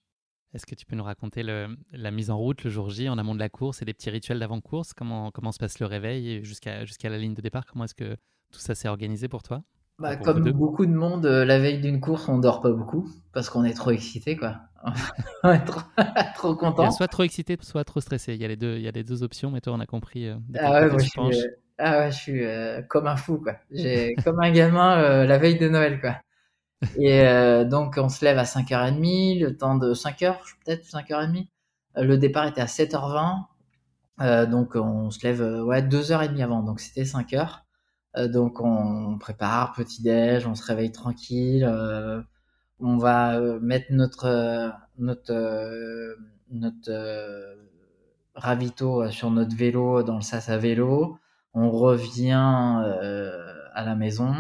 Est-ce 0.53 0.67
que 0.67 0.75
tu 0.75 0.87
peux 0.87 0.95
nous 0.95 1.05
raconter 1.05 1.43
la 1.43 2.11
mise 2.11 2.31
en 2.31 2.39
route 2.39 2.63
le 2.65 2.71
jour 2.71 2.91
J 2.91 3.09
en 3.09 3.19
amont 3.19 3.35
de 3.35 3.41
la 3.41 3.49
course 3.49 3.83
et 3.83 3.85
des 3.85 3.95
petits 3.95 4.11
rituels 4.11 4.39
d'avant-course? 4.39 4.93
Comment, 4.93 5.31
comment 5.31 5.53
se 5.53 5.59
passe 5.59 5.81
le 5.81 5.87
réveil 5.87 6.45
jusqu'à 6.45 6.85
jusqu'à 6.85 7.09
la 7.09 7.19
ligne 7.19 7.35
de 7.35 7.43
départ? 7.43 7.67
Comment 7.67 7.85
est-ce 7.85 7.95
que 7.95 8.17
tout 8.53 8.61
ça 8.61 8.75
s'est 8.75 8.89
organisé 8.89 9.29
pour 9.29 9.43
toi? 9.43 9.63
Bah, 9.99 10.17
Comme 10.17 10.51
beaucoup 10.51 10.87
de 10.87 10.93
monde, 10.93 11.25
euh, 11.25 11.45
la 11.45 11.61
veille 11.61 11.81
d'une 11.81 12.01
course, 12.01 12.29
on 12.29 12.39
dort 12.39 12.61
pas 12.61 12.73
beaucoup 12.73 13.09
parce 13.33 13.49
qu'on 13.49 13.65
est 13.65 13.75
trop 13.75 13.93
excité. 13.93 14.37
Quoi. 14.37 14.57
on 15.45 15.53
est 15.53 15.65
trop, 15.65 16.55
content. 16.57 16.91
soit 16.91 17.07
trop 17.07 17.23
excité, 17.23 17.57
soit 17.61 17.85
trop 17.85 18.01
stressé. 18.01 18.35
Il 18.35 18.41
y 18.41 18.45
a 18.45 18.49
les 18.49 18.57
deux, 18.57 18.77
il 18.77 18.83
y 18.83 18.89
a 18.89 18.91
les 18.91 19.05
deux 19.05 19.23
options, 19.23 19.53
mais 19.53 19.61
toi, 19.61 19.73
on 19.73 19.81
a 19.81 19.87
compris. 19.87 20.27
Euh, 20.27 20.37
ah, 20.59 20.83
ouais, 20.83 20.91
moi, 20.91 20.99
je 20.99 21.09
suis, 21.09 21.21
euh, 21.21 21.49
ah 21.79 21.99
ouais, 21.99 22.13
je 22.13 22.17
suis 22.17 22.45
comme 22.89 23.07
un 23.07 23.17
fou. 23.17 23.39
Quoi. 23.39 23.55
J'ai 23.71 24.15
comme 24.25 24.41
un 24.41 24.51
gamin 24.51 25.25
la 25.25 25.39
veille 25.39 25.59
de 25.59 25.69
Noël. 25.69 26.01
Quoi. 26.01 26.17
Et 26.99 27.23
euh, 27.23 27.65
donc, 27.65 27.95
on 27.99 28.09
se 28.09 28.25
lève 28.25 28.39
à 28.39 28.45
5h30, 28.45 29.41
le 29.41 29.57
temps 29.57 29.77
de 29.77 29.95
5h, 29.95 30.37
peut-être 30.65 30.85
5h30. 30.85 31.49
Euh, 31.97 32.05
le 32.05 32.19
départ 32.19 32.47
était 32.47 32.61
à 32.61 32.67
7h20. 32.67 33.45
Euh, 34.21 34.47
donc, 34.47 34.77
on 34.77 35.11
se 35.11 35.27
lève 35.27 35.41
ouais, 35.65 35.83
2h30 35.83 36.43
avant, 36.43 36.63
donc 36.63 36.81
c'était 36.81 37.03
5h. 37.03 37.63
donc, 38.29 38.61
on 38.61 39.19
prépare 39.19 39.73
petit-déj, 39.73 40.47
on 40.47 40.55
se 40.55 40.65
réveille 40.65 40.93
tranquille. 40.93 41.65
on 42.81 42.97
va 42.99 43.41
mettre 43.61 43.93
notre, 43.93 44.73
notre, 44.99 46.17
notre 46.51 47.57
ravito 48.35 49.11
sur 49.11 49.31
notre 49.31 49.57
vélo 49.57 50.03
dans 50.03 50.17
le 50.17 50.23
sas 50.23 50.49
à 50.49 50.59
vélo. 50.59 51.19
On 51.55 51.71
revient 51.71 52.33
à 53.75 53.85
la 53.85 53.95
maison, 53.95 54.35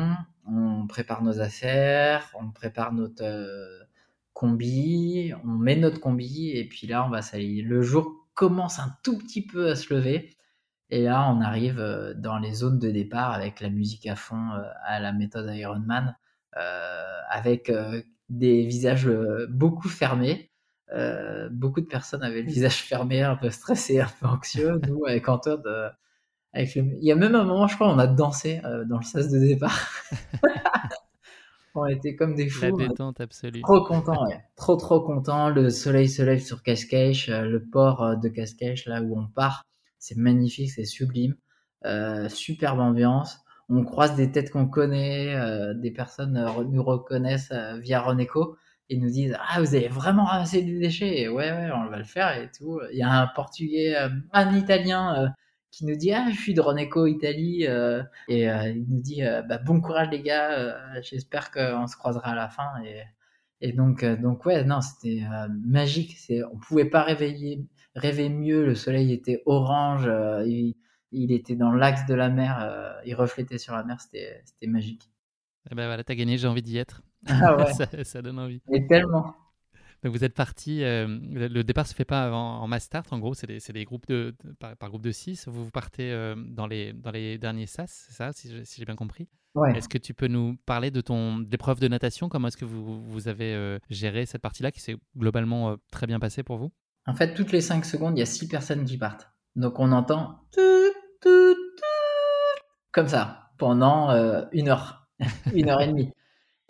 on 0.46 0.86
prépare 0.86 1.22
nos 1.22 1.40
affaires, 1.40 2.30
on 2.38 2.50
prépare 2.50 2.92
notre 2.92 3.24
euh, 3.24 3.84
combi, 4.32 5.32
on 5.44 5.48
met 5.48 5.76
notre 5.76 6.00
combi 6.00 6.50
et 6.50 6.68
puis 6.68 6.86
là 6.86 7.04
on 7.04 7.10
va 7.10 7.22
s'allier. 7.22 7.62
Le 7.62 7.82
jour 7.82 8.28
commence 8.34 8.78
un 8.78 8.94
tout 9.02 9.18
petit 9.18 9.44
peu 9.46 9.70
à 9.70 9.76
se 9.76 9.92
lever 9.92 10.36
et 10.90 11.02
là 11.02 11.30
on 11.30 11.40
arrive 11.40 11.80
euh, 11.80 12.14
dans 12.14 12.38
les 12.38 12.52
zones 12.52 12.78
de 12.78 12.90
départ 12.90 13.32
avec 13.32 13.60
la 13.60 13.70
musique 13.70 14.06
à 14.06 14.16
fond 14.16 14.50
euh, 14.52 14.62
à 14.84 15.00
la 15.00 15.12
méthode 15.12 15.50
Ironman 15.54 16.16
avec 17.30 17.72
des 18.28 18.64
visages 18.64 19.10
beaucoup 19.48 19.88
fermés. 19.88 20.52
beaucoup 21.50 21.80
de 21.80 21.86
personnes 21.86 22.22
avaient 22.22 22.42
le 22.42 22.48
visage 22.48 22.76
fermé, 22.76 23.22
un 23.22 23.34
peu 23.34 23.50
stressé, 23.50 24.00
un 24.00 24.08
peu 24.20 24.26
anxieux. 24.26 24.80
Nous, 24.86 25.04
avec 25.04 25.28
Antoine, 25.28 25.62
il 26.56 26.98
y 27.02 27.12
a 27.12 27.16
même 27.16 27.34
un 27.34 27.44
moment, 27.44 27.66
je 27.66 27.74
crois, 27.74 27.88
on 27.88 27.98
a 27.98 28.06
dansé 28.06 28.60
euh, 28.64 28.84
dans 28.84 28.98
le 28.98 29.04
sas 29.04 29.28
de 29.30 29.38
départ. 29.38 29.88
on 31.74 31.86
était 31.86 32.14
comme 32.14 32.34
des 32.34 32.48
fous. 32.48 32.62
La 32.64 32.88
détente 32.88 33.20
absolue. 33.20 33.62
Trop 33.62 33.84
content, 33.84 34.26
ouais. 34.26 34.40
trop 34.56 34.76
trop 34.76 35.00
content. 35.00 35.48
Le 35.48 35.70
soleil 35.70 36.08
se 36.08 36.22
lève 36.22 36.40
sur 36.40 36.62
Cascais, 36.62 37.12
euh, 37.28 37.42
le 37.42 37.64
port 37.64 38.02
euh, 38.02 38.16
de 38.16 38.28
Cascais, 38.28 38.74
là 38.86 39.02
où 39.02 39.18
on 39.18 39.26
part. 39.26 39.64
C'est 39.98 40.16
magnifique, 40.16 40.70
c'est 40.70 40.84
sublime. 40.84 41.34
superbe 42.28 42.80
ambiance. 42.80 43.38
On 43.70 43.82
croise 43.84 44.14
des 44.16 44.30
têtes 44.30 44.50
qu'on 44.50 44.68
connaît, 44.68 45.34
des 45.76 45.90
personnes 45.90 46.38
nous 46.70 46.82
reconnaissent 46.82 47.54
via 47.80 48.02
Reneco 48.02 48.58
et 48.90 48.98
nous 48.98 49.08
disent 49.08 49.34
ah 49.40 49.62
vous 49.62 49.74
avez 49.74 49.88
vraiment 49.88 50.24
ramassé 50.24 50.60
des 50.60 50.78
déchets 50.78 51.26
ouais 51.28 51.50
ouais 51.50 51.70
on 51.74 51.88
va 51.88 51.96
le 51.96 52.04
faire 52.04 52.36
et 52.36 52.50
tout 52.50 52.78
il 52.92 52.98
y 52.98 53.02
a 53.02 53.10
un 53.10 53.26
portugais 53.28 53.96
un 54.32 54.54
italien 54.54 55.32
qui 55.74 55.84
nous 55.86 55.96
dit 55.96 56.12
ah 56.12 56.28
je 56.30 56.36
suis 56.36 56.54
de 56.54 56.60
Roneco 56.60 57.06
Italie 57.06 57.66
euh, 57.66 58.02
et 58.28 58.48
euh, 58.48 58.68
il 58.68 58.86
nous 58.88 59.00
dit 59.00 59.24
euh, 59.24 59.42
bah, 59.42 59.58
bon 59.58 59.80
courage 59.80 60.08
les 60.10 60.22
gars 60.22 61.00
j'espère 61.02 61.50
qu'on 61.50 61.88
se 61.88 61.96
croisera 61.96 62.30
à 62.30 62.34
la 62.36 62.48
fin 62.48 62.70
et, 62.84 63.02
et 63.60 63.72
donc 63.72 64.04
donc 64.04 64.46
ouais 64.46 64.62
non 64.62 64.80
c'était 64.80 65.22
magique 65.64 66.16
c'est 66.16 66.44
on 66.44 66.58
pouvait 66.58 66.84
pas 66.84 67.02
réveiller 67.02 67.66
rêver 67.96 68.28
mieux 68.28 68.64
le 68.64 68.76
soleil 68.76 69.12
était 69.12 69.42
orange 69.46 70.08
il, 70.46 70.76
il, 71.10 71.32
était 71.32 71.56
dans 71.56 71.72
l'axe 71.72 72.06
de 72.06 72.14
la 72.14 72.28
mer 72.28 73.00
il 73.04 73.16
reflétait 73.16 73.58
sur 73.58 73.74
la 73.74 73.82
mer 73.82 74.00
c'était 74.00 74.42
c'était 74.44 74.68
magique. 74.68 75.10
Et 75.66 75.70
eh 75.72 75.74
ben 75.74 75.86
voilà 75.86 76.04
t'as 76.04 76.14
gagné 76.14 76.38
j'ai 76.38 76.46
envie 76.46 76.62
d'y 76.62 76.78
être. 76.78 77.02
Ah 77.26 77.56
ouais. 77.56 77.72
ça, 77.72 77.86
ça 78.04 78.22
donne 78.22 78.38
envie. 78.38 78.60
Et 78.70 78.86
tellement 78.86 79.34
donc 80.04 80.12
vous 80.12 80.22
êtes 80.22 80.34
parti, 80.34 80.84
euh, 80.84 81.06
le 81.08 81.64
départ 81.64 81.86
se 81.86 81.94
fait 81.94 82.04
pas 82.04 82.30
en, 82.30 82.60
en 82.60 82.68
mass 82.68 82.84
start, 82.84 83.10
en 83.10 83.18
gros, 83.18 83.32
c'est 83.32 83.46
des, 83.46 83.58
des, 83.58 83.84
groupes 83.86 84.06
de, 84.06 84.34
par, 84.58 84.90
groupe 84.90 85.00
de 85.00 85.10
6. 85.10 85.48
Vous, 85.48 85.64
vous 85.64 85.70
partez 85.70 86.12
euh, 86.12 86.34
dans, 86.36 86.66
les, 86.66 86.92
dans 86.92 87.10
les 87.10 87.38
derniers 87.38 87.64
SAS, 87.64 88.04
c'est 88.06 88.12
ça, 88.12 88.30
si 88.34 88.50
j'ai 88.76 88.84
bien 88.84 88.96
compris? 88.96 89.28
Ouais. 89.54 89.74
Est-ce 89.74 89.88
que 89.88 89.96
tu 89.96 90.12
peux 90.12 90.26
nous 90.26 90.58
parler 90.66 90.90
de 90.90 91.00
ton 91.00 91.42
épreuve 91.50 91.80
de 91.80 91.88
natation? 91.88 92.28
Comment 92.28 92.48
est-ce 92.48 92.58
que 92.58 92.66
vous, 92.66 93.02
vous 93.02 93.28
avez 93.28 93.54
euh, 93.54 93.78
géré 93.88 94.26
cette 94.26 94.42
partie-là 94.42 94.72
qui 94.72 94.80
s'est 94.80 94.96
globalement 95.16 95.76
très 95.90 96.06
bien 96.06 96.20
passée 96.20 96.42
pour 96.42 96.58
vous? 96.58 96.70
En 97.06 97.14
fait, 97.14 97.32
toutes 97.32 97.52
les 97.52 97.62
5 97.62 97.82
secondes, 97.86 98.18
il 98.18 98.20
y 98.20 98.22
a 98.22 98.26
6 98.26 98.48
personnes 98.48 98.84
qui 98.84 98.98
partent. 98.98 99.30
Donc 99.56 99.78
on 99.78 99.90
entend 99.90 100.40
comme 102.92 103.08
ça 103.08 103.52
pendant 103.56 104.10
une 104.52 104.68
heure, 104.68 105.08
une 105.54 105.70
heure 105.70 105.80
et 105.80 105.86
demie. 105.86 106.12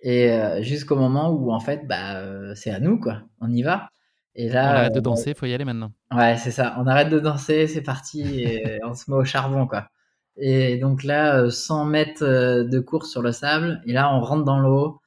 Et 0.05 0.31
euh, 0.31 0.63
jusqu'au 0.63 0.97
moment 0.97 1.31
où, 1.31 1.51
en 1.51 1.61
fait, 1.61 1.89
bah, 1.89 2.17
euh, 2.17 2.55
c'est 2.55 2.71
à 2.71 2.79
nous, 2.79 3.01
quoi. 3.01 3.23
On 3.41 3.51
y 3.51 3.63
va. 3.63 3.89
Et 4.35 4.51
là, 4.51 4.67
on 4.67 4.77
arrête 4.77 4.93
de 4.93 4.99
euh, 4.99 5.03
danser, 5.03 5.31
il 5.31 5.35
faut 5.35 5.47
y 5.47 5.55
aller 5.55 5.65
maintenant. 5.65 5.93
Ouais, 6.15 6.37
c'est 6.37 6.51
ça. 6.51 6.77
On 6.79 6.87
arrête 6.87 7.09
de 7.09 7.19
danser, 7.19 7.67
c'est 7.67 7.83
parti, 7.83 8.21
et 8.45 8.81
on 8.85 8.93
se 8.93 9.11
met 9.11 9.17
au 9.17 9.25
charbon, 9.25 9.67
quoi. 9.67 9.89
Et 10.37 10.77
donc 10.77 11.05
là, 11.05 11.49
100 11.49 11.87
mètres 11.87 12.25
de 12.25 12.81
course 12.81 13.11
sur 13.11 13.23
le 13.23 13.33
sable, 13.33 13.81
et 13.87 13.93
là, 13.93 14.15
on 14.15 14.21
rentre 14.21 14.45
dans 14.45 14.59
l'eau, 14.59 15.01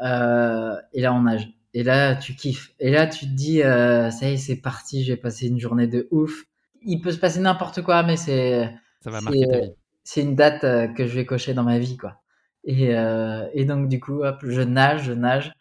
et 0.00 1.00
là, 1.00 1.14
on 1.14 1.22
nage. 1.22 1.48
Et 1.72 1.82
là, 1.82 2.14
tu 2.16 2.34
kiffes. 2.34 2.74
Et 2.78 2.90
là, 2.90 3.06
tu 3.06 3.26
te 3.26 3.30
dis, 3.30 3.60
ça 3.60 4.28
y 4.28 4.32
est, 4.32 4.36
c'est 4.36 4.56
parti, 4.56 5.04
j'ai 5.04 5.16
passé 5.16 5.46
une 5.46 5.60
journée 5.60 5.86
de 5.86 6.08
ouf. 6.10 6.42
Il 6.82 7.00
peut 7.00 7.12
se 7.12 7.18
passer 7.18 7.40
n'importe 7.40 7.80
quoi, 7.82 8.02
mais 8.02 8.16
c'est. 8.16 8.68
Ça 9.00 9.10
va 9.10 9.20
marquer 9.20 9.46
ta 9.46 9.60
vie. 9.60 9.72
C'est 10.02 10.22
une 10.22 10.34
date 10.34 10.60
que 10.60 11.06
je 11.06 11.14
vais 11.14 11.24
cocher 11.24 11.54
dans 11.54 11.62
ma 11.62 11.78
vie, 11.78 11.96
quoi. 11.96 12.21
Et, 12.64 12.94
euh, 12.94 13.48
et 13.54 13.64
donc 13.64 13.88
du 13.88 14.00
coup, 14.00 14.22
hop, 14.22 14.38
je 14.42 14.60
nage, 14.60 15.04
je 15.04 15.12
nage. 15.12 15.52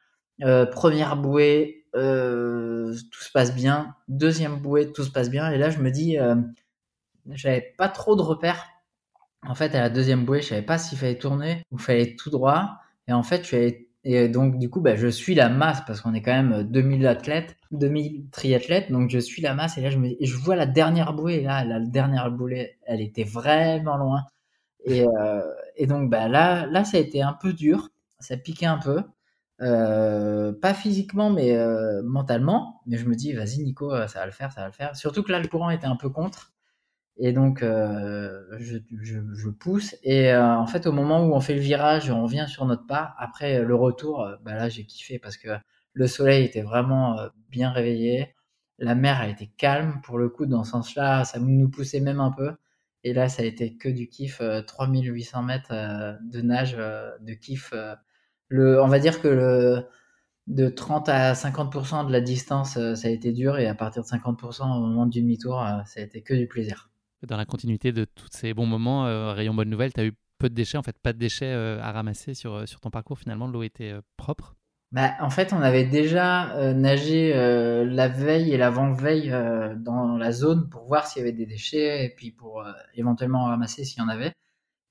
Euh, 0.43 0.65
première 0.65 1.17
bouée, 1.17 1.85
euh, 1.95 2.93
tout 3.11 3.21
se 3.21 3.31
passe 3.31 3.53
bien. 3.53 3.95
Deuxième 4.07 4.57
bouée, 4.57 4.91
tout 4.91 5.03
se 5.03 5.11
passe 5.11 5.29
bien. 5.29 5.51
Et 5.51 5.57
là, 5.57 5.69
je 5.69 5.79
me 5.79 5.91
dis, 5.91 6.17
j'avais 7.29 7.73
pas 7.77 7.89
trop 7.89 8.15
de 8.15 8.21
repères. 8.21 8.67
En 9.47 9.55
fait, 9.55 9.73
à 9.75 9.81
la 9.81 9.89
deuxième 9.89 10.25
bouée, 10.25 10.41
je 10.41 10.49
savais 10.49 10.61
pas 10.61 10.77
s'il 10.77 10.97
fallait 10.97 11.17
tourner 11.17 11.63
ou 11.71 11.77
fallait 11.77 12.15
tout 12.15 12.29
droit. 12.29 12.77
Et 13.07 13.13
en 13.13 13.23
fait, 13.23 13.43
je 13.43 13.47
suis 13.47 13.87
et 14.03 14.29
donc 14.29 14.57
du 14.57 14.69
coup, 14.69 14.81
bah, 14.81 14.95
je 14.95 15.07
suis 15.07 15.35
la 15.35 15.47
masse 15.49 15.81
parce 15.85 16.01
qu'on 16.01 16.15
est 16.15 16.23
quand 16.23 16.31
même 16.31 16.63
2000 16.63 17.05
athlètes, 17.05 17.55
2000 17.71 18.29
triathlètes. 18.31 18.91
Donc 18.91 19.09
je 19.11 19.19
suis 19.19 19.41
la 19.43 19.53
masse 19.53 19.77
et 19.77 19.81
là, 19.81 19.89
je, 19.91 19.97
me, 19.99 20.09
je 20.19 20.37
vois 20.37 20.55
la 20.55 20.65
dernière 20.65 21.13
bouée. 21.13 21.41
Là, 21.41 21.63
la 21.63 21.79
dernière 21.79 22.31
bouée, 22.31 22.77
elle 22.85 23.01
était 23.01 23.23
vraiment 23.23 23.97
loin. 23.97 24.23
Et, 24.85 25.05
et 25.81 25.87
donc 25.87 26.11
bah, 26.11 26.27
là, 26.27 26.67
là, 26.67 26.83
ça 26.83 26.97
a 26.97 26.99
été 26.99 27.23
un 27.23 27.33
peu 27.33 27.53
dur, 27.53 27.89
ça 28.19 28.37
piquait 28.37 28.67
un 28.67 28.77
peu. 28.77 29.01
Euh, 29.61 30.53
pas 30.53 30.75
physiquement, 30.75 31.31
mais 31.31 31.57
euh, 31.57 32.03
mentalement. 32.03 32.81
Mais 32.85 32.97
je 32.97 33.07
me 33.07 33.15
dis, 33.15 33.33
vas-y, 33.33 33.63
Nico, 33.63 33.89
ça 34.07 34.19
va 34.19 34.25
le 34.27 34.31
faire, 34.31 34.51
ça 34.51 34.61
va 34.61 34.67
le 34.67 34.73
faire. 34.73 34.95
Surtout 34.95 35.23
que 35.23 35.31
là, 35.31 35.39
le 35.39 35.47
courant 35.47 35.71
était 35.71 35.87
un 35.87 35.95
peu 35.95 36.09
contre. 36.11 36.53
Et 37.17 37.33
donc, 37.33 37.63
euh, 37.63 38.43
je, 38.59 38.77
je, 39.01 39.19
je, 39.33 39.49
pousse. 39.49 39.95
Et 40.03 40.35
en 40.35 40.67
fait, 40.67 40.85
au 40.85 40.91
moment 40.91 41.25
où 41.25 41.33
on 41.33 41.41
fait 41.41 41.55
le 41.55 41.61
virage, 41.61 42.11
on 42.11 42.23
revient 42.23 42.45
sur 42.47 42.65
notre 42.65 42.85
pas. 42.85 43.15
Après 43.17 43.63
le 43.63 43.75
retour, 43.75 44.29
bah 44.43 44.53
là, 44.53 44.69
j'ai 44.69 44.85
kiffé 44.85 45.17
parce 45.17 45.37
que 45.37 45.49
le 45.93 46.07
soleil 46.07 46.45
était 46.45 46.61
vraiment 46.61 47.17
bien 47.49 47.71
réveillé. 47.71 48.35
La 48.77 48.93
mer 48.93 49.19
a 49.19 49.27
été 49.27 49.47
calme 49.57 49.99
pour 50.03 50.19
le 50.19 50.29
coup, 50.29 50.45
dans 50.45 50.63
ce 50.63 50.71
sens-là, 50.71 51.25
ça 51.25 51.39
nous 51.39 51.69
poussait 51.69 52.01
même 52.01 52.19
un 52.19 52.31
peu. 52.31 52.51
Et 53.03 53.13
là, 53.13 53.29
ça 53.29 53.41
a 53.41 53.45
été 53.45 53.75
que 53.77 53.89
du 53.89 54.07
kiff, 54.07 54.41
3800 54.67 55.43
mètres 55.43 55.73
de 56.21 56.41
nage, 56.41 56.75
de 56.75 57.33
kiff 57.33 57.73
on 58.51 58.87
va 58.87 58.99
dire 58.99 59.21
que 59.21 59.27
le, 59.27 59.85
de 60.47 60.69
30 60.69 61.09
à 61.09 61.33
50% 61.33 62.07
de 62.07 62.11
la 62.11 62.21
distance, 62.21 62.77
euh, 62.77 62.95
ça 62.95 63.07
a 63.07 63.11
été 63.11 63.31
dur, 63.31 63.57
et 63.57 63.67
à 63.67 63.75
partir 63.75 64.03
de 64.03 64.07
50% 64.07 64.63
au 64.63 64.79
moment 64.81 65.05
du 65.05 65.21
demi-tour, 65.21 65.61
euh, 65.61 65.81
ça 65.85 65.99
a 65.99 66.03
été 66.03 66.21
que 66.21 66.33
du 66.33 66.47
plaisir. 66.47 66.89
Dans 67.27 67.37
la 67.37 67.45
continuité 67.45 67.91
de 67.91 68.05
tous 68.05 68.27
ces 68.31 68.53
bons 68.53 68.65
moments, 68.65 69.05
euh, 69.05 69.33
Rayon 69.33 69.53
Bonne 69.53 69.69
Nouvelle, 69.69 69.93
tu 69.93 70.01
as 70.01 70.05
eu 70.05 70.13
peu 70.39 70.49
de 70.49 70.55
déchets, 70.55 70.77
en 70.77 70.83
fait, 70.83 70.97
pas 70.97 71.13
de 71.13 71.19
déchets 71.19 71.53
à 71.53 71.91
ramasser 71.91 72.33
sur, 72.33 72.67
sur 72.67 72.79
ton 72.79 72.89
parcours, 72.89 73.19
finalement, 73.19 73.47
l'eau 73.47 73.61
était 73.61 73.93
propre? 74.17 74.55
Bah, 74.91 75.11
en 75.21 75.29
fait, 75.29 75.53
on 75.53 75.61
avait 75.61 75.85
déjà 75.85 76.73
nagé 76.73 77.33
la 77.33 78.07
veille 78.07 78.53
et 78.53 78.57
l'avant-veille 78.57 79.29
dans 79.77 80.17
la 80.17 80.31
zone 80.31 80.69
pour 80.69 80.85
voir 80.85 81.07
s'il 81.07 81.21
y 81.21 81.23
avait 81.23 81.31
des 81.31 81.45
déchets 81.45 82.05
et 82.05 82.09
puis 82.09 82.31
pour 82.31 82.65
éventuellement 82.95 83.45
ramasser 83.45 83.85
s'il 83.85 83.99
y 83.99 84.05
en 84.05 84.09
avait. 84.09 84.33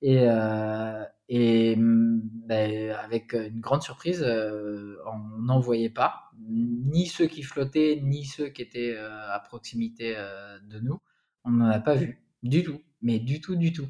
Et, 0.03 0.21
euh, 0.21 1.05
et 1.29 1.77
mm, 1.77 2.21
ben, 2.47 2.91
avec 2.93 3.35
une 3.35 3.61
grande 3.61 3.83
surprise, 3.83 4.23
euh, 4.27 4.97
on 5.07 5.43
n'en 5.43 5.61
voyait 5.61 5.91
pas, 5.91 6.31
ni 6.49 7.07
ceux 7.07 7.27
qui 7.27 7.43
flottaient, 7.43 8.01
ni 8.03 8.25
ceux 8.25 8.49
qui 8.49 8.63
étaient 8.63 8.97
euh, 8.97 9.33
à 9.33 9.39
proximité 9.41 10.15
euh, 10.17 10.59
de 10.69 10.81
nous. 10.81 11.01
On 11.45 11.51
n'en 11.53 11.71
a 11.71 11.81
pas 11.81 11.95
vu, 11.95 12.23
du 12.43 12.65
tout, 12.65 12.83
mais 13.03 13.19
du 13.19 13.41
tout, 13.41 13.57
du 13.57 13.73
tout. 13.73 13.89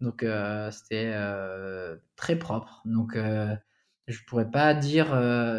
Donc 0.00 0.24
c'était 0.70 1.12
très 2.16 2.38
propre. 2.38 2.82
Donc 2.84 3.16
je 4.08 4.24
pourrais 4.24 4.50
pas 4.50 4.74
dire. 4.74 5.08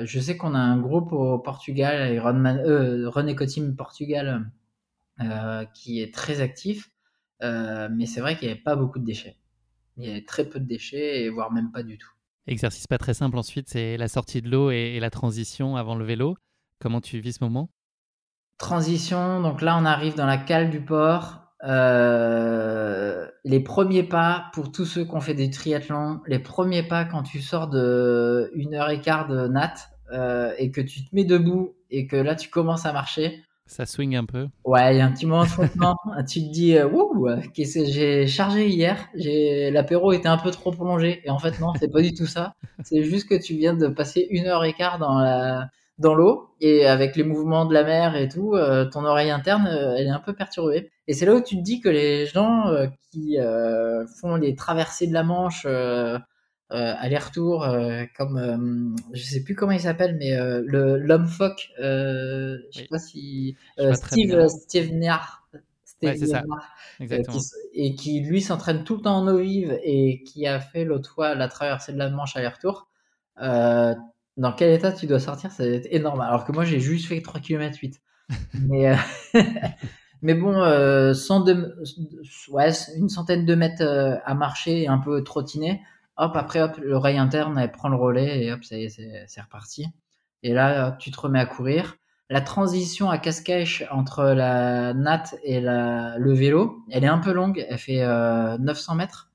je 0.05 0.19
sais 0.19 0.35
qu'on 0.38 0.55
a 0.55 0.59
un 0.59 0.80
groupe 0.80 1.13
au 1.13 1.39
Portugal, 1.39 2.19
René 2.19 3.35
Cotim 3.35 3.76
Portugal, 3.76 4.51
qui 5.73 6.01
est 6.01 6.13
très 6.13 6.41
actif, 6.41 6.91
mais 7.41 8.05
c'est 8.05 8.21
vrai 8.21 8.38
qu'il 8.38 8.47
n'y 8.47 8.53
avait 8.53 8.61
pas 8.61 8.76
beaucoup 8.76 8.99
de 8.99 9.05
déchets. 9.05 9.38
Il 9.97 10.07
y 10.07 10.11
avait 10.11 10.26
très 10.26 10.45
peu 10.45 10.59
de 10.59 10.65
déchets, 10.65 11.23
et 11.23 11.30
voire 11.30 11.51
même 11.51 11.71
pas 11.71 11.84
du 11.84 11.97
tout. 11.97 12.11
Exercice 12.47 12.88
pas 12.88 12.97
très 12.97 13.13
simple 13.13 13.38
ensuite, 13.38 13.69
c'est 13.69 13.95
la 13.97 14.07
sortie 14.07 14.41
de 14.41 14.49
l'eau 14.49 14.71
et, 14.71 14.99
la 14.99 15.11
transition 15.11 15.76
avant 15.76 15.95
le 15.95 16.03
vélo. 16.03 16.35
Comment 16.80 16.99
tu 16.99 17.19
vis 17.19 17.34
ce 17.34 17.43
moment? 17.43 17.69
Transition, 18.57 19.41
donc 19.41 19.61
là 19.61 19.77
on 19.77 19.85
arrive 19.85 20.15
dans 20.15 20.26
la 20.26 20.38
cale 20.38 20.71
du 20.71 20.81
port. 20.81 21.48
Euh, 21.64 23.27
les 23.44 23.60
premiers 23.60 24.03
pas 24.03 24.45
pour 24.53 24.72
tous 24.72 24.86
ceux 24.86 25.03
qui 25.03 25.11
ont 25.14 25.19
fait 25.19 25.34
des 25.34 25.49
triathlons, 25.49 26.22
les 26.26 26.40
premiers 26.40 26.84
pas 26.84 27.03
quand 27.06 27.23
tu 27.23 27.41
sors 27.41 27.68
de 27.68 28.49
une 28.56 28.76
heure 28.76 28.90
et 28.90 29.02
quart 29.02 29.27
de 29.27 29.48
natte 29.48 29.90
euh, 30.14 30.53
et 30.57 30.72
que 30.72 30.80
tu 30.80 31.03
te 31.03 31.14
mets 31.14 31.26
debout 31.26 31.76
et 31.90 32.07
que 32.07 32.15
là 32.15 32.36
tu 32.36 32.49
commences 32.49 32.86
à 32.86 32.94
marcher, 32.94 33.44
ça 33.65 33.86
swing 33.86 34.15
un 34.15 34.26
peu. 34.26 34.48
Ouais, 34.65 34.95
il 34.95 34.98
y 34.98 35.02
a 35.02 35.06
un 35.06 35.11
petit 35.11 35.27
moment 35.27 35.44
de 35.44 35.49
frottement. 35.49 35.95
tu 36.27 36.41
te 36.41 36.52
dis, 36.52 36.76
euh, 36.76 36.90
qu'est-ce 37.53 37.80
que 37.80 37.86
j'ai 37.86 38.26
chargé 38.26 38.68
hier. 38.68 38.98
L'apéro 39.14 40.11
était 40.11 40.27
un 40.27 40.40
peu 40.40 40.49
trop 40.49 40.72
prolongé. 40.72 41.22
Et 41.23 41.30
en 41.30 41.38
fait, 41.38 41.60
non, 41.60 41.73
c'est 41.80 41.91
pas 41.91 42.02
du 42.02 42.15
tout 42.15 42.26
ça. 42.26 42.56
C'est 42.84 43.03
juste 43.03 43.30
que 43.30 43.36
tu 43.36 43.53
viens 43.53 43.76
de 43.76 43.88
passer 43.88 44.26
une 44.31 44.48
heure 44.48 44.64
et 44.64 44.73
quart 44.73 44.98
dans 44.98 45.19
la 45.19 45.69
dans 45.99 46.15
l'eau 46.15 46.49
et 46.61 46.88
avec 46.88 47.15
les 47.15 47.23
mouvements 47.23 47.65
de 47.65 47.73
la 47.73 47.84
mer 47.84 48.15
et 48.15 48.27
tout, 48.30 48.56
euh, 48.56 48.86
ton 48.86 49.03
oreille 49.06 49.31
interne, 49.31 49.68
elle 49.68 50.07
est 50.07 50.11
un 50.11 50.19
peu 50.19 50.34
perturbée. 50.34 50.90
Et 51.10 51.14
c'est 51.14 51.26
là 51.26 51.34
où 51.34 51.41
tu 51.41 51.57
te 51.57 51.61
dis 51.61 51.81
que 51.81 51.90
les 51.90 52.27
gens 52.27 52.72
qui 53.11 53.38
font 54.22 54.36
les 54.36 54.53
traversées 54.53 55.07
de 55.07 55.14
la 55.14 55.23
Manche 55.23 55.65
euh, 56.72 56.94
aller-retour, 56.99 57.64
euh, 57.64 58.03
comme 58.15 58.38
euh, 58.38 58.95
je 59.14 59.23
sais 59.23 59.44
plus 59.44 59.56
comment 59.56 59.72
il 59.72 59.80
s'appelle, 59.80 60.18
mais 60.19 60.38
le 60.38 60.98
l'homme 60.98 61.26
phoque, 61.26 61.72
je 61.80 62.60
sais 62.72 62.88
pas 62.88 62.99
si 62.99 63.57
Steve 63.94 64.48
Steve 64.49 64.94
Niar, 64.94 65.49
ça. 65.52 66.44
Exactement. 66.99 67.40
et 67.73 67.95
qui 67.95 68.22
lui 68.22 68.40
s'entraîne 68.41 68.84
tout 68.84 68.98
le 68.98 69.02
temps 69.02 69.18
en 69.18 69.27
eau 69.27 69.40
vive 69.40 69.80
et 69.84 70.22
qui 70.23 70.45
a 70.45 70.60
fait 70.60 70.86
l'autre 70.86 71.11
fois 71.11 71.34
la 71.34 71.48
traversée 71.48 71.91
de 71.91 71.98
la 71.98 72.11
Manche 72.11 72.36
aller-retour. 72.36 72.88
dans 73.38 74.53
quel 74.56 74.72
état 74.72 74.91
tu 74.91 75.07
dois 75.07 75.19
sortir 75.19 75.52
C'est 75.52 75.88
énorme. 75.90 76.22
Alors 76.22 76.45
que 76.45 76.52
moi 76.52 76.65
j'ai 76.65 76.80
juste 76.80 77.07
fait 77.07 77.19
3 77.19 77.41
km 77.41 77.80
8. 77.81 77.99
mais 78.68 78.95
Mais 80.21 80.33
bon, 80.33 80.61
euh, 80.61 81.13
ouais, 82.49 82.71
une 82.97 83.09
centaine 83.09 83.45
de 83.45 83.55
mètres 83.55 84.19
à 84.25 84.33
marcher 84.33 84.83
et 84.83 84.87
un 84.87 84.97
peu 84.99 85.23
trottiner, 85.23 85.81
hop, 86.17 86.35
après, 86.35 86.61
hop, 86.61 86.77
l'oreille 86.81 87.17
interne, 87.17 87.57
elle 87.57 87.71
prend 87.71 87.89
le 87.89 87.95
relais 87.95 88.43
et 88.43 88.51
hop, 88.51 88.59
c'est, 88.63 88.89
c'est, 88.89 89.41
reparti. 89.41 89.87
Et 90.43 90.53
là, 90.53 90.95
tu 90.99 91.11
te 91.11 91.19
remets 91.19 91.39
à 91.39 91.45
courir. 91.45 91.95
La 92.31 92.41
transition 92.41 93.09
à 93.09 93.17
cache 93.17 93.83
entre 93.89 94.23
la 94.23 94.93
natte 94.93 95.35
et 95.43 95.59
le 95.61 96.33
vélo, 96.33 96.83
elle 96.91 97.03
est 97.03 97.07
un 97.07 97.17
peu 97.17 97.31
longue, 97.31 97.65
elle 97.67 97.79
fait 97.79 98.05
900 98.05 98.93
euh, 98.93 98.95
mètres. 98.95 99.31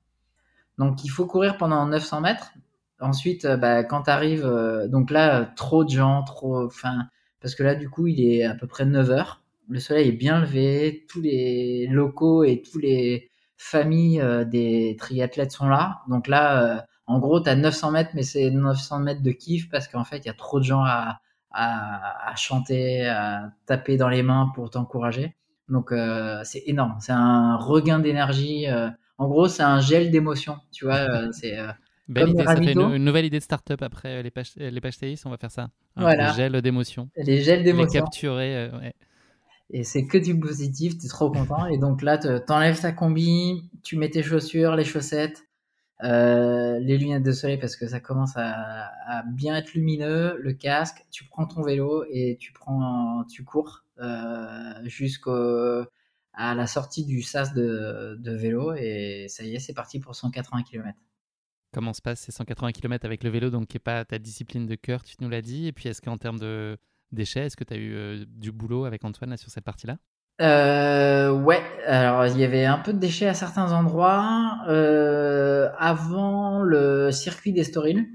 Donc 0.77 1.03
il 1.03 1.09
faut 1.09 1.25
courir 1.25 1.57
pendant 1.57 1.85
900 1.87 2.21
mètres. 2.21 2.53
Ensuite, 3.01 3.43
euh, 3.43 3.57
bah, 3.57 3.83
quand 3.83 4.03
tu 4.03 4.09
arrives, 4.09 4.45
euh, 4.45 4.87
donc 4.87 5.11
là, 5.11 5.43
trop 5.57 5.83
de 5.83 5.89
gens, 5.89 6.23
trop, 6.23 6.65
enfin, 6.65 7.07
parce 7.41 7.53
que 7.55 7.63
là, 7.63 7.75
du 7.75 7.89
coup, 7.89 8.07
il 8.07 8.21
est 8.21 8.45
à 8.45 8.55
peu 8.55 8.65
près 8.67 8.85
9 8.85 9.11
heures. 9.11 9.41
Le 9.69 9.79
soleil 9.79 10.09
est 10.09 10.13
bien 10.13 10.41
levé, 10.41 11.05
tous 11.09 11.21
les 11.21 11.87
locaux 11.87 12.43
et 12.43 12.61
tous 12.61 12.77
les, 12.77 13.29
famille 13.57 14.21
euh, 14.21 14.45
des 14.45 14.95
triathlètes 14.99 15.51
sont 15.51 15.67
là. 15.67 16.01
Donc 16.09 16.27
là, 16.27 16.77
euh, 16.77 16.81
en 17.07 17.19
gros, 17.19 17.39
tu 17.41 17.49
as 17.49 17.55
900 17.55 17.91
mètres, 17.91 18.11
mais 18.13 18.23
c'est 18.23 18.49
900 18.49 18.99
mètres 18.99 19.21
de 19.21 19.31
kiff 19.31 19.69
parce 19.69 19.87
qu'en 19.87 20.03
fait, 20.03 20.17
il 20.17 20.25
y 20.25 20.29
a 20.29 20.33
trop 20.33 20.59
de 20.59 20.65
gens 20.65 20.83
à, 20.83 21.19
à, 21.51 22.31
à, 22.31 22.35
chanter, 22.35 23.07
à 23.07 23.51
taper 23.65 23.97
dans 23.97 24.09
les 24.09 24.23
mains 24.23 24.51
pour 24.55 24.69
t'encourager. 24.69 25.35
Donc 25.69 25.91
euh, 25.91 26.41
c'est 26.43 26.63
énorme. 26.67 26.95
C'est 26.99 27.11
un 27.11 27.57
regain 27.57 27.99
d'énergie. 27.99 28.67
en 29.17 29.27
gros, 29.27 29.47
c'est 29.47 29.63
un 29.63 29.79
gel 29.79 30.11
d'émotion. 30.11 30.57
Tu 30.71 30.85
vois, 30.85 31.31
c'est 31.31 31.57
Belle 32.07 32.29
idée, 32.29 32.43
ça 32.43 32.55
fait 32.55 32.73
une, 32.73 32.97
nouvelle 32.97 33.25
idée 33.25 33.39
de 33.39 33.43
start-up 33.43 33.81
après 33.81 34.21
les 34.21 34.29
pages, 34.29 34.51
les 34.57 34.79
pages 34.79 34.99
on 35.25 35.31
va 35.31 35.37
faire 35.37 35.49
ça. 35.49 35.69
voilà. 35.95 36.29
Les 36.29 36.35
gels 36.35 36.61
d'émotion. 36.61 37.09
Les 37.17 37.41
gels 37.41 37.63
d'émotion. 37.63 37.93
Les 37.93 37.99
capturer. 37.99 38.69
ouais 38.69 38.93
et 39.71 39.83
c'est 39.83 40.05
que 40.05 40.17
du 40.17 40.39
positif, 40.39 40.97
tu 40.97 41.05
es 41.05 41.09
trop 41.09 41.31
content. 41.31 41.65
Et 41.67 41.77
donc 41.77 42.01
là, 42.01 42.17
t'enlèves 42.17 42.79
ta 42.79 42.91
combi, 42.91 43.69
tu 43.83 43.97
mets 43.97 44.09
tes 44.09 44.23
chaussures, 44.23 44.75
les 44.75 44.85
chaussettes, 44.85 45.45
euh, 46.03 46.77
les 46.79 46.97
lunettes 46.97 47.23
de 47.23 47.31
soleil 47.31 47.57
parce 47.57 47.75
que 47.75 47.87
ça 47.87 47.99
commence 47.99 48.33
à, 48.35 48.91
bien 49.27 49.55
être 49.55 49.73
lumineux, 49.73 50.37
le 50.39 50.53
casque, 50.53 51.05
tu 51.09 51.25
prends 51.25 51.45
ton 51.45 51.63
vélo 51.63 52.03
et 52.09 52.37
tu 52.39 52.51
prends, 52.51 53.23
tu 53.25 53.43
cours 53.43 53.85
euh, 53.99 54.73
jusqu'à 54.83 55.87
la 56.37 56.67
sortie 56.67 57.05
du 57.05 57.21
sas 57.21 57.53
de, 57.53 58.19
vélo 58.35 58.73
et 58.73 59.27
ça 59.29 59.43
y 59.43 59.55
est, 59.55 59.59
c'est 59.59 59.73
parti 59.73 59.99
pour 59.99 60.15
180 60.15 60.63
km. 60.63 60.97
Comment 61.73 61.93
se 61.93 62.01
passe 62.01 62.21
ces 62.21 62.31
180 62.31 62.71
km 62.71 63.05
avec 63.05 63.23
le 63.23 63.29
vélo, 63.29 63.49
donc 63.49 63.67
qui 63.67 63.75
n'est 63.75 63.81
pas 63.81 64.05
ta 64.05 64.19
discipline 64.19 64.65
de 64.65 64.75
cœur, 64.75 65.03
tu 65.03 65.15
nous 65.19 65.29
l'as 65.29 65.41
dit, 65.41 65.67
et 65.67 65.73
puis 65.73 65.89
est-ce 65.89 66.01
qu'en 66.01 66.17
termes 66.17 66.39
de 66.39 66.77
déchets. 67.11 67.45
Est-ce 67.45 67.57
que 67.57 67.63
tu 67.63 67.73
as 67.73 67.77
eu 67.77 67.95
euh, 67.95 68.25
du 68.27 68.51
boulot 68.51 68.85
avec 68.85 69.03
Antoine 69.03 69.35
sur 69.37 69.49
cette 69.49 69.63
partie-là? 69.63 69.97
Euh, 70.41 71.31
ouais, 71.31 71.61
alors 71.85 72.27
il 72.27 72.37
y 72.37 72.43
avait 72.43 72.65
un 72.65 72.77
peu 72.77 72.91
de 72.91 72.99
déchets 72.99 73.27
à 73.27 73.33
certains 73.33 73.71
endroits. 73.71 74.59
Euh, 74.67 75.69
avant 75.77 76.61
le 76.61 77.11
circuit 77.11 77.53
d'Estoril, 77.53 78.05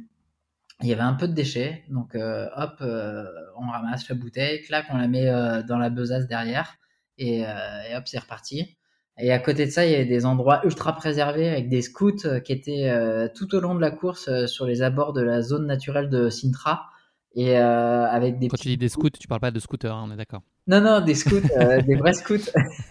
il 0.82 0.88
y 0.88 0.92
avait 0.92 1.02
un 1.02 1.14
peu 1.14 1.28
de 1.28 1.32
déchets. 1.32 1.84
Donc 1.88 2.14
hop, 2.14 2.76
on 2.82 3.70
ramasse 3.70 4.08
la 4.08 4.14
bouteille, 4.14 4.62
clac, 4.62 4.86
on 4.90 4.98
la 4.98 5.08
met 5.08 5.26
dans 5.66 5.78
la 5.78 5.90
besace 5.90 6.26
derrière 6.26 6.76
et, 7.16 7.40
et 7.40 7.96
hop, 7.96 8.04
c'est 8.06 8.18
reparti. 8.18 8.76
Et 9.18 9.32
à 9.32 9.38
côté 9.38 9.66
de 9.66 9.70
ça, 9.70 9.84
il 9.84 9.92
y 9.92 9.94
avait 9.94 10.06
des 10.06 10.24
endroits 10.24 10.64
ultra 10.64 10.94
préservés 10.94 11.48
avec 11.48 11.68
des 11.68 11.82
scouts 11.82 12.40
qui 12.44 12.52
étaient 12.52 12.90
tout 13.34 13.54
au 13.54 13.60
long 13.60 13.74
de 13.74 13.80
la 13.80 13.90
course 13.90 14.46
sur 14.46 14.66
les 14.66 14.82
abords 14.82 15.12
de 15.12 15.22
la 15.22 15.42
zone 15.42 15.66
naturelle 15.66 16.08
de 16.08 16.28
Sintra. 16.28 16.86
Et 17.34 17.56
euh, 17.56 18.06
avec 18.06 18.38
des 18.38 18.48
Quand 18.48 18.56
tu 18.56 18.68
dis 18.68 18.76
des 18.76 18.88
scouts, 18.88 19.10
tu 19.10 19.28
parles 19.28 19.40
pas 19.40 19.52
de 19.52 19.60
scooters, 19.60 19.94
hein, 19.94 20.04
on 20.08 20.12
est 20.12 20.16
d'accord. 20.16 20.42
Non, 20.66 20.80
non, 20.80 21.00
des 21.00 21.14
scouts, 21.14 21.36
euh, 21.56 21.80
des 21.86 21.94
vrais 21.94 22.12
scouts. 22.12 22.50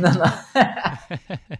non, 0.00 0.12
non. 0.12 0.30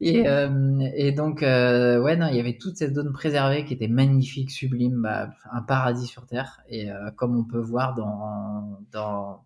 et, 0.00 0.28
euh, 0.28 0.90
et, 0.94 1.12
donc, 1.12 1.40
ouais, 1.40 2.16
non, 2.16 2.28
il 2.28 2.36
y 2.36 2.40
avait 2.40 2.58
toute 2.58 2.76
cette 2.76 2.94
zone 2.94 3.12
préservée 3.12 3.64
qui 3.64 3.72
était 3.72 3.88
magnifique, 3.88 4.50
sublime, 4.50 5.00
bah, 5.00 5.30
un 5.50 5.62
paradis 5.62 6.06
sur 6.06 6.26
Terre. 6.26 6.60
Et 6.68 6.88
comme 7.16 7.38
on 7.38 7.44
peut 7.44 7.60
voir 7.60 7.94
dans, 7.94 8.80
dans 8.92 9.44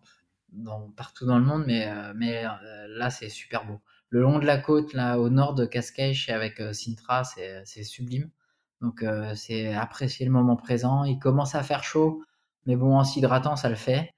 partout 0.97 1.25
dans 1.25 1.39
le 1.39 1.45
monde, 1.45 1.63
mais, 1.65 1.89
mais 2.15 2.43
là, 2.89 3.09
c'est 3.09 3.29
super 3.29 3.65
beau. 3.65 3.79
Le 4.09 4.21
long 4.21 4.39
de 4.39 4.45
la 4.45 4.57
côte, 4.57 4.93
là, 4.93 5.17
au 5.17 5.29
nord 5.29 5.55
de 5.55 5.65
Cascais, 5.65 6.13
avec 6.27 6.61
Sintra, 6.73 7.23
c'est 7.23 7.83
sublime. 7.83 8.29
Donc, 8.81 9.03
c'est 9.35 9.73
apprécier 9.73 10.25
le 10.25 10.31
moment 10.31 10.55
présent. 10.55 11.03
Il 11.03 11.19
commence 11.19 11.55
à 11.55 11.63
faire 11.63 11.83
chaud, 11.83 12.23
mais 12.65 12.75
bon, 12.75 12.97
en 12.97 13.03
s'hydratant, 13.03 13.55
ça 13.55 13.69
le 13.69 13.75
fait. 13.75 14.13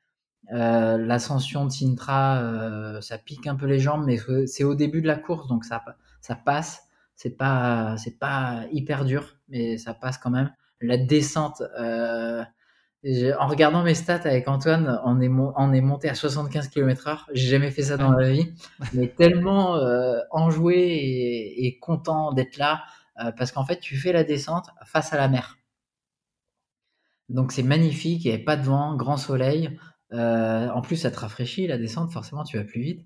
L'ascension 0.50 1.66
de 1.66 1.72
Sintra, 1.72 3.00
ça 3.02 3.18
pique 3.18 3.48
un 3.48 3.56
peu 3.56 3.66
les 3.66 3.80
jambes, 3.80 4.04
mais 4.06 4.18
c'est 4.48 4.64
au 4.64 4.76
début 4.76 5.02
de 5.02 5.08
la 5.08 5.16
course, 5.16 5.48
donc 5.48 5.64
ça, 5.64 5.84
ça 6.22 6.36
passe. 6.36 6.84
C'est 7.16 7.38
pas, 7.38 7.96
c'est 7.98 8.18
pas 8.18 8.66
hyper 8.72 9.06
dur, 9.06 9.38
mais 9.50 9.78
ça 9.78 9.94
passe 9.94 10.18
quand 10.18 10.30
même. 10.30 10.52
La 10.82 10.98
descente, 10.98 11.62
en 13.40 13.48
regardant 13.48 13.84
mes 13.84 13.94
stats 13.94 14.22
avec 14.26 14.48
Antoine, 14.48 15.00
on 15.06 15.22
est, 15.22 15.30
on 15.30 15.74
est 15.74 15.82
monté 15.82 16.10
à 16.10 16.16
75 16.16 16.68
km/h. 16.68 17.20
J'ai 17.32 17.48
jamais 17.48 17.72
fait 17.72 17.84
ça 17.84 17.98
dans 17.98 18.12
ma 18.12 18.28
vie, 18.30 18.52
mais 18.94 19.08
tellement 19.08 19.78
euh, 19.78 20.20
enjoué 20.32 20.76
et, 21.58 21.80
content 21.80 22.34
d'être 22.34 22.58
là 22.58 22.74
euh, 22.74 22.99
parce 23.38 23.52
qu'en 23.52 23.66
fait, 23.66 23.80
tu 23.80 23.98
fais 23.98 24.12
la 24.12 24.24
descente 24.24 24.70
face 24.86 25.14
à 25.14 25.18
la 25.18 25.28
mer. 25.28 25.58
Donc 27.30 27.52
c'est 27.52 27.64
magnifique, 27.64 28.26
il 28.26 28.30
n'y 28.30 28.34
avait 28.34 28.44
pas 28.44 28.58
de 28.58 28.64
vent, 28.64 28.96
grand 28.96 29.18
soleil. 29.18 29.78
Euh, 30.12 30.70
en 30.70 30.82
plus, 30.82 30.98
ça 30.98 31.12
te 31.12 31.20
rafraîchit 31.20 31.68
la 31.68 31.78
descente, 31.78 32.12
forcément, 32.12 32.44
tu 32.44 32.58
vas 32.58 32.64
plus 32.64 32.82
vite. 32.82 33.06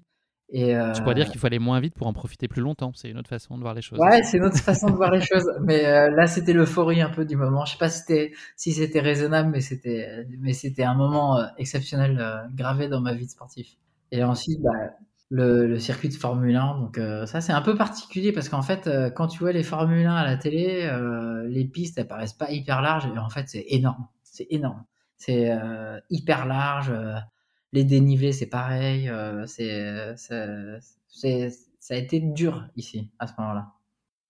Et 0.50 0.76
euh... 0.76 0.92
Tu 0.94 1.02
pourrais 1.02 1.16
dire 1.16 1.30
qu'il 1.30 1.40
faut 1.40 1.48
aller 1.48 1.60
moins 1.60 1.80
vite 1.80 1.96
pour 1.96 2.08
en 2.08 2.14
profiter 2.14 2.48
plus 2.48 2.62
longtemps. 2.62 2.92
C'est 2.94 3.10
une 3.10 3.18
autre 3.18 3.30
façon 3.30 3.58
de 3.58 3.62
voir 3.62 3.74
les 3.74 3.82
choses. 3.82 4.00
Ouais, 4.00 4.22
c'est 4.24 4.38
une 4.38 4.46
autre 4.46 4.60
façon 4.60 4.88
de 4.88 4.96
voir 4.96 5.12
les 5.12 5.22
choses. 5.22 5.50
Mais 5.62 5.86
euh, 5.86 6.10
là, 6.12 6.28
c'était 6.28 6.54
l'euphorie 6.54 7.02
un 7.02 7.10
peu 7.10 7.26
du 7.26 7.36
moment. 7.36 7.66
Je 7.66 7.74
sais 7.74 7.78
pas 7.78 7.90
si 7.90 8.00
c'était 8.00 8.32
si 8.56 8.72
c'était 8.72 9.00
raisonnable, 9.00 9.50
mais 9.50 9.62
c'était 9.62 10.26
mais 10.40 10.54
c'était 10.54 10.84
un 10.84 10.94
moment 10.94 11.40
euh, 11.40 11.46
exceptionnel 11.58 12.20
euh, 12.20 12.38
gravé 12.54 12.88
dans 12.88 13.02
ma 13.02 13.14
vie 13.14 13.26
de 13.26 13.32
sportif. 13.32 13.68
Et 14.12 14.24
ensuite, 14.24 14.62
bah, 14.62 14.70
le, 15.36 15.80
circuit 15.80 16.10
de 16.10 16.14
Formule 16.14 16.56
1. 16.56 16.80
Donc 16.80 17.00
ça, 17.28 17.42
c'est 17.42 17.54
un 17.54 17.62
peu 17.62 17.76
particulier 17.76 18.32
parce 18.32 18.50
qu'en 18.50 18.62
fait, 18.62 18.90
quand 19.16 19.28
tu 19.28 19.40
vois 19.40 19.52
les 19.52 19.64
Formule 19.64 20.06
1 20.06 20.16
à 20.16 20.24
la 20.24 20.38
télé, 20.38 20.90
les 21.48 21.66
pistes 21.66 21.98
elles 21.98 22.08
paraissent 22.08 22.34
pas 22.34 22.52
hyper 22.52 22.82
larges. 22.82 23.06
Et 23.06 23.18
en 23.18 23.30
fait, 23.30 23.48
c'est 23.48 23.66
énorme. 23.70 24.08
C'est 24.24 24.48
énorme. 24.50 24.84
C'est 25.18 25.52
hyper 26.10 26.46
large 26.46 26.94
les 27.74 27.84
dénivelés, 27.84 28.32
c'est 28.32 28.48
pareil. 28.48 29.10
Euh, 29.10 29.46
c'est, 29.48 30.16
ça 31.80 31.94
a 31.94 31.98
été 31.98 32.20
dur 32.20 32.66
ici, 32.78 33.12
à 33.20 33.28
ce 33.28 33.34
moment-là. 33.40 33.74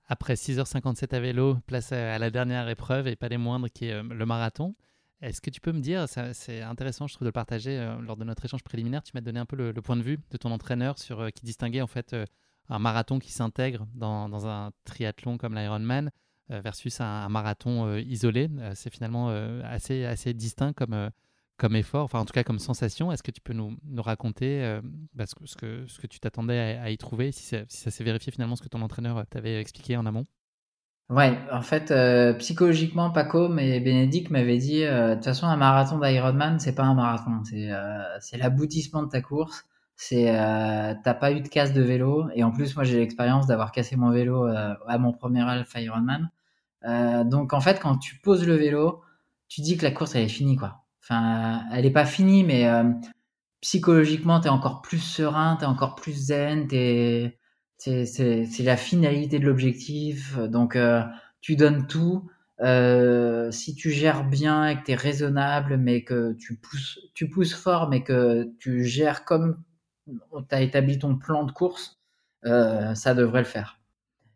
Après 0.08 0.34
6h57 0.34 1.14
à 1.14 1.20
vélo, 1.20 1.58
place 1.68 1.92
à 1.92 2.18
la 2.18 2.30
dernière 2.30 2.68
épreuve 2.70 3.08
et 3.08 3.16
pas 3.16 3.28
les 3.28 3.38
moindres 3.38 3.70
qui 3.70 3.86
est 3.86 3.94
euh, 3.94 4.04
le 4.04 4.26
marathon. 4.26 4.76
Est-ce 5.24 5.40
que 5.40 5.50
tu 5.50 5.62
peux 5.62 5.72
me 5.72 5.80
dire, 5.80 6.06
c'est 6.34 6.62
intéressant 6.62 7.08
je 7.08 7.14
trouve 7.14 7.26
de 7.26 7.30
le 7.30 7.32
partager 7.32 7.78
euh, 7.78 8.00
lors 8.02 8.18
de 8.18 8.26
notre 8.26 8.44
échange 8.44 8.62
préliminaire, 8.62 9.04
tu 9.04 9.12
m'as 9.16 9.22
donné 9.22 9.40
un 9.40 9.46
peu 9.46 9.56
le, 9.56 9.74
point 9.82 9.96
de 9.96 10.04
vue 10.04 10.20
de 10.32 10.38
ton 10.38 10.52
entraîneur 10.52 11.00
sur 11.00 11.32
qui 11.32 11.46
distinguait 11.46 11.82
en 11.82 11.88
fait 11.88 12.16
un 12.70 12.80
marathon 12.80 13.20
qui 13.20 13.32
s'intègre 13.32 13.88
dans, 13.96 14.48
un 14.48 14.72
triathlon 14.84 15.38
comme 15.38 15.56
l'Ironman 15.56 16.12
versus 16.50 17.00
un, 17.00 17.30
marathon 17.30 17.96
isolé. 17.98 18.50
c'est 18.76 18.90
finalement 18.90 19.30
assez, 19.64 20.04
assez 20.04 20.34
distinct 20.34 20.74
comme, 20.74 21.76
effort, 21.76 22.04
enfin 22.04 22.20
en 22.20 22.26
tout 22.26 22.34
cas 22.34 22.44
comme 22.44 22.60
sensation. 22.60 23.12
Est-ce 23.12 23.24
que 23.24 23.32
tu 23.32 23.42
peux 23.42 23.54
nous, 23.54 23.78
raconter 23.98 24.64
euh, 24.64 24.82
bah, 25.14 25.26
ce, 25.26 25.56
que, 25.56 26.08
tu 26.08 26.20
t'attendais 26.20 26.60
à, 26.60 26.92
y 26.92 26.98
trouver, 26.98 27.32
si 27.32 27.44
ça, 27.44 27.60
si 27.68 27.78
ça 27.78 27.92
s'est 27.92 28.04
vérifié 28.04 28.32
finalement 28.32 28.56
ce 28.56 28.62
que 28.62 28.68
ton 28.70 28.82
entraîneur 28.82 29.18
euh, 29.18 29.24
t'avait 29.30 29.60
expliqué 29.60 29.96
en 29.96 30.06
amont? 30.06 30.26
Ouais, 31.14 31.38
en 31.52 31.62
fait, 31.62 31.92
euh, 31.92 32.34
psychologiquement, 32.34 33.12
Paco 33.12 33.56
et 33.58 33.80
Bénédicte 33.80 34.32
m'avaient 34.32 34.58
dit, 34.58 34.82
de 34.82 35.14
toute 35.16 35.26
façon, 35.26 35.46
un 35.48 35.58
marathon 35.58 36.00
d'Ironman, 36.00 36.60
c'est 36.60 36.74
pas 36.76 36.84
un 36.84 36.96
marathon, 36.96 37.44
c'est 37.44 37.70
c'est 38.20 38.38
l'aboutissement 38.38 39.04
de 39.04 39.10
ta 39.10 39.22
course. 39.22 39.66
C'est 39.96 40.26
t'as 41.04 41.14
pas 41.14 41.32
eu 41.32 41.42
de 41.42 41.48
casse 41.48 41.74
de 41.74 41.82
vélo 41.82 42.28
et 42.34 42.44
en 42.44 42.52
plus, 42.52 42.76
moi, 42.76 42.84
j'ai 42.84 43.00
l'expérience 43.00 43.48
d'avoir 43.48 43.72
cassé 43.72 43.96
mon 43.96 44.12
vélo 44.12 44.46
à 44.46 44.98
mon 44.98 45.14
premier 45.14 45.42
Alpha 45.42 45.82
Ironman. 45.82 46.32
donc, 47.26 47.54
en 47.54 47.62
fait, 47.62 47.80
quand 47.80 47.98
tu 47.98 48.18
poses 48.20 48.48
le 48.48 48.56
vélo, 48.56 49.02
tu 49.54 49.62
dis 49.62 49.78
que 49.78 49.86
la 49.86 49.92
course 49.92 50.16
elle 50.16 50.24
est 50.24 50.30
finie, 50.30 50.56
quoi. 50.56 50.84
Enfin, 51.04 51.64
elle 51.72 51.84
n'est 51.84 51.92
pas 51.92 52.06
finie, 52.06 52.44
mais 52.44 52.68
euh, 52.68 52.92
psychologiquement, 53.62 54.40
tu 54.40 54.48
es 54.48 54.50
encore 54.50 54.82
plus 54.82 55.00
serein, 55.00 55.58
tu 55.58 55.64
es 55.64 55.68
encore 55.68 55.96
plus 55.96 56.14
zen, 56.14 56.68
c'est 58.06 58.64
la 58.64 58.78
finalité 58.78 59.40
de 59.40 59.46
l'objectif. 59.46 60.38
Donc, 60.38 60.76
euh, 60.76 61.04
tu 61.42 61.56
donnes 61.56 61.88
tout. 61.88 62.30
Euh, 62.62 63.52
si 63.52 63.76
tu 63.76 63.92
gères 63.92 64.24
bien 64.24 64.68
et 64.68 64.80
que 64.80 64.86
tu 64.86 64.92
es 64.92 64.96
raisonnable, 64.96 65.78
mais 65.78 66.04
que 66.04 66.34
tu 66.34 66.56
pousses, 66.56 67.00
tu 67.14 67.30
pousses 67.30 67.54
fort, 67.54 67.90
mais 67.90 68.04
que 68.04 68.50
tu 68.60 68.86
gères 68.86 69.26
comme 69.26 69.62
tu 70.08 70.56
as 70.56 70.62
établi 70.62 71.00
ton 71.00 71.18
plan 71.18 71.44
de 71.44 71.52
course, 71.52 72.00
ça 72.44 73.14
devrait 73.16 73.42
le 73.42 73.46
faire. 73.46 73.80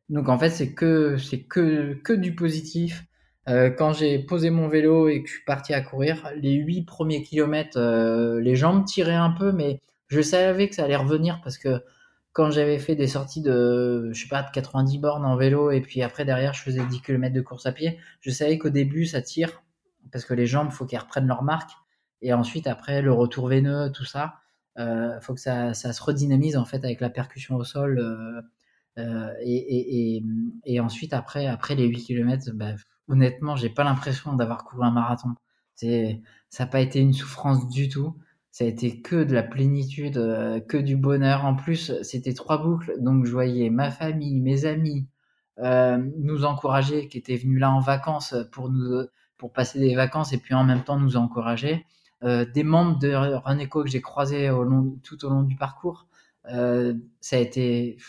Donc 0.10 0.30
en 0.30 0.38
fait, 0.40 0.50
c'est 0.50 0.74
que 0.74 1.18
que 1.50 1.94
que 1.96 2.14
du 2.14 2.36
positif. 2.36 3.06
Euh, 3.50 3.70
quand 3.70 3.94
j'ai 3.94 4.20
posé 4.20 4.50
mon 4.50 4.68
vélo 4.68 5.08
et 5.08 5.24
que 5.24 5.30
je 5.30 5.36
suis 5.36 5.46
parti 5.46 5.74
à 5.74 5.82
courir, 5.82 6.30
les 6.36 6.54
huit 6.54 6.84
premiers 6.84 7.24
kilomètres, 7.24 7.78
euh, 7.78 8.42
les 8.42 8.56
jambes 8.58 8.84
tiraient 8.86 9.14
un 9.14 9.30
peu, 9.30 9.54
mais 9.54 9.82
je 10.08 10.22
savais 10.22 10.68
que 10.68 10.76
ça 10.76 10.84
allait 10.84 10.98
revenir 10.98 11.40
parce 11.42 11.58
que 11.58 11.82
quand 12.38 12.52
j'avais 12.52 12.78
fait 12.78 12.96
des 12.96 13.08
sorties 13.08 13.42
de, 13.42 14.12
je 14.14 14.22
sais 14.22 14.28
pas, 14.28 14.44
de 14.44 14.52
90 14.52 15.00
bornes 15.00 15.26
en 15.26 15.36
vélo 15.36 15.72
et 15.72 15.82
puis 15.82 16.04
après 16.04 16.24
derrière 16.24 16.54
je 16.54 16.62
faisais 16.62 16.86
10 16.86 17.02
km 17.02 17.34
de 17.34 17.42
course 17.42 17.66
à 17.66 17.72
pied, 17.72 17.98
je 18.22 18.30
savais 18.30 18.60
qu'au 18.60 18.70
début 18.70 19.08
ça 19.08 19.24
tire 19.24 19.64
parce 20.12 20.24
que 20.24 20.36
les 20.36 20.46
jambes, 20.46 20.70
faut 20.70 20.86
qu'elles 20.86 21.00
reprennent 21.00 21.26
leur 21.26 21.42
marque 21.42 21.72
et 22.22 22.34
ensuite 22.34 22.68
après 22.68 23.02
le 23.02 23.12
retour 23.12 23.48
veineux, 23.48 23.92
tout 23.92 24.06
ça, 24.06 24.36
euh, 24.78 25.20
faut 25.20 25.34
que 25.34 25.40
ça, 25.40 25.74
ça, 25.74 25.94
se 25.94 26.04
redynamise 26.04 26.58
en 26.58 26.66
fait 26.66 26.86
avec 26.86 27.02
la 27.02 27.10
percussion 27.10 27.56
au 27.56 27.64
sol 27.64 27.98
euh, 27.98 28.42
euh 29.00 29.34
et, 29.42 30.18
et, 30.18 30.24
et, 30.66 30.80
ensuite 30.80 31.14
après 31.14 31.48
après 31.48 31.74
les 31.74 31.88
8 31.88 32.04
km, 32.04 32.52
bah, 32.54 32.76
honnêtement, 33.08 33.56
j'ai 33.56 33.70
pas 33.70 33.84
l'impression 33.84 34.34
d'avoir 34.34 34.64
couru 34.64 34.86
un 34.86 34.92
marathon. 34.92 35.30
Ça 35.76 35.88
n'a 35.88 36.68
pas 36.68 36.82
été 36.82 37.00
une 37.00 37.14
souffrance 37.14 37.68
du 37.68 37.90
tout. 37.90 38.16
Ça 38.58 38.64
a 38.64 38.68
été 38.68 39.04
que 39.04 39.24
de 39.24 39.36
la 39.36 39.44
plénitude, 39.44 40.18
euh, 40.18 40.60
que 40.60 40.78
du 40.78 40.98
bonheur. 40.98 41.46
En 41.46 41.54
plus, 41.54 41.94
c'était 42.02 42.34
trois 42.34 42.58
boucles, 42.58 42.96
donc 42.98 43.24
je 43.28 43.32
voyais 43.32 43.70
ma 43.70 43.92
famille, 43.92 44.40
mes 44.40 44.66
amis 44.66 45.08
euh, 45.60 46.04
nous 46.18 46.44
encourager, 46.44 47.08
qui 47.08 47.20
étaient 47.20 47.36
venus 47.36 47.60
là 47.60 47.70
en 47.70 47.82
vacances 47.82 48.34
pour 48.52 48.72
nous, 48.72 49.06
pour 49.38 49.54
passer 49.54 49.78
des 49.78 49.94
vacances 49.94 50.34
et 50.34 50.40
puis 50.40 50.56
en 50.56 50.64
même 50.64 50.84
temps 50.84 50.98
nous 50.98 51.18
encourager. 51.18 51.86
Euh, 52.24 52.46
des 52.52 52.64
membres 52.64 52.98
de 52.98 53.14
Renéco 53.14 53.84
que 53.84 53.90
j'ai 53.92 54.02
croisés 54.02 54.50
tout 55.04 55.24
au 55.24 55.30
long 55.30 55.44
du 55.44 55.56
parcours. 55.56 56.08
Ça 56.46 57.36
a 57.36 57.38
été, 57.38 58.00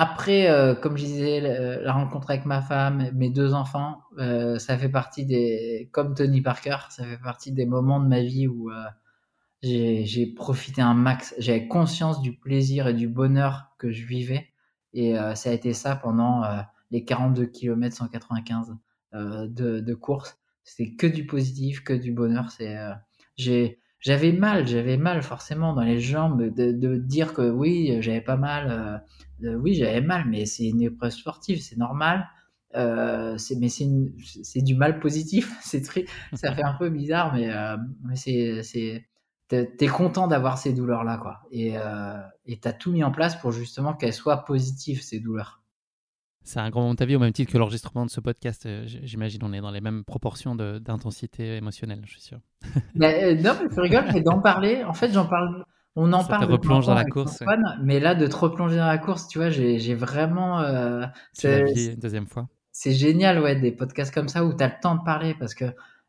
après, 0.00 0.48
euh, 0.48 0.76
comme 0.76 0.96
je 0.96 1.04
disais, 1.04 1.40
la, 1.40 1.92
rencontre 1.92 2.30
avec 2.30 2.46
ma 2.46 2.62
femme, 2.62 3.10
mes 3.14 3.30
deux 3.30 3.52
enfants, 3.52 4.00
euh, 4.18 4.56
ça 4.60 4.78
fait 4.78 4.88
partie 4.88 5.26
des, 5.26 5.88
comme 5.90 6.14
Tony 6.14 6.40
Parker, 6.40 6.76
ça 6.90 7.02
fait 7.04 7.18
partie 7.18 7.50
des 7.50 7.66
moments 7.66 7.98
de 7.98 8.06
ma 8.06 8.20
vie 8.20 8.46
où 8.46 8.70
euh, 8.70 8.84
j'ai 9.60 10.32
profité 10.36 10.82
un 10.82 10.94
max. 10.94 11.34
J'avais 11.38 11.66
conscience 11.66 12.22
du 12.22 12.32
plaisir 12.38 12.86
et 12.86 12.94
du 12.94 13.08
bonheur 13.08 13.72
que 13.76 13.90
je 13.90 14.06
vivais. 14.06 14.52
Et 14.92 15.16
ça 15.34 15.50
a 15.50 15.52
été 15.52 15.74
ça 15.74 15.96
pendant 15.96 16.44
les 16.92 17.04
42 17.04 17.46
km 17.46 17.94
195 17.96 18.76
de, 19.12 19.48
de 19.80 19.94
course. 19.94 20.38
C'était 20.62 20.94
que 20.94 21.08
du 21.08 21.26
positif, 21.26 21.82
que 21.82 21.92
du 21.92 22.12
bonheur. 22.12 22.52
C'est, 22.52 22.76
j'ai, 23.36 23.80
j'avais 24.00 24.32
mal, 24.32 24.66
j'avais 24.66 24.96
mal 24.96 25.22
forcément 25.22 25.74
dans 25.74 25.82
les 25.82 25.98
jambes 25.98 26.42
de, 26.42 26.72
de 26.72 26.96
dire 26.96 27.34
que 27.34 27.50
oui, 27.50 27.98
j'avais 28.00 28.20
pas 28.20 28.36
mal. 28.36 29.02
Euh, 29.44 29.54
oui, 29.56 29.74
j'avais 29.74 30.00
mal, 30.00 30.24
mais 30.28 30.46
c'est 30.46 30.66
une 30.66 30.82
épreuve 30.82 31.10
sportive, 31.10 31.60
c'est 31.60 31.76
normal. 31.76 32.28
Euh, 32.74 33.36
mais 33.58 33.68
c'est 33.68 34.62
du 34.62 34.74
mal 34.74 35.00
positif. 35.00 35.52
c'est 35.62 35.82
très, 35.82 36.04
ça 36.34 36.54
fait 36.54 36.62
un 36.62 36.74
peu 36.74 36.90
bizarre, 36.90 37.34
mais, 37.34 37.50
euh, 37.50 37.76
mais 38.04 38.16
c'est, 38.16 38.62
c'est, 38.62 39.06
t'es 39.48 39.86
content 39.86 40.26
d'avoir 40.26 40.58
ces 40.58 40.72
douleurs 40.72 41.04
là, 41.04 41.18
quoi. 41.18 41.40
Et 41.50 41.78
euh, 41.78 42.18
et 42.46 42.58
t'as 42.58 42.72
tout 42.72 42.92
mis 42.92 43.04
en 43.04 43.10
place 43.10 43.36
pour 43.36 43.52
justement 43.52 43.94
qu'elles 43.94 44.12
soient 44.12 44.44
positives 44.44 45.02
ces 45.02 45.20
douleurs. 45.20 45.62
C'est 46.48 46.60
un 46.60 46.70
grand 46.70 46.80
moment 46.80 46.94
de 46.94 46.98
ta 46.98 47.04
vie, 47.04 47.14
au 47.14 47.18
même 47.18 47.32
titre 47.32 47.52
que 47.52 47.58
l'enregistrement 47.58 48.06
de 48.06 48.10
ce 48.10 48.20
podcast. 48.20 48.64
Euh, 48.64 48.82
j'imagine 48.86 49.40
on 49.44 49.52
est 49.52 49.60
dans 49.60 49.70
les 49.70 49.82
mêmes 49.82 50.02
proportions 50.02 50.54
d'intensité 50.54 51.56
émotionnelle, 51.56 52.00
je 52.06 52.12
suis 52.12 52.22
sûr. 52.22 52.38
mais, 52.94 53.34
non, 53.42 53.52
mais 53.62 53.68
tu 53.68 53.78
rigoles, 53.80 54.06
mais 54.14 54.22
d'en 54.22 54.40
parler, 54.40 54.82
en 54.82 54.94
fait, 54.94 55.12
j'en 55.12 55.26
parle 55.26 55.66
on 55.94 56.10
en 56.12 56.24
parle. 56.24 56.46
Te 56.46 56.52
replonge 56.52 56.86
dans 56.86 56.94
la 56.94 57.04
course. 57.04 57.42
Mais 57.82 58.00
là, 58.00 58.14
de 58.14 58.26
te 58.26 58.36
replonger 58.36 58.76
dans 58.76 58.86
la 58.86 58.96
course, 58.96 59.28
tu 59.28 59.38
vois, 59.38 59.50
j'ai 59.50 59.94
vraiment. 59.94 60.60
Euh, 60.60 61.04
c'est 61.32 61.92
une 61.92 61.96
deuxième 61.96 62.26
fois. 62.26 62.48
C'est 62.72 62.92
génial, 62.92 63.40
ouais, 63.40 63.56
des 63.56 63.72
podcasts 63.72 64.14
comme 64.14 64.28
ça 64.28 64.44
où 64.44 64.54
tu 64.54 64.62
as 64.62 64.68
le 64.68 64.80
temps 64.80 64.94
de 64.94 65.02
parler 65.02 65.34
parce 65.38 65.54
que 65.54 65.66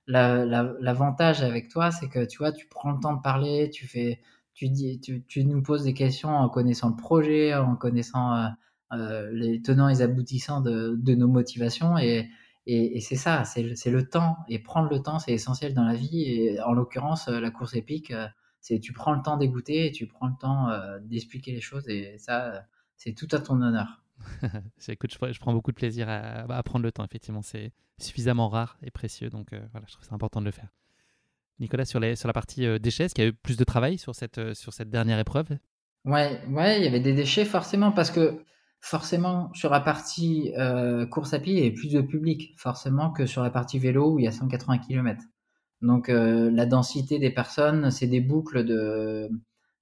l'avantage 0.07 1.41
avec 1.41 1.67
toi, 1.67 1.91
c'est 1.91 2.07
que 2.07 2.23
tu 2.23 2.37
vois, 2.37 2.53
tu 2.53 2.65
prends 2.67 2.91
le 2.91 2.99
temps 2.99 3.13
de 3.13 3.21
parler, 3.21 3.71
tu 3.71 3.87
fais, 3.87 4.21
tu 4.53 4.69
dis, 4.69 5.01
tu, 5.01 5.45
nous 5.45 5.61
poses 5.61 5.83
des 5.83 5.93
questions 5.93 6.29
en 6.29 6.47
connaissant 6.47 6.89
le 6.89 6.95
projet, 6.95 7.55
en 7.55 7.75
connaissant 7.75 8.35
euh, 8.35 8.45
euh, 8.45 8.49
les 8.91 9.61
tenants 9.61 9.87
et 9.87 9.93
les 9.93 10.01
aboutissants 10.01 10.61
de, 10.61 11.15
nos 11.15 11.27
motivations 11.27 11.97
et, 11.97 12.29
et, 12.65 12.99
c'est 12.99 13.15
ça, 13.15 13.43
c'est 13.45 13.63
le, 13.63 13.73
le 13.91 14.09
temps 14.09 14.37
et 14.47 14.59
prendre 14.59 14.89
le 14.89 15.01
temps, 15.01 15.19
c'est 15.19 15.33
essentiel 15.33 15.73
dans 15.73 15.83
la 15.83 15.95
vie 15.95 16.23
et 16.23 16.61
en 16.61 16.73
l'occurrence, 16.73 17.27
la 17.27 17.51
course 17.51 17.75
épique 17.75 18.13
C'est 18.61 18.79
tu 18.79 18.93
prends 18.93 19.13
le 19.13 19.21
temps 19.21 19.37
d'écouter 19.37 19.87
et 19.87 19.91
tu 19.91 20.07
prends 20.07 20.27
le 20.27 20.35
temps 20.39 20.67
d'expliquer 21.01 21.51
les 21.51 21.61
choses 21.61 21.87
et 21.89 22.17
ça, 22.17 22.63
c'est 22.95 23.13
tout 23.13 23.27
à 23.31 23.39
ton 23.39 23.61
honneur. 23.61 24.03
Écoute, 24.87 25.11
je, 25.13 25.31
je, 25.31 25.39
prends 25.39 25.53
beaucoup 25.53 25.71
de 25.71 25.77
plaisir 25.77 26.07
à, 26.09 26.61
prendre 26.63 26.83
le 26.83 26.91
temps. 26.91 27.05
Effectivement, 27.05 27.41
c'est 27.41 27.71
suffisamment 27.97 28.49
rare 28.49 28.77
et 28.83 28.91
précieux, 28.91 29.29
donc 29.29 29.47
voilà, 29.71 29.85
je 29.87 29.93
trouve 29.93 30.05
c'est 30.05 30.13
important 30.13 30.39
de 30.39 30.45
le 30.45 30.51
faire. 30.51 30.69
Nicolas, 31.59 31.85
sur, 31.85 31.99
les, 31.99 32.15
sur 32.15 32.27
la 32.27 32.33
partie 32.33 32.79
déchets, 32.79 33.05
est-ce 33.05 33.15
qu'il 33.15 33.23
y 33.23 33.27
a 33.27 33.29
eu 33.29 33.33
plus 33.33 33.57
de 33.57 33.63
travail 33.63 33.97
sur 33.97 34.15
cette, 34.15 34.53
sur 34.53 34.73
cette 34.73 34.89
dernière 34.89 35.19
épreuve? 35.19 35.57
Ouais, 36.05 36.41
ouais, 36.47 36.79
il 36.79 36.83
y 36.83 36.87
avait 36.87 37.01
des 37.01 37.13
déchets 37.13 37.45
forcément 37.45 37.91
parce 37.91 38.11
que 38.11 38.43
forcément 38.81 39.51
sur 39.53 39.69
la 39.69 39.80
partie 39.80 40.53
euh, 40.57 41.06
course 41.06 41.34
à 41.34 41.39
pied, 41.39 41.53
il 41.53 41.60
y 41.60 41.61
avait 41.61 41.72
plus 41.72 41.91
de 41.91 42.01
public 42.01 42.53
forcément 42.57 43.11
que 43.11 43.26
sur 43.26 43.43
la 43.43 43.49
partie 43.49 43.80
vélo 43.80 44.14
où 44.14 44.19
il 44.19 44.26
y 44.26 44.27
a 44.27 44.31
180 44.31 44.80
km. 44.80 45.23
Donc 45.81 46.10
euh, 46.10 46.51
la 46.51 46.65
densité 46.65 47.19
des 47.19 47.31
personnes, 47.31 47.91
c'est 47.91 48.07
des 48.07 48.22
boucles 48.22 48.65
de, 48.65 49.30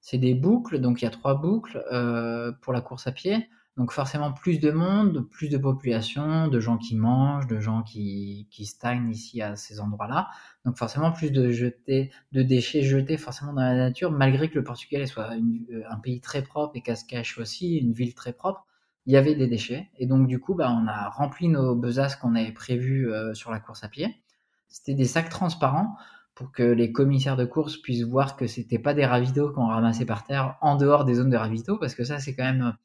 c'est 0.02 0.18
des 0.18 0.36
boucles. 0.36 0.80
Donc 0.80 1.02
il 1.02 1.06
y 1.06 1.08
a 1.08 1.12
trois 1.12 1.36
boucles 1.36 1.84
euh, 1.92 2.52
pour 2.62 2.74
la 2.74 2.82
course 2.82 3.08
à 3.08 3.12
pied. 3.12 3.50
Donc 3.78 3.92
forcément 3.92 4.34
plus 4.34 4.60
de 4.60 4.72
monde, 4.72 5.28
plus 5.30 5.50
de 5.50 5.58
population, 5.58 6.48
de 6.48 6.60
gens 6.60 6.78
qui 6.78 6.96
mangent, 6.96 7.46
de 7.46 7.60
gens 7.60 7.84
qui, 7.84 8.48
qui 8.50 8.66
stagnent 8.66 9.12
ici 9.12 9.42
à 9.44 9.56
ces 9.56 9.80
endroits-là. 9.80 10.30
Donc 10.66 10.78
forcément 10.78 11.12
plus 11.12 11.32
de 11.32 11.52
jetés, 11.52 12.12
de 12.32 12.42
déchets 12.42 12.82
jetés 12.82 13.18
forcément 13.18 13.54
dans 13.54 13.62
la 13.62 13.76
nature, 13.76 14.12
malgré 14.12 14.50
que 14.50 14.56
le 14.56 14.64
Portugal 14.64 15.08
soit 15.08 15.30
euh, 15.32 15.84
un 15.90 15.98
pays 15.98 16.22
très 16.22 16.42
propre 16.42 16.76
et 16.76 16.82
Cascais 16.82 17.22
aussi 17.38 17.78
une 17.78 17.94
ville 17.94 18.16
très 18.16 18.34
propre. 18.34 18.66
Il 19.08 19.14
y 19.14 19.18
avait 19.18 19.34
des 19.34 19.48
déchets 19.48 19.90
et 19.98 20.06
donc 20.06 20.28
du 20.28 20.40
coup 20.40 20.54
bah 20.54 20.72
on 20.72 20.88
a 20.88 21.10
rempli 21.10 21.48
nos 21.48 21.76
besaces 21.76 22.16
qu'on 22.16 22.36
avait 22.36 22.52
prévues 22.52 23.12
euh, 23.12 23.34
sur 23.34 23.52
la 23.52 23.60
course 23.60 23.84
à 23.84 23.90
pied. 23.90 24.22
C'était 24.68 24.94
des 24.94 25.06
sacs 25.06 25.30
transparents 25.30 25.96
pour 26.36 26.52
que 26.52 26.64
les 26.64 26.92
commissaires 26.92 27.38
de 27.38 27.46
course 27.46 27.78
puissent 27.78 28.04
voir 28.04 28.36
que 28.36 28.46
c'était 28.46 28.80
pas 28.80 28.94
des 28.94 29.06
ravitaux 29.06 29.52
qu'on 29.52 29.66
ramassait 29.68 30.06
par 30.06 30.24
terre 30.24 30.58
en 30.62 30.76
dehors 30.76 31.06
des 31.06 31.16
zones 31.16 31.32
de 31.32 31.38
ravitaux 31.38 31.78
parce 31.80 31.96
que 31.96 32.04
ça 32.04 32.20
c'est 32.20 32.36
quand 32.36 32.44
même 32.44 32.76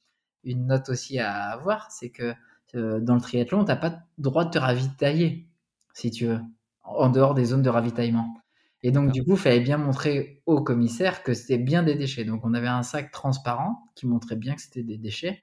une 0.45 0.67
note 0.67 0.89
aussi 0.89 1.19
à 1.19 1.51
avoir, 1.51 1.91
c'est 1.91 2.11
que 2.11 2.35
euh, 2.75 3.01
dans 3.01 3.15
le 3.15 3.21
triathlon, 3.21 3.65
tu 3.65 3.69
n'as 3.69 3.77
pas 3.77 3.91
le 3.91 4.23
droit 4.23 4.45
de 4.45 4.51
te 4.51 4.59
ravitailler, 4.59 5.49
si 5.95 6.11
tu 6.11 6.27
veux, 6.27 6.41
en 6.83 7.11
dehors 7.11 7.35
des 7.35 7.47
zones 7.47 7.63
de 7.63 7.69
ravitaillement. 7.69 8.35
Et 8.83 8.91
donc, 8.91 9.13
du 9.13 9.23
coup, 9.25 9.33
il 9.33 9.39
fallait 9.39 9.61
bien 9.61 9.79
montrer 9.79 10.43
au 10.47 10.63
commissaire 10.63 11.23
que 11.23 11.35
c'était 11.35 11.59
bien 11.59 11.83
des 11.83 11.95
déchets. 11.95 12.25
Donc, 12.25 12.45
on 12.45 12.55
avait 12.55 12.69
un 12.69 12.83
sac 12.83 13.13
transparent 13.13 13.85
qui 13.95 14.07
montrait 14.07 14.37
bien 14.37 14.55
que 14.57 14.63
c'était 14.63 14.83
des 14.83 14.99
déchets. 14.99 15.43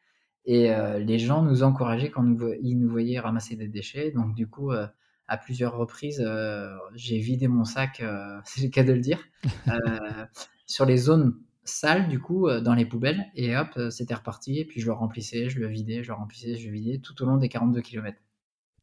Et 0.50 0.74
euh, 0.74 0.98
les 0.98 1.20
gens 1.20 1.44
nous 1.44 1.62
encourageaient 1.62 2.10
quand 2.10 2.26
ils 2.62 2.80
nous 2.80 2.90
voyaient 2.90 3.20
ramasser 3.20 3.56
des 3.56 3.68
déchets. 3.68 4.12
Donc, 4.12 4.34
du 4.34 4.48
coup, 4.48 4.72
euh, 4.72 4.88
à 5.28 5.38
plusieurs 5.38 5.78
reprises, 5.78 6.26
j'ai 6.96 7.20
vidé 7.20 7.48
mon 7.48 7.64
sac, 7.64 8.02
c'est 8.46 8.64
le 8.64 8.70
cas 8.70 8.84
de 8.84 8.94
le 8.94 9.00
dire, 9.00 9.20
sur 10.66 10.86
les 10.86 10.98
zones 10.98 11.36
sale 11.70 12.08
du 12.08 12.20
coup 12.20 12.48
euh, 12.48 12.62
dans 12.62 12.74
les 12.74 12.86
poubelles 12.86 13.26
et 13.36 13.56
hop 13.56 13.70
euh, 13.78 13.90
c'était 13.90 14.16
reparti 14.16 14.60
et 14.60 14.66
puis 14.66 14.82
je 14.82 14.88
le 14.88 14.94
remplissais, 14.94 15.50
je 15.50 15.60
le 15.60 15.68
vidais, 15.68 16.04
je 16.04 16.10
le 16.10 16.16
remplissais, 16.16 16.56
je 16.56 16.68
le 16.68 16.74
vidais 16.74 17.00
tout 17.00 17.22
au 17.22 17.26
long 17.26 17.38
des 17.38 17.50
42 17.50 17.82
km. 17.82 18.18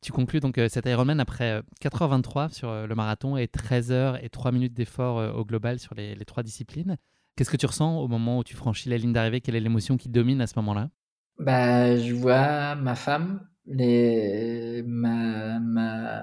Tu 0.00 0.12
conclus 0.12 0.40
donc 0.40 0.58
euh, 0.58 0.68
cet 0.68 0.86
Ironman 0.86 1.20
après 1.20 1.62
4h23 1.82 2.52
sur 2.52 2.86
le 2.86 2.94
marathon 2.94 3.36
et 3.36 3.46
13h 3.46 4.20
et 4.22 4.28
3 4.28 4.52
minutes 4.52 4.74
d'effort 4.74 5.36
au 5.36 5.44
global 5.44 5.78
sur 5.78 5.94
les, 5.94 6.16
trois 6.24 6.42
disciplines. 6.42 6.96
Qu'est-ce 7.34 7.50
que 7.50 7.56
tu 7.56 7.66
ressens 7.66 7.98
au 7.98 8.08
moment 8.08 8.38
où 8.38 8.44
tu 8.44 8.54
franchis 8.54 8.88
la 8.88 8.96
ligne 8.96 9.12
d'arrivée? 9.12 9.40
Quelle 9.40 9.56
est 9.56 9.60
l'émotion 9.60 9.96
qui 9.96 10.08
domine 10.08 10.40
à 10.40 10.46
ce 10.46 10.54
moment-là? 10.56 10.90
Bah, 11.38 11.96
Je 11.96 12.14
vois 12.14 12.74
ma 12.76 12.94
femme, 12.94 13.46
les... 13.66 14.82
ma, 14.86 15.58
ma... 15.60 16.22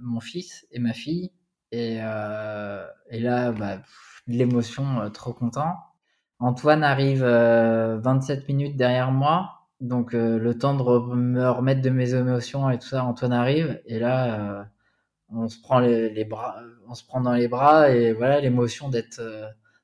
mon 0.00 0.20
fils 0.20 0.66
et 0.72 0.78
ma 0.78 0.92
fille. 0.92 1.32
Et, 1.72 1.96
et 1.96 3.20
là, 3.20 3.52
bah, 3.52 3.82
l'émotion, 4.26 5.10
trop 5.10 5.32
content. 5.32 5.74
Antoine 6.38 6.84
arrive 6.84 7.24
27 7.24 7.24
euh, 7.24 8.42
minutes 8.48 8.76
derrière 8.76 9.10
moi, 9.10 9.68
donc 9.80 10.14
euh, 10.14 10.38
le 10.38 10.58
temps 10.58 10.74
de 10.74 11.14
me 11.14 11.48
remettre 11.50 11.80
de 11.80 11.90
mes 11.90 12.14
émotions 12.14 12.68
et 12.70 12.78
tout 12.78 12.88
ça, 12.88 13.04
Antoine 13.04 13.32
arrive 13.32 13.80
et 13.86 13.98
là 13.98 14.40
euh, 14.40 14.64
on 15.30 15.48
se 15.48 15.58
prend 15.60 15.78
les, 15.80 16.24
bras, 16.26 16.56
on 16.88 16.94
se 16.94 17.04
prend 17.06 17.22
dans 17.22 17.32
les 17.32 17.48
bras 17.48 17.90
et 17.90 18.12
voilà 18.12 18.40
l'émotion 18.40 18.90
d'être, 18.90 19.20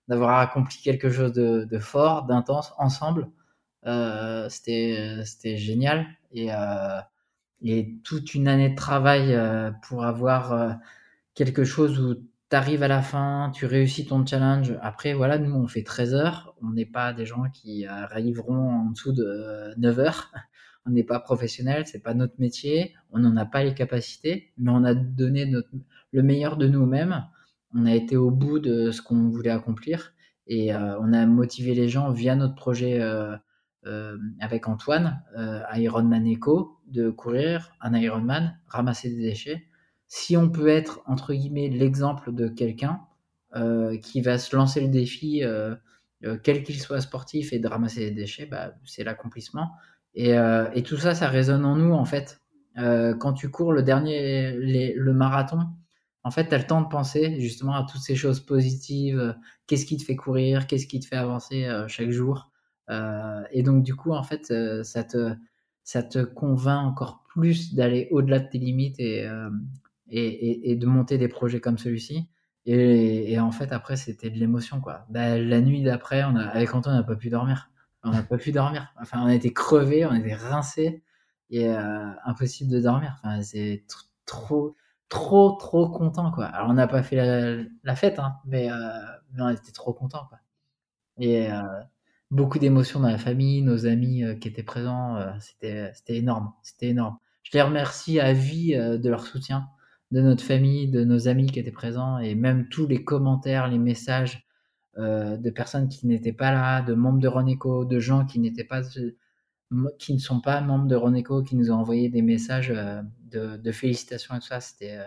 d'avoir 0.08 0.38
accompli 0.40 0.78
quelque 0.82 1.10
chose 1.10 1.32
de, 1.32 1.78
fort, 1.78 2.24
d'intense 2.24 2.74
ensemble. 2.78 3.28
C'était 3.84 5.22
c'était 5.24 5.56
génial 5.56 6.06
et 6.32 6.48
et 7.64 7.98
toute 8.04 8.34
une 8.34 8.48
année 8.48 8.70
de 8.70 8.76
travail 8.76 9.36
pour 9.82 10.04
avoir 10.04 10.78
quelque 11.34 11.64
chose 11.64 12.00
où 12.00 12.14
tu 12.50 12.56
arrives 12.56 12.82
à 12.82 12.88
la 12.88 13.00
fin, 13.02 13.50
tu 13.54 13.66
réussis 13.66 14.06
ton 14.06 14.26
challenge. 14.26 14.74
Après, 14.82 15.14
voilà, 15.14 15.38
nous, 15.38 15.54
on 15.54 15.66
fait 15.66 15.82
13 15.82 16.14
heures. 16.14 16.54
On 16.62 16.70
n'est 16.72 16.84
pas 16.86 17.12
des 17.14 17.24
gens 17.24 17.44
qui 17.50 17.86
arriveront 17.86 18.70
en 18.70 18.90
dessous 18.90 19.12
de 19.12 19.72
9 19.78 19.98
heures. 19.98 20.32
On 20.84 20.90
n'est 20.90 21.04
pas 21.04 21.20
professionnel, 21.20 21.86
c'est 21.86 22.02
pas 22.02 22.12
notre 22.12 22.34
métier. 22.40 22.92
On 23.12 23.20
n'en 23.20 23.36
a 23.36 23.46
pas 23.46 23.62
les 23.62 23.72
capacités, 23.72 24.52
mais 24.58 24.72
on 24.72 24.82
a 24.82 24.94
donné 24.94 25.46
notre, 25.46 25.68
le 26.10 26.22
meilleur 26.24 26.56
de 26.56 26.66
nous-mêmes. 26.66 27.24
On 27.72 27.86
a 27.86 27.94
été 27.94 28.16
au 28.16 28.32
bout 28.32 28.58
de 28.58 28.90
ce 28.90 29.00
qu'on 29.00 29.28
voulait 29.28 29.50
accomplir 29.50 30.12
et 30.48 30.74
euh, 30.74 30.98
on 30.98 31.12
a 31.12 31.24
motivé 31.24 31.74
les 31.74 31.88
gens 31.88 32.10
via 32.10 32.34
notre 32.34 32.56
projet 32.56 33.00
euh, 33.00 33.36
euh, 33.86 34.16
avec 34.40 34.68
Antoine, 34.68 35.22
Ironman 35.74 36.26
Eco, 36.32 36.80
de 36.86 37.10
courir 37.10 37.72
un 37.80 37.94
Ironman, 37.94 38.58
ramasser 38.68 39.10
des 39.10 39.22
déchets 39.22 39.68
si 40.14 40.36
on 40.36 40.50
peut 40.50 40.68
être, 40.68 41.00
entre 41.06 41.32
guillemets, 41.32 41.70
l'exemple 41.70 42.34
de 42.34 42.46
quelqu'un 42.46 43.00
euh, 43.56 43.96
qui 43.96 44.20
va 44.20 44.36
se 44.36 44.54
lancer 44.54 44.82
le 44.82 44.88
défi, 44.88 45.42
euh, 45.42 45.74
euh, 46.24 46.36
quel 46.42 46.64
qu'il 46.64 46.78
soit 46.78 47.00
sportif, 47.00 47.54
et 47.54 47.58
de 47.58 47.66
ramasser 47.66 48.00
des 48.00 48.10
déchets, 48.10 48.44
bah, 48.44 48.74
c'est 48.84 49.04
l'accomplissement. 49.04 49.72
Et, 50.14 50.34
tout 50.84 50.98
ça, 50.98 51.14
ça 51.14 51.28
résonne 51.28 51.64
en 51.64 51.76
nous, 51.76 51.94
en 51.94 52.04
fait. 52.04 52.42
quand 52.76 53.32
tu 53.32 53.50
cours 53.50 53.72
le 53.72 53.82
dernier, 53.82 54.52
le 54.52 55.12
marathon, 55.14 55.66
en 56.24 56.30
fait, 56.30 56.46
tu 56.46 56.54
as 56.54 56.58
le 56.58 56.66
temps 56.66 56.82
de 56.82 56.88
penser 56.88 57.40
justement 57.40 57.74
à 57.74 57.86
toutes 57.90 58.02
ces 58.02 58.14
choses 58.14 58.40
positives. 58.40 59.34
Qu'est-ce 59.66 59.86
qui 59.86 59.96
te 59.96 60.04
fait 60.04 60.16
courir? 60.16 60.66
Qu'est-ce 60.66 60.86
qui 60.86 61.00
te 61.00 61.06
fait 61.06 61.16
avancer 61.16 61.66
chaque 61.88 62.10
jour? 62.10 62.51
Et 62.88 63.62
donc, 63.62 63.82
du 63.82 63.94
coup, 63.94 64.12
en 64.12 64.22
fait, 64.22 64.52
ça 64.84 65.04
te, 65.04 65.34
ça 65.84 66.02
te 66.02 66.18
convainc 66.18 66.86
encore 66.86 67.24
plus 67.28 67.74
d'aller 67.74 68.08
au-delà 68.10 68.40
de 68.40 68.48
tes 68.48 68.58
limites 68.58 69.00
et, 69.00 69.26
et, 70.08 70.76
de 70.76 70.86
monter 70.86 71.18
des 71.18 71.28
projets 71.28 71.60
comme 71.60 71.78
celui-ci. 71.78 72.28
Et, 72.66 73.38
en 73.40 73.50
fait, 73.50 73.72
après, 73.72 73.96
c'était 73.96 74.30
de 74.30 74.38
l'émotion, 74.38 74.80
quoi. 74.80 75.06
Bah, 75.10 75.38
la 75.38 75.60
nuit 75.60 75.82
d'après, 75.82 76.24
on 76.24 76.36
a, 76.36 76.44
avec 76.44 76.74
Antoine, 76.74 76.96
on 76.96 76.98
n'a 76.98 77.04
pas 77.04 77.16
pu 77.16 77.28
dormir. 77.30 77.70
On 78.04 78.10
n'a 78.10 78.22
pas 78.22 78.38
pu 78.38 78.52
dormir. 78.52 78.92
Enfin, 79.00 79.22
on 79.22 79.26
a 79.26 79.34
été 79.34 79.52
crevés, 79.52 80.04
on 80.06 80.14
était 80.14 80.34
rincés 80.34 81.02
et 81.50 81.68
euh, 81.68 82.10
impossible 82.24 82.70
de 82.70 82.80
dormir. 82.80 83.16
Enfin, 83.22 83.42
c'est 83.42 83.84
trop, 84.26 84.76
trop, 85.08 85.52
trop 85.52 85.88
content, 85.88 86.30
quoi. 86.32 86.46
Alors, 86.46 86.70
on 86.70 86.74
n'a 86.74 86.88
pas 86.88 87.02
fait 87.02 87.16
la, 87.82 87.96
fête, 87.96 88.18
hein, 88.18 88.36
mais, 88.44 88.70
euh, 88.70 88.76
mais, 89.32 89.42
on 89.42 89.48
était 89.50 89.72
trop 89.72 89.92
content, 89.92 90.26
quoi. 90.28 90.38
Et 91.18 91.50
euh, 91.52 91.62
beaucoup 92.32 92.58
d'émotions 92.58 92.98
dans 92.98 93.08
la 93.08 93.18
famille, 93.18 93.62
nos 93.62 93.86
amis 93.86 94.24
qui 94.40 94.48
étaient 94.48 94.64
présents, 94.64 95.18
c'était, 95.38 95.92
c'était 95.94 96.16
énorme. 96.16 96.52
C'était 96.64 96.88
énorme. 96.88 97.18
Je 97.44 97.50
les 97.54 97.62
remercie 97.62 98.18
à 98.18 98.32
vie 98.32 98.74
de 98.74 99.08
leur 99.08 99.24
soutien 99.24 99.68
de 100.12 100.20
notre 100.20 100.44
famille, 100.44 100.88
de 100.88 101.04
nos 101.04 101.26
amis 101.26 101.46
qui 101.46 101.58
étaient 101.58 101.72
présents 101.72 102.18
et 102.18 102.34
même 102.34 102.68
tous 102.68 102.86
les 102.86 103.02
commentaires, 103.02 103.68
les 103.68 103.78
messages 103.78 104.46
euh, 104.98 105.38
de 105.38 105.50
personnes 105.50 105.88
qui 105.88 106.06
n'étaient 106.06 106.34
pas 106.34 106.52
là, 106.52 106.82
de 106.82 106.92
membres 106.92 107.18
de 107.18 107.28
Roneco, 107.28 107.86
de 107.86 107.98
gens 107.98 108.26
qui 108.26 108.38
n'étaient 108.38 108.64
pas 108.64 108.82
qui 109.98 110.12
ne 110.12 110.18
sont 110.18 110.42
pas 110.42 110.60
membres 110.60 110.86
de 110.86 110.94
Roneco, 110.94 111.42
qui 111.42 111.56
nous 111.56 111.70
ont 111.70 111.76
envoyé 111.76 112.10
des 112.10 112.20
messages 112.20 112.70
euh, 112.70 113.00
de, 113.30 113.72
félicitations 113.72 114.34
et 114.34 114.40
tout 114.40 114.48
ça, 114.48 114.60
c'était 114.60 114.98
euh, 114.98 115.06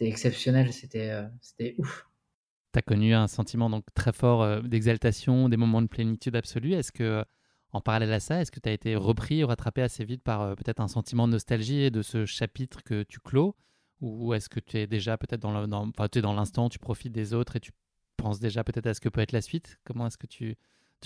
exceptionnel, 0.00 0.70
c'était 0.70 1.74
ouf. 1.78 2.06
Tu 2.72 2.78
as 2.78 2.82
connu 2.82 3.14
un 3.14 3.28
sentiment 3.28 3.68
donc 3.68 3.84
très 3.94 4.12
fort 4.12 4.62
d'exaltation, 4.62 5.48
des 5.48 5.56
moments 5.56 5.82
de 5.82 5.88
plénitude 5.88 6.36
absolue. 6.36 6.72
Est-ce 6.72 6.92
que 6.92 7.24
en 7.72 7.80
parallèle 7.80 8.12
à 8.12 8.20
ça, 8.20 8.40
est-ce 8.40 8.50
que 8.50 8.60
tu 8.60 8.68
as 8.68 8.72
été 8.72 8.96
repris 8.96 9.42
ou 9.42 9.46
rattrapé 9.46 9.82
assez 9.82 10.04
vite 10.04 10.22
par 10.22 10.54
peut-être 10.56 10.80
un 10.80 10.88
sentiment 10.88 11.26
de 11.26 11.32
nostalgie 11.32 11.90
de 11.90 12.02
ce 12.02 12.26
chapitre 12.26 12.82
que 12.82 13.02
tu 13.02 13.18
clôt 13.18 13.56
ou 14.02 14.34
est-ce 14.34 14.48
que 14.48 14.60
tu 14.60 14.78
es 14.78 14.86
déjà 14.86 15.16
peut-être 15.16 15.40
dans, 15.40 16.32
l'instant, 16.34 16.68
tu 16.68 16.78
profites 16.78 17.12
des 17.12 17.34
autres 17.34 17.56
et 17.56 17.60
tu 17.60 17.70
penses 18.16 18.40
déjà 18.40 18.64
peut-être 18.64 18.88
à 18.88 18.94
ce 18.94 19.00
que 19.00 19.08
peut 19.08 19.20
être 19.20 19.32
la 19.32 19.40
suite? 19.40 19.78
Comment 19.84 20.08
est-ce 20.08 20.18
que 20.18 20.26
tu, 20.26 20.56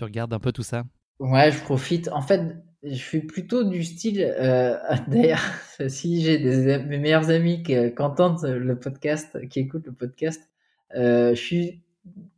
regardes 0.00 0.32
un 0.32 0.40
peu 0.40 0.50
tout 0.50 0.62
ça? 0.62 0.84
Ouais, 1.18 1.52
je 1.52 1.60
profite. 1.60 2.08
En 2.08 2.22
fait, 2.22 2.56
je 2.82 2.94
suis 2.94 3.20
plutôt 3.20 3.64
du 3.64 3.84
style. 3.84 4.22
Euh, 4.22 4.76
D'ailleurs, 5.08 5.44
si 5.88 6.22
j'ai 6.22 6.38
mes 6.78 6.98
meilleurs 6.98 7.28
amis 7.28 7.62
qui, 7.62 7.76
entendent 7.98 8.42
le 8.44 8.78
podcast, 8.78 9.46
qui 9.48 9.60
écoutent 9.60 9.86
le 9.86 9.92
podcast, 9.92 10.40
euh, 10.42 10.55
je 10.94 11.34
suis 11.34 11.82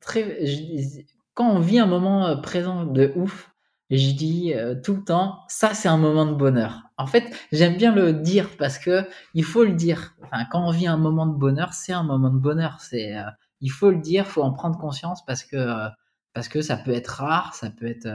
très. 0.01 0.45
quand 1.35 1.51
on 1.51 1.61
vit 1.61 1.79
un 1.79 1.87
moment 1.87 2.27
euh, 2.27 2.37
présent 2.37 2.85
de 2.85 3.13
ouf, 3.17 3.53
je 3.91 4.13
dis 4.13 4.53
euh, 4.55 4.75
tout 4.75 4.97
le 4.97 5.05
temps, 5.05 5.41
ça 5.49 5.75
c'est 5.75 5.89
un 5.89 5.97
moment 5.97 6.27
de 6.27 6.35
bonheur. 6.35 6.83
En 6.99 7.07
fait, 7.07 7.25
j'aime 7.53 7.77
bien 7.77 7.95
le 7.95 8.13
dire 8.13 8.51
parce 8.59 8.79
que 8.79 9.07
il 9.35 9.45
faut 9.45 9.65
le 9.65 9.73
dire. 9.73 10.15
Enfin, 10.25 10.45
quand 10.51 10.67
on 10.67 10.71
vit 10.71 10.87
un 10.87 10.97
moment 10.97 11.27
de 11.27 11.37
bonheur, 11.37 11.73
c'est 11.73 11.93
un 11.93 12.03
moment 12.03 12.31
de 12.31 12.39
bonheur. 12.39 12.81
C'est, 12.81 13.17
euh, 13.17 13.23
il 13.61 13.71
faut 13.71 13.91
le 13.91 13.99
dire, 13.99 14.27
faut 14.27 14.43
en 14.43 14.53
prendre 14.53 14.79
conscience 14.79 15.25
parce 15.25 15.45
que 15.45 15.89
parce 16.35 16.49
que 16.49 16.61
ça 16.61 16.77
peut 16.77 16.93
être 16.93 17.09
rare, 17.09 17.55
ça 17.55 17.71
peut 17.71 17.87
être 17.87 18.09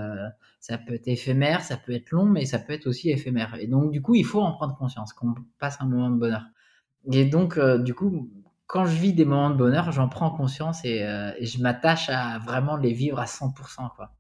ça 0.60 0.78
peut 0.78 0.94
être 0.94 1.08
éphémère, 1.08 1.62
ça 1.62 1.78
peut 1.78 1.94
être 1.94 2.12
long, 2.12 2.26
mais 2.26 2.46
ça 2.46 2.60
peut 2.60 2.74
être 2.74 2.88
aussi 2.88 3.10
éphémère. 3.10 3.56
Et 3.60 3.68
donc 3.68 3.92
du 3.92 4.02
coup, 4.02 4.16
il 4.16 4.26
faut 4.26 4.42
en 4.42 4.54
prendre 4.54 4.76
conscience 4.78 5.14
qu'on 5.14 5.34
passe 5.60 5.78
un 5.82 5.86
moment 5.86 6.10
de 6.10 6.18
bonheur. 6.18 6.44
Et 7.12 7.26
donc 7.26 7.60
du 7.84 7.94
coup, 7.94 8.30
quand 8.68 8.86
je 8.86 8.96
vis 8.96 9.14
des 9.14 9.26
moments 9.26 9.50
de 9.50 9.56
bonheur, 9.56 9.92
j'en 9.92 10.10
prends 10.10 10.32
conscience 10.32 10.84
et, 10.86 11.06
et 11.38 11.46
je 11.46 11.62
m'attache 11.62 12.10
à 12.10 12.40
vraiment 12.40 12.76
les 12.76 12.94
vivre 12.94 13.20
à 13.20 13.26
100%. 13.26 13.90
Quoi. 13.96 14.12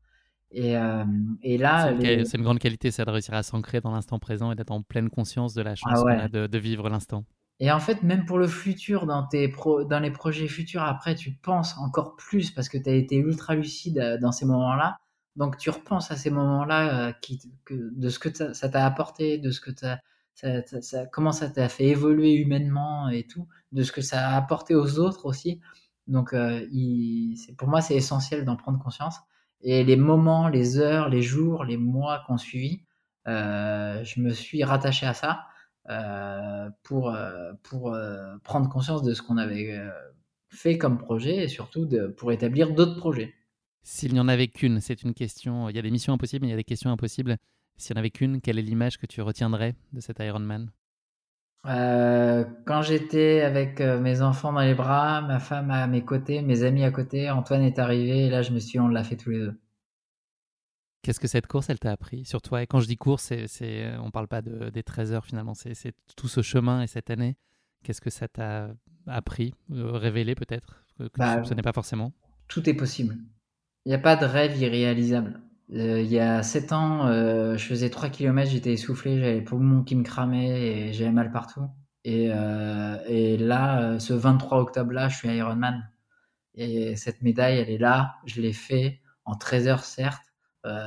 Et, 0.53 0.77
euh, 0.77 1.03
et 1.41 1.57
là, 1.57 1.93
c'est 1.99 2.37
une, 2.37 2.43
grande 2.43 2.59
qualité, 2.59 2.91
c'est 2.91 3.03
de 3.03 3.09
réussir 3.09 3.33
à 3.33 3.41
s'ancrer 3.41 3.81
dans 3.81 3.91
l'instant 3.91 4.19
présent 4.19 4.51
et 4.51 4.55
d'être 4.55 4.71
en 4.71 4.83
pleine 4.83 5.09
conscience 5.09 5.55
de 5.55 5.63
la 5.63 5.73
chance 5.73 6.03
ah 6.07 6.27
de, 6.27 6.57
vivre 6.59 6.89
l'instant. 6.89 7.25
Et 7.59 7.71
en 7.71 7.79
fait, 7.79 8.03
même 8.03 8.25
pour 8.25 8.37
le 8.37 8.47
futur, 8.47 9.07
dans, 9.07 9.23
tes 9.23 9.47
pro, 9.47 9.83
dans 9.83 9.99
les 9.99 10.11
projets 10.11 10.47
futurs, 10.47 10.83
après, 10.83 11.15
tu 11.15 11.31
penses 11.31 11.75
encore 11.79 12.15
plus 12.15 12.51
parce 12.51 12.69
que 12.69 12.77
tu 12.77 12.87
as 12.87 12.93
été 12.93 13.15
ultra 13.17 13.55
lucide 13.55 13.97
euh, 13.97 14.17
dans 14.19 14.31
ces 14.31 14.45
moments-là. 14.45 14.99
Donc, 15.35 15.57
tu 15.57 15.71
repenses 15.71 16.11
à 16.11 16.15
ces 16.15 16.29
moments-là, 16.29 17.07
euh, 17.07 17.13
qui, 17.19 17.41
de 17.71 18.09
ce 18.09 18.19
que 18.19 18.53
ça 18.53 18.69
t'a 18.69 18.85
apporté, 18.85 19.39
de 19.39 19.49
ce 19.49 19.59
que 19.59 19.71
ça, 19.75 19.99
ça, 20.35 21.05
comment 21.07 21.31
ça 21.31 21.49
t'a 21.49 21.67
fait 21.67 21.85
évoluer 21.85 22.33
humainement 22.33 23.09
et 23.09 23.23
tout, 23.23 23.47
de 23.73 23.83
ce 23.83 23.91
que 23.91 24.01
ça 24.01 24.29
a 24.29 24.37
apporté 24.37 24.75
aux 24.75 24.99
autres 24.99 25.25
aussi. 25.25 25.59
Donc, 26.07 26.33
il, 26.33 27.37
pour 27.57 27.67
moi, 27.67 27.81
c'est 27.81 27.95
essentiel 27.95 28.45
d'en 28.45 28.55
prendre 28.55 28.81
conscience. 28.81 29.15
Et 29.61 29.83
les 29.83 29.95
moments, 29.95 30.49
les 30.49 30.77
heures, 30.77 31.09
les 31.09 31.21
jours, 31.21 31.63
les 31.63 31.77
mois 31.77 32.23
qu'on 32.27 32.37
suivi, 32.37 32.81
euh, 33.27 34.03
je 34.03 34.19
me 34.19 34.31
suis 34.31 34.63
rattaché 34.63 35.05
à 35.05 35.13
ça 35.13 35.45
euh, 35.89 36.69
pour, 36.83 37.09
euh, 37.09 37.53
pour 37.63 37.95
prendre 38.43 38.69
conscience 38.69 39.03
de 39.03 39.13
ce 39.13 39.21
qu'on 39.21 39.37
avait 39.37 39.79
fait 40.49 40.77
comme 40.77 40.97
projet 40.97 41.43
et 41.43 41.47
surtout 41.47 41.89
pour 42.17 42.31
établir 42.31 42.73
d'autres 42.73 42.97
projets. 42.97 43.33
S'il 43.83 44.13
n'y 44.13 44.19
en 44.19 44.27
avait 44.27 44.47
qu'une, 44.47 44.79
c'est 44.79 45.03
une 45.03 45.13
question. 45.13 45.69
Il 45.69 45.75
y 45.75 45.79
a 45.79 45.81
des 45.81 45.91
missions 45.91 46.13
impossibles, 46.13 46.43
mais 46.43 46.49
il 46.49 46.51
y 46.51 46.55
a 46.55 46.57
des 46.57 46.63
questions 46.63 46.91
impossibles. 46.91 47.37
S'il 47.77 47.95
n'y 47.95 47.99
en 47.99 48.01
avait 48.01 48.11
qu'une, 48.11 48.39
quelle 48.39 48.59
est 48.59 48.63
l'image 48.63 48.97
que 48.97 49.05
tu 49.05 49.21
retiendrais 49.21 49.75
de 49.93 49.99
cet 49.99 50.19
Ironman 50.19 50.69
euh, 51.65 52.43
quand 52.65 52.81
j'étais 52.81 53.41
avec 53.41 53.79
euh, 53.79 53.99
mes 53.99 54.21
enfants 54.21 54.51
dans 54.51 54.61
les 54.61 54.75
bras, 54.75 55.21
ma 55.21 55.39
femme 55.39 55.71
à 55.71 55.87
mes 55.87 56.03
côtés, 56.03 56.41
mes 56.41 56.63
amis 56.63 56.83
à 56.83 56.91
côté, 56.91 57.29
Antoine 57.29 57.63
est 57.63 57.79
arrivé 57.79 58.25
et 58.25 58.29
là 58.29 58.41
je 58.41 58.51
me 58.51 58.59
suis 58.59 58.73
dit 58.73 58.79
on 58.79 58.87
l'a 58.87 59.03
fait 59.03 59.17
tous 59.17 59.29
les 59.29 59.39
deux. 59.39 59.59
Qu'est-ce 61.01 61.19
que 61.19 61.27
cette 61.27 61.47
course, 61.47 61.69
elle 61.69 61.79
t'a 61.79 61.91
appris? 61.91 62.23
Sur 62.23 62.41
toi 62.41 62.63
Et 62.63 62.67
quand 62.67 62.79
je 62.79 62.87
dis 62.87 62.95
course, 62.95 63.23
c'est, 63.23 63.47
c'est, 63.47 63.93
on 63.97 64.09
parle 64.09 64.29
pas 64.29 64.41
de, 64.41 64.69
des 64.69 64.83
13 64.83 65.11
heures 65.11 65.25
finalement, 65.25 65.53
c'est, 65.53 65.73
c'est 65.73 65.93
tout 66.15 66.29
ce 66.29 66.41
chemin 66.41 66.81
et 66.81 66.87
cette 66.87 67.09
année. 67.09 67.35
Qu'est-ce 67.83 67.99
que 67.99 68.09
ça 68.09 68.29
t'a 68.29 68.69
appris, 69.07 69.53
euh, 69.71 69.91
révélé 69.91 70.35
peut-être, 70.35 70.85
que, 70.97 71.03
que 71.03 71.19
bah, 71.19 71.41
tu 71.41 71.55
pas 71.55 71.73
forcément? 71.73 72.13
Tout 72.47 72.69
est 72.69 72.73
possible. 72.73 73.17
Il 73.85 73.89
n'y 73.89 73.95
a 73.95 73.99
pas 73.99 74.15
de 74.15 74.25
rêve 74.25 74.57
irréalisable. 74.57 75.41
Euh, 75.73 76.01
il 76.01 76.11
y 76.11 76.19
a 76.19 76.43
7 76.43 76.71
ans, 76.71 77.07
euh, 77.07 77.57
je 77.57 77.65
faisais 77.65 77.89
3 77.89 78.09
km, 78.09 78.49
j'étais 78.51 78.73
essoufflé, 78.73 79.17
j'avais 79.17 79.33
les 79.35 79.41
poumons 79.41 79.83
qui 79.83 79.95
me 79.95 80.03
cramaient 80.03 80.61
et 80.61 80.93
j'avais 80.93 81.11
mal 81.11 81.31
partout. 81.31 81.67
Et, 82.03 82.29
euh, 82.31 83.37
là, 83.39 83.99
ce 83.99 84.13
23 84.13 84.59
octobre-là, 84.59 85.09
je 85.09 85.17
suis 85.17 85.29
Ironman. 85.29 85.89
Et 86.55 86.95
cette 86.95 87.21
médaille, 87.23 87.57
elle 87.57 87.69
est 87.69 87.77
là, 87.79 88.15
je 88.25 88.41
l'ai 88.41 88.53
fait 88.53 89.01
en 89.25 89.35
13 89.35 89.67
heures, 89.67 89.83
certes. 89.83 90.23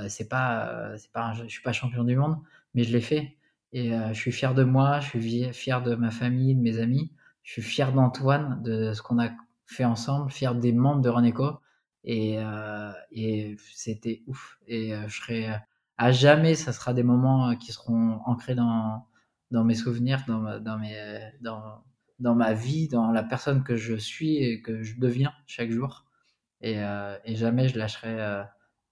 C'est 0.08 0.28
pas, 0.28 0.96
c'est 0.96 1.12
pas, 1.12 1.34
je 1.34 1.48
suis 1.48 1.62
pas 1.62 1.72
champion 1.72 2.04
du 2.04 2.16
monde, 2.16 2.38
mais 2.74 2.84
je 2.84 2.92
l'ai 2.92 3.00
fait. 3.00 3.36
Et 3.72 3.90
je 3.90 4.14
suis 4.14 4.32
fier 4.32 4.54
de 4.54 4.64
moi, 4.64 5.00
je 5.00 5.08
suis 5.08 5.52
fier 5.52 5.82
de 5.82 5.96
ma 5.96 6.10
famille, 6.10 6.54
de 6.54 6.60
mes 6.60 6.78
amis. 6.78 7.12
Je 7.42 7.52
suis 7.52 7.62
fier 7.62 7.92
d'Antoine, 7.92 8.62
de 8.62 8.92
ce 8.92 9.02
qu'on 9.02 9.18
a 9.18 9.30
fait 9.66 9.84
ensemble, 9.84 10.30
fier 10.30 10.54
des 10.54 10.72
membres 10.72 11.02
de 11.02 11.08
Renéco. 11.08 11.60
Et, 12.06 12.38
euh, 12.38 12.92
et 13.10 13.56
c'était 13.72 14.22
ouf. 14.28 14.58
Et 14.68 14.94
euh, 14.94 15.08
je 15.08 15.20
serai 15.20 15.48
à 15.98 16.12
jamais, 16.12 16.54
ça 16.54 16.72
sera 16.72 16.94
des 16.94 17.02
moments 17.02 17.50
euh, 17.50 17.54
qui 17.56 17.72
seront 17.72 18.20
ancrés 18.24 18.54
dans, 18.54 19.04
mes 19.50 19.74
souvenirs, 19.74 20.24
dans 20.26 20.38
ma, 22.34 22.54
vie, 22.54 22.86
dans 22.86 23.10
la 23.10 23.22
personne 23.24 23.64
que 23.64 23.76
je 23.76 23.96
suis 23.96 24.36
et 24.36 24.62
que 24.62 24.82
je 24.84 25.00
deviens 25.00 25.34
chaque 25.46 25.70
jour. 25.70 26.04
Et 26.62 26.76
jamais 27.26 27.68
je 27.68 27.78
lâcherai 27.78 28.44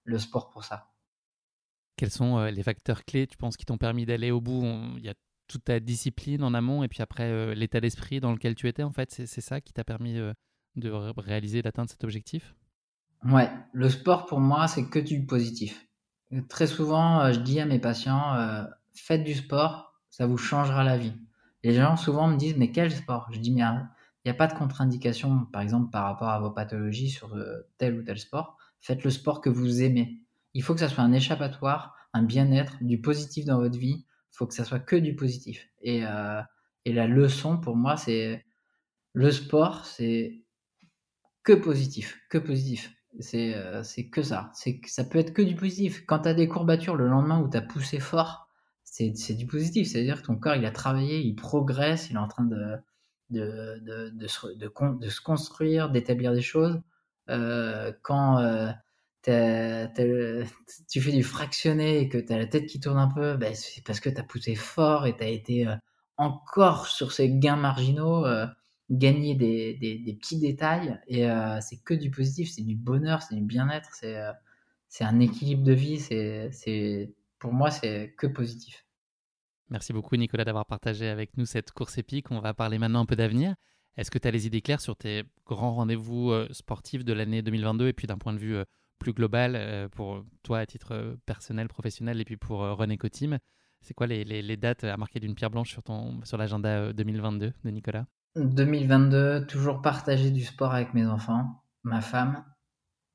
le 0.03 0.17
sport 0.19 0.49
pour 0.49 0.65
ça. 0.65 0.91
Quels 1.97 2.11
sont 2.11 2.43
les 2.43 2.63
facteurs 2.63 3.05
clés, 3.05 3.27
tu 3.27 3.37
penses, 3.37 3.55
qui 3.57 3.65
t'ont 3.65 3.77
permis 3.77 4.05
d'aller 4.05 4.31
au 4.31 4.41
bout? 4.41 4.63
Il 4.97 5.03
y 5.03 5.09
a 5.09 5.13
toute 5.47 5.63
ta 5.63 5.79
discipline 5.79 6.43
en 6.43 6.53
amont 6.53 6.83
et 6.83 6.87
puis 6.87 7.01
après 7.01 7.55
l'état 7.55 7.79
d'esprit 7.79 8.19
dans 8.19 8.33
lequel 8.33 8.55
tu 8.55 8.67
étais, 8.67 8.83
en 8.83 8.91
fait, 8.91 9.11
c'est 9.11 9.41
ça 9.41 9.61
qui 9.61 9.73
t'a 9.73 9.83
permis 9.83 10.15
de 10.75 10.89
réaliser, 11.17 11.61
d'atteindre 11.61 11.89
cet 11.89 12.03
objectif? 12.03 12.55
Ouais, 13.25 13.49
le 13.73 13.89
sport 13.89 14.25
pour 14.27 14.39
moi, 14.39 14.67
c'est 14.67 14.87
que 14.87 14.99
du 14.99 15.25
positif. 15.25 15.87
Très 16.47 16.67
souvent, 16.67 17.21
euh, 17.21 17.33
je 17.33 17.39
dis 17.39 17.59
à 17.59 17.65
mes 17.65 17.79
patients, 17.79 18.35
euh, 18.35 18.63
faites 18.93 19.23
du 19.23 19.33
sport, 19.33 19.93
ça 20.11 20.27
vous 20.27 20.37
changera 20.37 20.83
la 20.83 20.97
vie. 20.97 21.13
Les 21.63 21.73
gens 21.73 21.97
souvent 21.97 22.27
me 22.27 22.37
disent, 22.37 22.55
mais 22.55 22.71
quel 22.71 22.91
sport? 22.91 23.27
Je 23.31 23.39
dis, 23.39 23.51
mais 23.51 23.61
il 23.61 24.25
n'y 24.25 24.31
a 24.31 24.35
pas 24.35 24.47
de 24.47 24.53
contre-indication, 24.53 25.45
par 25.51 25.61
exemple, 25.63 25.89
par 25.89 26.03
rapport 26.03 26.29
à 26.29 26.39
vos 26.39 26.51
pathologies 26.51 27.09
sur 27.09 27.33
euh, 27.35 27.67
tel 27.79 27.95
ou 27.95 28.03
tel 28.03 28.19
sport. 28.19 28.57
Faites 28.81 29.03
le 29.03 29.09
sport 29.09 29.41
que 29.41 29.49
vous 29.49 29.81
aimez. 29.81 30.21
Il 30.53 30.61
faut 30.61 30.75
que 30.75 30.79
ça 30.79 30.89
soit 30.89 31.03
un 31.03 31.11
échappatoire, 31.11 31.95
un 32.13 32.21
bien-être, 32.23 32.77
du 32.81 33.01
positif 33.01 33.45
dans 33.45 33.57
votre 33.57 33.79
vie. 33.79 34.05
Il 34.33 34.37
faut 34.37 34.45
que 34.45 34.53
ça 34.53 34.65
soit 34.65 34.79
que 34.79 34.95
du 34.95 35.15
positif. 35.15 35.67
Et, 35.81 36.03
et 36.85 36.93
la 36.93 37.07
leçon 37.07 37.57
pour 37.57 37.75
moi, 37.75 37.97
c'est 37.97 38.45
le 39.13 39.31
sport, 39.31 39.85
c'est 39.85 40.43
que 41.43 41.53
positif, 41.53 42.19
que 42.29 42.37
positif. 42.37 42.93
Euh, 43.33 43.83
c'est 43.83 44.09
que 44.09 44.21
ça. 44.21 44.51
Ça 44.85 45.03
peut 45.03 45.19
être 45.19 45.33
que 45.33 45.41
du 45.41 45.55
positif. 45.55 46.05
Quand 46.05 46.19
tu 46.19 46.29
as 46.29 46.33
des 46.33 46.47
courbatures 46.47 46.95
le 46.95 47.07
lendemain 47.07 47.39
où 47.39 47.49
tu 47.49 47.57
as 47.57 47.61
poussé 47.61 47.99
fort, 47.99 48.49
c'est 48.83 49.33
du 49.33 49.47
positif. 49.47 49.89
C'est-à-dire 49.89 50.21
que 50.21 50.27
ton 50.27 50.35
corps, 50.35 50.55
il 50.55 50.65
a 50.65 50.71
travaillé, 50.71 51.19
il 51.19 51.35
progresse, 51.35 52.09
il 52.09 52.15
est 52.15 52.19
en 52.19 52.27
train 52.27 52.45
de, 52.45 52.77
de, 53.29 53.79
de, 53.81 54.09
de, 54.09 54.27
se, 54.27 54.47
de 54.47 55.09
se, 55.09 55.21
construire, 55.21 55.89
d'établir 55.89 56.33
des 56.33 56.41
choses. 56.41 56.81
Euh, 57.29 57.91
quand 58.03 58.39
euh, 58.39 58.71
tu 60.89 61.01
fais 61.01 61.11
du 61.11 61.23
fractionné 61.23 61.99
et 61.99 62.09
que 62.09 62.17
tu 62.17 62.33
as 62.33 62.37
la 62.37 62.45
tête 62.45 62.67
qui 62.67 62.79
tourne 62.79 62.99
un 62.99 63.07
peu, 63.07 63.35
ben, 63.37 63.53
c'est 63.55 63.83
parce 63.83 63.99
que 63.99 64.09
tu 64.09 64.19
as 64.19 64.23
poussé 64.23 64.55
fort 64.55 65.07
et 65.07 65.15
tu 65.15 65.23
as 65.23 65.27
été 65.27 65.67
encore 66.17 66.87
sur 66.87 67.11
ces 67.11 67.29
gains 67.29 67.57
marginaux 67.57 68.25
gagner 68.89 69.35
des, 69.35 69.73
des, 69.73 70.13
petits 70.13 70.39
détails 70.39 70.99
et 71.07 71.29
euh, 71.29 71.59
c'est 71.61 71.77
que 71.83 71.93
du 71.93 72.11
positif, 72.11 72.51
c'est 72.51 72.61
du 72.61 72.75
bonheur, 72.75 73.21
c'est 73.21 73.35
du 73.35 73.41
bien-être, 73.41 73.89
c'est 73.93 74.17
euh, 74.17 74.31
un 74.99 75.19
équilibre 75.19 75.63
de 75.63 75.73
vie, 75.73 75.99
c'est 75.99 77.13
pour 77.39 77.53
moi 77.53 77.71
c'est 77.71 78.13
que 78.17 78.27
positif. 78.27 78.85
Merci 79.69 79.93
beaucoup 79.93 80.15
Nicolas 80.15 80.45
d'avoir 80.45 80.65
partagé 80.67 81.07
avec 81.07 81.35
nous 81.37 81.45
cette 81.45 81.71
course 81.71 81.97
épique. 81.97 82.29
On 82.29 82.39
va 82.39 82.53
parler 82.53 82.77
maintenant 82.77 83.01
un 83.01 83.05
peu 83.05 83.15
d'avenir. 83.15 83.55
Est-ce 83.97 84.11
que 84.11 84.19
tu 84.19 84.27
as 84.27 84.31
les 84.31 84.45
idées 84.45 84.61
claires 84.61 84.81
sur 84.81 84.95
tes 84.95 85.23
grands 85.47 85.73
rendez-vous 85.73 86.29
euh, 86.29 86.47
sportifs 86.51 87.03
de 87.03 87.13
l'année 87.13 87.41
2022 87.41 87.87
et 87.87 87.93
puis 87.93 88.05
d'un 88.05 88.19
point 88.19 88.33
de 88.33 88.37
vue 88.37 88.57
plus 88.99 89.13
global 89.13 89.89
pour 89.89 90.23
toi 90.43 90.59
à 90.59 90.65
titre 90.65 91.17
personnel, 91.25 91.67
professionnel 91.67 92.21
et 92.21 92.25
puis 92.25 92.37
pour 92.37 92.59
René 92.59 92.97
Cotim 92.97 93.39
C'est 93.81 93.93
quoi 93.93 94.07
les, 94.07 94.23
les, 94.23 94.41
les, 94.41 94.57
dates 94.57 94.83
à 94.85 94.95
marquer 94.95 95.19
d'une 95.19 95.35
pierre 95.35 95.49
blanche 95.49 95.71
sur, 95.71 95.83
sur 96.23 96.37
l'agenda 96.37 96.93
2022 96.93 97.53
de 97.63 97.69
Nicolas? 97.71 98.05
2022, 98.35 99.45
toujours 99.47 99.81
partager 99.81 100.29
du 100.29 100.43
sport 100.43 100.73
avec 100.73 100.93
mes 100.93 101.05
enfants, 101.05 101.63
ma 101.83 102.01
femme, 102.01 102.43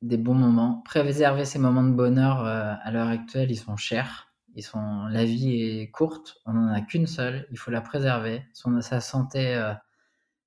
des 0.03 0.17
bons 0.17 0.35
moments. 0.35 0.83
Préserver 0.85 1.45
ces 1.45 1.59
moments 1.59 1.85
de 1.85 1.93
bonheur 1.93 2.45
euh, 2.45 2.75
à 2.83 2.91
l'heure 2.91 3.09
actuelle, 3.09 3.51
ils 3.51 3.57
sont 3.57 3.77
chers. 3.77 4.29
Ils 4.55 4.63
sont, 4.63 5.07
la 5.07 5.25
vie 5.25 5.61
est 5.61 5.91
courte, 5.91 6.39
on 6.47 6.55
n'en 6.55 6.73
a 6.73 6.81
qu'une 6.81 7.07
seule, 7.07 7.47
il 7.53 7.59
faut 7.59 7.71
la 7.71 7.81
préserver. 7.81 8.45
Sa 8.53 9.01
santé, 9.01 9.55
euh, 9.55 9.75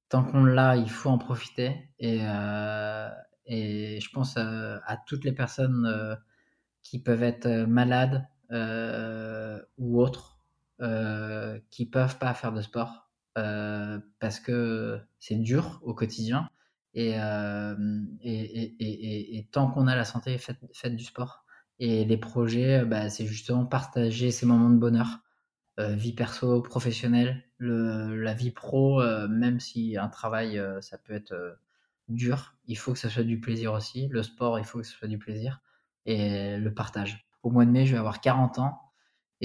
tant 0.09 0.23
qu'on 0.23 0.43
l'a, 0.43 0.75
il 0.75 0.89
faut 0.89 1.09
en 1.09 1.17
profiter. 1.17 1.89
Et, 1.99 2.19
euh, 2.23 3.09
et 3.45 3.99
je 4.01 4.09
pense 4.11 4.37
à 4.37 4.97
toutes 5.05 5.23
les 5.23 5.31
personnes 5.31 6.17
qui 6.81 6.99
peuvent 6.99 7.23
être 7.23 7.47
malades 7.65 8.27
ou 9.77 10.01
autres, 10.01 10.37
qui 11.69 11.85
peuvent 11.85 12.17
pas 12.17 12.33
faire 12.33 12.51
de 12.51 12.61
sport 12.61 13.02
parce 13.35 14.39
que 14.39 14.99
c'est 15.19 15.35
dur 15.35 15.79
au 15.83 15.93
quotidien. 15.93 16.49
Euh, 16.95 17.75
et, 18.21 18.41
et, 18.41 18.75
et, 18.79 19.37
et, 19.37 19.45
tant 19.45 19.69
qu'on 19.71 19.87
a 19.87 19.95
la 19.95 20.05
santé, 20.05 20.37
faites, 20.37 20.95
du 20.95 21.03
sport. 21.03 21.45
Et 21.79 22.05
les 22.05 22.17
projets, 22.17 22.85
bah, 22.85 23.09
c'est 23.09 23.25
justement 23.25 23.65
partager 23.65 24.31
ces 24.31 24.45
moments 24.45 24.69
de 24.69 24.77
bonheur. 24.77 25.19
Euh, 25.79 25.95
vie 25.95 26.13
perso, 26.13 26.61
professionnelle, 26.61 27.43
le, 27.57 28.15
la 28.15 28.33
vie 28.33 28.51
pro, 28.51 29.01
même 29.27 29.59
si 29.59 29.97
un 29.97 30.07
travail, 30.09 30.61
ça 30.81 30.97
peut 30.97 31.13
être 31.13 31.57
dur, 32.09 32.55
il 32.67 32.77
faut 32.77 32.93
que 32.93 32.99
ça 32.99 33.09
soit 33.09 33.23
du 33.23 33.39
plaisir 33.39 33.73
aussi. 33.73 34.07
Le 34.09 34.21
sport, 34.23 34.59
il 34.59 34.65
faut 34.65 34.79
que 34.79 34.85
ce 34.85 34.93
soit 34.93 35.07
du 35.07 35.17
plaisir. 35.17 35.61
Et 36.05 36.57
le 36.57 36.73
partage. 36.73 37.25
Au 37.43 37.49
mois 37.49 37.65
de 37.65 37.71
mai, 37.71 37.85
je 37.85 37.93
vais 37.93 37.97
avoir 37.97 38.21
40 38.21 38.59
ans 38.59 38.92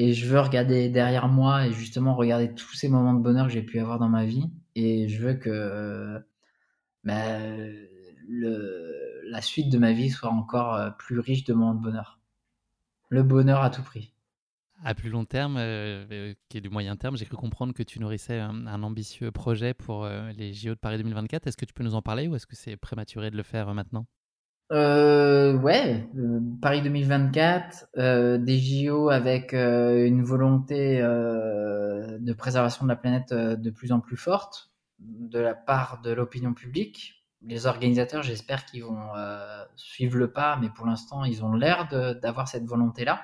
et 0.01 0.13
je 0.13 0.29
veux 0.29 0.39
regarder 0.39 0.89
derrière 0.91 1.27
moi 1.27 1.67
et 1.67 1.73
justement 1.73 2.15
regarder 2.15 2.55
tous 2.55 2.73
ces 2.73 2.89
moments 2.89 3.15
de 3.15 3.21
bonheur 3.21 3.49
que 3.49 3.53
j'ai 3.53 3.65
pu 3.65 3.81
avoir 3.81 3.99
dans 3.99 4.09
ma 4.09 4.27
vie. 4.27 4.49
Et 4.77 5.09
je 5.09 5.21
veux 5.21 5.35
que 5.35 6.25
bah, 7.03 7.41
le, 8.29 9.23
la 9.29 9.43
suite 9.43 9.73
de 9.73 9.77
ma 9.77 9.93
vie 9.93 10.09
soit 10.09 10.31
encore 10.31 10.97
plus 10.99 11.19
riche 11.19 11.43
de 11.43 11.53
moments 11.53 11.75
de 11.75 11.83
bonheur. 11.83 12.21
Le 13.09 13.25
bonheur 13.25 13.61
à 13.61 13.71
tout 13.71 13.83
prix. 13.83 14.15
À 14.85 14.95
plus 14.95 15.11
long 15.11 15.25
terme, 15.25 15.57
qui 16.49 16.59
est 16.59 16.61
du 16.61 16.71
moyen 16.71 16.95
terme, 16.95 17.17
j'ai 17.17 17.25
cru 17.25 17.37
comprendre 17.37 17.75
que 17.75 17.83
tu 17.83 17.99
nourrissais 17.99 18.39
un, 18.39 18.83
ambitieux 18.85 19.33
projet 19.33 19.75
pour 19.75 20.07
les 20.07 20.53
JO 20.53 20.75
de 20.77 20.79
Paris 20.79 20.99
2024. 20.99 21.49
Est-ce 21.49 21.57
que 21.57 21.65
tu 21.65 21.75
peux 21.75 21.83
nous 21.83 21.97
en 21.97 22.03
parler 22.03 22.29
ou 22.29 22.37
est-ce 22.37 22.47
que 22.47 22.55
c'est 22.55 22.77
prématuré 22.77 23.33
de 23.33 23.37
le 23.37 23.43
faire 23.43 23.75
maintenant? 23.75 24.07
Euh, 24.71 25.55
ouais, 25.59 26.07
euh, 26.17 26.41
Paris 26.61 26.83
2024, 26.83 27.87
euh, 27.97 28.37
des 28.37 28.59
JO 28.59 29.09
avec 29.09 29.55
euh, 29.55 30.07
une 30.07 30.23
volonté 30.23 31.01
euh, 31.01 32.19
de 32.19 32.33
préservation 32.35 32.85
de 32.85 32.91
la 32.91 32.97
planète 32.97 33.33
de 33.33 33.71
plus 33.71 33.93
en 33.93 34.01
plus 34.01 34.17
forte 34.19 34.71
de 34.99 35.39
la 35.39 35.55
part 35.55 36.03
de 36.03 36.11
l'opinion 36.11 36.53
publique. 36.53 37.25
Les 37.43 37.67
organisateurs, 37.67 38.23
j'espère 38.23 38.67
qu'ils 38.67 38.85
vont 38.85 39.13
suivre 39.77 40.19
le 40.19 40.33
pas, 40.33 40.59
mais 40.61 40.71
pour 40.71 40.87
l'instant, 40.87 41.25
ils 41.25 41.45
ont 41.45 41.55
l'air 41.55 41.89
d'avoir 42.21 42.49
cette 42.49 42.65
volonté-là. 42.65 43.21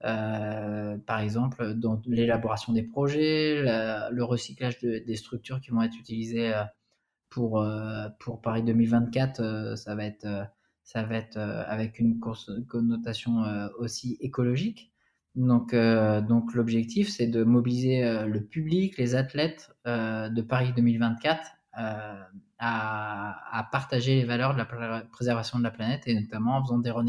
par 0.00 1.20
exemple, 1.20 1.74
dans 1.74 2.02
l'élaboration 2.06 2.72
des 2.72 2.82
projets, 2.82 3.62
le 4.10 4.24
recyclage 4.24 4.80
de, 4.80 4.98
des 4.98 5.14
structures 5.14 5.60
qui 5.60 5.70
vont 5.70 5.82
être 5.82 5.96
utilisées 5.96 6.52
pour, 7.30 7.64
pour 8.18 8.40
Paris 8.40 8.64
2024, 8.64 9.76
ça 9.76 9.94
va 9.94 10.04
être 10.04 10.26
ça 10.86 11.02
va 11.02 11.16
être 11.16 11.36
euh, 11.36 11.64
avec 11.66 11.98
une 11.98 12.20
connotation 12.20 13.42
euh, 13.42 13.68
aussi 13.78 14.16
écologique. 14.20 14.92
Donc, 15.34 15.74
euh, 15.74 16.22
donc 16.22 16.54
l'objectif, 16.54 17.10
c'est 17.10 17.26
de 17.26 17.42
mobiliser 17.42 18.24
le 18.26 18.40
public, 18.42 18.96
les 18.96 19.14
athlètes 19.14 19.76
de 19.84 20.40
Paris 20.40 20.72
2024 20.74 21.50
à, 22.58 23.68
partager 23.70 24.14
les 24.14 24.24
valeurs 24.24 24.54
de 24.54 24.58
la 24.58 25.02
préservation 25.12 25.58
de 25.58 25.64
la 25.64 25.70
planète 25.70 26.04
et 26.06 26.18
notamment 26.18 26.56
en 26.56 26.62
faisant 26.62 26.78
des 26.78 26.90
run 26.90 27.04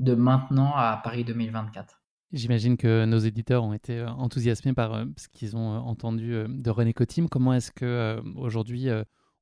de 0.00 0.14
maintenant 0.14 0.74
à 0.74 1.00
Paris 1.02 1.24
2024. 1.24 2.02
J'imagine 2.32 2.76
que 2.76 3.06
nos 3.06 3.18
éditeurs 3.18 3.64
ont 3.64 3.72
été 3.72 4.02
enthousiasmés 4.02 4.74
par 4.74 5.06
ce 5.16 5.28
qu'ils 5.28 5.56
ont 5.56 5.78
entendu 5.78 6.44
de 6.46 6.70
René 6.70 6.92
Team. 6.92 7.30
Comment 7.30 7.54
est-ce 7.54 7.70
que 7.70 8.20
aujourd'hui 8.34 8.90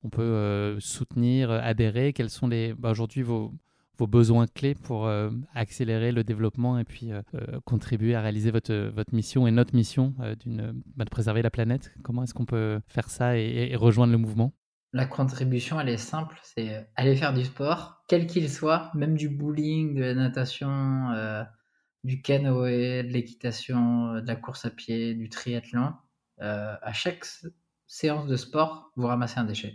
on 0.04 0.10
peut 0.10 0.22
euh, 0.22 0.78
soutenir, 0.80 1.50
euh, 1.50 1.60
adhérer? 1.62 2.12
Quels 2.12 2.30
sont 2.30 2.46
les 2.46 2.74
bah, 2.74 2.90
aujourd'hui 2.90 3.22
vos, 3.22 3.52
besoins 3.98 4.46
clés 4.46 4.74
pour 4.74 5.06
euh, 5.06 5.30
accélérer 5.54 6.12
le 6.12 6.24
développement 6.24 6.78
et 6.78 6.84
puis 6.84 7.10
contribuer 7.64 8.14
à 8.14 8.20
réaliser 8.20 8.50
votre, 8.50 8.74
votre 8.90 9.14
mission 9.14 9.46
et 9.46 9.50
notre 9.50 9.74
mission 9.74 10.14
d'une, 10.40 10.82
bah, 10.94 11.04
de 11.04 11.10
préserver 11.10 11.40
la 11.42 11.50
planète? 11.50 11.92
Comment 12.02 12.22
est-ce 12.22 12.34
qu'on 12.34 12.44
peut 12.44 12.80
faire 12.86 13.08
ça 13.08 13.38
et, 13.38 13.74
rejoindre 13.76 14.12
le 14.12 14.18
mouvement? 14.18 14.52
La 14.92 15.06
contribution, 15.06 15.80
elle 15.80 15.88
est 15.88 15.96
simple, 15.96 16.38
c'est 16.42 16.86
aller 16.96 17.16
faire 17.16 17.32
du 17.32 17.44
sport, 17.44 18.04
quel 18.06 18.26
qu'il 18.26 18.48
soit, 18.50 18.92
même 18.94 19.16
du 19.16 19.28
bowling, 19.28 19.94
de 19.94 20.02
la 20.02 20.14
natation, 20.14 21.10
du 22.04 22.20
canoë, 22.20 23.04
de 23.04 23.08
l'équitation, 23.08 24.14
de 24.14 24.26
la 24.26 24.36
course 24.36 24.66
à 24.66 24.70
pied, 24.70 25.14
du 25.14 25.30
triathlon. 25.30 25.94
à 26.38 26.92
chaque 26.92 27.24
séance 27.86 28.26
de 28.26 28.36
sport, 28.36 28.92
vous 28.96 29.06
ramassez 29.06 29.40
un 29.40 29.44
déchet 29.44 29.74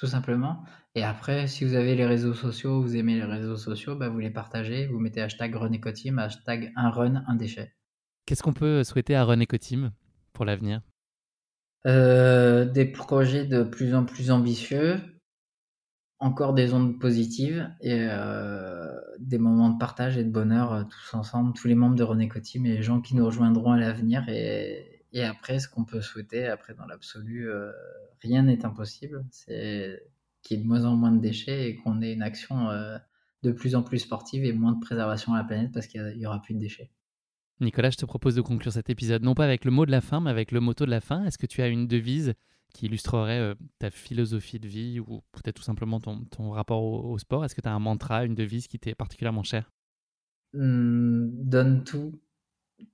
tout 0.00 0.06
simplement. 0.06 0.64
Et 0.94 1.04
après, 1.04 1.46
si 1.46 1.66
vous 1.66 1.74
avez 1.74 1.94
les 1.94 2.06
réseaux 2.06 2.32
sociaux, 2.32 2.80
vous 2.80 2.96
aimez 2.96 3.16
les 3.16 3.24
réseaux 3.24 3.58
sociaux, 3.58 3.96
bah, 3.96 4.08
vous 4.08 4.18
les 4.18 4.30
partagez, 4.30 4.86
vous 4.86 4.98
mettez 4.98 5.20
hashtag 5.20 5.54
Run 5.54 5.72
hashtag 6.16 6.72
un 6.74 6.88
run, 6.88 7.22
un 7.28 7.34
déchet. 7.34 7.74
Qu'est-ce 8.24 8.42
qu'on 8.42 8.54
peut 8.54 8.82
souhaiter 8.82 9.14
à 9.14 9.24
Run 9.24 9.42
Ecoteam 9.42 9.90
pour 10.32 10.46
l'avenir? 10.46 10.80
Euh, 11.86 12.64
Des 12.64 12.86
projets 12.86 13.44
de 13.44 13.62
plus 13.62 13.94
en 13.94 14.06
plus 14.06 14.30
ambitieux, 14.30 14.98
encore 16.18 16.54
des 16.54 16.72
ondes 16.72 16.98
positives 16.98 17.70
et 17.82 18.06
euh, 18.08 18.88
des 19.18 19.38
moments 19.38 19.68
de 19.68 19.78
partage 19.78 20.16
et 20.16 20.24
de 20.24 20.30
bonheur 20.30 20.72
euh, 20.72 20.84
tous 20.84 21.14
ensemble, 21.14 21.52
tous 21.52 21.68
les 21.68 21.74
membres 21.74 21.96
de 21.96 22.04
Run 22.04 22.20
Ecoteam 22.20 22.64
et 22.64 22.76
les 22.76 22.82
gens 22.82 23.02
qui 23.02 23.16
nous 23.16 23.26
rejoindront 23.26 23.72
à 23.72 23.78
l'avenir. 23.78 24.26
Et, 24.30 24.89
et 25.12 25.24
après, 25.24 25.58
ce 25.58 25.68
qu'on 25.68 25.84
peut 25.84 26.00
souhaiter, 26.00 26.46
après 26.46 26.74
dans 26.74 26.86
l'absolu, 26.86 27.50
euh, 27.50 27.72
rien 28.20 28.42
n'est 28.42 28.64
impossible. 28.64 29.24
C'est 29.30 30.02
qu'il 30.42 30.56
y 30.56 30.60
ait 30.60 30.62
de 30.62 30.68
moins 30.68 30.84
en 30.84 30.96
moins 30.96 31.12
de 31.12 31.20
déchets 31.20 31.68
et 31.68 31.76
qu'on 31.76 32.00
ait 32.00 32.12
une 32.12 32.22
action 32.22 32.70
euh, 32.70 32.96
de 33.42 33.52
plus 33.52 33.74
en 33.74 33.82
plus 33.82 33.98
sportive 33.98 34.44
et 34.44 34.52
moins 34.52 34.72
de 34.72 34.80
préservation 34.80 35.34
à 35.34 35.38
la 35.38 35.44
planète 35.44 35.72
parce 35.72 35.86
qu'il 35.86 36.02
n'y 36.16 36.26
aura 36.26 36.40
plus 36.40 36.54
de 36.54 36.60
déchets. 36.60 36.90
Nicolas, 37.60 37.90
je 37.90 37.98
te 37.98 38.06
propose 38.06 38.34
de 38.34 38.40
conclure 38.40 38.72
cet 38.72 38.88
épisode 38.88 39.22
non 39.22 39.34
pas 39.34 39.44
avec 39.44 39.64
le 39.64 39.70
mot 39.70 39.84
de 39.84 39.90
la 39.90 40.00
fin, 40.00 40.20
mais 40.20 40.30
avec 40.30 40.50
le 40.50 40.60
motto 40.60 40.86
de 40.86 40.90
la 40.90 41.00
fin. 41.00 41.24
Est-ce 41.24 41.36
que 41.36 41.46
tu 41.46 41.60
as 41.60 41.68
une 41.68 41.86
devise 41.86 42.34
qui 42.72 42.86
illustrerait 42.86 43.40
euh, 43.40 43.54
ta 43.78 43.90
philosophie 43.90 44.60
de 44.60 44.68
vie 44.68 45.00
ou 45.00 45.22
peut-être 45.32 45.56
tout 45.56 45.62
simplement 45.62 46.00
ton, 46.00 46.24
ton 46.24 46.52
rapport 46.52 46.82
au, 46.82 47.18
sport? 47.18 47.44
Est-ce 47.44 47.54
que 47.54 47.60
tu 47.60 47.68
as 47.68 47.74
un 47.74 47.78
mantra, 47.80 48.24
une 48.24 48.34
devise 48.34 48.66
qui 48.66 48.78
t'est 48.78 48.94
particulièrement 48.94 49.42
chère? 49.42 49.70
Mmh, 50.54 51.28
Donne 51.44 51.84
tout, 51.84 52.18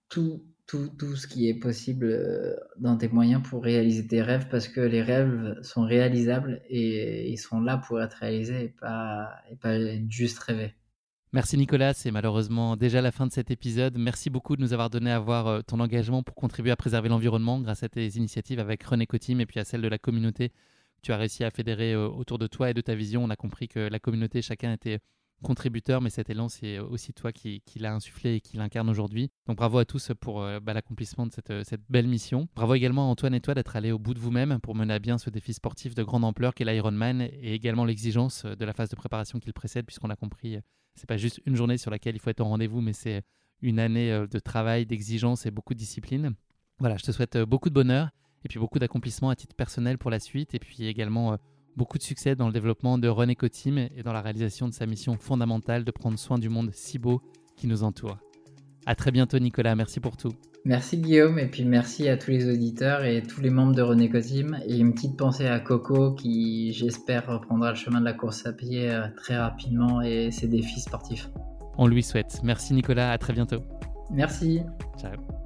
tout, 0.08 0.42
tout, 0.66 0.88
tout 0.98 1.16
ce 1.16 1.26
qui 1.26 1.48
est 1.48 1.54
possible 1.54 2.06
euh, 2.06 2.56
dans 2.78 2.96
tes 2.96 3.08
moyens 3.08 3.42
pour 3.42 3.62
réaliser 3.62 4.06
tes 4.06 4.22
rêves 4.22 4.48
parce 4.50 4.68
que 4.68 4.80
les 4.80 5.02
rêves 5.02 5.58
sont 5.62 5.84
réalisables 5.84 6.60
et 6.68 7.30
ils 7.30 7.38
sont 7.38 7.60
là 7.60 7.78
pour 7.78 8.00
être 8.00 8.14
réalisés 8.14 8.64
et 8.64 8.68
pas, 8.68 9.30
et 9.50 9.56
pas 9.56 9.78
juste 10.08 10.38
rêver. 10.40 10.74
Merci 11.32 11.58
Nicolas, 11.58 11.92
c'est 11.92 12.10
malheureusement 12.10 12.76
déjà 12.76 13.02
la 13.02 13.12
fin 13.12 13.26
de 13.26 13.32
cet 13.32 13.50
épisode. 13.50 13.98
Merci 13.98 14.30
beaucoup 14.30 14.56
de 14.56 14.62
nous 14.62 14.72
avoir 14.72 14.90
donné 14.90 15.10
à 15.10 15.18
voir 15.18 15.46
euh, 15.46 15.60
ton 15.60 15.80
engagement 15.80 16.22
pour 16.22 16.34
contribuer 16.34 16.70
à 16.70 16.76
préserver 16.76 17.08
l'environnement 17.08 17.60
grâce 17.60 17.82
à 17.82 17.88
tes 17.88 18.06
initiatives 18.16 18.58
avec 18.58 18.82
René 18.82 19.06
Cotim 19.06 19.40
et 19.40 19.46
puis 19.46 19.60
à 19.60 19.64
celle 19.64 19.82
de 19.82 19.88
la 19.88 19.98
communauté. 19.98 20.52
Tu 21.02 21.12
as 21.12 21.16
réussi 21.16 21.44
à 21.44 21.50
fédérer 21.50 21.92
euh, 21.92 22.08
autour 22.08 22.38
de 22.38 22.46
toi 22.46 22.70
et 22.70 22.74
de 22.74 22.80
ta 22.80 22.94
vision. 22.94 23.22
On 23.22 23.30
a 23.30 23.36
compris 23.36 23.68
que 23.68 23.80
la 23.80 23.98
communauté, 23.98 24.40
chacun 24.40 24.72
était 24.72 25.00
contributeur, 25.42 26.00
mais 26.00 26.10
cet 26.10 26.30
élan, 26.30 26.48
c'est 26.48 26.78
aussi 26.78 27.12
toi 27.12 27.32
qui, 27.32 27.62
l'a 27.76 27.94
insufflé 27.94 28.36
et 28.36 28.40
qui 28.40 28.56
l'incarne 28.56 28.88
aujourd'hui. 28.88 29.30
Donc 29.46 29.56
bravo 29.56 29.78
à 29.78 29.84
tous 29.84 30.10
pour 30.20 30.42
euh, 30.42 30.60
bah, 30.60 30.72
l'accomplissement 30.72 31.26
de 31.26 31.32
euh, 31.50 31.62
cette, 31.64 31.82
belle 31.88 32.08
mission. 32.08 32.48
Bravo 32.54 32.74
également 32.74 33.08
à 33.08 33.10
Antoine 33.10 33.34
et 33.34 33.40
toi 33.40 33.54
d'être 33.54 33.76
allés 33.76 33.92
au 33.92 33.98
bout 33.98 34.14
de 34.14 34.18
vous-même 34.18 34.58
pour 34.60 34.74
mener 34.74 34.94
à 34.94 34.98
bien 34.98 35.18
ce 35.18 35.30
défi 35.30 35.52
sportif 35.52 35.94
de 35.94 36.02
grande 36.02 36.24
ampleur 36.24 36.54
qu'est 36.54 36.64
l'Ironman 36.64 37.20
et 37.20 37.54
également 37.54 37.84
l'exigence 37.84 38.44
de 38.44 38.64
la 38.64 38.72
phase 38.72 38.88
de 38.88 38.96
préparation 38.96 39.38
qui 39.38 39.46
le 39.46 39.52
précède, 39.52 39.86
puisqu'on 39.86 40.10
a 40.10 40.16
compris, 40.16 40.56
euh, 40.56 40.60
c'est 40.94 41.08
pas 41.08 41.16
juste 41.16 41.40
une 41.46 41.56
journée 41.56 41.78
sur 41.78 41.90
laquelle 41.90 42.14
il 42.14 42.18
faut 42.18 42.30
être 42.30 42.40
au 42.40 42.44
rendez-vous, 42.44 42.80
mais 42.80 42.92
c'est 42.92 43.22
une 43.62 43.78
année 43.78 44.10
de 44.30 44.38
travail, 44.38 44.84
d'exigence 44.84 45.46
et 45.46 45.50
beaucoup 45.50 45.74
de 45.74 45.78
discipline. 45.78 46.34
Voilà, 46.78 46.96
je 46.98 47.04
te 47.04 47.12
souhaite 47.12 47.38
beaucoup 47.38 47.70
de 47.70 47.74
bonheur 47.74 48.10
et 48.44 48.48
puis 48.48 48.58
beaucoup 48.58 48.78
d'accomplissement 48.78 49.30
à 49.30 49.36
titre 49.36 49.56
personnel 49.56 49.96
pour 49.96 50.10
la 50.10 50.20
suite 50.20 50.54
et 50.54 50.58
puis 50.58 50.86
également 50.86 51.38
beaucoup 51.76 51.98
de 51.98 52.02
succès 52.02 52.34
dans 52.34 52.46
le 52.46 52.52
développement 52.52 52.98
de 52.98 53.08
René 53.08 53.36
Cotim 53.36 53.78
et 53.78 54.02
dans 54.02 54.12
la 54.12 54.22
réalisation 54.22 54.68
de 54.68 54.72
sa 54.72 54.86
mission 54.86 55.16
fondamentale 55.16 55.84
de 55.84 55.90
prendre 55.90 56.18
soin 56.18 56.38
du 56.38 56.48
monde 56.48 56.70
si 56.72 56.98
beau 56.98 57.20
qui 57.56 57.66
nous 57.66 57.82
entoure. 57.82 58.18
À 58.86 58.94
très 58.94 59.10
bientôt 59.10 59.38
Nicolas, 59.38 59.74
merci 59.74 60.00
pour 60.00 60.16
tout. 60.16 60.32
Merci 60.64 60.98
Guillaume 60.98 61.38
et 61.38 61.46
puis 61.46 61.64
merci 61.64 62.08
à 62.08 62.16
tous 62.16 62.32
les 62.32 62.50
auditeurs 62.50 63.04
et 63.04 63.22
tous 63.22 63.40
les 63.40 63.50
membres 63.50 63.74
de 63.74 63.82
René 63.82 64.08
Cotim 64.08 64.58
et 64.66 64.78
une 64.78 64.94
petite 64.94 65.16
pensée 65.16 65.46
à 65.46 65.60
Coco 65.60 66.12
qui 66.12 66.72
j'espère 66.72 67.28
reprendra 67.28 67.70
le 67.70 67.76
chemin 67.76 68.00
de 68.00 68.04
la 68.04 68.14
course 68.14 68.46
à 68.46 68.52
pied 68.52 68.90
euh, 68.90 69.06
très 69.16 69.36
rapidement 69.36 70.02
et 70.02 70.32
ses 70.32 70.48
défis 70.48 70.80
sportifs. 70.80 71.30
On 71.78 71.86
lui 71.86 72.02
souhaite. 72.02 72.40
Merci 72.42 72.74
Nicolas, 72.74 73.12
à 73.12 73.18
très 73.18 73.32
bientôt. 73.32 73.62
Merci. 74.10 74.62
Ciao. 74.98 75.45